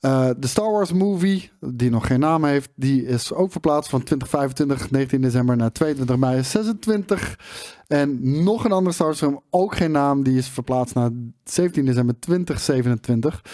Uh, 0.00 0.30
de 0.36 0.46
Star 0.46 0.70
Wars 0.70 0.92
movie, 0.92 1.50
die 1.60 1.90
nog 1.90 2.06
geen 2.06 2.20
naam 2.20 2.44
heeft, 2.44 2.70
die 2.74 3.06
is 3.06 3.32
ook 3.32 3.52
verplaatst 3.52 3.90
van 3.90 4.02
2025, 4.02 4.90
19 4.90 5.20
december 5.20 5.56
naar 5.56 5.72
22 5.72 6.16
mei 6.16 6.42
26. 6.42 7.38
En 7.86 8.42
nog 8.44 8.64
een 8.64 8.72
andere 8.72 8.94
Star 8.94 9.06
Wars 9.06 9.18
film, 9.18 9.40
ook 9.50 9.76
geen 9.76 9.90
naam, 9.90 10.22
die 10.22 10.38
is 10.38 10.48
verplaatst 10.48 10.94
naar 10.94 11.10
17 11.44 11.84
december 11.84 12.18
2027. 12.18 13.44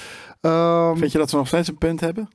Um, 0.41 0.97
Vind 0.97 1.13
je 1.13 1.19
dat 1.19 1.31
ze 1.31 1.37
nog 1.37 1.47
steeds 1.47 1.69
een 1.69 1.79
punt 1.79 2.01
hebben? 2.01 2.29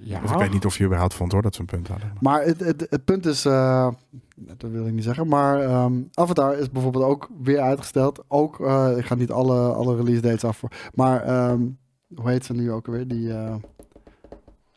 Ja. 0.00 0.20
Of 0.24 0.32
ik 0.32 0.38
weet 0.38 0.52
niet 0.52 0.64
of 0.64 0.78
je 0.78 0.84
überhaupt 0.84 1.14
vond 1.14 1.32
hoor 1.32 1.42
dat 1.42 1.54
ze 1.54 1.60
een 1.60 1.66
punt 1.66 1.88
hadden. 1.88 2.12
Maar 2.20 2.42
het, 2.42 2.60
het, 2.60 2.86
het 2.90 3.04
punt 3.04 3.26
is, 3.26 3.46
uh, 3.46 3.88
dat 4.36 4.70
wil 4.70 4.86
ik 4.86 4.92
niet 4.92 5.04
zeggen, 5.04 5.28
maar 5.28 5.84
um, 5.84 6.08
Avatar 6.12 6.58
is 6.58 6.70
bijvoorbeeld 6.70 7.04
ook 7.04 7.28
weer 7.42 7.60
uitgesteld. 7.60 8.24
Ook, 8.28 8.58
uh, 8.58 8.92
ik 8.96 9.04
ga 9.04 9.14
niet 9.14 9.30
alle, 9.30 9.72
alle 9.72 9.96
release 9.96 10.20
dates 10.20 10.44
af, 10.44 10.56
voor, 10.56 10.70
maar 10.94 11.50
um, 11.50 11.78
hoe 12.14 12.30
heet 12.30 12.44
ze 12.44 12.52
nu 12.52 12.72
ook 12.72 12.86
alweer? 12.86 13.08
Die, 13.08 13.28
uh, 13.28 13.54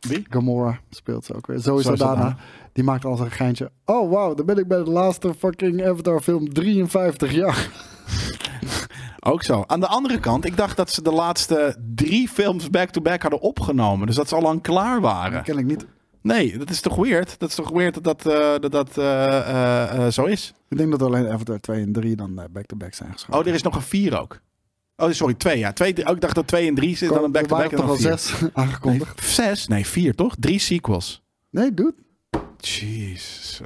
Wie? 0.00 0.26
Gamora 0.30 0.80
speelt 0.90 1.24
ze 1.24 1.34
ook 1.34 1.46
weer. 1.46 1.58
Zo 1.58 1.76
is 1.76 1.84
Zoe 1.84 1.96
Saldana. 1.96 2.20
Saldana. 2.20 2.36
Die 2.72 2.84
maakt 2.84 3.04
al 3.04 3.20
een 3.20 3.30
geintje. 3.30 3.70
Oh 3.84 4.10
wow, 4.10 4.36
dan 4.36 4.46
ben 4.46 4.58
ik 4.58 4.68
bij 4.68 4.84
de 4.84 4.90
laatste 4.90 5.34
fucking 5.38 5.86
Avatar 5.86 6.20
film 6.20 6.52
53 6.52 7.32
jaar. 7.32 7.68
Ook 9.26 9.42
zo. 9.42 9.64
Aan 9.66 9.80
de 9.80 9.86
andere 9.86 10.20
kant, 10.20 10.44
ik 10.44 10.56
dacht 10.56 10.76
dat 10.76 10.90
ze 10.90 11.02
de 11.02 11.12
laatste 11.12 11.76
drie 11.94 12.28
films 12.28 12.70
back-to-back 12.70 13.22
hadden 13.22 13.40
opgenomen. 13.40 14.06
Dus 14.06 14.16
dat 14.16 14.28
ze 14.28 14.34
al 14.34 14.42
lang 14.42 14.62
klaar 14.62 15.00
waren. 15.00 15.32
Dat 15.32 15.42
ken 15.42 15.58
ik 15.58 15.64
niet. 15.64 15.86
Nee, 16.20 16.58
dat 16.58 16.70
is 16.70 16.80
toch 16.80 16.96
weird? 16.96 17.38
Dat 17.38 17.48
is 17.48 17.54
toch 17.54 17.70
weird 17.70 17.94
dat 17.94 18.04
dat, 18.04 18.26
uh, 18.26 18.58
dat, 18.58 18.72
dat 18.72 18.98
uh, 18.98 19.04
uh, 19.04 20.06
zo 20.06 20.24
is? 20.24 20.54
Ik 20.68 20.76
denk 20.76 20.90
dat 20.90 21.02
alleen 21.02 21.28
Avatar 21.28 21.60
2 21.60 21.82
en 21.82 21.92
3 21.92 22.16
dan 22.16 22.34
back-to-back 22.34 22.78
-back 22.78 22.94
zijn 22.94 23.12
geschoten. 23.12 23.40
Oh, 23.40 23.46
er 23.46 23.54
is 23.54 23.62
nog 23.62 23.74
een 23.74 23.82
4 23.82 24.20
ook. 24.20 24.40
Oh, 24.96 25.10
sorry, 25.10 25.34
twee 25.34 25.58
ja. 25.58 25.72
Twee, 25.72 26.06
oh, 26.06 26.14
ik 26.14 26.20
dacht 26.20 26.34
dat 26.34 26.46
2 26.46 26.68
en 26.68 26.74
3 26.74 26.96
zit 26.96 27.08
dan 27.08 27.24
een 27.24 27.32
back-to-back 27.32 27.70
-back 27.70 27.72
en 27.72 27.76
toch 27.76 27.88
al 27.88 27.96
zes 27.96 28.32
aangekondigd? 28.52 29.20
Nee, 29.20 29.30
zes? 29.30 29.66
Nee, 29.66 29.86
vier 29.86 30.14
toch? 30.14 30.34
Drie 30.38 30.58
sequels. 30.58 31.22
Nee, 31.50 31.74
dude. 31.74 31.94
Jezus. 32.58 33.60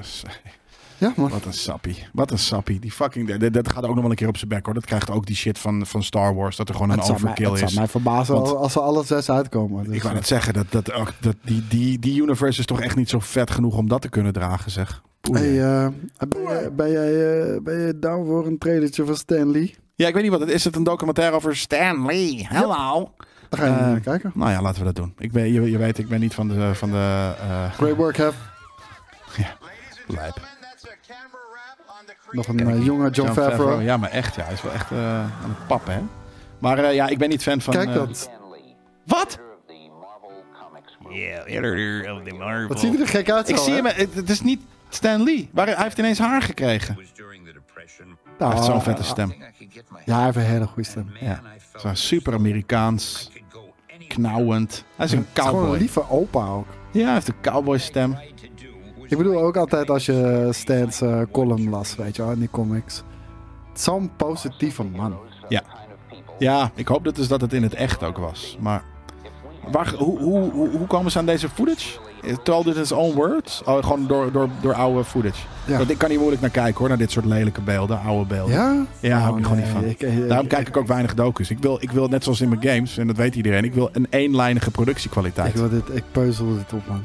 Ja, 0.98 1.12
man. 1.16 1.30
Wat 1.30 1.44
een 1.44 1.52
sappie. 1.52 2.06
Wat 2.12 2.30
een 2.30 2.38
sappie. 2.38 2.80
Die 2.80 2.92
fucking. 2.92 3.36
Dat, 3.36 3.52
dat 3.52 3.72
gaat 3.72 3.84
ook 3.84 3.90
nog 3.94 4.00
wel 4.00 4.10
een 4.10 4.16
keer 4.16 4.28
op 4.28 4.36
zijn 4.36 4.48
bek 4.48 4.64
hoor. 4.64 4.74
Dat 4.74 4.84
krijgt 4.84 5.10
ook 5.10 5.26
die 5.26 5.36
shit 5.36 5.58
van, 5.58 5.86
van 5.86 6.02
Star 6.02 6.34
Wars. 6.34 6.56
Dat 6.56 6.68
er 6.68 6.74
gewoon 6.74 6.90
een 6.90 6.98
het 6.98 7.10
overkill 7.10 7.44
mij, 7.44 7.54
is. 7.54 7.60
Het 7.60 7.70
zou 7.70 7.80
mij 7.80 7.90
verbazen 7.90 8.34
Want, 8.34 8.54
als 8.56 8.72
ze 8.72 8.80
alle 8.80 9.04
zes 9.04 9.30
uitkomen. 9.30 9.84
Dus 9.84 9.94
ik 9.94 10.02
wou 10.02 10.14
net 10.14 10.26
zeggen, 10.26 10.54
dat, 10.54 10.66
dat, 10.70 10.84
dat, 11.20 11.36
die, 11.44 11.64
die, 11.68 11.98
die 11.98 12.22
universe 12.22 12.60
is 12.60 12.66
toch 12.66 12.80
echt 12.80 12.96
niet 12.96 13.08
zo 13.08 13.18
vet 13.18 13.50
genoeg 13.50 13.76
om 13.76 13.88
dat 13.88 14.00
te 14.00 14.08
kunnen 14.08 14.32
dragen, 14.32 14.70
zeg. 14.70 15.02
Hey, 15.32 15.52
uh, 15.52 15.88
ben, 16.28 16.42
jij, 16.42 16.72
ben, 16.72 16.90
jij, 16.90 17.12
uh, 17.12 17.60
ben 17.60 17.80
jij 17.80 17.98
down 17.98 18.26
voor 18.26 18.46
een 18.46 18.58
trailertje 18.58 19.04
van 19.04 19.16
Stan 19.16 19.50
Lee? 19.50 19.74
Ja, 19.98 20.06
ik 20.06 20.14
weet 20.14 20.22
niet 20.22 20.32
wat 20.32 20.40
het 20.40 20.48
is. 20.48 20.54
Is 20.54 20.64
het 20.64 20.76
een 20.76 20.82
documentaire 20.82 21.36
over 21.36 21.56
Stan 21.56 22.06
Lee? 22.06 22.46
Hallo. 22.50 23.00
Yep. 23.00 23.26
Dan 23.48 23.58
ga 23.58 23.64
je 23.64 23.70
uh, 23.70 23.78
naar 23.78 24.00
kijken. 24.00 24.32
Nou 24.34 24.50
ja, 24.50 24.62
laten 24.62 24.78
we 24.78 24.84
dat 24.84 24.96
doen. 24.96 25.14
Ik 25.18 25.32
ben, 25.32 25.52
je, 25.52 25.70
je 25.70 25.78
weet, 25.78 25.98
ik 25.98 26.08
ben 26.08 26.20
niet 26.20 26.34
van 26.34 26.48
de... 26.48 26.74
Van 26.74 26.90
de 26.90 27.32
Great 27.76 27.96
work, 27.96 28.16
Hev. 28.16 28.34
Ja, 29.36 29.56
lijp. 30.06 30.40
Nog 32.30 32.46
een 32.46 32.60
uh, 32.60 32.84
jonge 32.84 33.10
John, 33.10 33.10
John 33.10 33.28
Favreau. 33.28 33.50
Favreau. 33.50 33.82
Ja, 33.82 33.96
maar 33.96 34.10
echt, 34.10 34.34
ja. 34.34 34.44
Hij 34.44 34.52
is 34.52 34.62
wel 34.62 34.72
echt 34.72 34.90
uh, 34.90 35.18
aan 35.18 35.30
het 35.58 35.66
pappen, 35.66 35.92
hè? 35.92 36.00
Maar 36.58 36.78
uh, 36.78 36.94
ja, 36.94 37.06
ik 37.08 37.18
ben 37.18 37.28
niet 37.28 37.42
fan 37.42 37.60
van... 37.60 37.74
Kijk 37.74 37.92
dat. 37.92 38.30
Wat? 39.04 39.38
Yeah, 41.08 42.68
Wat 42.68 42.80
ziet 42.80 43.00
er 43.00 43.08
gek 43.08 43.30
uit 43.30 43.48
Ik 43.48 43.56
zie 43.56 43.72
hè? 43.72 43.76
hem, 43.76 43.86
het, 43.86 44.14
het 44.14 44.30
is 44.30 44.40
niet 44.40 44.60
Stan 44.88 45.22
Lee. 45.22 45.50
Waar, 45.52 45.66
hij 45.66 45.82
heeft 45.82 45.98
ineens 45.98 46.18
haar 46.18 46.42
gekregen. 46.42 46.98
Nou, 48.38 48.52
hij 48.52 48.60
heeft 48.60 48.72
zo'n 48.72 48.82
vette 48.82 49.02
stem. 49.02 49.34
Ja, 50.04 50.14
hij 50.16 50.24
heeft 50.24 50.36
een 50.36 50.42
hele 50.42 50.66
goede 50.66 50.88
stem. 50.88 51.10
Ja. 51.20 51.40
Zo'n 51.76 51.96
super 51.96 52.34
Amerikaans. 52.34 53.30
Knauwend. 54.08 54.84
Hij 54.96 55.06
is 55.06 55.12
een 55.12 55.26
is 55.34 55.40
gewoon 55.42 55.52
cowboy. 55.52 55.72
een 55.72 55.80
lieve 55.80 56.10
opa 56.10 56.46
ook. 56.46 56.66
Ja, 56.90 57.04
hij 57.04 57.12
heeft 57.12 57.28
een 57.28 57.40
cowboy 57.40 57.78
stem. 57.78 58.16
Ik 59.06 59.16
bedoel 59.16 59.40
ook 59.40 59.56
altijd 59.56 59.90
als 59.90 60.06
je 60.06 60.48
Stan's 60.50 61.00
uh, 61.00 61.22
column 61.32 61.68
las, 61.68 61.96
weet 61.96 62.16
je 62.16 62.22
wel, 62.22 62.32
in 62.32 62.38
die 62.38 62.50
comics. 62.50 63.02
Zo'n 63.72 64.10
positieve 64.16 64.84
man. 64.84 65.16
Ja. 65.48 65.62
Ja, 66.38 66.70
ik 66.74 66.88
hoop 66.88 67.04
dat, 67.04 67.16
dus 67.16 67.28
dat 67.28 67.40
het 67.40 67.52
in 67.52 67.62
het 67.62 67.74
echt 67.74 68.02
ook 68.02 68.18
was. 68.18 68.56
Maar 68.60 68.84
waar, 69.70 69.94
hoe, 69.94 70.18
hoe, 70.18 70.50
hoe, 70.50 70.68
hoe 70.68 70.86
komen 70.86 71.10
ze 71.10 71.18
aan 71.18 71.26
deze 71.26 71.48
footage? 71.48 71.98
Told 72.42 72.66
it 72.66 72.74
in 72.74 72.80
his 72.80 72.92
own 72.92 73.14
words? 73.14 73.62
Oh, 73.64 73.82
gewoon 73.82 74.06
door, 74.06 74.32
door, 74.32 74.48
door 74.60 74.74
oude 74.74 75.04
footage. 75.04 75.42
Ja. 75.66 75.78
Dat, 75.78 75.88
ik 75.90 75.98
kan 75.98 76.08
niet 76.08 76.18
moeilijk 76.18 76.40
naar 76.42 76.50
kijken 76.50 76.78
hoor, 76.78 76.88
naar 76.88 76.98
dit 76.98 77.10
soort 77.10 77.24
lelijke 77.24 77.60
beelden, 77.60 78.00
oude 78.00 78.26
beelden. 78.26 78.54
Ja? 78.54 78.84
Ja, 79.00 79.18
hou 79.18 79.32
Oh, 79.32 79.38
ik 79.38 79.44
gewoon 79.44 79.58
nee, 79.58 79.66
niet 79.66 79.74
van. 79.98 80.08
ik- 80.08 80.18
ik- 80.22 80.28
Daarom 80.28 80.46
kijk 80.46 80.68
ik 80.68 80.76
ook 80.76 80.86
weinig 80.86 81.14
docus. 81.14 81.50
Ik 81.50 81.58
wil, 81.58 81.76
ik 81.80 81.90
wil 81.90 82.08
net 82.08 82.24
zoals 82.24 82.40
in 82.40 82.48
mijn 82.48 82.62
games, 82.62 82.98
en 82.98 83.06
dat 83.06 83.16
weet 83.16 83.34
iedereen, 83.34 83.64
ik 83.64 83.74
wil 83.74 83.88
een 83.92 84.06
eenlijnige 84.10 84.70
productiekwaliteit. 84.70 85.48
Ik, 85.48 85.54
wil 85.54 85.68
dit, 85.68 85.82
ik 85.96 86.04
peuzel 86.12 86.54
dit 86.54 86.72
op, 86.72 86.86
man. 86.88 87.02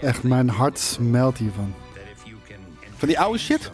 Echt, 0.00 0.22
mijn 0.22 0.48
hart 0.48 0.78
smelt 0.78 1.38
hiervan. 1.38 1.74
Van 2.96 3.08
die 3.08 3.18
oude 3.20 3.38
shit? 3.38 3.70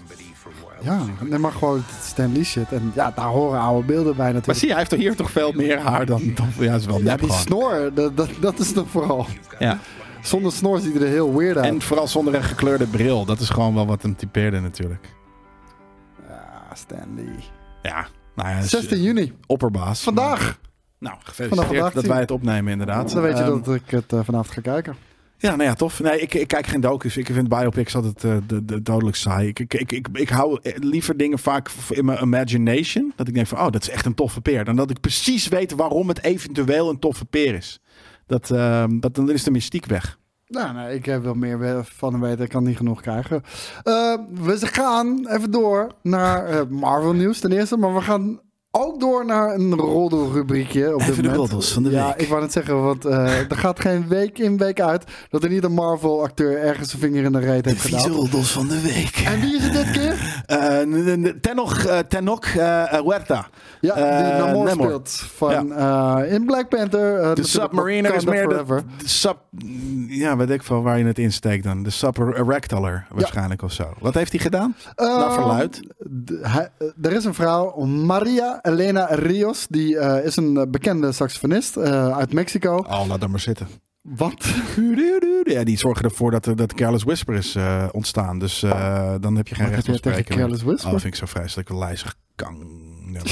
Ja, 0.82 0.98
nee, 1.20 1.38
maar 1.38 1.52
gewoon 1.52 1.82
Stan 2.02 2.32
Lee 2.32 2.44
shit. 2.44 2.72
En 2.72 2.92
ja, 2.94 3.12
daar 3.16 3.26
horen 3.26 3.60
oude 3.60 3.86
beelden 3.86 4.16
bij 4.16 4.24
Maar 4.24 4.32
natuurlijk. 4.32 4.58
zie 4.58 4.66
je, 4.68 4.72
hij 4.74 4.78
heeft 4.82 4.90
toch 4.94 5.00
hier 5.00 5.16
toch 5.16 5.30
veel 5.30 5.52
meer 5.52 5.78
haar 5.78 6.06
dan... 6.06 6.32
dan 6.34 6.48
ja, 6.58 6.74
is 6.74 6.86
wel 6.86 7.00
ja, 7.00 7.16
die 7.16 7.26
gewoon. 7.26 7.40
snor, 7.42 7.90
dat, 7.94 8.16
dat, 8.16 8.28
dat 8.40 8.58
is 8.58 8.72
nog 8.72 8.86
vooral. 8.90 9.26
Ja. 9.58 9.78
Zonder 10.26 10.52
snor 10.52 10.80
ziet 10.80 10.92
hij 10.92 11.02
er 11.02 11.08
heel 11.08 11.34
weird 11.34 11.56
uit. 11.56 11.66
En 11.66 11.82
vooral 11.82 12.08
zonder 12.08 12.34
een 12.34 12.42
gekleurde 12.42 12.86
bril. 12.86 13.24
Dat 13.24 13.40
is 13.40 13.48
gewoon 13.48 13.74
wel 13.74 13.86
wat 13.86 14.02
hem 14.02 14.16
typeerde 14.16 14.60
natuurlijk. 14.60 15.14
Ja, 16.28 16.74
Stan 16.74 17.14
Lee. 17.14 17.44
Ja, 17.82 18.06
nou 18.34 18.48
ja, 18.48 18.62
16 18.62 19.02
juni, 19.02 19.32
opperbaas. 19.46 20.02
vandaag. 20.02 20.58
Nou, 20.98 21.16
gefeliciteerd 21.18 21.66
vandaag 21.66 21.92
dat 21.92 22.06
wij 22.06 22.20
het 22.20 22.30
opnemen 22.30 22.72
inderdaad. 22.72 23.12
Dan 23.12 23.22
weet 23.22 23.36
je 23.38 23.42
Ehm, 23.42 23.62
dat 23.62 23.74
ik 23.74 23.90
het 23.90 24.12
uh, 24.12 24.20
vanavond 24.24 24.50
ga 24.50 24.60
kijken. 24.60 24.96
Ja, 25.38 25.56
nou 25.56 25.62
ja, 25.62 25.74
tof. 25.74 26.00
Nee, 26.00 26.20
ik, 26.20 26.34
ik 26.34 26.48
kijk 26.48 26.66
geen 26.66 26.80
docus. 26.80 27.16
Ik 27.16 27.26
vind 27.26 27.48
biopics 27.48 27.94
altijd 27.94 28.24
uh, 28.24 28.36
de, 28.46 28.64
de, 28.64 28.82
dodelijk 28.82 29.16
saai. 29.16 29.48
Ik, 29.48 29.58
ik, 29.58 29.74
ik, 29.74 29.92
ik, 29.92 30.08
ik 30.12 30.28
hou 30.28 30.58
liever 30.74 31.16
dingen 31.16 31.38
vaak 31.38 31.70
in 31.88 32.04
mijn 32.04 32.22
imagination. 32.22 33.12
Dat 33.16 33.28
ik 33.28 33.34
denk 33.34 33.46
van, 33.46 33.58
oh, 33.58 33.70
dat 33.70 33.82
is 33.82 33.90
echt 33.90 34.06
een 34.06 34.14
toffe 34.14 34.40
peer. 34.40 34.64
Dan 34.64 34.76
dat 34.76 34.90
ik 34.90 35.00
precies 35.00 35.48
weet 35.48 35.72
waarom 35.72 36.08
het 36.08 36.22
eventueel 36.22 36.90
een 36.90 36.98
toffe 36.98 37.24
peer 37.24 37.54
is. 37.54 37.80
Dat, 38.26 38.50
uh, 38.50 38.84
dat, 38.88 39.14
dan 39.14 39.30
is 39.30 39.42
de 39.42 39.50
mystiek 39.50 39.86
weg. 39.86 40.18
Nou, 40.46 40.74
nee, 40.74 40.94
ik 40.94 41.04
heb 41.04 41.22
wel 41.22 41.34
meer 41.34 41.84
van 41.84 42.12
hem 42.12 42.20
weten. 42.22 42.44
Ik 42.44 42.50
kan 42.50 42.64
niet 42.64 42.76
genoeg 42.76 43.00
krijgen. 43.00 43.42
Uh, 43.84 44.18
we 44.30 44.58
gaan 44.60 45.28
even 45.28 45.50
door 45.50 45.92
naar 46.02 46.52
uh, 46.52 46.60
Marvel 46.68 47.12
nieuws 47.12 47.40
ten 47.40 47.52
eerste. 47.52 47.76
Maar 47.76 47.94
we 47.94 48.00
gaan 48.00 48.40
ook 48.80 49.00
door 49.00 49.24
naar 49.26 49.54
een 49.54 49.74
roddelrubriekje 49.74 50.92
op 50.94 50.98
dit 51.00 51.08
Even 51.08 51.14
de 51.22 51.28
moment. 51.28 51.36
roddels 51.50 51.72
van 51.72 51.82
de 51.82 51.90
ja, 51.90 52.06
week. 52.06 52.16
ik 52.20 52.28
wou 52.28 52.40
net 52.40 52.52
zeggen, 52.52 52.82
want 52.82 53.04
eh, 53.04 53.38
er 53.50 53.56
gaat 53.56 53.80
geen 53.80 54.08
week 54.08 54.38
in, 54.38 54.56
week 54.56 54.80
uit 54.80 55.04
dat 55.30 55.42
er 55.44 55.50
niet 55.50 55.64
een 55.64 55.72
Marvel-acteur 55.72 56.58
ergens 56.62 56.88
zijn 56.90 57.02
vinger 57.02 57.24
in 57.24 57.32
de 57.32 57.38
reet 57.38 57.64
heeft 57.64 57.80
gedaan. 57.80 58.10
roddels 58.10 58.52
van 58.52 58.68
de 58.68 58.80
week. 58.80 59.22
En 59.26 59.40
wie 59.40 59.56
is 59.56 59.62
het 59.62 59.72
dit 59.72 59.90
keer? 59.90 60.44
N- 60.86 61.38
Tenok, 61.40 61.72
Tenok 62.08 62.44
eh, 62.44 62.84
Huerta. 63.00 63.46
Ja, 63.80 63.94
die 63.94 64.04
Eh, 64.04 64.38
Namor 64.38 64.64
Namor. 64.64 64.84
speelt 64.86 65.10
van, 65.10 65.72
eh, 65.72 66.32
in 66.32 66.44
Black 66.44 66.68
Panther. 66.68 67.34
De 67.34 67.46
Submariner 67.46 68.14
is 68.14 68.24
meer 68.24 68.48
de, 68.48 68.64
de 68.66 69.08
sub... 69.08 69.36
Ja, 70.08 70.36
weet 70.36 70.50
ik 70.50 70.62
veel 70.62 70.82
waar 70.82 70.98
je 70.98 71.04
het 71.04 71.18
insteekt 71.18 71.64
dan. 71.64 71.82
De 71.82 71.90
Subaractaler 71.90 73.06
waarschijnlijk 73.10 73.62
of 73.62 73.72
zo. 73.72 73.84
Wat 74.00 74.14
heeft 74.14 74.32
hij 74.32 74.40
gedaan? 74.40 74.74
Naar 74.96 75.06
Ehm, 75.22 75.32
verluid. 75.32 75.80
er 77.02 77.12
is 77.12 77.24
een 77.24 77.34
vrouw, 77.34 77.84
Maria 77.84 78.62
Elena 78.66 79.04
Rios. 79.04 79.66
Die 79.68 79.98
eh, 79.98 80.24
is 80.24 80.36
een 80.36 80.56
eh, 80.56 80.62
bekende 80.68 81.12
saxofonist 81.12 81.76
eh, 81.76 82.16
uit 82.16 82.32
Mexico. 82.32 82.76
Oh, 82.76 83.06
laat 83.08 83.20
dat 83.20 83.28
maar 83.28 83.40
zitten. 83.40 83.68
Wat? 84.02 84.46
Ja, 85.44 85.64
die 85.64 85.78
zorgen 85.78 86.04
ervoor 86.04 86.30
dat, 86.30 86.52
dat 86.54 86.74
Careless 86.74 87.04
Whisper 87.04 87.34
is 87.34 87.56
ontstaan. 87.92 88.38
Dus 88.38 88.60
dan 89.20 89.36
heb 89.36 89.48
je 89.48 89.54
geen 89.54 89.64
Wat 89.64 89.74
recht 89.74 89.88
op 89.88 89.94
spreken. 89.94 90.36
Careless 90.36 90.62
Whisper? 90.62 90.92
Oh, 90.92 91.00
vind 91.00 91.04
ik 91.04 91.14
zo 91.14 91.26
vreselijk. 91.26 91.68
Lijzig 91.68 92.14
kang. 92.34 92.66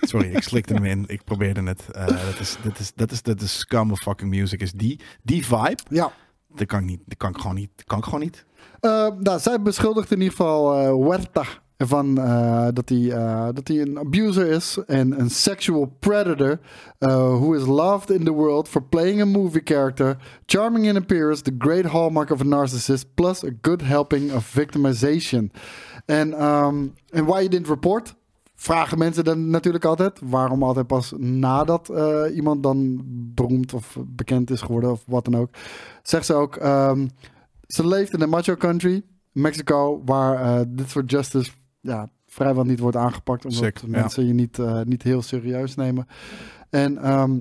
Sorry, 0.00 0.34
ik 0.34 0.42
slikte 0.42 0.74
hem 0.74 0.84
in. 0.84 1.04
Ik 1.06 1.24
probeerde 1.24 1.62
het. 1.62 1.84
Dat 1.92 2.38
is, 2.40 2.56
dat 2.62 2.78
is, 2.78 2.92
dat 2.94 3.10
is, 3.10 3.22
dat 3.22 3.40
is 3.40 3.58
scum 3.58 3.90
of 3.90 4.00
fucking 4.00 4.30
music. 4.30 4.60
Is 4.60 4.72
die, 4.72 5.00
die 5.22 5.46
vibe, 5.46 5.78
Ja. 5.88 6.12
dat 6.54 6.66
kan 6.66 6.78
ik 6.78 6.84
niet. 6.84 7.00
Dat 7.06 7.18
kan 7.18 7.30
ik 7.30 7.36
gewoon 7.36 7.56
niet. 7.56 7.70
Dat 7.76 7.86
kan 7.86 7.98
ik 7.98 8.04
gewoon 8.04 8.20
niet. 8.20 8.44
Nou, 9.20 9.38
zij 9.38 9.62
beschuldigt 9.62 10.10
in 10.10 10.18
ieder 10.18 10.36
geval 10.36 10.78
eh 10.78 10.92
Huerta 11.78 11.84
ervan 11.86 12.18
eh, 12.18 12.68
dat 12.72 12.88
hij 12.88 13.10
eh, 13.10 13.80
een 13.80 13.98
abuser 13.98 14.46
is 14.46 14.78
en 14.86 15.20
een 15.20 15.30
sexual 15.30 15.96
predator 15.98 16.58
uh, 16.98 17.08
who 17.08 17.54
is 17.54 17.66
loved 17.66 18.10
in 18.10 18.24
the 18.24 18.32
world 18.32 18.68
for 18.68 18.82
playing 18.82 19.20
a 19.20 19.24
movie 19.24 19.60
character, 19.64 20.16
charming 20.46 20.86
in 20.86 20.96
appearance, 20.96 21.42
the 21.42 21.54
great 21.58 21.84
hallmark 21.84 22.30
of 22.30 22.40
a 22.40 22.44
narcissist, 22.44 23.14
plus 23.14 23.44
a 23.44 23.50
good 23.62 23.82
helping 23.82 24.32
of 24.32 24.44
victimization. 24.44 25.52
En 26.06 26.32
ehm, 26.32 26.86
en 27.10 27.24
why 27.24 27.38
you 27.38 27.48
didn't 27.48 27.68
report? 27.68 28.16
Vragen 28.54 28.98
mensen 28.98 29.24
dan 29.24 29.50
natuurlijk 29.50 29.84
altijd. 29.84 30.20
Waarom 30.24 30.62
altijd 30.62 30.86
pas 30.86 31.12
nadat 31.16 31.88
eh, 31.88 32.22
iemand 32.34 32.62
dan 32.62 33.02
beroemd 33.34 33.74
of 33.74 33.96
bekend 34.06 34.50
is 34.50 34.60
geworden 34.60 34.90
of 34.90 35.02
wat 35.06 35.24
dan 35.24 35.36
ook. 35.36 35.50
Zegt 36.02 36.26
ze 36.26 36.34
ook, 36.34 36.56
ehm, 36.56 37.08
ze 37.66 37.86
leeft 37.86 38.12
in 38.12 38.20
een 38.20 38.28
macho 38.28 38.54
country, 38.54 39.02
Mexico, 39.32 40.02
waar 40.04 40.40
eh, 40.40 40.64
dit 40.68 40.90
soort 40.90 41.10
justice 41.10 41.50
ja, 41.88 42.08
vrijwel 42.26 42.64
niet 42.64 42.78
wordt 42.78 42.96
aangepakt. 42.96 43.44
Omdat 43.44 43.58
Sick, 43.60 43.78
ja. 43.78 43.86
mensen 43.88 44.26
je 44.26 44.32
niet, 44.32 44.58
eh, 44.58 44.80
niet 44.82 45.02
heel 45.02 45.22
serieus 45.22 45.74
nemen. 45.74 46.06
En 46.70 46.98
ehm, 46.98 47.38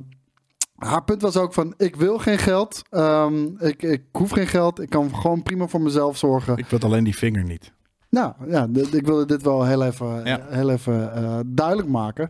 haar 0.76 1.04
punt 1.04 1.22
was 1.22 1.38
ook 1.38 1.54
van, 1.54 1.74
ik 1.78 1.95
wil 1.95 2.18
geen 2.18 2.38
geld. 2.38 2.82
Ehm, 2.89 3.45
ik, 3.60 3.84
ik 3.84 4.04
hoef 4.12 4.32
geen 4.32 4.48
geld. 4.48 4.82
Ik 4.82 4.89
kan 4.89 5.16
gewoon 5.16 5.43
prima 5.43 5.68
voor 5.68 5.82
mezelf 5.82 6.18
zorgen. 6.18 6.58
Ik 6.58 6.66
wil 6.66 6.80
alleen 6.80 7.04
die 7.04 7.16
vinger 7.18 7.43
niet. 7.43 7.76
Nou 8.10 8.34
ja, 8.48 8.68
ik 8.91 9.06
wilde 9.06 9.26
dit 9.26 9.41
wel 9.41 9.66
heel 9.66 9.84
even, 9.84 10.26
Ja. 10.26 10.45
heel 10.50 10.70
even 10.70 11.14
eh, 11.14 11.39
duidelijk 11.45 11.88
maken. 11.88 12.30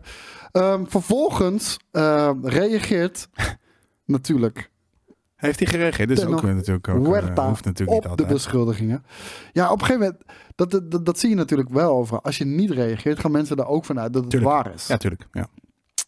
Ehm, 0.52 0.84
vervolgens 0.84 1.76
reageert 2.42 3.28
natuurlijk 4.04 4.70
Heeft 5.38 5.58
hij 5.58 5.68
gereageerd? 5.68 6.08
Dus 6.08 6.24
ook 6.26 6.42
natuurlijk 6.42 6.88
ook. 6.88 6.96
eh, 7.04 7.10
Huerta 7.10 7.48
hoeft 7.48 7.64
natuurlijk 7.64 7.90
op 7.90 7.94
niet 7.94 8.02
de 8.02 8.08
altijd. 8.08 8.28
beschuldigingen. 8.28 9.04
Ja, 9.52 9.70
op 9.72 9.80
een 9.80 9.86
gegeven 9.86 10.00
moment, 10.00 10.22
dat, 10.54 10.90
dat, 10.90 11.06
dat 11.06 11.18
zie 11.18 11.28
je 11.28 11.34
natuurlijk 11.34 11.68
wel 11.68 11.90
over. 11.90 12.20
Als 12.20 12.38
je 12.38 12.44
niet 12.44 12.70
reageert, 12.70 13.18
gaan 13.18 13.30
mensen 13.30 13.56
er 13.56 13.66
ook 13.66 13.84
vanuit 13.84 14.12
dat 14.12 14.22
het 14.22 14.30
Tuurlijk. 14.30 14.52
waar 14.52 14.74
is. 14.74 14.86
Ja, 14.86 14.96
tuurlijk. 14.96 15.26
Ja. 15.32 15.46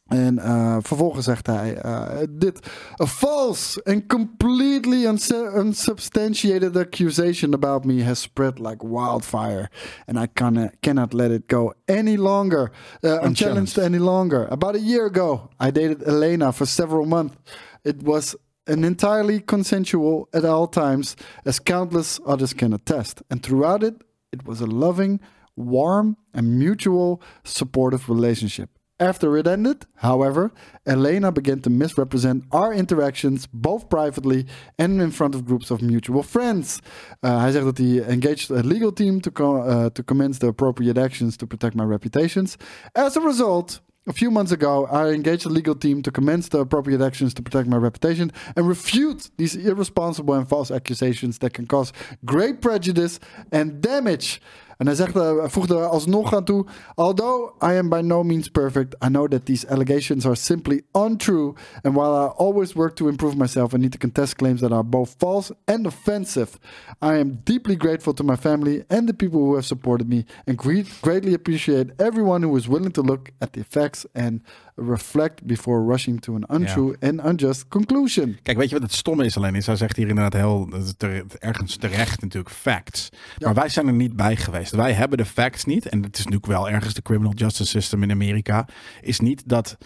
En 0.07 0.39
eh, 0.39 0.77
vervolgens 0.81 1.25
zegt 1.25 1.47
hij 1.47 1.77
eh, 1.77 2.07
dit. 2.31 2.67
A 3.03 3.07
false 3.07 3.85
and 3.85 4.07
completely 4.07 5.05
unsu- 5.07 5.59
unsubstantiated 5.59 6.77
accusation 6.77 7.55
about 7.55 7.85
me 7.85 8.05
has 8.05 8.21
spread 8.21 8.59
like 8.59 8.89
wildfire. 8.89 9.71
And 10.07 10.19
I 10.19 10.27
cannot, 10.33 10.71
cannot 10.81 11.13
let 11.13 11.31
it 11.31 11.43
go 11.47 11.73
any 11.87 12.17
longer. 12.17 12.71
Uh, 13.01 13.23
unchallenged 13.23 13.79
any 13.79 13.99
longer. 13.99 14.49
About 14.49 14.75
a 14.75 14.79
year 14.79 15.05
ago, 15.07 15.49
I 15.61 15.71
dated 15.71 16.03
Elena 16.07 16.53
for 16.53 16.67
several 16.67 17.07
months. 17.07 17.35
It 17.83 18.03
was 18.03 18.37
an 18.71 18.85
entirely 18.85 19.41
consensual 19.41 20.29
at 20.33 20.45
all 20.45 20.67
times, 20.69 21.17
as 21.45 21.59
countless 21.61 22.21
others 22.25 22.55
can 22.55 22.73
attest. 22.73 23.23
And 23.29 23.43
throughout 23.43 23.83
it, 23.83 23.95
it 24.33 24.45
was 24.45 24.61
a 24.61 24.67
loving, 24.67 25.21
warm, 25.57 26.17
and 26.33 26.59
mutual 26.59 27.21
supportive 27.43 28.09
relationship. 28.09 28.69
After 29.01 29.39
it 29.39 29.47
ended, 29.47 29.87
however, 29.95 30.53
Elena 30.85 31.33
began 31.33 31.61
to 31.61 31.71
misrepresent 31.71 32.45
our 32.51 32.75
interactions, 32.75 33.49
both 33.51 33.89
privately 33.89 34.45
and 34.77 35.01
in 35.01 35.11
front 35.11 35.35
of 35.35 35.47
groups 35.47 35.71
of 35.71 35.81
mutual 35.81 36.23
friends. 36.23 36.81
Uh, 37.25 37.41
hij 37.41 37.51
zegt 37.51 37.65
dat 37.65 37.79
hij 37.79 38.03
engaged 38.03 38.51
a 38.51 38.61
legal 38.63 38.93
team 38.93 39.21
to, 39.21 39.31
co- 39.31 39.65
uh, 39.67 39.87
to 39.87 40.03
commence 40.05 40.39
the 40.39 40.47
appropriate 40.47 41.01
actions 41.01 41.37
to 41.37 41.47
protect 41.47 41.75
my 41.75 41.85
reputations. 41.85 42.57
As 42.93 43.17
a 43.17 43.21
result, 43.21 43.81
a 44.07 44.13
few 44.13 44.31
months 44.31 44.51
ago, 44.51 44.87
I 44.87 45.09
engaged 45.09 45.45
a 45.45 45.51
legal 45.51 45.75
team 45.75 46.03
to 46.03 46.11
commence 46.11 46.49
the 46.49 46.61
appropriate 46.61 47.01
actions 47.03 47.35
to 47.35 47.43
protect 47.43 47.69
my 47.69 47.77
reputation 47.77 48.33
and 48.57 48.67
refute 48.67 49.31
these 49.37 49.55
irresponsible 49.55 50.35
and 50.35 50.49
false 50.49 50.71
accusations 50.71 51.39
that 51.39 51.53
can 51.53 51.67
cause 51.67 51.93
great 52.25 52.63
prejudice 52.63 53.21
and 53.53 53.81
damage. 53.81 54.41
En 54.81 54.87
hij 54.87 54.95
zegt, 54.95 55.15
hij 55.15 55.49
voegde 55.49 55.75
alsnog 55.75 56.35
aan 56.35 56.45
toe: 56.45 56.67
Although 56.95 57.53
I 57.63 57.77
am 57.77 57.89
by 57.89 58.01
no 58.03 58.23
means 58.23 58.49
perfect, 58.49 58.95
I 59.05 59.09
know 59.09 59.29
that 59.29 59.45
these 59.45 59.69
allegations 59.69 60.27
are 60.27 60.35
simply 60.35 60.83
untrue. 60.93 61.55
And 61.83 61.95
while 61.95 62.15
I 62.15 62.33
always 62.37 62.73
work 62.73 62.97
to 62.97 63.09
improve 63.09 63.37
myself, 63.37 63.75
I 63.75 63.79
need 63.79 63.93
to 63.93 63.99
contest 63.99 64.37
claims 64.37 64.61
that 64.61 64.73
are 64.73 64.83
both 64.83 65.17
false 65.19 65.53
and 65.67 65.87
offensive. 65.87 66.59
I 67.03 67.19
am 67.19 67.43
deeply 67.45 67.77
grateful 67.77 68.15
to 68.15 68.25
my 68.25 68.37
family 68.37 68.85
and 68.89 69.07
the 69.07 69.13
people 69.13 69.41
who 69.41 69.55
have 69.55 69.67
supported 69.67 70.09
me, 70.09 70.25
and 70.47 70.57
gre- 70.57 70.89
greatly 71.03 71.35
appreciate 71.35 71.91
everyone 71.99 72.43
who 72.43 72.57
is 72.57 72.67
willing 72.67 72.93
to 72.93 73.03
look 73.03 73.33
at 73.39 73.53
the 73.53 73.65
facts 73.65 74.07
and 74.15 74.41
reflect 74.89 75.45
before 75.45 75.87
rushing 75.87 76.21
to 76.21 76.35
an 76.35 76.61
untrue 76.61 76.97
and 77.01 77.25
unjust 77.25 77.69
conclusion. 77.69 78.39
Kijk, 78.43 78.59
weet 78.59 78.69
je 78.69 78.75
wat 78.75 78.83
het 78.85 78.93
stomme 78.95 79.25
is 79.25 79.37
alleen? 79.37 79.55
Is 79.55 79.67
hij 79.67 79.77
zegt 79.77 79.97
hier 79.97 80.09
inderdaad 80.09 80.33
heel, 80.33 80.69
ter- 80.97 81.25
ergens 81.39 81.77
terecht 81.77 82.21
natuurlijk, 82.23 82.55
facts. 82.55 83.09
Maar 83.39 83.55
wij 83.55 83.69
zijn 83.69 83.87
er 83.87 83.93
niet 83.93 84.17
bij 84.17 84.37
geweest. 84.37 84.73
Wij 84.73 84.93
hebben 84.93 85.19
de 85.19 85.25
facts 85.25 85.65
niet. 85.65 85.87
En 85.89 86.03
het 86.03 86.19
is 86.19 86.25
natuurlijk 86.25 86.53
wel 86.53 86.71
ergens 86.71 86.95
de 86.95 87.03
criminal 87.03 87.33
justice 87.35 87.71
system 87.71 88.03
in 88.03 88.11
Amerika. 88.11 88.69
Is 89.01 89.21
niet 89.21 89.43
dat, 89.49 89.77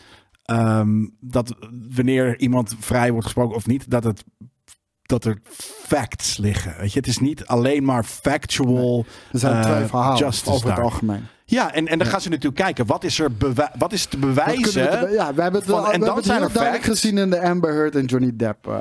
ehm, 0.44 1.06
dat 1.20 1.54
wanneer 1.94 2.38
iemand 2.38 2.74
vrij 2.78 3.10
wordt 3.10 3.24
gesproken 3.24 3.56
of 3.56 3.66
niet, 3.66 3.90
dat 3.90 4.04
het 4.04 4.24
dat 5.06 5.24
er 5.24 5.38
facts 5.86 6.36
liggen. 6.36 6.74
Weet 6.78 6.92
je, 6.92 6.98
het 6.98 7.08
is 7.08 7.18
niet 7.18 7.46
alleen 7.46 7.84
maar 7.84 8.04
factual. 8.04 9.04
Er 9.32 9.38
zijn 9.38 9.54
eh, 9.54 9.60
twee 9.60 9.86
verhalen 9.86 10.18
justice 10.18 10.50
over 10.50 10.70
het 10.70 10.78
algemeen. 10.78 11.24
Ja, 11.46 11.72
en, 11.74 11.88
en 11.88 11.98
dan 11.98 12.06
gaan 12.06 12.20
ze 12.20 12.28
natuurlijk 12.28 12.62
kijken, 12.62 12.86
wat 12.86 13.04
is 13.04 13.18
er 13.18 13.30
wat 13.78 13.92
is 13.92 14.04
te 14.06 14.18
bewijzen? 14.18 14.90
we 14.90 15.06
te- 15.06 15.12
ja, 15.12 15.34
we 15.34 15.42
hebben 15.42 15.60
het, 15.60 15.70
van- 15.70 15.82
wel- 15.82 15.92
en 15.92 16.00
we 16.00 16.06
dan 16.06 16.16
het 16.16 16.24
zijn 16.24 16.38
heel 16.38 16.46
er 16.46 16.52
duidelijk 16.54 16.84
facts. 16.84 17.00
gezien 17.00 17.18
in 17.18 17.30
de 17.30 17.40
Amber 17.42 17.72
Heard 17.74 17.94
en 17.96 18.04
Johnny 18.04 18.32
Depp 18.36 18.66
uh, 18.66 18.74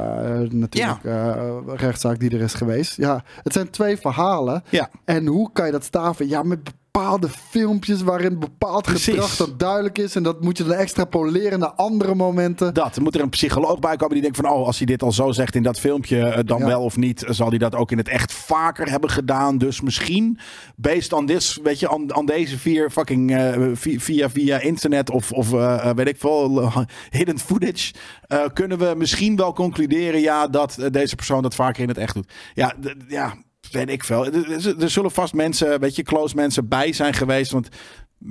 natuurlijk 0.49 1.03
eh, 1.03 1.57
rechtszaak 1.76 2.20
die 2.20 2.30
er 2.30 2.41
is 2.41 2.53
geweest. 2.53 2.97
Ja, 2.97 3.24
het 3.43 3.53
zijn 3.53 3.70
twee 3.70 3.97
verhalen. 3.97 4.64
Ja. 4.70 4.89
En 5.05 5.26
hoe 5.26 5.49
kan 5.53 5.66
je 5.66 5.72
dat 5.72 5.84
staven? 5.84 6.28
Ja, 6.28 6.43
met 6.43 6.59
bepaalde 6.94 7.30
filmpjes 7.50 8.02
waarin 8.02 8.39
bepaald 8.39 8.84
Precies. 8.84 9.06
gedrag 9.14 9.36
dat 9.36 9.60
duidelijk 9.60 9.98
is. 9.98 10.16
En 10.16 10.24
dat 10.24 10.41
moet 10.41 10.58
je 10.58 10.64
dan 10.64 10.74
extrapoleren 10.74 11.60
naar 11.60 11.70
andere 11.72 12.16
momenten. 12.16 12.74
Dat, 12.74 13.00
moet 13.00 13.16
er 13.16 13.22
een 13.22 13.30
psycholoog 13.30 13.80
bij 13.80 13.96
komen 13.96 14.14
die 14.14 14.22
denkt 14.22 14.38
van... 14.38 14.50
oh, 14.50 14.66
als 14.66 14.78
hij 14.78 14.86
dit 14.86 15.04
al 15.04 15.12
zo 15.12 15.32
zegt 15.32 15.56
in 15.56 15.64
dat 15.64 15.80
filmpje, 15.80 16.20
eh, 16.26 16.39
dan 16.46 16.60
Ja. 16.60 16.66
wel 16.66 16.82
of 16.84 16.98
niet... 16.98 17.24
zal 17.30 17.50
hij 17.50 17.58
dat 17.58 17.76
ook 17.76 17.91
in 17.91 17.98
het 17.98 18.08
echt 18.08 18.34
vaker 18.34 18.89
hebben 18.89 19.10
gedaan. 19.10 19.58
Dus 19.58 19.82
misschien, 19.82 20.39
based 20.76 21.14
on 21.14 21.26
this, 21.26 21.60
weet 21.64 21.80
je, 21.80 21.89
aan, 21.89 22.16
aan 22.16 22.26
deze 22.26 22.58
vier 22.58 22.89
fucking... 22.89 23.32
eh, 23.36 23.62
vi- 23.74 24.00
via, 24.00 24.30
via 24.30 24.60
internet 24.60 25.10
of, 25.10 25.32
of 25.32 25.54
eh, 25.54 25.89
weet 25.96 26.08
ik 26.08 26.18
veel, 26.20 26.62
eh, 26.62 26.78
hidden 27.10 27.39
footage... 27.39 27.94
eh, 28.28 28.39
kunnen 28.54 28.78
we 28.78 28.94
misschien 28.98 29.36
wel 29.36 29.54
concluderen, 29.54 30.20
ja, 30.22 30.48
dat 30.48 30.78
eh, 30.78 30.91
deze 30.91 31.16
persoon 31.16 31.41
dat 31.41 31.56
vaker 31.56 31.82
in 31.82 31.88
het 31.88 31.98
echt 31.98 32.14
doet. 32.14 32.32
Ja, 32.54 32.74
ja 33.08 33.34
weet 33.74 33.90
ik 33.90 34.04
veel. 34.04 34.26
Er, 34.26 34.90
zullen 34.90 35.12
vast 35.12 35.34
mensen, 35.34 35.80
weet 35.80 35.96
je, 35.96 36.04
close 36.04 36.36
mensen 36.36 36.68
bij 36.68 36.94
zijn 36.94 37.14
geweest, 37.14 37.52
want 37.52 37.70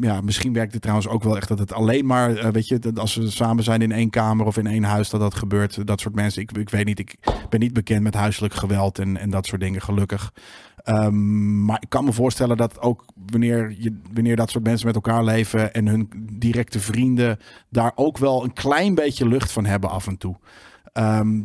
ja, 0.01 0.21
misschien 0.21 0.53
werkt 0.53 0.73
het 0.73 0.83
trouwens 0.83 1.09
ook 1.09 1.23
wel 1.23 1.37
echt 1.37 1.49
dat 1.49 1.59
het 1.59 1.73
alleen 1.73 2.07
maar, 2.07 2.37
eh, 2.37 2.49
weet 2.49 2.69
je, 2.69 2.79
dat 2.79 2.99
als 2.99 3.15
we 3.15 3.31
samen 3.31 3.65
zijn 3.65 3.83
in 3.83 3.93
één 3.93 4.11
kamer 4.11 4.47
of 4.47 4.57
in 4.57 4.67
één 4.67 4.83
huis, 4.83 5.11
dat 5.11 5.21
dat 5.21 5.35
gebeurt. 5.35 5.87
Dat 5.87 6.01
soort 6.01 6.15
mensen. 6.15 6.43
Ik, 6.43 6.53
ik 6.53 6.71
weet 6.71 6.85
niet, 6.85 6.99
ik 6.99 7.17
ben 7.49 7.61
niet 7.61 7.73
bekend 7.73 8.03
met 8.03 8.15
huiselijk 8.15 8.55
geweld 8.55 8.99
en, 8.99 9.17
en 9.17 9.31
dat 9.31 9.47
soort 9.47 9.61
dingen, 9.61 9.81
gelukkig. 9.81 10.33
Ehm, 10.77 11.65
maar 11.65 11.77
ik 11.81 11.89
kan 11.89 12.05
me 12.05 12.13
voorstellen 12.13 12.57
dat 12.57 12.81
ook 12.81 13.05
wanneer, 13.31 13.75
je, 13.79 14.01
wanneer 14.13 14.37
dat 14.37 14.51
soort 14.51 14.65
mensen 14.65 14.87
met 14.87 14.95
elkaar 14.95 15.25
leven 15.25 15.73
en 15.75 15.87
hun 15.87 16.09
directe 16.33 16.81
vrienden 16.81 17.39
daar 17.71 17.93
ook 17.95 18.19
wel 18.19 18.45
een 18.45 18.53
klein 18.53 18.95
beetje 18.95 19.29
lucht 19.29 19.53
van 19.53 19.65
hebben 19.65 19.91
af 19.91 20.07
en 20.07 20.17
toe. 20.17 20.37
Ehm, 20.93 21.41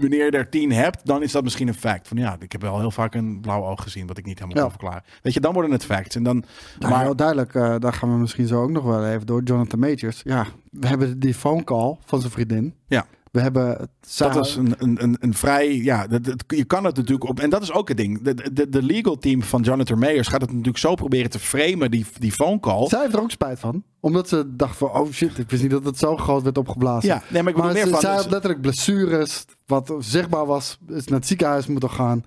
wanneer 0.00 0.24
je 0.24 0.30
er 0.30 0.48
tien 0.48 0.72
hebt, 0.72 1.06
dan 1.06 1.22
is 1.22 1.32
dat 1.32 1.42
misschien 1.42 1.68
een 1.68 1.74
fact. 1.74 2.08
Van 2.08 2.16
ja, 2.16 2.36
ik 2.38 2.52
heb 2.52 2.60
wel 2.60 2.78
heel 2.78 2.90
vaak 2.90 3.14
een 3.14 3.40
blauw 3.40 3.64
oog 3.64 3.82
gezien, 3.82 4.06
wat 4.06 4.18
ik 4.18 4.24
niet 4.24 4.38
helemaal 4.38 4.56
Ja. 4.56 4.62
kan 4.62 4.78
verklaren. 4.78 5.02
Weet 5.22 5.34
je, 5.34 5.40
dan 5.40 5.52
worden 5.52 5.70
het 5.70 5.84
facts. 5.84 6.16
En 6.16 6.22
dan, 6.22 6.44
Nou, 6.78 6.92
maar 6.92 7.02
heel 7.02 7.16
duidelijk, 7.16 7.54
eh, 7.54 7.74
daar 7.78 7.92
gaan 7.92 8.12
we 8.12 8.16
misschien 8.18 8.46
zo 8.46 8.62
ook 8.62 8.70
nog 8.70 8.84
wel 8.84 9.06
even 9.06 9.26
door. 9.26 9.42
Jonathan 9.42 9.78
Majors. 9.78 10.20
Ja, 10.24 10.46
we 10.70 10.86
hebben 10.86 11.18
die 11.20 11.34
phone 11.34 11.64
call 11.64 11.96
van 12.04 12.20
zijn 12.20 12.32
vriendin. 12.32 12.74
Ja. 12.86 13.06
We 13.36 13.42
hebben... 13.42 13.90
dat 14.16 14.34
was 14.34 14.56
een, 14.56 14.74
een, 14.78 15.02
een, 15.02 15.16
een 15.20 15.34
vrij, 15.34 15.76
ja, 15.76 16.06
dat, 16.06 16.24
dat- 16.24 16.44
je 16.46 16.64
kan 16.64 16.84
het 16.84 16.96
natuurlijk 16.96 17.28
op, 17.28 17.40
en 17.40 17.50
dat 17.50 17.62
is 17.62 17.72
ook 17.72 17.88
het 17.88 17.96
ding. 17.96 18.22
De, 18.22 18.52
de, 18.52 18.68
de 18.68 18.82
legal 18.82 19.18
team 19.18 19.42
van 19.42 19.62
Jonathan 19.62 19.98
Mayers 19.98 20.28
gaat 20.28 20.40
het 20.40 20.50
natuurlijk 20.50 20.78
zo 20.78 20.94
proberen 20.94 21.30
te 21.30 21.38
framen, 21.38 21.90
die, 21.90 22.06
die 22.18 22.32
phone 22.32 22.60
call. 22.60 22.88
Zij 22.88 23.00
heeft 23.00 23.14
er 23.14 23.20
ook 23.20 23.30
spijt 23.30 23.58
van. 23.58 23.82
Omdat 24.00 24.28
ze 24.28 24.44
dacht 24.56 24.76
van, 24.76 24.90
oh 24.90 25.10
shit, 25.12 25.38
ik 25.38 25.50
wist 25.50 25.62
niet 25.62 25.70
dat 25.70 25.84
het 25.84 25.98
zo 25.98 26.16
groot 26.16 26.42
werd 26.42 26.58
opgeblazen. 26.58 27.08
Ja, 27.08 27.22
nee, 27.28 27.42
maar 27.42 27.50
ik 27.52 27.56
bedoel 27.56 27.62
maar 27.62 27.72
meer 27.72 27.84
ze, 27.84 27.90
van. 27.90 28.00
zij 28.00 28.12
dus- 28.12 28.22
had 28.22 28.30
letterlijk 28.30 28.60
blessures. 28.62 29.44
Wat 29.66 29.94
zichtbaar 29.98 30.46
was, 30.46 30.78
is 30.88 31.04
naar 31.06 31.18
het 31.18 31.28
ziekenhuis 31.28 31.66
moeten 31.66 31.90
gaan. 31.90 32.24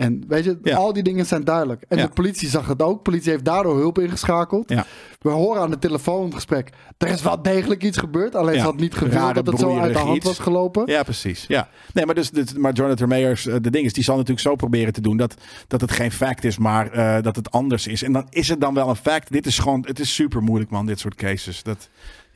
En 0.00 0.24
weet 0.28 0.44
je, 0.44 0.58
Ja. 0.62 0.76
al 0.76 0.92
die 0.92 1.02
dingen 1.02 1.26
zijn 1.26 1.44
duidelijk. 1.44 1.84
En 1.88 1.98
Ja. 1.98 2.06
de 2.06 2.12
politie 2.12 2.48
zag 2.48 2.66
het 2.66 2.82
ook. 2.82 2.96
De 2.96 3.10
politie 3.10 3.30
heeft 3.30 3.44
daardoor 3.44 3.76
hulp 3.76 3.98
ingeschakeld. 3.98 4.68
Ja. 4.70 4.84
We 5.20 5.30
horen 5.30 5.62
aan 5.62 5.70
het 5.70 5.80
telefoongesprek. 5.80 6.70
Er 6.98 7.08
is 7.08 7.22
wel 7.22 7.42
degelijk 7.42 7.82
iets 7.82 7.98
gebeurd. 7.98 8.34
Alleen 8.34 8.54
ze 8.54 8.60
had 8.64 8.76
niet 8.76 8.94
gewild 8.94 9.34
dat 9.34 9.46
het 9.46 9.58
zo 9.58 9.78
uit 9.78 9.92
de 9.92 9.98
hand 9.98 10.16
iets. 10.16 10.26
was 10.26 10.38
gelopen. 10.38 10.82
Ja, 10.86 11.02
precies. 11.02 11.44
Ja. 11.48 11.68
Nee, 11.92 12.06
maar, 12.06 12.14
dus, 12.14 12.30
maar 12.56 12.72
Jonathan 12.72 13.08
Mayers, 13.08 13.46
eh, 13.46 13.54
de 13.60 13.70
ding 13.70 13.84
is, 13.84 13.92
die 13.92 14.04
zal 14.04 14.14
natuurlijk 14.14 14.40
zo 14.46 14.54
proberen 14.54 14.92
te 14.92 15.00
doen 15.00 15.16
dat, 15.16 15.34
dat 15.66 15.80
het 15.80 15.90
geen 15.90 16.12
fact 16.12 16.44
is, 16.44 16.58
maar 16.58 16.90
eh, 16.92 17.22
dat 17.22 17.36
het 17.36 17.50
anders 17.50 17.86
is. 17.86 18.02
En 18.02 18.12
dan 18.12 18.26
is 18.30 18.48
het 18.48 18.60
dan 18.60 18.74
wel 18.74 18.88
een 18.88 18.96
fact. 18.96 19.32
Dit 19.32 19.46
is 19.46 19.58
gewoon, 19.58 19.84
het 19.86 19.98
is 19.98 20.14
super 20.14 20.42
moeilijk, 20.42 20.70
man, 20.70 20.86
dit 20.86 20.98
soort 20.98 21.14
cases. 21.14 21.62
Dat, 21.62 21.88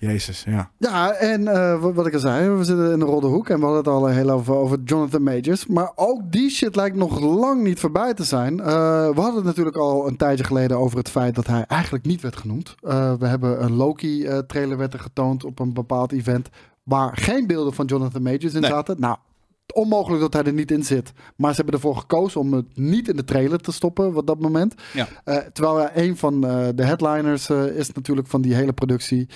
Jezus, 0.04 0.44
ja. 0.46 0.70
Ja, 0.78 1.12
en 1.12 1.48
eh, 1.48 1.82
wat, 1.94 2.06
ik 2.06 2.14
al 2.14 2.20
zei, 2.20 2.48
we 2.50 2.64
zitten 2.64 2.92
in 2.92 2.98
de 2.98 3.04
rode 3.04 3.26
hoek 3.26 3.48
en 3.48 3.58
we 3.58 3.64
hadden 3.64 3.82
het 3.84 3.92
al 3.92 4.06
heel 4.06 4.30
over, 4.30 4.54
over 4.54 4.78
Jonathan 4.84 5.22
Majors. 5.22 5.66
Maar 5.66 5.92
ook 5.94 6.20
die 6.32 6.50
shit 6.50 6.76
lijkt 6.76 6.96
nog 6.96 7.20
lang 7.20 7.62
niet 7.62 7.80
voorbij 7.80 8.14
te 8.14 8.24
zijn. 8.24 8.60
Eh, 8.60 8.66
we 9.08 9.20
hadden 9.20 9.34
het 9.34 9.44
natuurlijk 9.44 9.76
al 9.76 10.08
een 10.08 10.16
tijdje 10.16 10.44
geleden 10.44 10.78
over 10.78 10.98
het 10.98 11.08
feit 11.10 11.34
dat 11.34 11.46
hij 11.46 11.64
eigenlijk 11.68 12.04
niet 12.04 12.20
werd 12.20 12.36
genoemd. 12.36 12.74
Eh, 12.82 13.12
we 13.18 13.26
hebben 13.26 13.64
een 13.64 13.72
Loki-trailer 13.74 14.76
werd 14.76 14.92
er 14.92 15.00
getoond 15.00 15.44
op 15.44 15.58
een 15.58 15.72
bepaald 15.72 16.12
event 16.12 16.48
waar 16.82 17.16
geen 17.16 17.46
beelden 17.46 17.74
van 17.74 17.86
Jonathan 17.86 18.22
Majors 18.22 18.54
in 18.54 18.60
Nee. 18.60 18.70
zaten. 18.70 18.96
Nou, 19.00 19.16
onmogelijk 19.72 20.20
dat 20.20 20.32
hij 20.32 20.42
er 20.42 20.52
niet 20.52 20.70
in 20.70 20.84
zit. 20.84 21.12
Maar 21.36 21.50
ze 21.50 21.56
hebben 21.56 21.74
ervoor 21.74 21.96
gekozen 21.96 22.40
om 22.40 22.52
het 22.52 22.76
niet 22.76 23.08
in 23.08 23.16
de 23.16 23.24
trailer 23.24 23.58
te 23.58 23.72
stoppen 23.72 24.16
op 24.16 24.26
dat 24.26 24.40
moment. 24.40 24.74
Ja. 24.92 25.08
Eh, 25.24 25.36
terwijl 25.36 25.88
een 25.94 26.16
van 26.16 26.46
eh, 26.46 26.68
de 26.74 26.84
headliners 26.84 27.48
eh, 27.48 27.66
is 27.66 27.92
natuurlijk 27.92 28.28
van 28.28 28.42
die 28.42 28.54
hele 28.54 28.72
productie. 28.72 29.28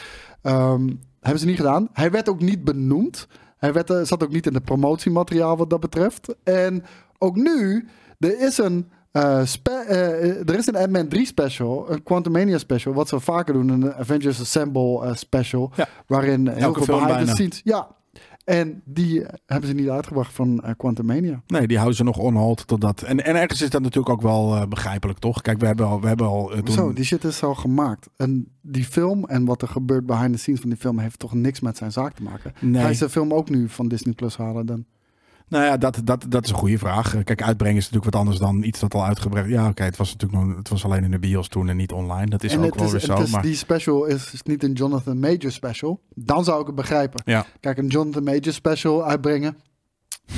Ehm, 0.42 0.88
hebben 1.20 1.40
ze 1.40 1.46
niet 1.46 1.56
gedaan. 1.56 1.88
Hij 1.92 2.10
werd 2.10 2.28
ook 2.28 2.40
niet 2.40 2.64
benoemd. 2.64 3.26
Hij 3.56 3.72
werd, 3.72 3.92
zat 4.02 4.22
ook 4.22 4.32
niet 4.32 4.46
in 4.46 4.54
het 4.54 4.64
promotiemateriaal 4.64 5.56
wat 5.56 5.70
dat 5.70 5.80
betreft. 5.80 6.34
En 6.42 6.84
ook 7.18 7.36
nu, 7.36 7.88
er 8.18 8.40
is 8.40 8.58
een, 8.58 8.88
eh, 9.10 9.38
er 10.48 10.54
is 10.54 10.66
een 10.66 10.76
Ant-Man 10.76 11.08
3 11.08 11.26
special, 11.26 11.90
een 11.90 12.02
Quantumania 12.02 12.58
special, 12.58 12.94
wat 12.94 13.08
ze 13.08 13.20
vaker 13.20 13.52
doen, 13.54 13.68
een 13.68 13.94
Avengers 13.94 14.40
Assemble 14.40 15.14
special, 15.14 15.72
Ja. 15.76 15.88
waarin 16.06 16.48
heel 16.48 16.62
Elke 16.62 16.84
veel 16.84 16.98
behind 16.98 17.26
the 17.26 17.34
scenes... 17.34 17.60
Ja, 17.64 17.96
en 18.48 18.82
die 18.84 19.24
eh, 19.24 19.34
hebben 19.46 19.68
ze 19.68 19.74
niet 19.74 19.88
uitgebracht 19.88 20.32
van 20.32 20.60
eh, 20.60 20.70
Quantumania. 20.76 21.42
Nee, 21.46 21.66
die 21.66 21.76
houden 21.76 21.96
ze 21.96 22.04
nog 22.04 22.18
on 22.18 22.34
hold 22.34 22.66
totdat. 22.66 23.02
En, 23.02 23.24
en 23.24 23.36
ergens 23.36 23.62
is 23.62 23.70
dat 23.70 23.82
natuurlijk 23.82 24.08
ook 24.08 24.22
wel 24.22 24.56
eh, 24.56 24.66
begrijpelijk, 24.66 25.18
toch? 25.18 25.40
Kijk, 25.40 25.58
we 25.58 25.66
hebben 25.66 25.86
al, 25.86 26.00
we 26.00 26.06
hebben 26.06 26.26
al 26.26 26.52
toen. 26.64 26.74
Zo, 26.74 26.92
die 26.92 27.04
shit 27.04 27.24
is 27.24 27.42
al 27.42 27.54
gemaakt. 27.54 28.08
En 28.16 28.48
die 28.62 28.84
film 28.84 29.24
en 29.24 29.44
wat 29.44 29.62
er 29.62 29.68
gebeurt 29.68 30.06
behind 30.06 30.32
the 30.32 30.38
scenes 30.38 30.60
van 30.60 30.68
die 30.68 30.78
film 30.78 30.98
heeft 30.98 31.18
toch 31.18 31.34
niks 31.34 31.60
met 31.60 31.76
zijn 31.76 31.92
zaak 31.92 32.14
te 32.14 32.22
maken. 32.22 32.52
Nee. 32.60 32.82
Ga 32.82 32.88
je 32.88 32.94
zijn 32.94 33.10
film 33.10 33.32
ook 33.32 33.50
nu 33.50 33.68
van 33.68 33.88
Disney 33.88 34.14
Plus 34.14 34.36
halen 34.36 34.66
dan? 34.66 34.84
Nou 35.48 35.64
ja, 35.64 35.76
dat, 35.76 36.00
dat, 36.04 36.24
dat 36.28 36.44
is 36.44 36.50
een 36.50 36.56
goede 36.56 36.78
vraag. 36.78 37.24
Kijk, 37.24 37.42
uitbrengen 37.42 37.76
is 37.76 37.84
natuurlijk 37.84 38.12
wat 38.12 38.20
anders 38.20 38.38
dan 38.38 38.62
iets 38.62 38.80
dat 38.80 38.94
al 38.94 39.04
uitgebracht. 39.04 39.48
Ja, 39.48 39.68
oké, 39.68 39.82
het 39.82 39.96
was 39.96 40.12
natuurlijk 40.12 40.44
nog, 40.46 40.56
het 40.56 40.68
was 40.68 40.84
alleen 40.84 41.04
in 41.04 41.10
de 41.10 41.18
bios 41.18 41.48
toen 41.48 41.68
en 41.68 41.76
niet 41.76 41.92
online. 41.92 42.26
Dat 42.26 42.42
is 42.44 42.52
en 42.52 42.58
ook 42.58 42.64
het 42.64 42.74
wel 42.74 42.84
is, 42.84 42.90
weer 42.92 43.00
het 43.00 43.10
zo. 43.10 43.22
is- 43.24 43.30
Maar 43.30 43.42
die 43.42 43.54
special 43.56 44.04
is, 44.04 44.32
is 44.32 44.42
niet 44.42 44.62
een 44.64 44.72
Jonathan 44.72 45.18
Major 45.20 45.52
special. 45.52 46.00
Dan 46.14 46.44
zou 46.44 46.60
ik 46.60 46.66
het 46.66 46.74
begrijpen. 46.74 47.22
ja, 47.24 47.46
Kijk, 47.60 47.78
een 47.78 47.86
Jonathan 47.86 48.24
Major 48.24 48.52
special 48.52 49.04
uitbrengen. 49.04 49.56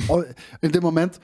Oh, 0.07 0.25
in 0.61 0.71
dit 0.71 0.83
moment, 0.83 1.19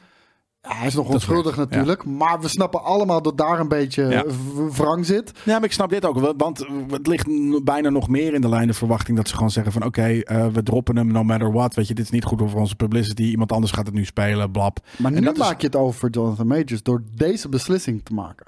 hij 0.68 0.86
is 0.86 0.94
nog 0.94 1.08
onschuldig 1.08 1.56
waar, 1.56 1.66
natuurlijk. 1.66 2.04
Maar 2.04 2.40
we 2.40 2.48
snappen 2.48 2.82
allemaal 2.84 3.22
dat 3.22 3.38
daar 3.38 3.60
een 3.60 3.68
beetje 3.68 4.02
Ja. 4.04 4.24
v- 4.26 4.76
wrang 4.76 5.06
zit. 5.06 5.32
Ja, 5.44 5.54
maar 5.54 5.64
ik 5.64 5.72
snap 5.72 5.90
dit 5.90 6.04
ook 6.04 6.18
wel. 6.18 6.34
Want 6.36 6.66
het 6.90 7.06
ligt 7.06 7.26
bijna 7.64 7.88
nog 7.88 8.08
meer 8.08 8.34
in 8.34 8.40
de 8.40 8.48
lijn 8.48 8.66
de 8.66 8.72
verwachting 8.74 9.16
dat 9.16 9.28
ze 9.28 9.34
gewoon 9.34 9.50
zeggen 9.50 9.72
van 9.72 9.84
oké, 9.84 10.02
eh, 10.02 10.46
we 10.46 10.62
droppen 10.62 10.96
hem 10.96 11.06
no 11.06 11.24
matter 11.24 11.52
what. 11.52 11.74
Weet 11.74 11.88
je, 11.88 11.94
dit 11.94 12.04
is 12.04 12.10
niet 12.10 12.24
goed 12.24 12.42
voor 12.50 12.60
onze 12.60 12.76
publicity. 12.76 13.22
Iemand 13.22 13.52
anders 13.52 13.72
gaat 13.72 13.86
het 13.86 13.94
nu 13.94 14.04
spelen, 14.04 14.50
blab. 14.50 14.78
Maar 14.98 15.12
En 15.12 15.18
nu 15.18 15.24
dat 15.24 15.34
is- 15.36 15.42
maak 15.42 15.60
je 15.60 15.66
het 15.66 15.76
over 15.76 16.10
Jonathan 16.10 16.46
Majors 16.46 16.82
door 16.82 17.02
deze 17.16 17.48
beslissing 17.48 18.00
te 18.04 18.14
maken. 18.14 18.46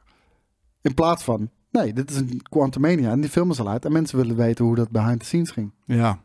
In 0.82 0.94
plaats 0.94 1.22
van, 1.24 1.50
nee, 1.70 1.92
dit 1.92 2.10
is 2.10 2.16
een 2.16 2.40
Quantumania 2.50 3.10
en 3.10 3.20
die 3.20 3.30
film 3.30 3.50
is 3.50 3.60
al 3.60 3.68
uit. 3.68 3.84
En 3.84 3.92
mensen 3.92 4.16
willen 4.18 4.36
weten 4.36 4.64
hoe 4.64 4.74
dat 4.74 4.90
behind 4.90 5.20
the 5.20 5.26
scenes 5.26 5.50
ging. 5.50 5.72
Ja, 5.84 6.18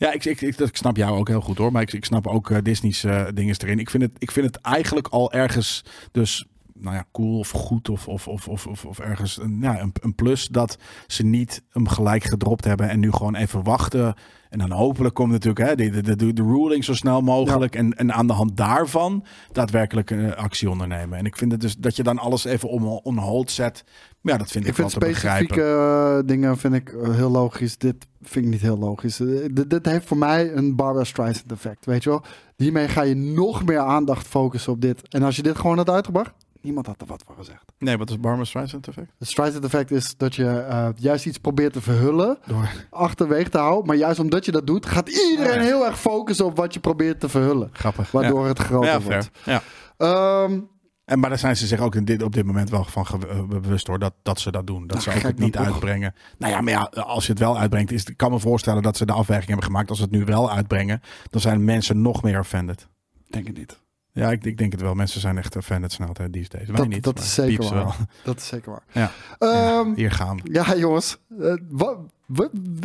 ja 0.00 0.12
ik, 0.12 0.24
ik, 0.24 0.40
ik, 0.40 0.58
ik 0.58 0.76
snap 0.76 0.96
jou 0.96 1.18
ook 1.18 1.28
heel 1.28 1.40
goed 1.40 1.58
hoor. 1.58 1.72
Maar 1.72 1.82
ik, 1.82 1.92
ik 1.92 2.04
snap 2.04 2.26
ook 2.26 2.50
eh, 2.50 2.58
Disney's 2.62 3.04
eh 3.04 3.26
dingen 3.34 3.56
erin. 3.58 3.78
Ik 3.78 3.90
vind, 3.90 4.02
het, 4.02 4.12
ik 4.18 4.30
vind 4.30 4.46
het 4.46 4.56
eigenlijk 4.56 5.08
al 5.08 5.32
ergens 5.32 5.84
dus 6.12 6.46
nou 6.80 6.96
ja, 6.96 7.04
cool 7.12 7.38
of 7.38 7.50
goed 7.50 7.88
of, 7.88 8.08
of, 8.08 8.28
of, 8.28 8.48
of, 8.48 8.66
of, 8.66 8.84
of 8.84 8.98
ergens 8.98 9.38
een, 9.40 9.58
ja, 9.60 9.80
een, 9.80 9.92
een 10.00 10.14
plus 10.14 10.48
dat 10.48 10.78
ze 11.06 11.24
niet 11.24 11.62
hem 11.70 11.88
gelijk 11.88 12.24
gedropt 12.24 12.64
hebben 12.64 12.88
en 12.88 13.00
nu 13.00 13.12
gewoon 13.12 13.34
even 13.34 13.62
wachten. 13.62 14.14
En 14.48 14.58
dan 14.58 14.70
hopelijk 14.70 15.14
komt 15.14 15.30
natuurlijk 15.30 15.66
hè, 15.66 15.74
de, 15.74 16.02
de, 16.02 16.16
de, 16.16 16.32
de 16.32 16.42
ruling 16.42 16.84
zo 16.84 16.94
snel 16.94 17.20
mogelijk. 17.20 17.74
En, 17.74 17.92
en 17.96 18.12
aan 18.12 18.26
de 18.26 18.32
hand 18.32 18.56
daarvan 18.56 19.24
daadwerkelijk 19.52 20.10
eh, 20.10 20.32
actie 20.32 20.70
ondernemen. 20.70 21.18
En 21.18 21.26
ik 21.26 21.36
vind 21.36 21.52
het 21.52 21.60
dus 21.60 21.76
dat 21.76 21.96
je 21.96 22.02
dan 22.02 22.18
alles 22.18 22.44
even 22.44 22.68
om 22.68 22.84
on 22.86 23.18
hold 23.18 23.50
zet. 23.50 23.84
Ja, 24.22 24.36
dat 24.36 24.50
vind 24.50 24.64
ik, 24.64 24.70
Ik 24.70 24.76
vind 24.76 24.92
wel 24.92 25.00
te 25.00 25.06
specifieke 25.06 25.54
begrijpen. 25.54 26.18
eh, 26.18 26.26
dingen 26.26 26.56
vind 26.58 26.74
ik 26.74 26.88
eh, 26.92 27.14
heel 27.14 27.30
logisch. 27.30 27.78
Dit 27.78 28.06
vind 28.22 28.44
ik 28.44 28.50
niet 28.50 28.60
heel 28.60 28.78
logisch. 28.78 29.20
Eh, 29.20 29.26
dit, 29.52 29.70
dit 29.70 29.86
heeft 29.86 30.06
voor 30.06 30.16
mij 30.18 30.52
een 30.52 30.76
Barbara 30.76 31.04
Streisand 31.04 31.52
effect, 31.52 31.86
weet 31.86 32.02
je 32.02 32.10
wel. 32.10 32.22
Hiermee 32.56 32.88
ga 32.88 33.02
je 33.02 33.14
nog 33.14 33.64
meer 33.64 33.78
aandacht 33.78 34.26
focussen 34.26 34.72
op 34.72 34.80
dit. 34.80 35.08
En 35.08 35.22
als 35.22 35.36
je 35.36 35.42
dit 35.42 35.58
gewoon 35.58 35.76
had 35.76 35.90
uitgebracht, 35.90 36.32
niemand 36.62 36.86
had 36.86 37.00
er 37.00 37.06
wat 37.06 37.22
van 37.26 37.34
gezegd. 37.36 37.72
Nee, 37.78 37.96
wat 37.96 38.10
is 38.10 38.20
Barbara 38.20 38.44
Streisand 38.44 38.88
effect? 38.88 39.12
Het 39.18 39.28
Streisand 39.28 39.64
effect 39.64 39.90
is 39.90 40.16
dat 40.16 40.34
je 40.34 40.48
eh, 40.48 40.88
juist 40.96 41.26
iets 41.26 41.38
probeert 41.38 41.72
te 41.72 41.80
verhullen, 41.80 42.38
Door. 42.46 42.70
achterwege 42.90 43.50
te 43.50 43.58
houden. 43.58 43.86
Maar 43.86 43.96
juist 43.96 44.18
omdat 44.20 44.44
je 44.44 44.52
dat 44.52 44.66
doet, 44.66 44.86
gaat 44.86 45.08
iedereen 45.08 45.58
ja. 45.60 45.64
heel 45.66 45.86
erg 45.86 46.00
focussen 46.00 46.44
op 46.46 46.56
wat 46.56 46.74
je 46.74 46.80
probeert 46.80 47.20
te 47.20 47.28
verhullen. 47.28 47.70
Grappig. 47.72 48.10
Waardoor 48.10 48.46
het 48.46 48.58
groter 48.58 48.90
ja, 48.90 49.00
wordt. 49.00 49.30
Ja. 49.44 49.62
Ehm, 49.96 50.60
En, 51.04 51.18
maar 51.18 51.28
daar 51.30 51.38
zijn 51.38 51.56
ze 51.56 51.66
zich 51.66 51.80
ook 51.80 51.94
in 51.94 52.04
dit, 52.04 52.22
op 52.22 52.32
dit 52.32 52.44
moment 52.44 52.70
wel 52.70 52.84
van 52.84 53.06
eh, 53.28 53.42
bewust 53.44 53.86
hoor, 53.86 53.98
dat, 53.98 54.14
dat 54.22 54.40
ze 54.40 54.50
dat 54.50 54.66
doen. 54.66 54.86
Dat 54.86 54.90
Nou, 54.90 55.10
ze 55.10 55.16
ook 55.16 55.22
het 55.30 55.38
niet 55.38 55.52
toch. 55.52 55.64
uitbrengen. 55.66 56.14
Nou 56.38 56.52
ja, 56.52 56.60
maar 56.60 56.72
ja, 56.72 56.82
als 57.02 57.24
je 57.26 57.30
het 57.32 57.40
wel 57.40 57.58
uitbrengt, 57.58 57.92
is, 57.92 58.04
ik 58.04 58.16
kan 58.16 58.30
me 58.30 58.38
voorstellen 58.38 58.82
dat 58.82 58.96
ze 58.96 59.06
de 59.06 59.12
afweging 59.12 59.46
hebben 59.46 59.64
gemaakt. 59.66 59.88
Als 59.88 59.98
ze 59.98 60.04
het 60.04 60.12
nu 60.12 60.24
wel 60.24 60.50
uitbrengen, 60.50 61.00
dan 61.30 61.40
zijn 61.40 61.64
mensen 61.64 62.02
nog 62.02 62.22
meer 62.22 62.38
offended. 62.38 62.88
denk 63.28 63.48
ik 63.48 63.56
niet. 63.56 63.80
Ja, 64.12 64.30
ik, 64.30 64.44
ik 64.44 64.58
denk 64.58 64.72
het 64.72 64.80
wel. 64.80 64.94
Mensen 64.94 65.20
zijn 65.20 65.38
echt 65.38 65.56
offended 65.56 65.92
snel 65.92 66.08
hè, 66.12 66.30
these 66.30 66.48
days. 66.48 66.66
Wij 66.66 66.76
Dat- 66.76 66.88
niet. 66.88 67.02
dat 67.02 67.18
is 67.18 67.34
zeker 67.34 67.64
waar. 67.64 67.74
wel. 67.74 67.92
Dat 68.24 68.36
is 68.36 68.46
zeker 68.46 68.70
waar. 68.70 68.82
Ja. 68.92 69.10
Ehm, 69.38 69.88
Ja, 69.88 69.94
hier 69.94 70.10
gaan. 70.12 70.40
Ja, 70.44 70.76
jongens. 70.76 71.18
eh, 71.40 71.54
wat- 71.68 71.98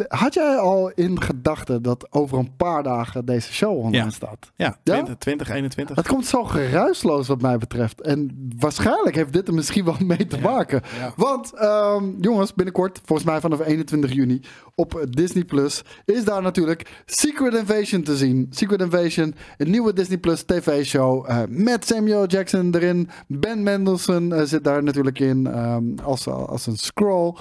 had 0.08 0.34
jij 0.34 0.58
al 0.58 0.90
in 0.92 1.22
gedachten 1.22 1.82
dat 1.82 2.08
over 2.12 2.38
een 2.38 2.56
paar 2.56 2.84
dagen 2.84 3.26
deze 3.26 3.54
show 3.54 3.78
online 3.78 4.04
Ja. 4.06 4.10
staat? 4.10 4.52
Ja, 4.56 4.78
20, 4.84 5.16
2021. 5.18 5.96
Het 5.96 6.08
komt 6.08 6.26
zo 6.26 6.44
geruisloos 6.44 7.28
wat 7.28 7.42
mij 7.42 7.58
betreft. 7.58 8.02
En 8.02 8.50
waarschijnlijk 8.60 9.16
heeft 9.16 9.34
dit 9.34 9.48
er 9.48 9.54
misschien 9.54 9.86
wel 9.86 9.96
mee 10.06 10.28
te 10.28 10.40
maken. 10.40 10.82
ja. 11.00 11.14
Want 11.16 11.54
ehm, 11.54 12.04
jongens, 12.22 12.54
binnenkort, 12.54 13.02
volgens 13.06 13.28
mij 13.30 13.40
vanaf 13.40 13.60
21 13.66 14.14
juni 14.14 14.40
op 14.76 15.06
Disney 15.10 15.44
Plus, 15.44 15.82
is 16.06 16.24
daar 16.26 16.42
natuurlijk 16.42 17.04
Secret 17.06 17.54
Invasion 17.54 18.04
te 18.04 18.18
zien. 18.18 18.48
Secret 18.50 18.82
Invasion, 18.82 19.36
een 19.58 19.70
nieuwe 19.70 19.94
Disney 19.94 20.18
Plus 20.18 20.44
TV-show 20.44 21.30
eh, 21.30 21.42
met 21.48 21.86
Samuel 21.86 22.26
Jackson 22.28 22.76
erin. 22.76 23.10
Ben 23.28 23.64
Mendelsohn 23.64 24.32
eh, 24.32 24.42
zit 24.44 24.64
daar 24.64 24.84
natuurlijk 24.84 25.20
in 25.20 25.48
ehm, 25.48 25.84
als, 26.04 26.28
als 26.28 26.68
een 26.68 26.78
scroll. 26.78 27.36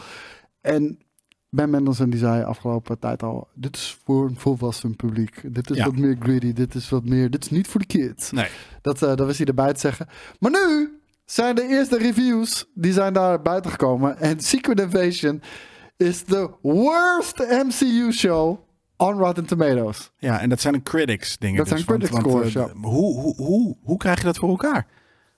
En 0.61 0.99
Ben 1.55 1.71
Mendelsohn 1.71 2.11
die 2.11 2.19
zei 2.19 2.43
afgelopen 2.45 2.99
tijd 2.99 3.23
al: 3.23 3.49
dit 3.55 3.77
is 3.77 3.99
voor 4.05 4.27
een 4.27 4.37
volwassen 4.39 4.97
publiek. 4.97 5.55
Dit 5.55 5.71
is 5.71 5.77
Ja. 5.77 5.85
wat 5.85 5.97
meer 5.97 6.17
greedy. 6.21 6.53
Dit 6.53 6.75
is 6.75 6.89
wat 6.89 7.05
meer. 7.05 7.31
Dit 7.31 7.45
is 7.45 7.51
niet 7.51 7.69
voor 7.69 7.81
de 7.81 7.87
kids. 7.87 8.31
Nee. 8.31 8.49
Dat, 8.83 9.03
eh, 9.03 9.17
dat 9.17 9.27
wist 9.27 9.39
hij 9.39 9.47
erbij 9.47 9.73
te 9.73 9.81
zeggen. 9.81 10.07
Maar 10.39 10.51
nu 10.51 10.99
zijn 11.25 11.55
de 11.55 11.67
eerste 11.69 11.99
reviews, 11.99 12.67
die 12.75 12.93
zijn 12.93 13.13
daar 13.13 13.43
buiten 13.43 13.71
gekomen. 13.71 14.19
En 14.19 14.41
Secret 14.41 14.81
Invasion 14.81 15.43
is 15.97 16.25
de 16.25 16.51
worst 16.63 17.39
MCU 17.39 18.13
show 18.13 18.59
on 18.97 19.19
Rotten 19.19 19.45
Tomatoes. 19.47 20.11
Ja, 20.19 20.41
en 20.41 20.49
dat 20.49 20.61
zijn 20.61 20.75
een 20.75 20.83
critics 20.83 21.39
dingen. 21.39 21.57
Dat 21.57 21.69
dus, 21.69 21.75
zijn 21.75 21.87
critics 21.99 22.11
want, 22.11 22.25
want, 22.25 22.49
scores, 22.49 22.69
eh, 22.71 22.75
ja. 22.83 22.89
hoe, 22.89 23.21
hoe, 23.21 23.35
hoe, 23.37 23.77
hoe 23.83 23.97
krijg 23.97 24.19
je 24.19 24.25
dat 24.25 24.37
voor 24.37 24.49
elkaar? 24.49 24.87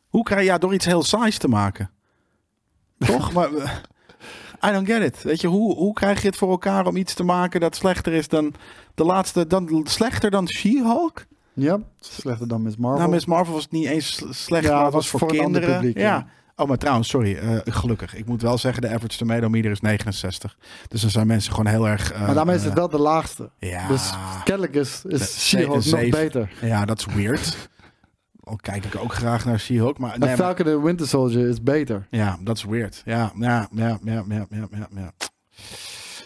Hoe 0.09 0.23
krijg 0.23 0.41
je, 0.41 0.47
ja, 0.47 0.59
door 0.59 0.75
iets 0.75 0.85
heel 0.85 1.03
saais 1.03 1.39
te 1.39 1.49
maken. 1.49 1.91
Toch? 3.07 3.33
maar, 3.33 3.55
eh, 3.55 3.71
I 4.65 4.73
don't 4.73 4.87
get 4.87 5.03
it. 5.03 5.23
Weet 5.23 5.41
je, 5.41 5.47
hoe, 5.47 5.75
hoe 5.75 5.93
krijg 5.93 6.21
je 6.23 6.27
het 6.29 6.37
voor 6.37 6.51
elkaar 6.51 6.87
om 6.87 6.97
iets 6.97 7.15
te 7.15 7.23
maken 7.25 7.61
dat 7.61 7.77
slechter 7.77 8.13
is 8.13 8.29
dan 8.29 8.55
de 8.95 9.05
laatste, 9.05 9.47
dan 9.47 9.81
slechter 9.85 10.31
dan 10.31 10.49
She-Hulk? 10.49 11.25
Ja, 11.53 11.79
slechter 12.01 12.49
dan 12.49 12.63
Miss 12.63 12.77
Marvel. 12.77 12.99
Nou, 13.01 13.11
Miss 13.11 13.27
Marvel 13.27 13.55
was 13.55 13.69
niet 13.71 13.87
eens 13.87 14.15
sl- 14.15 14.27
slecht, 14.33 14.65
Ja, 14.65 14.71
maar 14.71 14.85
het 14.85 14.87
het 14.87 14.95
was 14.95 15.09
voor, 15.09 15.19
voor 15.21 15.31
een 15.33 15.45
ander 15.45 15.61
kinderen. 15.61 15.81
publiek, 15.87 15.99
ja. 16.05 16.15
ja. 16.17 16.27
Oh, 16.59 16.69
maar 16.69 16.79
trouwens, 16.79 17.09
sorry, 17.09 17.37
eh, 17.37 17.59
gelukkig. 17.65 18.15
Ik 18.15 18.27
moet 18.27 18.43
wel 18.43 18.59
zeggen, 18.59 18.83
de 18.83 18.89
average 18.89 19.19
tomato 19.19 19.49
meter 19.49 19.71
is 19.71 19.81
69. 19.81 20.57
Dus 20.89 21.01
dan 21.01 21.11
zijn 21.11 21.27
mensen 21.27 21.51
gewoon 21.55 21.73
heel 21.73 21.89
erg... 21.89 22.13
eh, 22.13 22.21
maar 22.27 22.35
daarmee 22.35 22.55
is 22.57 22.63
het 22.63 22.71
eh, 22.71 22.77
wel 22.77 22.89
de 22.89 22.99
laagste. 22.99 23.51
Ja, 23.59 23.89
Dus 23.89 24.13
kennelijk 24.45 24.75
is, 24.75 25.03
is 25.05 25.49
She-Hulk 25.49 25.85
nog 25.85 26.09
beter. 26.09 26.53
ja, 26.61 26.85
dat 26.85 26.99
is 26.99 27.15
weird. 27.15 27.69
Al 28.49 28.57
kijk 28.57 28.85
ik 28.85 28.97
ook 28.97 29.13
graag 29.15 29.45
naar 29.45 29.59
She-Hulk, 29.61 29.99
maar... 29.99 30.19
Nee, 30.19 30.37
Falcon 30.37 30.67
and 30.75 30.83
Winter 30.85 31.07
Soldier 31.09 31.49
is 31.49 31.63
beter. 31.63 32.07
ja, 32.11 32.39
dat 32.41 32.57
is 32.57 32.65
weird. 32.65 33.03
Ja, 33.05 33.33
ja, 33.39 33.69
ja, 33.71 33.99
ja, 34.05 34.25
ja, 34.29 34.47
ja, 34.51 34.67
ja. 34.71 34.89
ja. 34.95 35.13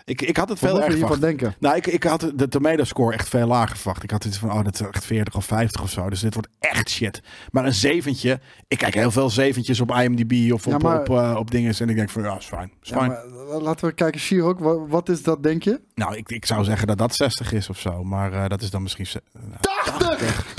Ik, 0.04 0.22
ik 0.22 0.36
had 0.36 0.48
het 0.48 0.60
Wat 0.60 0.70
veel 0.70 0.78
moet 0.78 0.78
je 0.78 0.84
erg 0.90 0.94
hiervan 0.98 1.16
verwacht. 1.16 1.38
denken? 1.38 1.56
Nou, 1.60 1.76
ik, 1.76 1.86
ik 1.86 2.02
had 2.04 2.32
de 2.34 2.48
tomato 2.48 2.84
score 2.84 3.12
echt 3.12 3.28
veel 3.28 3.46
lager 3.46 3.76
verwacht. 3.76 4.02
Ik 4.02 4.10
had 4.10 4.24
iets 4.24 4.38
van, 4.38 4.52
oh, 4.52 4.64
dat 4.64 4.74
is 4.74 4.86
echt 4.86 5.04
40 5.04 5.34
of 5.36 5.44
50 5.44 5.82
of 5.82 5.90
zo. 5.90 6.10
Dus 6.10 6.20
dit 6.20 6.34
wordt 6.34 6.48
echt 6.58 6.90
shit. 6.90 7.22
Maar 7.50 7.64
een 7.64 7.74
zeventje. 7.74 8.40
Ik 8.68 8.78
kijk 8.78 8.94
heel 8.94 9.10
veel 9.10 9.30
zeventjes 9.30 9.80
op 9.80 9.90
IMDb 9.94 10.52
of 10.52 10.66
op, 10.66 10.72
Ja, 10.72 10.78
maar- 10.78 11.00
op, 11.00 11.08
eh, 11.10 11.34
op 11.38 11.50
dingen. 11.50 11.74
En 11.78 11.88
ik 11.88 11.96
denk 11.96 12.10
van, 12.10 12.22
ja, 12.22 12.36
is 12.36 12.44
fijn. 12.46 12.72
Is 12.82 12.88
Ja, 12.88 12.96
fijn. 12.96 13.08
maar, 13.08 13.24
eh, 13.24 13.60
laten 13.62 13.88
we 13.88 13.94
kijken, 13.94 14.20
She-Hulk, 14.20 14.58
wa- 14.58 14.86
wat, 14.86 15.08
is 15.08 15.22
dat, 15.22 15.42
denk 15.42 15.62
je? 15.62 15.80
Nou, 15.94 16.16
ik, 16.16 16.30
ik 16.30 16.46
zou 16.46 16.64
zeggen 16.64 16.86
dat 16.86 16.98
dat 16.98 17.14
60 17.14 17.52
is 17.52 17.68
of 17.68 17.78
zo. 17.78 18.04
Maar 18.04 18.32
eh, 18.32 18.46
dat 18.48 18.62
is 18.62 18.70
dan 18.70 18.82
misschien... 18.82 19.06
ze- 19.06 19.22
nou, 19.32 19.60
80! 19.98 20.54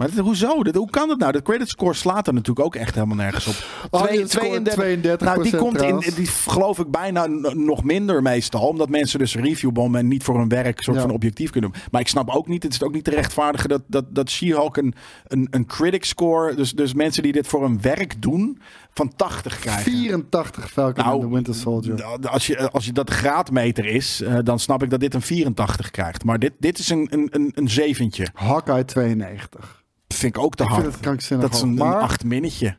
Maar 0.00 0.10
dit, 0.10 0.18
hoezo? 0.18 0.62
Dit, 0.62 0.74
hoe 0.74 0.90
kan 0.90 1.08
het 1.08 1.18
nou? 1.18 1.32
De 1.32 1.42
credit 1.42 1.68
score 1.68 1.94
slaat 1.94 2.26
er 2.26 2.32
natuurlijk 2.32 2.66
ook 2.66 2.74
echt 2.74 2.94
helemaal 2.94 3.16
nergens 3.16 3.46
op. 3.46 3.54
Oh, 3.90 4.02
Twee- 4.02 4.18
je 4.18 4.28
scoort 4.28 4.64
32 4.64 5.28
Nou, 5.28 5.42
die 5.42 5.56
komt 5.56 5.82
in, 5.82 6.02
die 6.14 6.26
geloof 6.26 6.78
ik 6.78 6.90
bijna 6.90 7.26
nog 7.52 7.84
minder 7.84 8.22
meestal. 8.22 8.66
Omdat 8.68 8.88
mensen 8.88 9.18
dus 9.18 9.34
reviewbommen 9.34 10.00
en 10.00 10.08
niet 10.08 10.22
voor 10.22 10.38
hun 10.38 10.48
werk 10.48 10.82
soort 10.82 10.96
Ja. 10.96 11.02
van 11.02 11.10
objectief 11.10 11.50
kunnen 11.50 11.72
doen. 11.72 11.82
Maar 11.90 12.00
ik 12.00 12.08
snap 12.08 12.30
ook 12.30 12.46
niet, 12.46 12.62
het 12.62 12.72
is 12.72 12.82
ook 12.82 12.92
niet 12.92 13.04
te 13.04 13.10
rechtvaardigen 13.10 13.68
dat, 13.68 13.82
dat, 13.86 14.04
dat 14.14 14.30
She-Hulk 14.30 14.76
een, 14.76 14.94
een, 15.26 15.46
een 15.50 15.66
critic 15.66 16.04
score, 16.04 16.54
dus, 16.54 16.72
dus 16.72 16.94
mensen 16.94 17.22
die 17.22 17.32
dit 17.32 17.46
voor 17.46 17.62
hun 17.62 17.80
werk 17.80 18.22
doen, 18.22 18.60
van 18.94 19.12
80 19.16 19.58
krijgen. 19.58 19.92
84 19.92 20.70
Falcon 20.70 21.04
Nou, 21.04 21.20
the 21.20 21.30
Winter 21.30 21.54
Soldier. 21.54 22.04
Als 22.28 22.46
je, 22.46 22.70
als 22.70 22.84
je 22.84 22.92
dat 22.92 23.06
de 23.06 23.12
graadmeter 23.12 23.86
is, 23.86 24.20
eh, 24.20 24.38
dan 24.42 24.58
snap 24.58 24.82
ik 24.82 24.90
dat 24.90 25.00
dit 25.00 25.14
een 25.14 25.22
84 25.22 25.90
krijgt. 25.90 26.24
Maar 26.24 26.38
dit, 26.38 26.52
dit 26.58 26.78
is 26.78 26.88
een, 26.88 27.06
een, 27.10 27.28
een, 27.30 27.52
een 27.54 27.68
zeventje. 27.70 28.28
Hawkeye 28.34 28.84
92. 28.84 29.78
Vind 30.14 30.36
ik 30.36 30.42
ook 30.42 30.54
te 30.54 30.62
Ik 30.62 30.68
hard. 30.68 30.80
vind 30.82 30.92
het 30.94 31.02
krankzinnig 31.02 31.46
dat 31.46 31.56
is 31.56 31.62
een, 31.62 31.74
Maar- 31.74 31.94
een 31.96 32.02
acht 32.02 32.24
minnetje. 32.24 32.76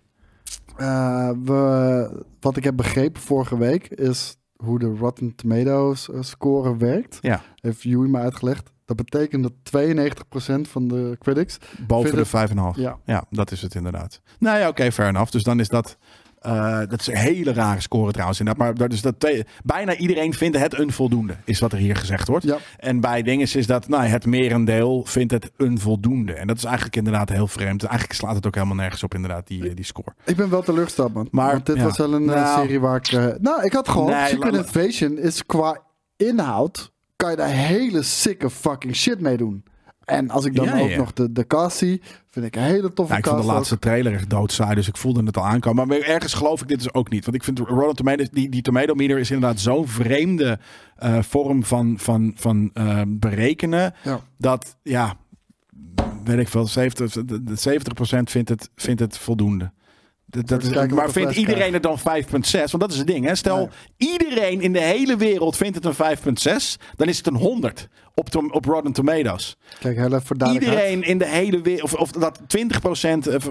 Eh, 0.78 1.30
we, 1.44 2.24
wat 2.40 2.58
ik 2.58 2.64
heb 2.64 2.76
begrepen 2.78 3.22
vorige 3.22 3.58
week 3.58 3.88
is 3.88 4.36
hoe 4.56 4.80
de 4.80 4.96
Rotten 5.00 5.36
Tomatoes 5.36 6.10
eh, 6.10 6.22
score 6.22 6.78
werkt. 6.78 7.18
Ja, 7.22 7.42
Heeft 7.56 7.82
Joey 7.84 8.08
me 8.08 8.18
uitgelegd. 8.20 8.70
Dat 8.86 8.96
betekent 8.98 9.44
dat 9.44 9.54
92% 9.64 10.68
van 10.70 10.88
de 10.88 11.16
critics... 11.20 11.58
boven 11.88 12.16
de 12.16 12.26
5,5. 12.76 12.82
Ja, 12.82 12.98
Ja, 13.06 13.24
dat 13.30 13.52
is 13.52 13.62
het 13.62 13.76
inderdaad. 13.76 14.22
Nou 14.40 14.58
ja, 14.60 14.68
oké, 14.68 14.92
fair 14.92 15.10
enough. 15.10 15.32
Dus 15.32 15.44
dan 15.44 15.60
is 15.60 15.68
dat... 15.68 15.98
eh, 16.42 16.80
dat 16.90 17.00
is 17.00 17.08
een 17.08 17.16
hele 17.16 17.54
rare 17.54 17.82
score 17.82 18.12
trouwens. 18.12 18.40
Inderdaad. 18.40 18.78
Maar 18.78 18.92
is 18.92 19.02
dat 19.02 19.28
bijna 19.64 19.96
iedereen 19.96 20.34
vindt 20.34 20.58
het 20.58 20.80
een 20.80 20.92
voldoende, 20.92 21.36
is 21.46 21.60
wat 21.60 21.72
er 21.72 21.78
hier 21.78 21.96
gezegd 21.96 22.28
wordt. 22.28 22.46
ja. 22.46 22.58
En 22.78 23.00
bij 23.00 23.22
dingen 23.22 23.48
is 23.54 23.68
dat 23.68 23.88
nou, 23.88 24.04
het 24.04 24.26
merendeel 24.26 25.04
vindt 25.06 25.32
het 25.32 25.52
een 25.58 25.80
voldoende. 25.80 26.34
En 26.34 26.48
dat 26.48 26.58
is 26.58 26.64
eigenlijk 26.64 26.96
inderdaad 26.96 27.30
heel 27.30 27.48
vreemd. 27.48 27.84
Eigenlijk 27.84 28.20
slaat 28.20 28.36
het 28.36 28.46
ook 28.48 28.56
helemaal 28.56 28.76
nergens 28.76 29.04
op, 29.04 29.14
inderdaad, 29.14 29.48
die, 29.48 29.70
eh, 29.70 29.76
die 29.76 29.86
score. 29.86 30.14
Ik 30.26 30.36
ben 30.36 30.50
wel 30.50 30.62
teleurgesteld, 30.62 31.14
man. 31.14 31.28
Maar, 31.32 31.52
Want 31.52 31.66
dit 31.66 31.76
ja. 31.76 31.84
was 31.84 31.98
wel 31.98 32.14
een 32.14 32.30
eh, 32.30 32.36
Nou. 32.36 32.62
serie 32.62 32.80
waar 32.80 32.96
ik... 32.96 33.40
nou, 33.42 33.64
ik 33.64 33.74
had 33.74 33.90
gewoon... 33.90 34.10
Nee, 34.10 34.28
Secret 34.28 34.54
Invasion 34.54 35.18
is 35.18 35.46
qua 35.46 35.82
inhoud... 36.18 36.92
kan 37.16 37.30
je 37.30 37.36
daar 37.36 37.48
hele 37.50 38.02
sikke 38.04 38.50
fucking 38.50 38.96
shit 38.96 39.20
mee 39.20 39.38
doen. 39.38 39.64
En 40.06 40.30
als 40.30 40.46
ik 40.46 40.56
dan 40.56 40.66
Ja, 40.66 40.80
ook 40.80 40.90
ja. 40.90 40.98
nog 40.98 41.14
de, 41.14 41.32
de 41.32 41.48
cast 41.48 41.78
zie... 41.78 42.02
vind 42.30 42.46
ik 42.46 42.56
een 42.56 42.62
hele 42.62 42.94
toffe 42.94 43.12
Nou, 43.14 43.18
ik 43.24 43.30
vond 43.30 43.42
de 43.42 43.48
laatste 43.54 43.74
ook. 43.74 43.80
trailer 43.82 44.14
echt 44.14 44.30
doodsaai, 44.30 44.76
dus 44.76 44.88
ik 44.88 44.98
voelde 44.98 45.24
het 45.24 45.38
al 45.38 45.46
aankomen. 45.46 45.88
Maar 45.88 45.98
ergens 46.00 46.34
geloof 46.34 46.62
ik 46.62 46.68
dit 46.68 46.78
dus 46.78 46.94
ook 46.94 47.10
niet. 47.10 47.24
Want 47.26 47.38
ik 47.38 47.44
vind 47.44 47.60
Rotten 47.60 47.96
Tomatoes, 47.96 48.30
die, 48.30 48.50
die 48.50 48.62
tomato 48.62 48.94
meter 48.94 49.18
is 49.20 49.32
inderdaad 49.32 49.60
zo'n 49.60 49.88
vreemde 49.88 50.60
eh, 50.96 51.22
vorm 51.22 51.64
van, 51.64 51.96
van, 52.00 52.34
van 52.36 52.70
eh, 52.74 53.02
berekenen. 53.08 53.94
Ja. 54.04 54.20
Dat, 54.38 54.78
ja, 54.84 55.16
weet 56.24 56.40
ik 56.40 56.48
veel, 56.48 56.68
70, 56.68 57.12
de- 57.12 57.44
de 57.44 57.80
70% 58.18 58.24
vindt 58.24 58.50
het, 58.50 58.70
vindt 58.76 59.00
het 59.02 59.18
voldoende. 59.18 59.72
Dat, 60.26 60.64
is, 60.64 60.70
maar 60.90 61.12
vindt 61.12 61.36
iedereen 61.36 61.74
het 61.74 61.84
dan 61.84 62.00
5,6? 62.00 62.04
Want 62.52 62.80
dat 62.80 62.92
is 62.92 62.98
het 62.98 63.08
ding. 63.08 63.26
Hè? 63.26 63.36
Stel, 63.36 63.58
Nee. 63.58 64.12
iedereen 64.12 64.62
in 64.62 64.74
de 64.74 64.80
hele 64.82 65.16
wereld 65.18 65.58
vindt 65.58 65.76
het 65.84 65.86
een 65.86 66.18
5,6. 66.18 66.82
Dan 66.96 67.08
is 67.08 67.18
het 67.18 67.28
een 67.28 67.36
100 67.36 67.88
op, 68.14 68.30
tom- 68.30 68.52
op 68.52 68.66
Rotten 68.66 68.94
Tomatoes. 68.94 69.58
Kijk, 69.80 69.98
heel 69.98 70.06
even 70.06 70.22
voor. 70.26 70.48
Iedereen 70.54 71.04
in 71.04 71.18
de 71.18 71.28
hele 71.28 71.62
wereld, 71.62 71.84
of, 71.84 71.94
of 71.94 72.12
dat 72.12 72.40
20% 72.40 72.44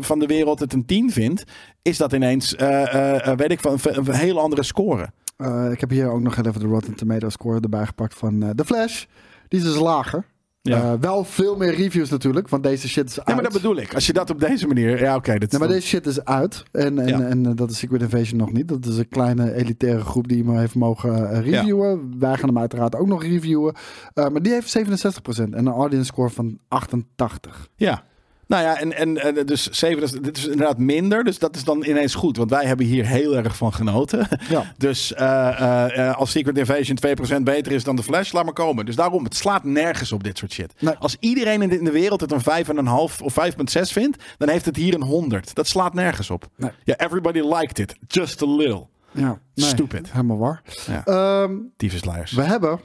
van 0.01 0.19
de 0.19 0.27
wereld 0.27 0.59
het 0.61 0.73
een 0.73 0.87
10 0.87 1.11
vindt, 1.13 1.45
is 1.83 1.97
dat 1.97 2.13
ineens, 2.13 2.57
eh, 2.57 2.95
eh, 2.95 3.27
eh, 3.27 3.37
weet 3.37 3.51
ik 3.51 3.61
van, 3.61 3.79
een, 3.83 4.15
hele 4.15 4.41
andere 4.41 4.63
score. 4.63 5.13
Eh, 5.37 5.71
ik 5.73 5.81
heb 5.81 5.91
hier 5.91 6.11
ook 6.11 6.21
nog 6.21 6.37
even 6.37 6.61
de 6.61 6.67
Rotten 6.67 6.95
Tomatoes 6.95 7.33
score 7.33 7.61
erbij 7.61 7.87
gepakt 7.87 8.15
van 8.15 8.43
eh 8.43 8.51
The 8.51 8.65
Flash. 8.65 9.05
Die 9.49 9.59
is 9.61 9.65
dus 9.67 9.77
lager. 9.79 10.25
Ja. 10.63 10.83
Eh, 10.83 10.93
wel 11.01 11.25
veel 11.25 11.57
meer 11.57 11.75
reviews 11.75 12.11
natuurlijk, 12.11 12.49
want 12.49 12.63
deze 12.63 12.89
shit 12.89 13.09
is 13.09 13.17
uit. 13.19 13.27
Nee, 13.27 13.35
maar 13.35 13.45
dat 13.45 13.53
bedoel 13.53 13.77
ik. 13.77 13.95
Als 13.95 14.07
je 14.07 14.13
dat 14.13 14.31
op 14.31 14.41
deze 14.41 14.67
manier, 14.67 15.01
ja, 15.01 15.17
oké. 15.17 15.39
dat 15.39 15.51
Nee, 15.51 15.61
maar 15.61 15.69
deze 15.69 15.87
shit 15.87 16.07
is 16.07 16.25
uit. 16.25 16.63
En, 16.73 16.99
en, 16.99 17.07
Ja. 17.09 17.21
en 17.21 17.47
eh, 17.47 17.53
dat 17.55 17.71
is 17.71 17.79
Secret 17.79 18.03
Invasion 18.03 18.39
nog 18.39 18.53
niet. 18.53 18.69
Dat 18.69 18.87
is 18.87 18.97
een 18.97 19.09
kleine 19.09 19.55
elitaire 19.55 20.01
groep 20.05 20.29
die 20.29 20.45
hem 20.45 20.57
heeft 20.57 20.75
mogen 20.75 21.31
eh, 21.31 21.41
reviewen. 21.41 22.15
Wij 22.19 22.37
gaan 22.37 22.49
hem 22.49 22.59
uiteraard 22.59 22.97
ook 22.97 23.07
nog 23.07 23.23
reviewen. 23.23 23.75
Eh, 24.15 24.29
maar 24.29 24.43
die 24.43 24.53
heeft 24.53 24.79
67% 24.79 25.55
en 25.55 25.67
een 25.67 25.69
audience 25.69 26.07
score 26.07 26.31
van 26.31 26.59
88. 26.69 27.69
Ja. 27.77 28.03
Nou 28.51 28.63
ja, 28.63 28.79
en, 28.81 28.97
en, 28.97 29.17
en 29.37 29.47
dus 29.47 29.69
7, 29.71 30.01
dat 30.01 30.13
is- 30.15 30.21
dit 30.21 30.37
is 30.37 30.45
inderdaad 30.47 30.79
minder. 30.79 31.25
Dus 31.25 31.39
dat 31.39 31.57
is 31.57 31.65
dan 31.65 31.85
ineens 31.85 32.15
goed. 32.15 32.37
Want 32.37 32.51
wij 32.51 32.65
hebben 32.65 32.87
hier 32.87 33.07
heel 33.07 33.37
erg 33.37 33.57
van 33.57 33.73
genoten. 33.75 34.29
Ja. 34.49 34.73
Dus 34.77 35.15
eh, 35.15 35.49
eh, 35.61 36.09
eh, 36.09 36.17
als 36.17 36.31
Secret 36.31 36.59
Invasion 36.59 36.99
2% 37.41 37.43
beter 37.43 37.73
is 37.73 37.85
dan 37.85 37.97
de 37.97 38.03
Flash, 38.03 38.33
laat 38.33 38.45
maar 38.45 38.53
komen. 38.53 38.87
Dus 38.87 38.97
daarom, 38.97 39.25
het 39.25 39.37
slaat 39.37 39.65
nergens 39.65 40.13
op 40.13 40.25
dit 40.25 40.39
soort 40.39 40.53
shit. 40.53 40.73
Nee. 40.79 40.95
Als 40.95 41.17
iedereen 41.21 41.63
in 41.63 41.69
de, 41.69 41.79
in 41.79 41.85
de 41.85 41.91
wereld 41.91 42.21
het 42.21 42.33
een 42.33 42.65
5,5 42.67 43.23
of 43.23 43.37
5,6 43.51 43.81
vindt, 43.83 44.25
dan 44.39 44.49
heeft 44.49 44.65
het 44.65 44.77
hier 44.77 44.95
een 44.95 45.03
100. 45.03 45.55
Dat 45.55 45.67
slaat 45.67 45.95
nergens 45.95 46.31
op. 46.31 46.49
Nee. 46.57 46.71
Ja, 46.85 46.97
everybody 46.99 47.41
liked 47.41 47.79
it. 47.79 47.95
Just 48.07 48.43
a 48.43 48.47
little. 48.47 48.87
Ja, 49.13 49.39
nee, 49.55 49.67
Stupid. 49.67 50.13
Helemaal 50.13 50.39
waar. 50.39 50.63
Ja. 51.07 51.49
Tyfusleiers. 51.77 52.33
we 52.33 52.43
hebben 52.43 52.81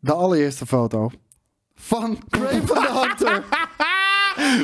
de 0.00 0.12
allereerste 0.12 0.66
foto 0.66 1.10
van 1.74 2.18
Craven 2.30 2.66
the 2.66 3.06
Hunter. 3.18 3.42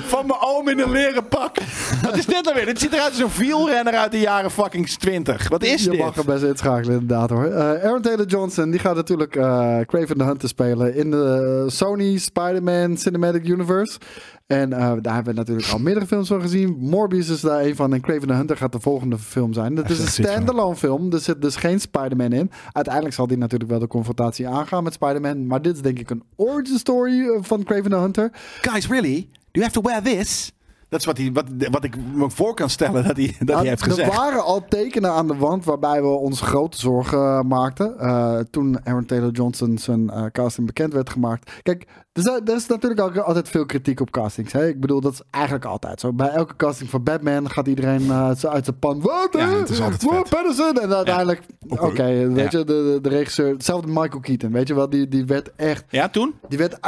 Van 0.02 0.26
mijn 0.26 0.40
oom 0.40 0.68
in 0.68 0.78
een 0.78 0.90
leren 0.90 1.28
pak. 1.28 1.56
Wat 2.02 2.16
is 2.16 2.26
dit 2.26 2.44
nou 2.44 2.56
weer? 2.56 2.66
Dit 2.66 2.78
ziet 2.78 2.92
eruit 2.92 3.10
als 3.10 3.18
een 3.18 3.38
wielrenner 3.38 3.94
uit 3.94 4.10
de 4.10 4.20
jaren 4.20 4.50
fucking 4.50 4.88
20. 4.88 5.48
Wat 5.48 5.62
is 5.64 5.84
je 5.84 5.90
dit? 5.90 5.98
mag 5.98 6.16
er 6.16 6.24
best 6.24 6.42
inschakelen, 6.42 7.00
inderdaad 7.00 7.30
hoor. 7.30 7.44
Eh, 7.44 7.84
Aaron 7.84 8.02
Taylor 8.02 8.26
Johnson, 8.26 8.70
die 8.70 8.80
gaat 8.80 8.94
natuurlijk 8.94 9.36
eh 9.36 9.78
Craven 9.86 10.18
the 10.18 10.24
Hunter 10.24 10.48
spelen 10.48 10.94
in 10.94 11.10
de 11.10 11.64
Sony 11.66 12.18
Spider-Man 12.18 12.96
Cinematic 12.96 13.46
Universe. 13.48 13.98
En 14.46 14.72
eh, 14.72 14.92
daar 15.00 15.14
hebben 15.14 15.32
we 15.32 15.38
natuurlijk 15.38 15.68
al 15.68 15.78
meerdere 15.78 16.06
films 16.06 16.28
van 16.28 16.40
gezien. 16.40 16.76
Morbius 16.78 17.28
is 17.28 17.40
daar 17.40 17.60
een 17.60 17.76
van 17.76 17.92
en 17.94 18.00
Craven 18.00 18.28
the 18.28 18.34
Hunter 18.34 18.56
gaat 18.56 18.72
de 18.72 18.80
volgende 18.80 19.18
film 19.18 19.52
zijn. 19.52 19.76
Het 19.76 19.90
is 19.90 19.98
een 19.98 20.04
dat 20.04 20.14
standalone 20.14 20.76
film, 20.76 21.12
er 21.12 21.20
zit 21.20 21.42
dus 21.42 21.56
geen 21.56 21.80
Spider-Man 21.80 22.32
in. 22.32 22.50
Uiteindelijk 22.72 23.14
zal 23.14 23.26
die 23.26 23.38
natuurlijk 23.38 23.70
wel 23.70 23.78
de 23.78 23.86
confrontatie 23.86 24.48
aangaan 24.48 24.82
met 24.82 24.92
Spider-Man. 24.92 25.46
Maar 25.46 25.62
dit 25.62 25.74
is 25.74 25.82
denk 25.82 25.98
ik 25.98 26.10
een 26.10 26.22
origin 26.36 26.78
story 26.78 27.38
van 27.40 27.64
Craven 27.64 27.90
the 27.90 27.96
Hunter. 27.96 28.30
Guys, 28.60 28.88
really? 28.88 29.28
Do 29.52 29.60
you 29.60 29.64
have 29.64 29.80
to 29.80 29.82
wear 29.82 30.02
this? 30.02 30.52
Dat 30.88 31.00
is 31.00 31.06
wat, 31.06 31.18
hij, 31.18 31.30
wat, 31.32 31.44
wat 31.70 31.84
ik 31.84 31.96
me 32.14 32.30
voor 32.30 32.54
kan 32.54 32.70
stellen 32.70 33.04
dat 33.06 33.16
hij, 33.16 33.36
dat 33.38 33.58
hij 33.58 33.68
heeft 33.68 33.80
er 33.82 33.88
gezegd. 33.90 34.16
waren 34.16 34.44
al 34.44 34.64
tekenen 34.68 35.10
aan 35.10 35.26
de 35.26 35.36
wand 35.36 35.64
waarbij 35.64 36.02
we 36.02 36.08
ons 36.08 36.40
grote 36.40 36.78
zorgen 36.78 37.18
eh, 37.18 37.40
maakten. 37.40 37.98
Eh, 37.98 38.38
toen 38.50 38.86
Aaron 38.86 39.06
Taylor 39.06 39.30
Johnson 39.30 39.78
zijn 39.78 40.10
eh, 40.10 40.24
casting 40.32 40.66
bekend 40.66 40.92
werd 40.92 41.10
gemaakt. 41.10 41.50
Kijk, 41.62 41.82
er 42.12 42.20
is, 42.22 42.26
er 42.26 42.54
is 42.56 42.66
natuurlijk 42.66 43.00
ook 43.00 43.16
altijd 43.16 43.48
veel 43.48 43.66
kritiek 43.66 44.00
op 44.00 44.10
castings. 44.10 44.52
Hè? 44.52 44.68
Ik 44.68 44.80
bedoel, 44.80 45.00
dat 45.00 45.12
is 45.12 45.22
eigenlijk 45.30 45.64
altijd 45.64 46.00
zo. 46.00 46.12
Bij 46.12 46.28
elke 46.28 46.56
casting 46.56 46.90
voor 46.90 47.02
Batman 47.02 47.50
gaat 47.50 47.66
iedereen 47.66 48.12
uit 48.12 48.38
zijn- 48.38 48.78
pan. 48.78 49.00
Wat? 49.00 49.28
Ja, 49.32 49.48
het 49.48 49.68
is 49.70 49.80
altijd 49.80 50.02
Wat. 50.02 50.28
Patterson? 50.28 50.80
En 50.80 50.94
uiteindelijk, 50.94 51.42
oké, 51.68 52.04
weet 52.28 52.52
Ja. 52.52 52.58
je, 52.58 52.64
de, 52.64 52.98
de, 53.02 53.08
regisseur, 53.08 53.48
hetzelfde 53.52 53.88
Michael 53.88 54.20
Keaton, 54.20 54.52
weet 54.52 54.68
je 54.68 54.74
wel, 54.74 54.88
die, 54.90 55.08
die 55.08 55.24
werd 55.24 55.50
echt 55.56 55.84
Ja, 55.88 56.08
toen? 56.08 56.34
die 56.48 56.58
werd 56.58 56.80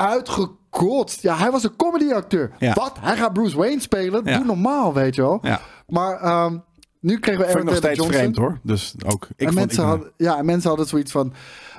uitgekotst. 0.75 1.23
Ja, 1.23 1.37
hij 1.37 1.51
was 1.51 1.65
een 1.65 1.77
comedyacteur. 1.77 2.51
Ja. 2.59 2.73
Wat? 2.73 2.97
Hij 3.01 3.17
gaat 3.17 3.33
Bruce 3.33 3.57
Wayne 3.57 3.81
spelen? 3.81 4.23
Ja. 4.25 4.37
Doe 4.37 4.47
normaal, 4.47 4.95
weet 4.95 5.15
je 5.15 5.23
wel. 5.23 5.39
Ja. 5.43 5.61
Maar 5.87 6.21
ehm, 6.21 6.59
nu 7.01 7.19
kregen 7.19 7.41
we 7.41 7.47
Aaron 7.47 7.61
ik 7.61 7.67
nog 7.67 7.79
Taylor 7.79 8.05
steeds 8.05 8.17
vreemd 8.17 8.37
hoor. 8.37 8.59
Dus 8.63 8.95
ook. 9.07 9.29
Ik 9.37 9.49
en, 9.49 9.55
mensen 9.55 9.83
ik, 9.83 9.89
hadden, 9.89 10.13
ja, 10.17 10.39
en 10.39 10.45
mensen 10.45 10.69
hadden 10.69 10.87
zoiets 10.87 11.13
van... 11.13 11.33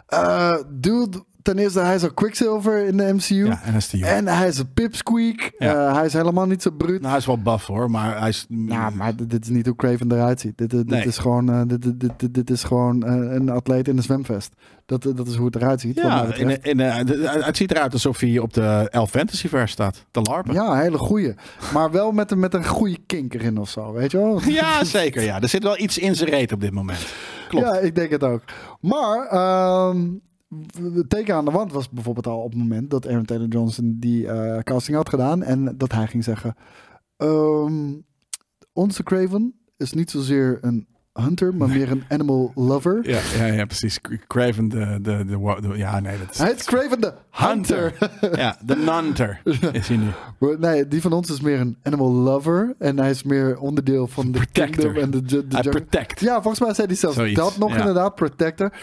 Eh, 0.07 0.55
dude, 0.67 1.23
ten 1.45 1.57
eerste, 1.57 1.80
hij 1.80 1.95
is 1.95 2.03
al 2.03 2.13
Quicksilver 2.13 2.85
in 2.88 2.97
de 2.97 3.13
MCU. 3.13 3.45
Ja, 3.45 3.61
en. 3.63 4.01
En 4.01 4.27
hij 4.27 4.47
is 4.47 4.57
een 4.57 4.73
pipsqueak. 4.73 5.51
Ja. 5.57 5.88
Eh, 5.88 5.95
hij 5.95 6.05
is 6.05 6.13
helemaal 6.13 6.45
niet 6.45 6.61
zo 6.61 6.72
bruut. 6.72 6.99
Nou, 6.99 7.09
hij 7.09 7.17
is 7.17 7.26
wel 7.26 7.41
buff 7.41 7.65
hoor, 7.65 7.91
maar 7.91 8.19
hij 8.19 8.30
is... 8.30 8.45
Nou, 8.49 8.95
maar 8.95 9.15
dit, 9.15 9.30
dit 9.30 9.43
is 9.43 9.49
niet 9.49 9.65
hoe 9.65 9.76
Craven 9.76 10.11
eruit 10.11 10.39
ziet. 10.39 10.57
Dit, 10.57 10.69
dit, 10.69 10.89
Nee. 10.89 10.99
dit 10.99 11.09
is 11.09 11.17
gewoon, 11.17 11.49
eh, 11.49 11.61
dit, 11.67 11.99
dit, 11.99 12.34
dit, 12.34 12.49
is 12.49 12.63
gewoon 12.63 13.03
eh, 13.03 13.34
een 13.34 13.49
atleet 13.49 13.88
in 13.88 13.97
een 13.97 14.03
zwemvest. 14.03 14.53
Dat, 14.85 15.03
dat 15.03 15.27
is 15.27 15.35
hoe 15.35 15.45
het 15.45 15.55
eruit 15.55 15.81
ziet. 15.81 15.95
Ja, 15.95 16.34
in, 16.34 16.61
in, 16.61 16.80
het 16.80 17.57
ziet 17.57 17.72
eruit 17.72 17.93
alsof 17.93 18.19
hij 18.19 18.39
op 18.39 18.53
de 18.53 18.88
Elf 18.91 19.09
Fantasy 19.09 19.47
vers 19.47 19.72
staat. 19.72 20.05
Te 20.11 20.22
larpen. 20.22 20.53
Ja, 20.53 20.72
een 20.72 20.80
hele 20.80 20.97
goeie. 20.97 21.34
Maar 21.73 21.91
wel 21.91 22.11
met 22.11 22.31
een, 22.31 22.39
met 22.39 22.53
een 22.53 22.65
goede 22.65 22.97
kink 23.05 23.34
erin 23.34 23.57
of 23.57 23.69
zo, 23.69 23.93
weet 23.93 24.11
je 24.11 24.17
wel? 24.17 24.41
Ja, 24.61 24.84
zeker. 24.84 25.22
Ja. 25.22 25.41
Er 25.41 25.49
zit 25.49 25.63
wel 25.63 25.80
iets 25.80 25.97
in 25.97 26.15
zijn 26.15 26.30
reet 26.30 26.51
op 26.51 26.61
dit 26.61 26.72
moment. 26.72 27.05
Klopt. 27.47 27.65
Ja, 27.65 27.77
ik 27.77 27.95
denk 27.95 28.11
het 28.11 28.23
ook. 28.23 28.41
Maar 28.80 29.27
ehm, 29.27 30.07
het 30.94 31.10
teken 31.10 31.36
aan 31.36 31.45
de 31.45 31.52
wand 31.52 31.72
was 31.72 31.90
bijvoorbeeld 31.90 32.27
al 32.27 32.41
op 32.41 32.49
het 32.52 32.60
moment 32.60 32.90
dat 32.90 33.07
Aaron 33.07 33.26
Taylor 33.26 33.48
Johnson 33.48 33.95
die 33.99 34.27
eh, 34.27 34.60
casting 34.60 34.98
had 34.98 35.10
gedaan. 35.10 35.44
En 35.44 35.77
dat 35.77 35.91
hij 35.91 36.07
ging 36.07 36.23
zeggen: 36.23 36.56
ehm, 37.18 37.94
Onze 38.73 39.03
Craven 39.03 39.53
is 39.77 39.94
niet 39.94 40.11
zozeer 40.11 40.57
een 40.61 40.88
hunter, 41.14 41.56
maar 41.56 41.68
meer 41.68 41.91
een 41.91 42.03
animal 42.10 42.52
lover. 42.56 43.10
Ja, 43.10 43.19
ja, 43.38 43.45
ja, 43.45 43.65
precies. 43.65 43.99
Craven 44.27 44.69
de, 44.69 44.99
de, 45.02 45.26
de, 45.26 45.61
de- 45.61 45.77
Ja, 45.77 45.99
nee, 45.99 46.18
dat 46.18 46.30
is... 46.32 46.38
Hij 46.38 46.52
is 46.52 46.64
Craven 46.64 47.02
de 47.02 47.14
Hunter. 47.32 47.98
ja, 48.36 48.57
de 48.65 48.76
Nunter 48.76 49.41
is 49.72 49.88
hij 49.88 49.98
nu. 49.98 50.07
Nee, 50.57 50.88
die 50.88 51.02
van 51.02 51.14
ons 51.14 51.30
is 51.30 51.41
meer 51.41 51.60
een 51.60 51.77
animal 51.84 52.11
lover. 52.11 52.76
En 52.80 52.99
hij 52.99 53.10
is 53.10 53.23
meer 53.23 53.57
onderdeel 53.60 54.07
van 54.07 54.32
de 54.32 54.38
Protector. 54.38 54.94
kingdom 54.94 55.03
en 55.03 55.11
de, 55.11 55.48
de, 55.48 55.69
protect. 55.69 56.19
Ja, 56.19 56.34
volgens 56.41 56.60
mij 56.60 56.73
zei 56.73 56.88
hij 56.88 56.95
zelfs 56.95 57.15
Zoiets, 57.15 57.40
dat 57.40 57.57
nog 57.57 57.72
ja. 57.72 57.77
inderdaad, 57.80 58.15
protector. 58.15 58.73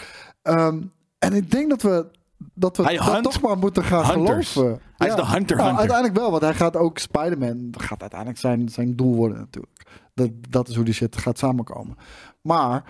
Ehm, 0.41 0.81
en 1.23 1.33
ik 1.33 1.51
denk 1.51 1.69
dat 1.69 1.81
we 1.81 2.05
dat 2.53 2.77
we 2.77 2.83
Hij 2.83 2.97
dat 2.97 3.11
hunt 3.11 3.23
toch 3.23 3.41
maar 3.41 3.57
moeten 3.57 3.83
gaan 3.83 4.05
hunters. 4.05 4.51
geloven. 4.51 4.79
Hij 4.97 5.07
is 5.07 5.15
de 5.15 5.25
hunter 5.25 5.55
Nou, 5.55 5.67
hunter. 5.67 5.79
uiteindelijk 5.79 6.17
wel, 6.19 6.29
want 6.31 6.41
hij 6.43 6.53
gaat 6.53 6.75
ook 6.75 6.97
Spider-Man. 6.97 7.71
Dat 7.71 7.81
gaat 7.81 8.01
uiteindelijk 8.01 8.39
zijn, 8.39 8.69
zijn 8.69 8.95
doel 8.95 9.15
worden 9.15 9.37
natuurlijk. 9.37 9.81
Dat, 10.13 10.29
dat 10.49 10.67
is 10.67 10.75
hoe 10.75 10.85
die 10.85 10.93
shit 10.93 11.17
gaat 11.17 11.37
samenkomen. 11.37 11.95
Maar 12.41 12.83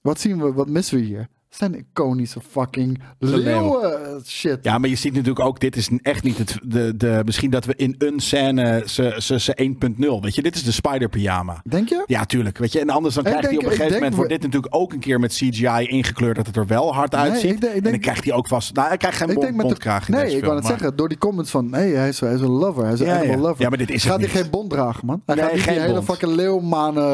wat 0.00 0.20
zien 0.20 0.42
we, 0.42 0.52
wat 0.52 0.68
missen 0.68 0.98
we 0.98 1.04
hier? 1.04 1.28
Zijn 1.50 1.74
iconische 1.74 2.40
fucking 2.50 3.00
leeuw. 3.18 3.38
leeuwen 3.42 4.22
shit. 4.26 4.58
Ja, 4.62 4.78
maar 4.78 4.88
je 4.88 4.96
ziet 4.96 5.12
natuurlijk 5.12 5.40
ook, 5.40 5.60
dit 5.60 5.76
is 5.76 5.88
echt 6.02 6.22
niet 6.22 6.38
het, 6.38 6.58
de, 6.62 6.96
de, 6.96 7.22
misschien 7.24 7.50
dat 7.50 7.64
we 7.64 7.74
in 7.76 7.94
een 7.98 8.20
scène 8.20 8.82
ze, 8.86 9.14
ze, 9.18 9.40
ze 9.40 9.74
1.0, 9.90 9.96
weet 10.20 10.34
je, 10.34 10.42
dit 10.42 10.54
is 10.54 10.64
de 10.64 10.72
spider 10.72 11.08
pyjama. 11.08 11.60
Denk 11.68 11.88
je? 11.88 12.02
Ja, 12.06 12.24
tuurlijk. 12.24 12.58
Weet 12.58 12.72
je, 12.72 12.80
en 12.80 12.90
anders 12.90 13.14
dan 13.14 13.24
Ik 13.24 13.30
krijgt 13.30 13.48
hij 13.48 13.56
denk- 13.58 13.66
op 13.66 13.70
een 13.72 13.76
gegeven 13.76 14.00
denk 14.00 14.12
moment, 14.12 14.14
wordt 14.16 14.30
we- 14.32 14.36
dit 14.38 14.46
natuurlijk 14.52 14.74
ook 14.82 14.92
een 14.92 14.98
keer 14.98 15.20
met 15.20 15.32
CGI 15.32 15.84
ingekleurd, 15.86 16.36
dat 16.36 16.46
het 16.46 16.56
er 16.56 16.66
wel 16.66 16.94
hard 16.94 17.14
uitziet. 17.14 17.50
ik 17.50 17.60
denk- 17.60 17.62
ik 17.62 17.76
en 17.76 17.82
dan 17.82 17.90
denk- 17.90 18.02
krijgt 18.02 18.24
hij 18.24 18.32
ook 18.32 18.48
vast, 18.48 18.74
nou 18.74 18.88
hij 18.88 18.96
krijgt 18.96 19.16
geen 19.18 19.26
bond, 19.26 19.40
denk 19.40 19.56
de, 19.56 19.62
bondkraag 19.62 20.08
nee, 20.08 20.36
ik 20.36 20.40
wou 20.44 20.54
het 20.54 20.62
maar- 20.62 20.72
zeggen. 20.78 20.96
Door 20.96 21.08
die 21.08 21.18
comments 21.18 21.50
van, 21.50 21.70
nee, 21.70 21.94
hij 21.94 22.08
is, 22.08 22.20
hij 22.20 22.34
is 22.34 22.40
een 22.40 22.48
lover. 22.50 22.84
Hij 22.84 22.92
is 22.92 23.00
een 23.00 23.06
Ja, 23.06 23.36
lover. 23.36 23.62
Ja, 23.62 23.68
maar 23.68 23.78
dit 23.78 23.90
is 23.90 24.04
Gaat 24.04 24.20
hij 24.20 24.28
geen 24.28 24.50
bond 24.50 24.70
dragen, 24.70 25.06
man? 25.06 25.22
Hij 25.26 25.34
Nee, 25.34 25.44
gaat 25.44 25.54
niet 25.54 25.64
die 25.64 25.72
geen 25.72 25.82
hele 25.82 25.94
bond. 25.94 26.04
fucking 26.04 26.32
leeuwmanen. 26.32 27.04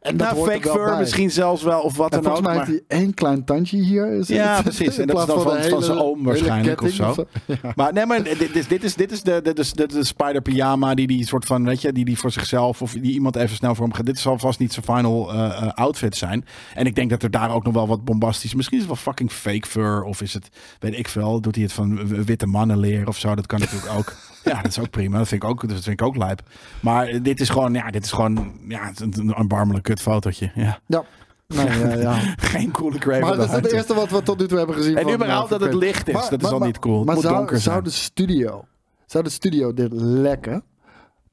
En 0.00 0.16
dat 0.16 0.26
Nou, 0.26 0.34
hoort 0.36 0.50
er 0.50 0.60
fake 0.60 0.78
fur 0.78 0.96
misschien 0.98 1.30
zelfs 1.30 1.62
wel, 1.62 1.80
of 1.80 1.96
wat 1.96 2.12
En 2.14 2.22
dan 2.22 2.30
ook. 2.32 2.36
volgens 2.36 2.56
mij 2.56 2.66
heeft 2.66 2.84
hij 2.88 2.98
één 2.98 3.14
klein 3.14 3.44
tandje 3.46 3.76
hier. 3.78 4.06
Is 4.12 4.28
Ja, 4.28 4.54
het. 4.54 4.62
precies. 4.62 4.98
En 4.98 5.06
dat 5.06 5.18
is 5.18 5.26
dan 5.26 5.42
van, 5.42 5.62
van 5.62 5.82
zijn 5.82 5.98
oom 5.98 6.24
waarschijnlijk 6.24 6.82
of 6.82 6.90
zo. 6.90 7.14
Maar 7.76 7.92
nee, 7.92 8.06
maar 8.06 8.22
dit, 8.22 8.56
is- 8.56 8.66
dit 8.68 8.84
is, 8.84 8.94
dit 8.94 9.12
is 9.12 9.22
de, 9.22 9.40
de, 9.42 9.52
de, 9.54 9.70
de, 9.74 9.86
de 9.86 10.04
spider 10.04 10.42
pyjama 10.42 10.94
die 10.94 11.06
die 11.06 11.26
soort 11.26 11.44
van, 11.44 11.64
weet 11.64 11.80
je, 11.80 11.92
die 11.92 12.04
die 12.04 12.18
voor 12.18 12.30
zichzelf 12.32 12.82
of 12.82 12.92
die 12.92 13.12
iemand 13.12 13.36
even 13.36 13.56
snel 13.56 13.74
voor 13.74 13.84
hem 13.84 13.94
gaat. 13.94 14.06
Dit 14.06 14.18
zal 14.18 14.38
vast 14.38 14.58
niet 14.58 14.72
zijn 14.72 14.84
final 14.84 15.32
eh, 15.32 15.44
eh, 15.62 15.72
outfit 15.74 16.16
zijn. 16.16 16.44
En 16.74 16.86
ik 16.86 16.94
denk 16.94 17.10
dat 17.10 17.22
er 17.22 17.30
daar 17.30 17.50
ook 17.54 17.64
nog 17.64 17.74
wel 17.74 17.88
wat 17.88 18.04
bombastisch, 18.04 18.54
misschien 18.54 18.78
is 18.78 18.84
het 18.84 18.92
wel 18.92 19.02
fucking 19.02 19.32
fake 19.32 19.66
fur 19.68 20.02
of 20.02 20.22
is 20.22 20.34
het, 20.34 20.48
weet 20.78 20.98
ik 20.98 21.08
veel, 21.08 21.40
doet 21.40 21.54
hij 21.54 21.64
het 21.64 21.72
van 21.72 22.24
witte 22.24 22.46
mannenleer 22.46 23.08
of 23.08 23.18
zo. 23.18 23.34
Dat 23.34 23.46
kan 23.46 23.60
natuurlijk 23.60 23.92
ook. 23.98 24.12
Ja, 24.44 24.62
dat 24.62 24.70
is 24.70 24.78
ook 24.78 24.90
prima. 24.90 25.18
Dat 25.18 25.28
vind 25.28 25.42
ik 25.42 25.48
ook, 25.48 25.60
dat 25.68 25.72
vind 25.82 26.00
ik 26.00 26.06
ook 26.06 26.16
lijp. 26.16 26.42
Maar 26.80 27.22
dit 27.22 27.40
is 27.40 27.48
gewoon, 27.48 27.72
ja, 27.74 27.90
dit 27.90 28.04
is 28.04 28.12
gewoon, 28.12 28.52
ja, 28.68 28.90
een 29.12 29.34
erbarmelijk 29.34 29.84
kut 29.84 30.00
fotootje. 30.00 30.50
Ja. 30.54 30.78
Ja. 30.86 31.04
Nee, 31.46 31.66
ja, 31.78 31.94
ja. 31.94 32.34
Geen 32.36 32.70
coole 32.70 32.98
Craven 32.98 33.20
Maar 33.20 33.36
dat 33.36 33.48
is 33.48 33.54
het 33.54 33.72
eerste 33.72 33.94
wat 33.94 34.10
we 34.10 34.22
tot 34.22 34.38
nu 34.38 34.46
toe 34.46 34.58
hebben 34.58 34.76
gezien. 34.76 34.96
En 34.96 35.02
van, 35.02 35.12
überhaupt 35.12 35.52
eh, 35.52 35.58
dat 35.58 35.68
het 35.68 35.74
licht 35.74 36.08
is, 36.08 36.14
Maar- 36.14 36.30
dat 36.30 36.42
is 36.42 36.48
al 36.48 36.58
niet 36.60 36.78
cool. 36.78 36.96
Het 36.96 37.06
Maar 37.06 37.14
moet 37.14 37.24
zou, 37.24 37.36
donker 37.36 37.60
zou 37.60 37.82
de 37.82 37.90
studio, 37.90 38.64
zou 39.06 39.24
de 39.24 39.30
studio 39.30 39.74
dit 39.74 39.92
lekken? 39.92 40.64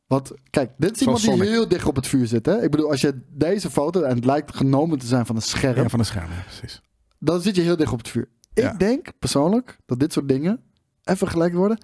Want 0.08 0.32
kijk, 0.50 0.72
dit 0.78 0.96
is 0.96 1.02
iemand 1.02 1.22
die 1.22 1.30
Sonic. 1.30 1.48
heel 1.50 1.68
dicht 1.68 1.86
op 1.88 1.96
het 1.96 2.08
vuur 2.08 2.28
zit. 2.28 2.46
Hè? 2.46 2.64
Ik 2.64 2.72
bedoel, 2.72 2.90
als 2.90 3.02
je 3.02 3.22
deze 3.30 3.70
foto, 3.70 4.02
en 4.02 4.16
het 4.16 4.26
lijkt 4.26 4.56
genomen 4.56 5.00
te 5.00 5.06
zijn 5.06 5.26
van 5.26 5.36
een 5.36 5.42
scherm, 5.42 5.76
Ja, 5.76 5.90
van 5.90 6.00
de 6.00 6.06
schermen, 6.06 6.36
ja, 6.36 6.42
precies. 6.44 6.82
dan 7.20 7.42
zit 7.42 7.56
je 7.56 7.62
heel 7.62 7.76
dicht 7.78 7.92
op 7.92 7.98
het 7.98 8.08
vuur. 8.10 8.28
Ja. 8.54 8.72
Ik 8.72 8.80
denk 8.80 9.08
persoonlijk 9.20 9.78
dat 9.86 10.00
dit 10.00 10.14
soort 10.14 10.28
dingen 10.28 10.60
even 11.04 11.28
gelijk 11.28 11.54
worden. 11.54 11.78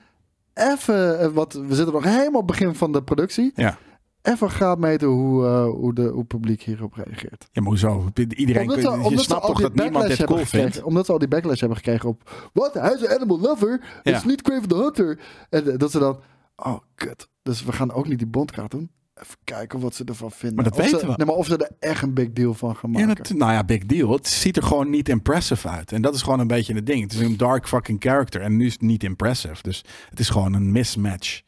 Even, 0.54 1.20
eh, 1.20 1.28
wat, 1.28 1.54
we 1.54 1.76
zitten 1.76 1.94
nog 1.94 2.04
helemaal 2.04 2.42
op 2.42 2.48
het 2.50 2.58
begin 2.60 2.76
van 2.76 2.92
de 2.92 3.04
productie. 3.04 3.52
Ja. 3.56 3.78
Even 4.22 4.50
graadmeten 4.50 5.08
hoe, 5.08 5.46
eh, 5.46 5.64
hoe, 5.64 5.94
de, 5.94 6.02
hoe 6.02 6.18
het 6.20 6.28
publiek 6.28 6.62
hierop 6.62 6.94
reageert. 6.94 7.48
Ja, 7.52 7.62
maar 7.62 7.70
hoezo? 7.70 8.10
Iedereen, 8.36 8.62
Omdat 8.70 9.10
je 9.10 9.20
snapt 9.20 9.46
toch 9.46 9.62
dat 9.62 9.76
niemand 9.76 10.08
dit 10.08 10.24
cool 10.24 10.46
vindt? 10.46 10.84
Omdat 10.84 11.06
ze 11.06 11.12
al 11.12 11.20
die 11.20 11.28
backlash 11.28 11.60
hebben 11.60 11.78
gekregen 11.78 12.10
op... 12.10 12.50
Wat? 12.54 12.74
Hij 12.74 12.94
is 12.94 13.02
een 13.02 13.08
animal 13.16 13.40
lover? 13.40 13.80
Dat 14.04 14.14
is 14.14 14.22
Ja. 14.22 14.28
niet 14.28 14.42
Craven 14.42 14.68
the 14.68 14.76
Hunter. 14.76 15.20
En 15.50 15.72
eh, 15.72 15.78
dat 15.78 15.92
ze 15.92 16.00
dan... 16.00 16.20
Oh, 16.56 16.78
kut. 16.96 17.28
Dus 17.44 17.64
we 17.64 17.72
gaan 17.72 17.92
ook 17.92 18.08
niet 18.08 18.18
die 18.18 18.28
bondkaart 18.28 18.72
doen. 18.72 18.90
Even 19.14 19.36
kijken 19.44 19.80
wat 19.80 19.96
ze 19.96 20.04
ervan 20.04 20.32
vinden. 20.32 20.56
Maar 20.56 20.64
dat 20.64 20.74
of 20.74 20.80
weten 20.84 21.00
ze, 21.00 21.06
we. 21.06 21.14
Nee, 21.18 21.26
maar 21.26 21.36
of 21.36 21.46
ze 21.46 21.58
er 21.58 21.72
echt 21.80 22.02
een 22.02 22.14
big 22.14 22.32
deal 22.34 22.54
van 22.54 22.76
gaan 22.76 22.92
Ja, 22.92 23.06
maken. 23.06 23.24
dat, 23.24 23.38
nou 23.38 23.52
ja, 23.52 23.64
big 23.64 23.86
deal. 23.86 24.12
Het 24.12 24.28
ziet 24.28 24.58
er 24.58 24.64
gewoon 24.64 24.90
niet 24.90 25.10
impressive 25.10 25.68
uit. 25.70 25.92
En 25.92 26.02
dat 26.02 26.16
is 26.16 26.22
gewoon 26.22 26.40
een 26.40 26.48
beetje 26.48 26.74
het 26.74 26.86
ding. 26.86 27.02
Het 27.02 27.14
is 27.14 27.20
een 27.20 27.38
dark 27.38 27.68
fucking 27.68 28.02
character. 28.02 28.42
En 28.42 28.58
nu 28.58 28.66
is 28.66 28.74
het 28.74 28.82
niet 28.82 29.04
impressive. 29.04 29.62
Dus 29.62 29.84
het 30.10 30.20
is 30.20 30.30
gewoon 30.30 30.54
een 30.54 30.72
mismatch. 30.72 31.42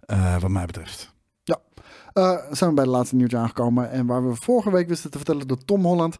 eh, 0.00 0.40
wat 0.40 0.50
mij 0.50 0.66
betreft. 0.66 1.16
Eh, 2.18 2.36
zijn 2.50 2.70
we 2.70 2.76
bij 2.76 2.84
de 2.84 2.90
laatste 2.90 3.16
nieuwtje 3.16 3.36
aangekomen. 3.36 3.90
En 3.90 4.06
waar 4.06 4.28
we 4.28 4.34
vorige 4.34 4.70
week 4.70 4.88
wisten 4.88 5.10
te 5.10 5.16
vertellen 5.16 5.46
dat 5.46 5.66
Tom 5.66 5.84
Holland, 5.84 6.16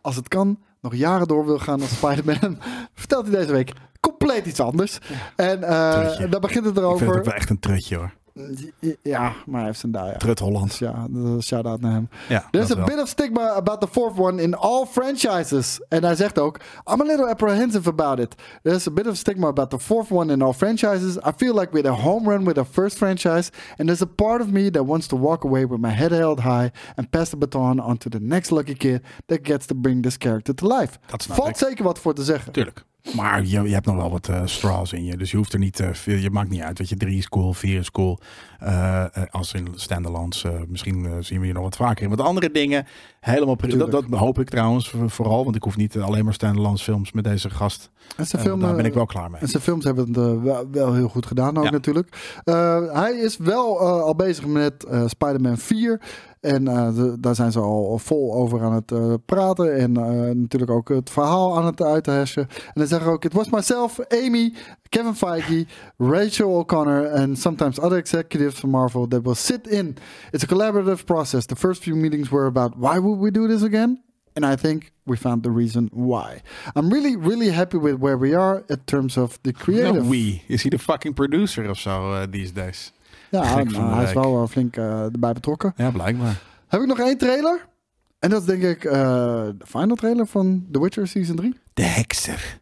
als 0.00 0.16
het 0.16 0.28
kan, 0.28 0.58
nog 0.80 0.94
jaren 0.94 1.28
door 1.28 1.44
wil 1.46 1.58
gaan 1.58 1.80
als 1.80 1.90
Spider-Man. 1.90 2.58
vertelt 2.94 3.26
hij 3.26 3.36
deze 3.36 3.52
week 3.52 3.72
compleet 4.00 4.46
iets 4.46 4.60
anders. 4.60 4.98
En 5.36 5.60
Trutje. 5.60 6.28
daar 6.28 6.40
begint 6.40 6.42
het 6.42 6.44
Ik 6.44 6.50
vind 6.50 6.64
het 6.64 6.78
ook 6.84 7.00
erover. 7.00 7.24
wel 7.24 7.34
echt 7.34 7.50
een 7.50 7.58
trutje 7.58 7.96
hoor. 7.96 8.12
Ja, 9.02 9.32
maar 9.46 9.56
hij 9.56 9.64
heeft 9.66 9.78
zijn 9.78 9.92
daar. 9.92 10.06
Ja. 10.06 10.16
Trut 10.16 10.38
Holland. 10.38 10.76
Ja, 10.76 11.06
shout-out 11.40 11.80
naar 11.80 11.92
hem. 11.92 12.08
Ja, 12.28 12.48
There's 12.50 12.70
a 12.70 12.74
wel. 12.76 12.84
bit 12.84 13.00
of 13.00 13.08
stigma 13.08 13.48
about 13.48 13.80
the 13.80 13.86
fourth 13.88 14.18
one 14.18 14.42
in 14.42 14.54
all 14.54 14.86
franchises. 14.86 15.80
En 15.88 16.04
hij 16.04 16.14
zegt 16.14 16.38
ook, 16.38 16.56
I'm 16.92 17.00
a 17.00 17.04
little 17.04 17.26
apprehensive 17.28 17.88
about 17.88 18.18
it. 18.18 18.34
There's 18.62 18.86
a 18.86 18.90
bit 18.90 19.06
of 19.06 19.16
stigma 19.16 19.46
about 19.46 19.70
the 19.70 19.78
fourth 19.78 20.10
one 20.10 20.32
in 20.32 20.42
all 20.42 20.52
franchises. 20.52 21.16
I 21.16 21.30
feel 21.36 21.54
like 21.54 21.68
we're 21.72 21.88
a 21.88 21.94
home 22.00 22.30
run 22.30 22.44
with 22.44 22.56
our 22.58 22.66
first 22.70 22.96
franchise. 22.96 23.50
And 23.76 23.86
there's 23.88 24.02
a 24.02 24.06
part 24.14 24.40
of 24.40 24.46
me 24.50 24.70
that 24.70 24.84
wants 24.86 25.06
to 25.06 25.16
walk 25.18 25.44
away 25.44 25.66
with 25.66 25.80
my 25.80 25.90
head 25.94 26.10
held 26.10 26.40
high 26.40 26.70
and 26.96 27.10
pass 27.10 27.28
the 27.28 27.36
baton 27.36 27.80
on 27.80 27.96
to 27.98 28.08
the 28.08 28.20
next 28.20 28.50
lucky 28.50 28.74
kid 28.74 29.02
that 29.26 29.38
gets 29.46 29.66
to 29.66 29.74
bring 29.74 30.02
this 30.02 30.16
character 30.18 30.54
to 30.54 30.66
life. 30.78 30.98
Dat 31.06 31.22
Valt 31.24 31.48
ik. 31.48 31.56
zeker 31.56 31.84
wat 31.84 31.98
voor 31.98 32.14
te 32.14 32.24
zeggen. 32.24 32.52
Tuurlijk. 32.52 32.84
Maar 33.16 33.44
je, 33.44 33.62
je 33.62 33.72
hebt 33.74 33.86
nog 33.86 33.96
wel 33.96 34.10
wat 34.10 34.28
eh, 34.28 34.40
straws 34.44 34.92
in 34.92 35.04
je. 35.04 35.16
Dus 35.16 35.30
je 35.30 35.36
hoeft 35.36 35.52
er 35.52 35.58
niet 35.58 35.80
eh, 35.80 35.88
veel. 35.92 36.16
Je 36.16 36.30
maakt 36.30 36.50
niet 36.50 36.60
uit. 36.60 36.78
Weet 36.78 36.88
je, 36.88 36.96
drie 36.96 37.18
is 37.18 37.28
cool, 37.28 37.52
vier 37.52 37.78
is 37.78 37.90
cool. 37.90 38.18
Eh, 38.58 39.04
als 39.30 39.52
in 39.52 39.68
standalones. 39.74 40.44
misschien 40.68 41.08
zien 41.24 41.40
we 41.40 41.46
je 41.46 41.52
nog 41.52 41.62
wat 41.62 41.76
vaker 41.76 42.02
in 42.04 42.10
wat 42.10 42.20
andere 42.20 42.50
dingen. 42.50 42.86
Helemaal 43.20 43.54
prima. 43.54 43.84
Dat, 43.84 44.04
hoop 44.10 44.38
ik 44.38 44.48
trouwens 44.48 44.88
voor- 44.90 45.10
vooral. 45.10 45.44
Want 45.44 45.56
ik 45.56 45.62
hoef 45.62 45.76
niet 45.76 45.98
alleen 45.98 46.24
maar 46.24 46.34
standalones 46.34 46.82
films 46.82 47.12
met 47.12 47.24
deze 47.24 47.50
gast. 47.50 47.90
En 48.16 48.26
zijn 48.26 48.42
Eh, 48.42 48.48
film, 48.48 48.60
daar 48.60 48.76
ben 48.76 48.84
ik 48.84 48.94
wel 48.94 49.06
klaar 49.06 49.30
mee. 49.30 49.40
En 49.40 49.48
zijn 49.48 49.62
films 49.62 49.84
hebben 49.84 50.06
het 50.06 50.42
wel, 50.42 50.68
wel 50.70 50.94
heel 50.94 51.08
goed 51.08 51.26
gedaan 51.26 51.56
ook 51.58 51.64
Ja. 51.64 51.70
natuurlijk. 51.70 52.40
Hij 52.92 53.12
is 53.22 53.36
wel 53.36 53.80
al 53.80 54.14
bezig 54.14 54.46
met 54.46 54.86
Spider-Man 55.06 55.58
4. 55.58 56.00
En 56.42 56.68
eh, 56.68 56.94
de- 56.94 57.16
daar 57.20 57.34
zijn 57.34 57.52
ze 57.52 57.58
al 57.58 57.98
vol 57.98 58.34
over 58.34 58.62
aan 58.62 58.72
het 58.72 58.92
eh, 58.92 59.14
praten. 59.26 59.76
En 59.76 59.96
eh, 59.96 60.34
natuurlijk 60.34 60.70
ook 60.70 60.88
het 60.88 61.10
verhaal 61.10 61.56
aan 61.56 61.66
het 61.66 61.82
uithashen. 61.82 62.48
En 62.48 62.72
dan 62.74 62.86
zeggen 62.86 63.08
ze 63.08 63.14
ook... 63.14 63.24
It 63.24 63.32
was 63.32 63.50
myself, 63.50 64.00
Amy, 64.08 64.52
Kevin 64.88 65.14
Feige, 65.14 65.66
Rachel 65.98 66.50
O'Connor... 66.50 67.10
and 67.10 67.38
sometimes 67.38 67.78
other 67.78 67.98
executives 67.98 68.58
from 68.58 68.70
Marvel 68.70 69.08
that 69.08 69.22
will 69.22 69.34
sit 69.34 69.66
in. 69.66 69.96
It's 70.30 70.44
a 70.44 70.46
collaborative 70.46 71.04
process. 71.04 71.46
The 71.46 71.56
first 71.56 71.82
few 71.82 71.96
meetings 71.96 72.28
were 72.28 72.46
about... 72.46 72.72
Why 72.76 72.98
would 72.98 73.20
we 73.20 73.30
do 73.30 73.46
this 73.46 73.62
again? 73.62 74.02
And 74.34 74.44
I 74.44 74.56
think 74.56 74.92
we 75.04 75.16
found 75.16 75.42
the 75.42 75.50
reason 75.50 75.88
why. 75.92 76.40
I'm 76.74 76.90
really, 76.90 77.16
really 77.16 77.50
happy 77.50 77.78
with 77.78 77.98
where 77.98 78.18
we 78.18 78.34
are 78.34 78.64
in 78.68 78.80
terms 78.84 79.16
of 79.16 79.38
the 79.42 79.52
creative. 79.52 79.94
Nou, 79.94 80.08
wie? 80.08 80.42
Is 80.48 80.62
hij 80.62 80.70
de 80.70 80.78
fucking 80.78 81.14
producer 81.14 81.70
of 81.70 81.78
zo 81.78 82.12
eh, 82.14 82.22
these 82.30 82.52
days? 82.52 82.92
Ja, 83.40 83.62
nou, 83.62 83.94
hij 83.94 84.04
is 84.04 84.12
wel 84.12 84.42
eh, 84.42 84.48
flink 84.48 84.76
eh, 84.76 85.02
erbij 85.02 85.32
betrokken. 85.32 85.72
Ja, 85.76 85.90
blijkbaar. 85.90 86.40
Heb 86.68 86.80
ik 86.80 86.86
nog 86.86 86.98
één 86.98 87.18
trailer? 87.18 87.66
En 88.18 88.30
dat 88.30 88.40
is 88.40 88.46
denk 88.46 88.62
ik 88.62 88.84
eh, 88.84 88.92
de 89.58 89.64
final 89.66 89.96
trailer 89.96 90.26
van 90.26 90.66
The 90.72 90.80
Witcher 90.80 91.06
Season 91.08 91.36
3. 91.36 91.54
De 91.74 91.82
hekser. 91.82 92.60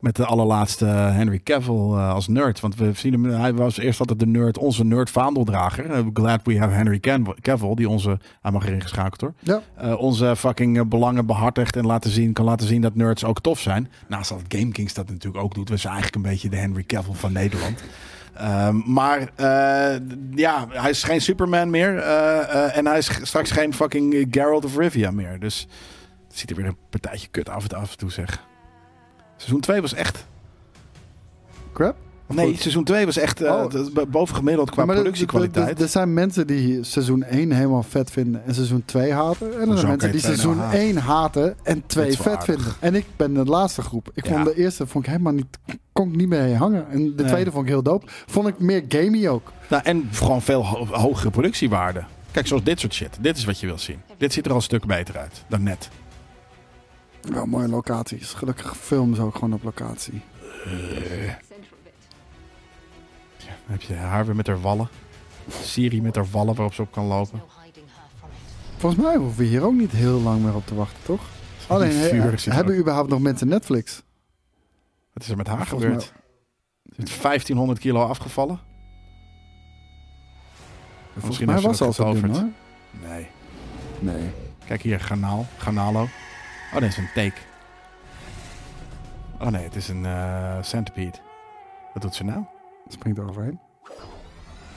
Met 0.00 0.16
de 0.16 0.24
allerlaatste 0.26 0.84
Henry 0.86 1.38
Cavill 1.42 1.74
als 1.94 2.28
nerd. 2.28 2.60
Want 2.60 2.76
we 2.76 2.92
zien 2.94 3.12
hem, 3.12 3.24
hij 3.24 3.54
was 3.54 3.78
eerst 3.78 4.00
altijd 4.00 4.18
de 4.18 4.26
nerd, 4.26 4.58
onze 4.58 4.84
nerd 4.84 5.10
vaandeldrager. 5.10 5.90
Eh, 5.90 6.04
glad 6.12 6.40
we 6.44 6.58
have 6.58 6.72
Henry 6.74 7.00
Cav- 7.00 7.34
Cavill, 7.40 7.74
die 7.74 7.88
onze, 7.88 8.18
hij 8.40 8.50
mag 8.52 8.66
erin 8.66 8.80
geschakeld 8.80 9.20
hoor. 9.20 9.34
Ja. 9.38 9.94
Onze 9.94 10.36
fucking 10.36 10.88
belangen 10.88 11.26
behartigt 11.26 11.76
en 11.76 11.86
laten 11.86 12.10
zien, 12.10 12.32
kan 12.32 12.44
laten 12.44 12.66
zien 12.66 12.80
dat 12.80 12.94
nerds 12.94 13.24
ook 13.24 13.40
tof 13.40 13.60
zijn. 13.60 13.88
Naast 14.08 14.28
dat 14.30 14.42
Game 14.48 14.72
Kings 14.72 14.94
dat 14.94 15.08
natuurlijk 15.08 15.44
ook 15.44 15.54
doet. 15.54 15.68
We 15.68 15.76
zijn 15.76 15.92
eigenlijk 15.94 16.24
een 16.24 16.30
beetje 16.30 16.48
de 16.48 16.56
Henry 16.56 16.84
Cavill 16.84 17.14
van 17.14 17.32
Nederland. 17.32 17.82
Ehm, 18.40 18.92
maar 18.92 19.30
eh, 19.34 20.00
ja, 20.34 20.66
hij 20.68 20.90
is 20.90 21.02
geen 21.02 21.20
Superman 21.20 21.70
meer. 21.70 21.98
eh, 21.98 22.38
eh, 22.40 22.76
en 22.76 22.86
hij 22.86 22.98
is 22.98 23.10
straks 23.22 23.50
geen 23.50 23.74
fucking 23.74 24.26
Geralt 24.30 24.64
of 24.64 24.76
Rivia 24.76 25.10
meer. 25.10 25.40
Dus 25.40 25.66
het 26.28 26.38
ziet 26.38 26.50
er 26.50 26.56
weer 26.56 26.66
een 26.66 26.76
partijtje 26.90 27.28
kut 27.28 27.48
af 27.48 27.68
en 27.68 27.76
af 27.76 27.90
en 27.90 27.98
toe 27.98 28.10
zeg. 28.10 28.46
Seizoen 29.36 29.60
2 29.60 29.80
was 29.80 29.94
echt... 29.94 30.26
Crap? 31.72 31.96
Nee, 32.34 32.46
Goed. 32.46 32.60
seizoen 32.60 32.84
2 32.84 33.04
was 33.04 33.16
echt 33.16 33.40
eh, 33.42 33.52
Oh. 33.52 34.04
bovengemiddeld 34.08 34.70
qua 34.70 34.84
Ja, 34.84 34.92
productiekwaliteit. 34.92 35.80
Er, 35.80 35.88
zijn 35.88 36.14
mensen 36.14 36.46
die 36.46 36.84
seizoen 36.84 37.22
1 37.22 37.52
helemaal 37.52 37.82
vet 37.82 38.10
vinden 38.10 38.44
en 38.44 38.54
seizoen 38.54 38.82
2 38.84 39.12
haten. 39.12 39.60
En 39.60 39.70
er 39.70 39.76
zijn 39.78 39.88
mensen 39.88 40.10
die 40.12 40.20
seizoen 40.20 40.56
nou 40.56 40.66
haten? 40.66 40.80
1 40.80 40.96
haten 40.96 41.56
en 41.62 41.82
2 41.86 42.08
is 42.08 42.16
wel 42.16 42.22
vet 42.24 42.32
aardig. 42.40 42.54
vinden. 42.54 42.74
En 42.80 42.94
ik 42.94 43.04
ben 43.16 43.34
de 43.34 43.44
laatste 43.44 43.82
groep. 43.82 44.10
Ik 44.14 44.26
Ja. 44.26 44.32
vond 44.32 44.44
de 44.44 44.54
eerste 44.62 44.86
vond 44.86 45.04
ik 45.04 45.10
helemaal 45.10 45.32
niet, 45.32 45.58
kon 45.92 46.08
ik 46.08 46.16
niet 46.16 46.28
mee 46.28 46.54
hangen. 46.54 46.86
En 46.90 46.98
de 47.16 47.22
Nee. 47.22 47.32
tweede 47.32 47.50
vond 47.50 47.64
ik 47.64 47.70
heel 47.70 47.82
dope. 47.82 48.06
Vond 48.26 48.48
ik 48.48 48.58
meer 48.58 48.84
gamey 48.88 49.28
ook. 49.28 49.52
Nou, 49.68 49.82
en 49.84 50.08
gewoon 50.12 50.42
veel 50.42 50.66
ho- 50.66 50.86
hogere 50.86 51.30
productiewaarde. 51.30 52.04
Kijk, 52.30 52.46
zoals 52.46 52.62
dit 52.64 52.80
soort 52.80 52.94
shit. 52.94 53.18
Dit 53.20 53.36
is 53.36 53.44
wat 53.44 53.60
je 53.60 53.66
wil 53.66 53.78
zien. 53.78 54.00
Dit 54.18 54.32
ziet 54.32 54.44
er 54.44 54.50
al 54.50 54.56
een 54.56 54.62
stuk 54.62 54.86
beter 54.86 55.18
uit 55.18 55.44
dan 55.48 55.62
net. 55.62 55.88
Wel 57.32 57.46
mooie 57.46 57.68
locaties. 57.68 58.32
Gelukkig 58.32 58.76
filmen 58.76 59.16
ze 59.16 59.22
ook 59.22 59.34
gewoon 59.34 59.52
op 59.52 59.62
locatie. 59.62 60.20
Dan 63.70 63.78
heb 63.78 63.88
je 63.88 63.94
haar 63.94 64.26
weer 64.26 64.36
met 64.36 64.46
haar 64.46 64.60
wallen. 64.60 64.88
Siri 65.48 66.02
met 66.02 66.16
haar 66.16 66.30
wallen 66.30 66.54
waarop 66.54 66.74
ze 66.74 66.82
op 66.82 66.92
kan 66.92 67.04
lopen. 67.04 67.42
Volgens 68.76 69.02
mij 69.02 69.16
hoeven 69.16 69.38
we 69.38 69.44
hier 69.44 69.62
ook 69.64 69.72
niet 69.72 69.90
heel 69.90 70.20
lang 70.20 70.42
meer 70.42 70.54
op 70.54 70.66
te 70.66 70.74
wachten, 70.74 71.02
toch? 71.02 71.22
Alleen, 71.68 71.90
he- 71.90 72.52
hebben 72.52 72.74
ook. 72.74 72.80
überhaupt 72.80 73.08
nog 73.10 73.20
mensen 73.20 73.48
Netflix? 73.48 74.02
Wat 75.12 75.22
is 75.22 75.28
er 75.28 75.36
met 75.36 75.46
haar 75.46 75.66
Volgens 75.66 75.82
gebeurd? 75.82 76.02
Ze 76.96 77.02
is 77.02 77.20
1500 77.20 77.78
kilo 77.78 78.06
afgevallen? 78.06 78.60
Volgens 81.12 81.24
Misschien 81.24 81.46
mij 81.46 81.58
ze 81.60 81.66
was 81.66 81.76
ze 81.76 81.84
al 81.84 81.92
zo. 81.92 82.12
Nee. 82.90 83.28
Nee. 83.98 84.30
Kijk 84.66 84.82
hier, 84.82 85.00
garnaal. 85.00 85.46
Garnalo. 85.56 86.02
Oh, 86.02 86.08
nee, 86.72 86.82
het 86.88 86.90
is 86.90 86.96
een 86.96 87.10
take. 87.14 87.36
Oh 89.40 89.46
nee, 89.46 89.64
het 89.64 89.76
is 89.76 89.88
een 89.88 90.06
eh, 90.06 90.56
centipede. 90.62 91.18
Wat 91.92 92.02
doet 92.02 92.14
ze 92.14 92.24
nou? 92.24 92.44
Springt 92.92 93.18
er 93.18 93.28
overheen. 93.28 93.58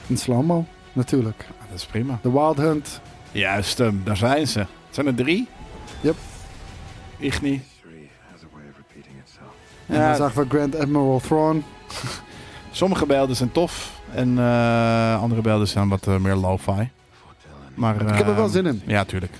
Een 0.08 0.16
slow-mo, 0.16 0.64
natuurlijk. 0.92 1.46
Ah, 1.60 1.68
dat 1.70 1.78
is 1.78 1.86
prima. 1.86 2.18
De 2.22 2.30
Wild 2.30 2.56
Hunt. 2.56 3.00
Juist, 3.32 3.78
hem, 3.78 4.00
daar 4.04 4.16
zijn 4.16 4.46
ze. 4.48 4.66
Zijn 4.90 5.06
er 5.06 5.14
drie? 5.14 5.48
Yep. 6.00 6.16
Igni. 7.18 7.52
Itself. 9.24 9.48
En 9.86 9.94
dan 9.94 10.02
Ja, 10.02 10.14
zagen 10.14 10.42
we 10.42 10.48
Grand 10.48 10.76
Admiral 10.76 11.20
Thrawn. 11.20 11.64
sommige 12.70 13.06
beelden 13.06 13.36
zijn 13.36 13.52
tof. 13.52 14.00
En 14.14 14.38
eh, 14.38 15.20
andere 15.22 15.40
beelden 15.40 15.68
zijn 15.68 15.88
wat 15.88 16.06
eh, 16.06 16.16
meer 16.16 16.34
lo-fi. 16.34 16.88
Maar, 17.74 17.94
Ik 18.00 18.16
heb 18.16 18.26
er 18.28 18.34
wel 18.34 18.44
eh, 18.44 18.50
zin 18.52 18.66
in. 18.66 18.82
Ja, 18.86 19.04
tuurlijk. 19.04 19.32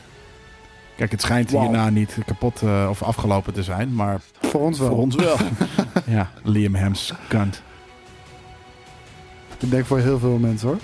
Kijk, 0.97 1.11
het 1.11 1.21
schijnt 1.21 1.51
hierna 1.51 1.91
niet 1.91 2.19
kapot 2.27 2.63
of 2.89 3.03
afgelopen 3.03 3.53
te 3.53 3.63
zijn. 3.63 3.95
Maar 3.95 4.21
Voor 4.41 4.61
ons 4.61 4.79
wel. 4.79 4.89
voor 4.89 4.99
ons 4.99 5.15
wel. 5.15 5.37
ja, 6.17 6.31
Liam 6.43 6.75
Hems 6.75 7.13
kant. 7.29 7.63
Ik 9.59 9.71
denk 9.71 9.85
voor 9.87 9.99
heel 9.99 10.19
veel 10.19 10.39
mensen 10.39 10.69
hoor. 10.69 10.79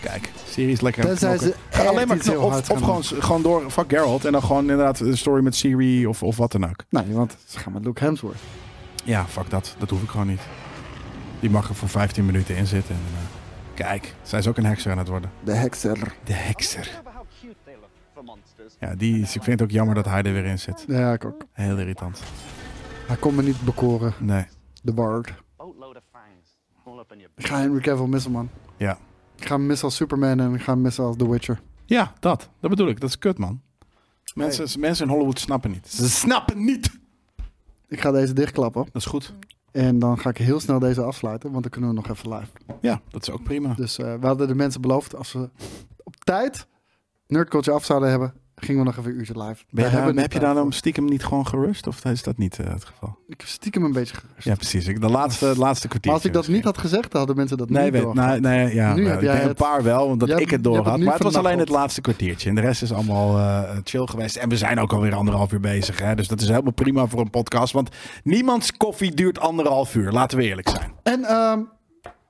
Kijk, 0.00 0.30
series 0.48 0.80
lekker 0.80 1.02
aan 1.04 1.10
het 1.10 1.18
Tenzij 1.18 1.38
knokken. 1.48 1.78
ze 1.82 1.88
alleen 1.88 2.08
maar 2.08 2.16
iets 2.16 2.26
heel 2.26 2.38
knop- 2.38 2.50
hard 2.50 2.70
of, 2.70 2.76
of 2.76 2.76
gaan 2.86 3.02
gewoon, 3.04 3.22
gewoon 3.22 3.42
door 3.42 3.70
fuck 3.70 3.88
Geralt 3.88 4.24
en 4.24 4.32
dan 4.32 4.42
gewoon 4.42 4.60
inderdaad 4.60 5.00
een 5.00 5.16
story 5.18 5.42
met 5.42 5.54
Siri 5.56 6.06
of, 6.06 6.22
of 6.22 6.36
wat 6.36 6.52
dan 6.52 6.64
ook. 6.68 6.84
Nee, 6.88 7.12
want 7.12 7.36
ze 7.46 7.58
gaan 7.58 7.72
met 7.72 7.84
Luke 7.84 8.04
Hemsworth. 8.04 8.38
Ja, 9.04 9.26
fuck 9.26 9.50
dat. 9.50 9.74
Dat 9.78 9.90
hoef 9.90 10.02
ik 10.02 10.08
gewoon 10.08 10.26
niet. 10.26 10.40
Die 11.40 11.50
mag 11.50 11.68
er 11.68 11.74
voor 11.74 11.88
15 11.88 12.26
minuten 12.26 12.56
in 12.56 12.66
zitten. 12.66 12.94
En, 12.94 13.00
eh, 13.14 13.84
kijk, 13.86 14.14
zij 14.22 14.38
is 14.38 14.46
ook 14.48 14.56
een 14.56 14.64
hekser 14.66 14.90
aan 14.92 14.98
het 14.98 15.08
worden. 15.08 15.30
De 15.44 15.52
hekser. 15.54 16.14
De 16.24 16.32
hekser. 16.32 17.00
Ja, 18.80 18.94
die, 18.94 19.20
is- 19.22 19.34
ik 19.36 19.42
vind 19.42 19.60
het 19.60 19.68
ook 19.68 19.74
jammer 19.74 19.94
dat 19.94 20.04
hij 20.04 20.22
er 20.22 20.32
weer 20.32 20.44
in 20.44 20.58
zit. 20.58 20.84
Ja, 20.86 21.12
ik 21.12 21.24
ook. 21.24 21.44
Heel 21.52 21.78
irritant. 21.78 22.20
Hij 23.06 23.16
kon 23.16 23.34
me 23.34 23.42
niet 23.42 23.60
bekoren. 23.60 24.14
Nee. 24.18 24.44
De 24.82 24.92
Bard. 24.92 25.32
boatload 25.56 25.96
of 25.96 26.02
fangs 26.12 26.24
all 26.24 26.28
up 26.30 26.68
in 26.68 26.78
your 26.78 26.86
Ik 27.36 27.46
ga 27.46 27.58
Henry 27.58 27.80
Cavill 27.80 28.06
missen, 28.06 28.32
man. 28.32 28.50
Ja. 28.76 28.98
Ik 29.36 29.46
ga 29.46 29.54
hem 29.54 29.66
missen 29.66 29.84
als 29.84 29.96
Superman 29.96 30.40
en 30.40 30.54
ik 30.54 30.60
ga 30.60 30.72
hem 30.72 30.80
missen 30.80 31.04
als 31.04 31.16
The 31.16 31.30
Witcher. 31.30 31.60
Ja, 31.86 32.12
dat. 32.20 32.48
Dat 32.60 32.70
bedoel 32.70 32.88
ik. 32.88 33.00
Dat 33.00 33.08
is 33.08 33.18
kut, 33.18 33.38
man. 33.38 33.60
Mensen, 34.34 34.80
mensen 34.80 35.06
in 35.06 35.12
Hollywood 35.12 35.38
snappen 35.38 35.70
niet. 35.70 35.88
Ze 35.88 36.10
snappen 36.10 36.64
niet. 36.64 36.98
Ik 37.88 38.00
ga 38.00 38.10
deze 38.10 38.32
dichtklappen. 38.32 38.84
Dat 38.84 39.02
is 39.02 39.06
goed. 39.06 39.34
En 39.72 39.98
dan 39.98 40.18
ga 40.18 40.30
ik 40.30 40.36
heel 40.36 40.60
snel 40.60 40.78
deze 40.78 41.02
afsluiten, 41.02 41.50
want 41.50 41.62
dan 41.62 41.72
kunnen 41.72 41.90
we 41.90 41.96
nog 41.96 42.08
even 42.08 42.34
live. 42.34 42.50
Ja, 42.80 43.00
dat 43.08 43.22
is 43.22 43.30
ook 43.30 43.42
prima. 43.42 43.74
Dus 43.74 43.98
eh, 43.98 44.14
we 44.14 44.26
hadden 44.26 44.48
de 44.48 44.54
mensen 44.54 44.80
beloofd, 44.80 45.16
als 45.16 45.32
we 45.32 45.50
op 46.02 46.16
tijd 46.16 46.66
Nerdculture 47.26 47.76
af 47.76 47.84
zouden 47.84 48.10
hebben, 48.10 48.34
gingen 48.60 48.80
we 48.80 48.86
nog 48.86 48.98
even 48.98 49.10
een 49.10 49.16
uurtje 49.18 49.32
live. 49.42 49.64
Ben 49.70 49.84
je, 49.84 49.90
daar- 49.90 50.00
heb 50.04 50.14
je 50.14 50.20
niet 50.20 50.30
daar 50.30 50.40
tijd 50.40 50.54
dan 50.54 50.72
stiekem 50.72 51.04
niet 51.04 51.24
gewoon 51.24 51.46
gerust? 51.46 51.86
Of 51.86 52.04
is 52.04 52.22
dat 52.22 52.36
niet 52.38 52.58
eh, 52.58 52.72
het 52.72 52.84
geval? 52.84 53.18
Ik 53.28 53.40
heb 53.40 53.48
stiekem 53.48 53.84
een 53.84 53.92
beetje 53.92 54.14
gerust. 54.14 54.44
Ja, 54.44 54.54
precies. 54.54 54.86
Ik, 54.86 55.00
de 55.00 55.08
laatste, 55.08 55.46
het 55.46 55.56
laatste 55.56 55.88
kwartier. 55.88 56.12
als 56.12 56.24
ik 56.24 56.32
dat 56.32 56.48
niet 56.48 56.64
had 56.64 56.78
gezegd, 56.78 57.12
hadden 57.12 57.36
mensen 57.36 57.56
dat 57.56 57.70
Nee, 57.70 57.82
niet 57.84 57.92
weet, 57.92 58.02
door. 58.02 58.14
nee, 58.14 58.40
nee, 58.40 58.74
ja, 58.74 58.94
Nu 58.94 59.00
nou, 59.00 59.12
heb 59.12 59.20
jij 59.22 59.36
het- 59.36 59.48
een 59.48 59.54
paar 59.54 59.82
wel, 59.82 60.04
omdat 60.06 60.40
ik 60.40 60.50
het 60.50 60.64
door 60.64 60.76
had. 60.76 60.84
het 60.94 61.04
Maar 61.04 61.14
het 61.14 61.22
was 61.22 61.36
alleen 61.36 61.58
het 61.58 61.68
laatste 61.68 62.00
kwartiertje. 62.00 62.48
En 62.48 62.54
de 62.54 62.60
rest 62.60 62.82
is 62.82 62.92
allemaal 62.92 63.38
eh, 63.38 63.76
chill 63.84 64.06
geweest. 64.06 64.36
En 64.36 64.48
we 64.48 64.56
zijn 64.56 64.78
ook 64.80 64.92
alweer 64.92 65.14
anderhalf 65.14 65.52
uur 65.52 65.60
bezig. 65.60 65.98
Hè? 66.00 66.14
Dus 66.14 66.28
dat 66.28 66.40
is 66.40 66.48
helemaal 66.48 66.72
prima 66.72 67.06
voor 67.06 67.20
een 67.20 67.30
podcast. 67.30 67.72
Want 67.72 67.88
niemands 68.24 68.72
koffie 68.76 69.14
duurt 69.14 69.38
anderhalf 69.38 69.94
uur. 69.94 70.12
Laten 70.12 70.38
we 70.38 70.44
eerlijk 70.44 70.68
zijn. 70.68 70.92
En 71.02 71.24
ehm, 71.24 71.60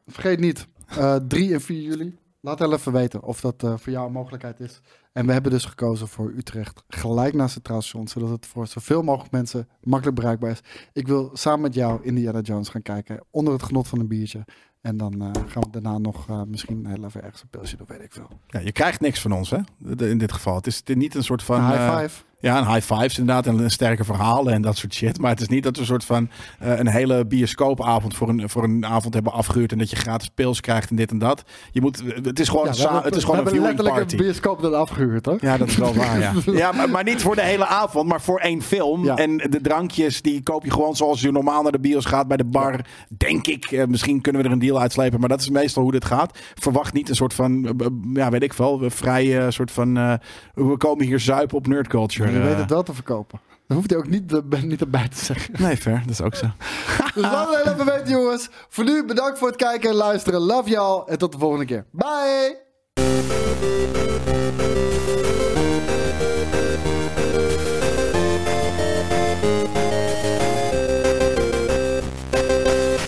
vergeet 0.06 0.40
niet, 0.40 0.66
eh 0.98 1.16
3 1.28 1.52
en 1.54 1.60
4 1.60 1.82
juli. 1.82 2.18
Laat 2.42 2.58
wel 2.58 2.72
even 2.72 2.92
weten 2.92 3.22
of 3.22 3.40
dat 3.40 3.62
eh, 3.62 3.72
voor 3.76 3.92
jou 3.92 4.06
een 4.06 4.12
mogelijkheid 4.12 4.60
is. 4.60 4.80
En 5.12 5.26
we 5.26 5.32
hebben 5.32 5.50
dus 5.50 5.64
gekozen 5.64 6.08
voor 6.08 6.32
Utrecht 6.36 6.82
gelijk 6.88 7.34
naast 7.34 7.54
het 7.54 7.66
Centraal 7.66 8.08
zodat 8.08 8.30
het 8.30 8.46
voor 8.46 8.66
zoveel 8.66 9.02
mogelijk 9.02 9.32
mensen 9.32 9.68
makkelijk 9.82 10.16
bereikbaar 10.16 10.50
is. 10.50 10.60
Ik 10.92 11.06
wil 11.06 11.30
samen 11.32 11.60
met 11.60 11.74
jou 11.74 12.02
Indiana 12.02 12.40
Jones 12.40 12.68
gaan 12.68 12.82
kijken 12.82 13.24
onder 13.30 13.52
het 13.52 13.62
genot 13.62 13.88
van 13.88 13.98
een 14.00 14.08
biertje. 14.08 14.44
En 14.80 14.96
dan 14.96 15.12
eh, 15.22 15.42
gaan 15.46 15.62
we 15.62 15.70
daarna 15.70 15.98
nog 15.98 16.28
eh, 16.28 16.42
misschien 16.46 16.86
heel 16.86 17.04
even 17.04 17.22
ergens 17.22 17.42
een 17.42 17.48
pilsje 17.48 17.76
doen, 17.76 17.86
weet 17.86 18.02
ik 18.02 18.12
veel. 18.12 18.28
Ja, 18.46 18.60
je 18.60 18.72
krijgt 18.72 19.00
niks 19.00 19.20
van 19.20 19.32
ons, 19.32 19.50
hè? 19.50 19.58
De- 19.78 20.08
in 20.08 20.18
dit 20.18 20.32
geval. 20.32 20.54
Het 20.54 20.66
is 20.66 20.82
niet 20.84 21.14
een 21.14 21.24
soort 21.24 21.42
van... 21.42 21.60
Een 21.60 21.66
high 21.66 21.82
eh, 21.82 21.98
five. 22.00 22.22
Ja, 22.40 22.58
een 22.58 22.72
high 22.72 22.94
fives 22.94 23.18
inderdaad. 23.18 23.46
En 23.46 23.58
een 23.58 23.70
sterke 23.70 24.04
verhalen 24.04 24.52
en 24.52 24.62
dat 24.62 24.76
soort 24.76 24.94
shit. 24.94 25.18
Maar 25.20 25.30
het 25.30 25.40
is 25.40 25.48
niet 25.48 25.62
dat 25.62 25.74
we 25.74 25.80
een 25.80 25.86
soort 25.86 26.04
van 26.04 26.28
eh, 26.58 26.78
een 26.78 26.88
hele 26.88 27.26
bioscoopavond 27.26 28.14
voor 28.14 28.28
een, 28.28 28.48
voor 28.48 28.64
een 28.64 28.86
avond 28.86 29.14
hebben 29.14 29.32
afgehuurd. 29.32 29.72
En 29.72 29.78
dat 29.78 29.90
je 29.90 29.96
gratis 29.96 30.28
pils 30.34 30.60
krijgt 30.60 30.90
en 30.90 30.96
dit 30.96 31.10
en 31.10 31.18
dat. 31.18 31.42
Je 31.72 31.80
moet, 31.80 32.02
het 32.22 32.40
is 32.40 32.48
gewoon, 32.48 32.66
Ja, 32.66 32.72
hebben- 32.82 33.02
het 33.02 33.16
is 33.16 33.20
we 33.20 33.20
gewoon 33.20 33.38
een 33.38 33.44
hebben 33.44 33.52
viewing 33.52 33.64
letterlijk 33.64 33.96
party. 33.96 34.14
een 34.14 34.20
bioscoop 34.22 34.60
dat 34.62 34.72
afgehuurd, 34.72 35.26
hoor. 35.26 35.38
Ja, 35.40 35.56
dat 35.56 35.68
is 35.68 35.76
wel 35.76 35.94
waar, 35.94 36.18
ja. 36.18 36.32
ja 36.62 36.72
maar, 36.72 36.90
maar 36.90 37.04
niet 37.04 37.22
voor 37.22 37.34
de 37.34 37.42
hele 37.42 37.66
avond, 37.66 38.08
maar 38.08 38.20
voor 38.20 38.38
één 38.38 38.62
film. 38.62 39.04
Ja. 39.04 39.16
En 39.16 39.36
de 39.36 39.58
drankjes, 39.62 40.22
die 40.22 40.42
koop 40.42 40.64
je 40.64 40.70
gewoon 40.70 40.96
zoals 40.96 41.20
je 41.20 41.32
normaal 41.32 41.62
naar 41.62 41.72
de 41.72 41.80
bios 41.80 42.04
gaat 42.04 42.28
bij 42.28 42.36
de 42.36 42.44
bar. 42.44 42.80
Denk 43.08 43.46
ik. 43.46 43.64
Eh, 43.64 43.86
misschien 43.86 44.20
kunnen 44.20 44.42
we 44.42 44.46
er 44.48 44.54
een 44.54 44.60
deal 44.60 44.80
uitslepen, 44.80 45.20
maar 45.20 45.28
dat 45.28 45.40
is 45.40 45.48
meestal 45.50 45.82
hoe 45.82 45.92
dit 45.92 46.04
gaat. 46.04 46.38
Verwacht 46.54 46.92
niet 46.92 47.08
een 47.08 47.14
soort 47.16 47.34
van, 47.34 47.66
eh, 47.78 47.86
ja, 48.14 48.30
weet 48.30 48.42
ik 48.42 48.54
veel, 48.54 48.82
een 48.82 48.90
vrije 48.90 49.50
soort 49.50 49.70
van, 49.70 49.94
we 50.54 50.76
komen 50.76 51.06
hier 51.06 51.20
zuipen 51.20 51.56
op 51.56 51.66
nerdculture. 51.66 52.29
Je 52.32 52.38
weet 52.40 52.52
eh. 52.52 52.58
het 52.60 52.70
wel 52.70 52.82
te 52.82 52.94
verkopen. 52.94 53.40
Dan 53.66 53.76
hoeft 53.76 53.90
hij 53.90 53.98
ook 53.98 54.08
niet, 54.08 54.32
er- 54.32 54.64
niet 54.64 54.80
erbij 54.80 55.08
te 55.08 55.24
zeggen. 55.24 55.54
Nee, 55.62 55.76
fair. 55.76 56.00
Dat 56.00 56.10
is 56.10 56.20
ook 56.20 56.34
zo. 56.34 56.46
Dus 57.14 57.22
laat 57.22 57.54
het 57.54 57.72
even 57.74 57.84
weten, 57.86 58.08
jongens. 58.08 58.48
Voor 58.68 58.84
nu 58.84 59.04
bedankt 59.04 59.38
voor 59.38 59.48
het 59.48 59.56
kijken 59.56 59.90
en 59.90 59.96
luisteren. 59.96 60.40
Love 60.40 60.68
y'all. 60.68 61.02
En 61.06 61.18
tot 61.18 61.32
de 61.32 61.38
volgende 61.38 61.64
keer. 61.64 61.84
Bye! 61.90 62.58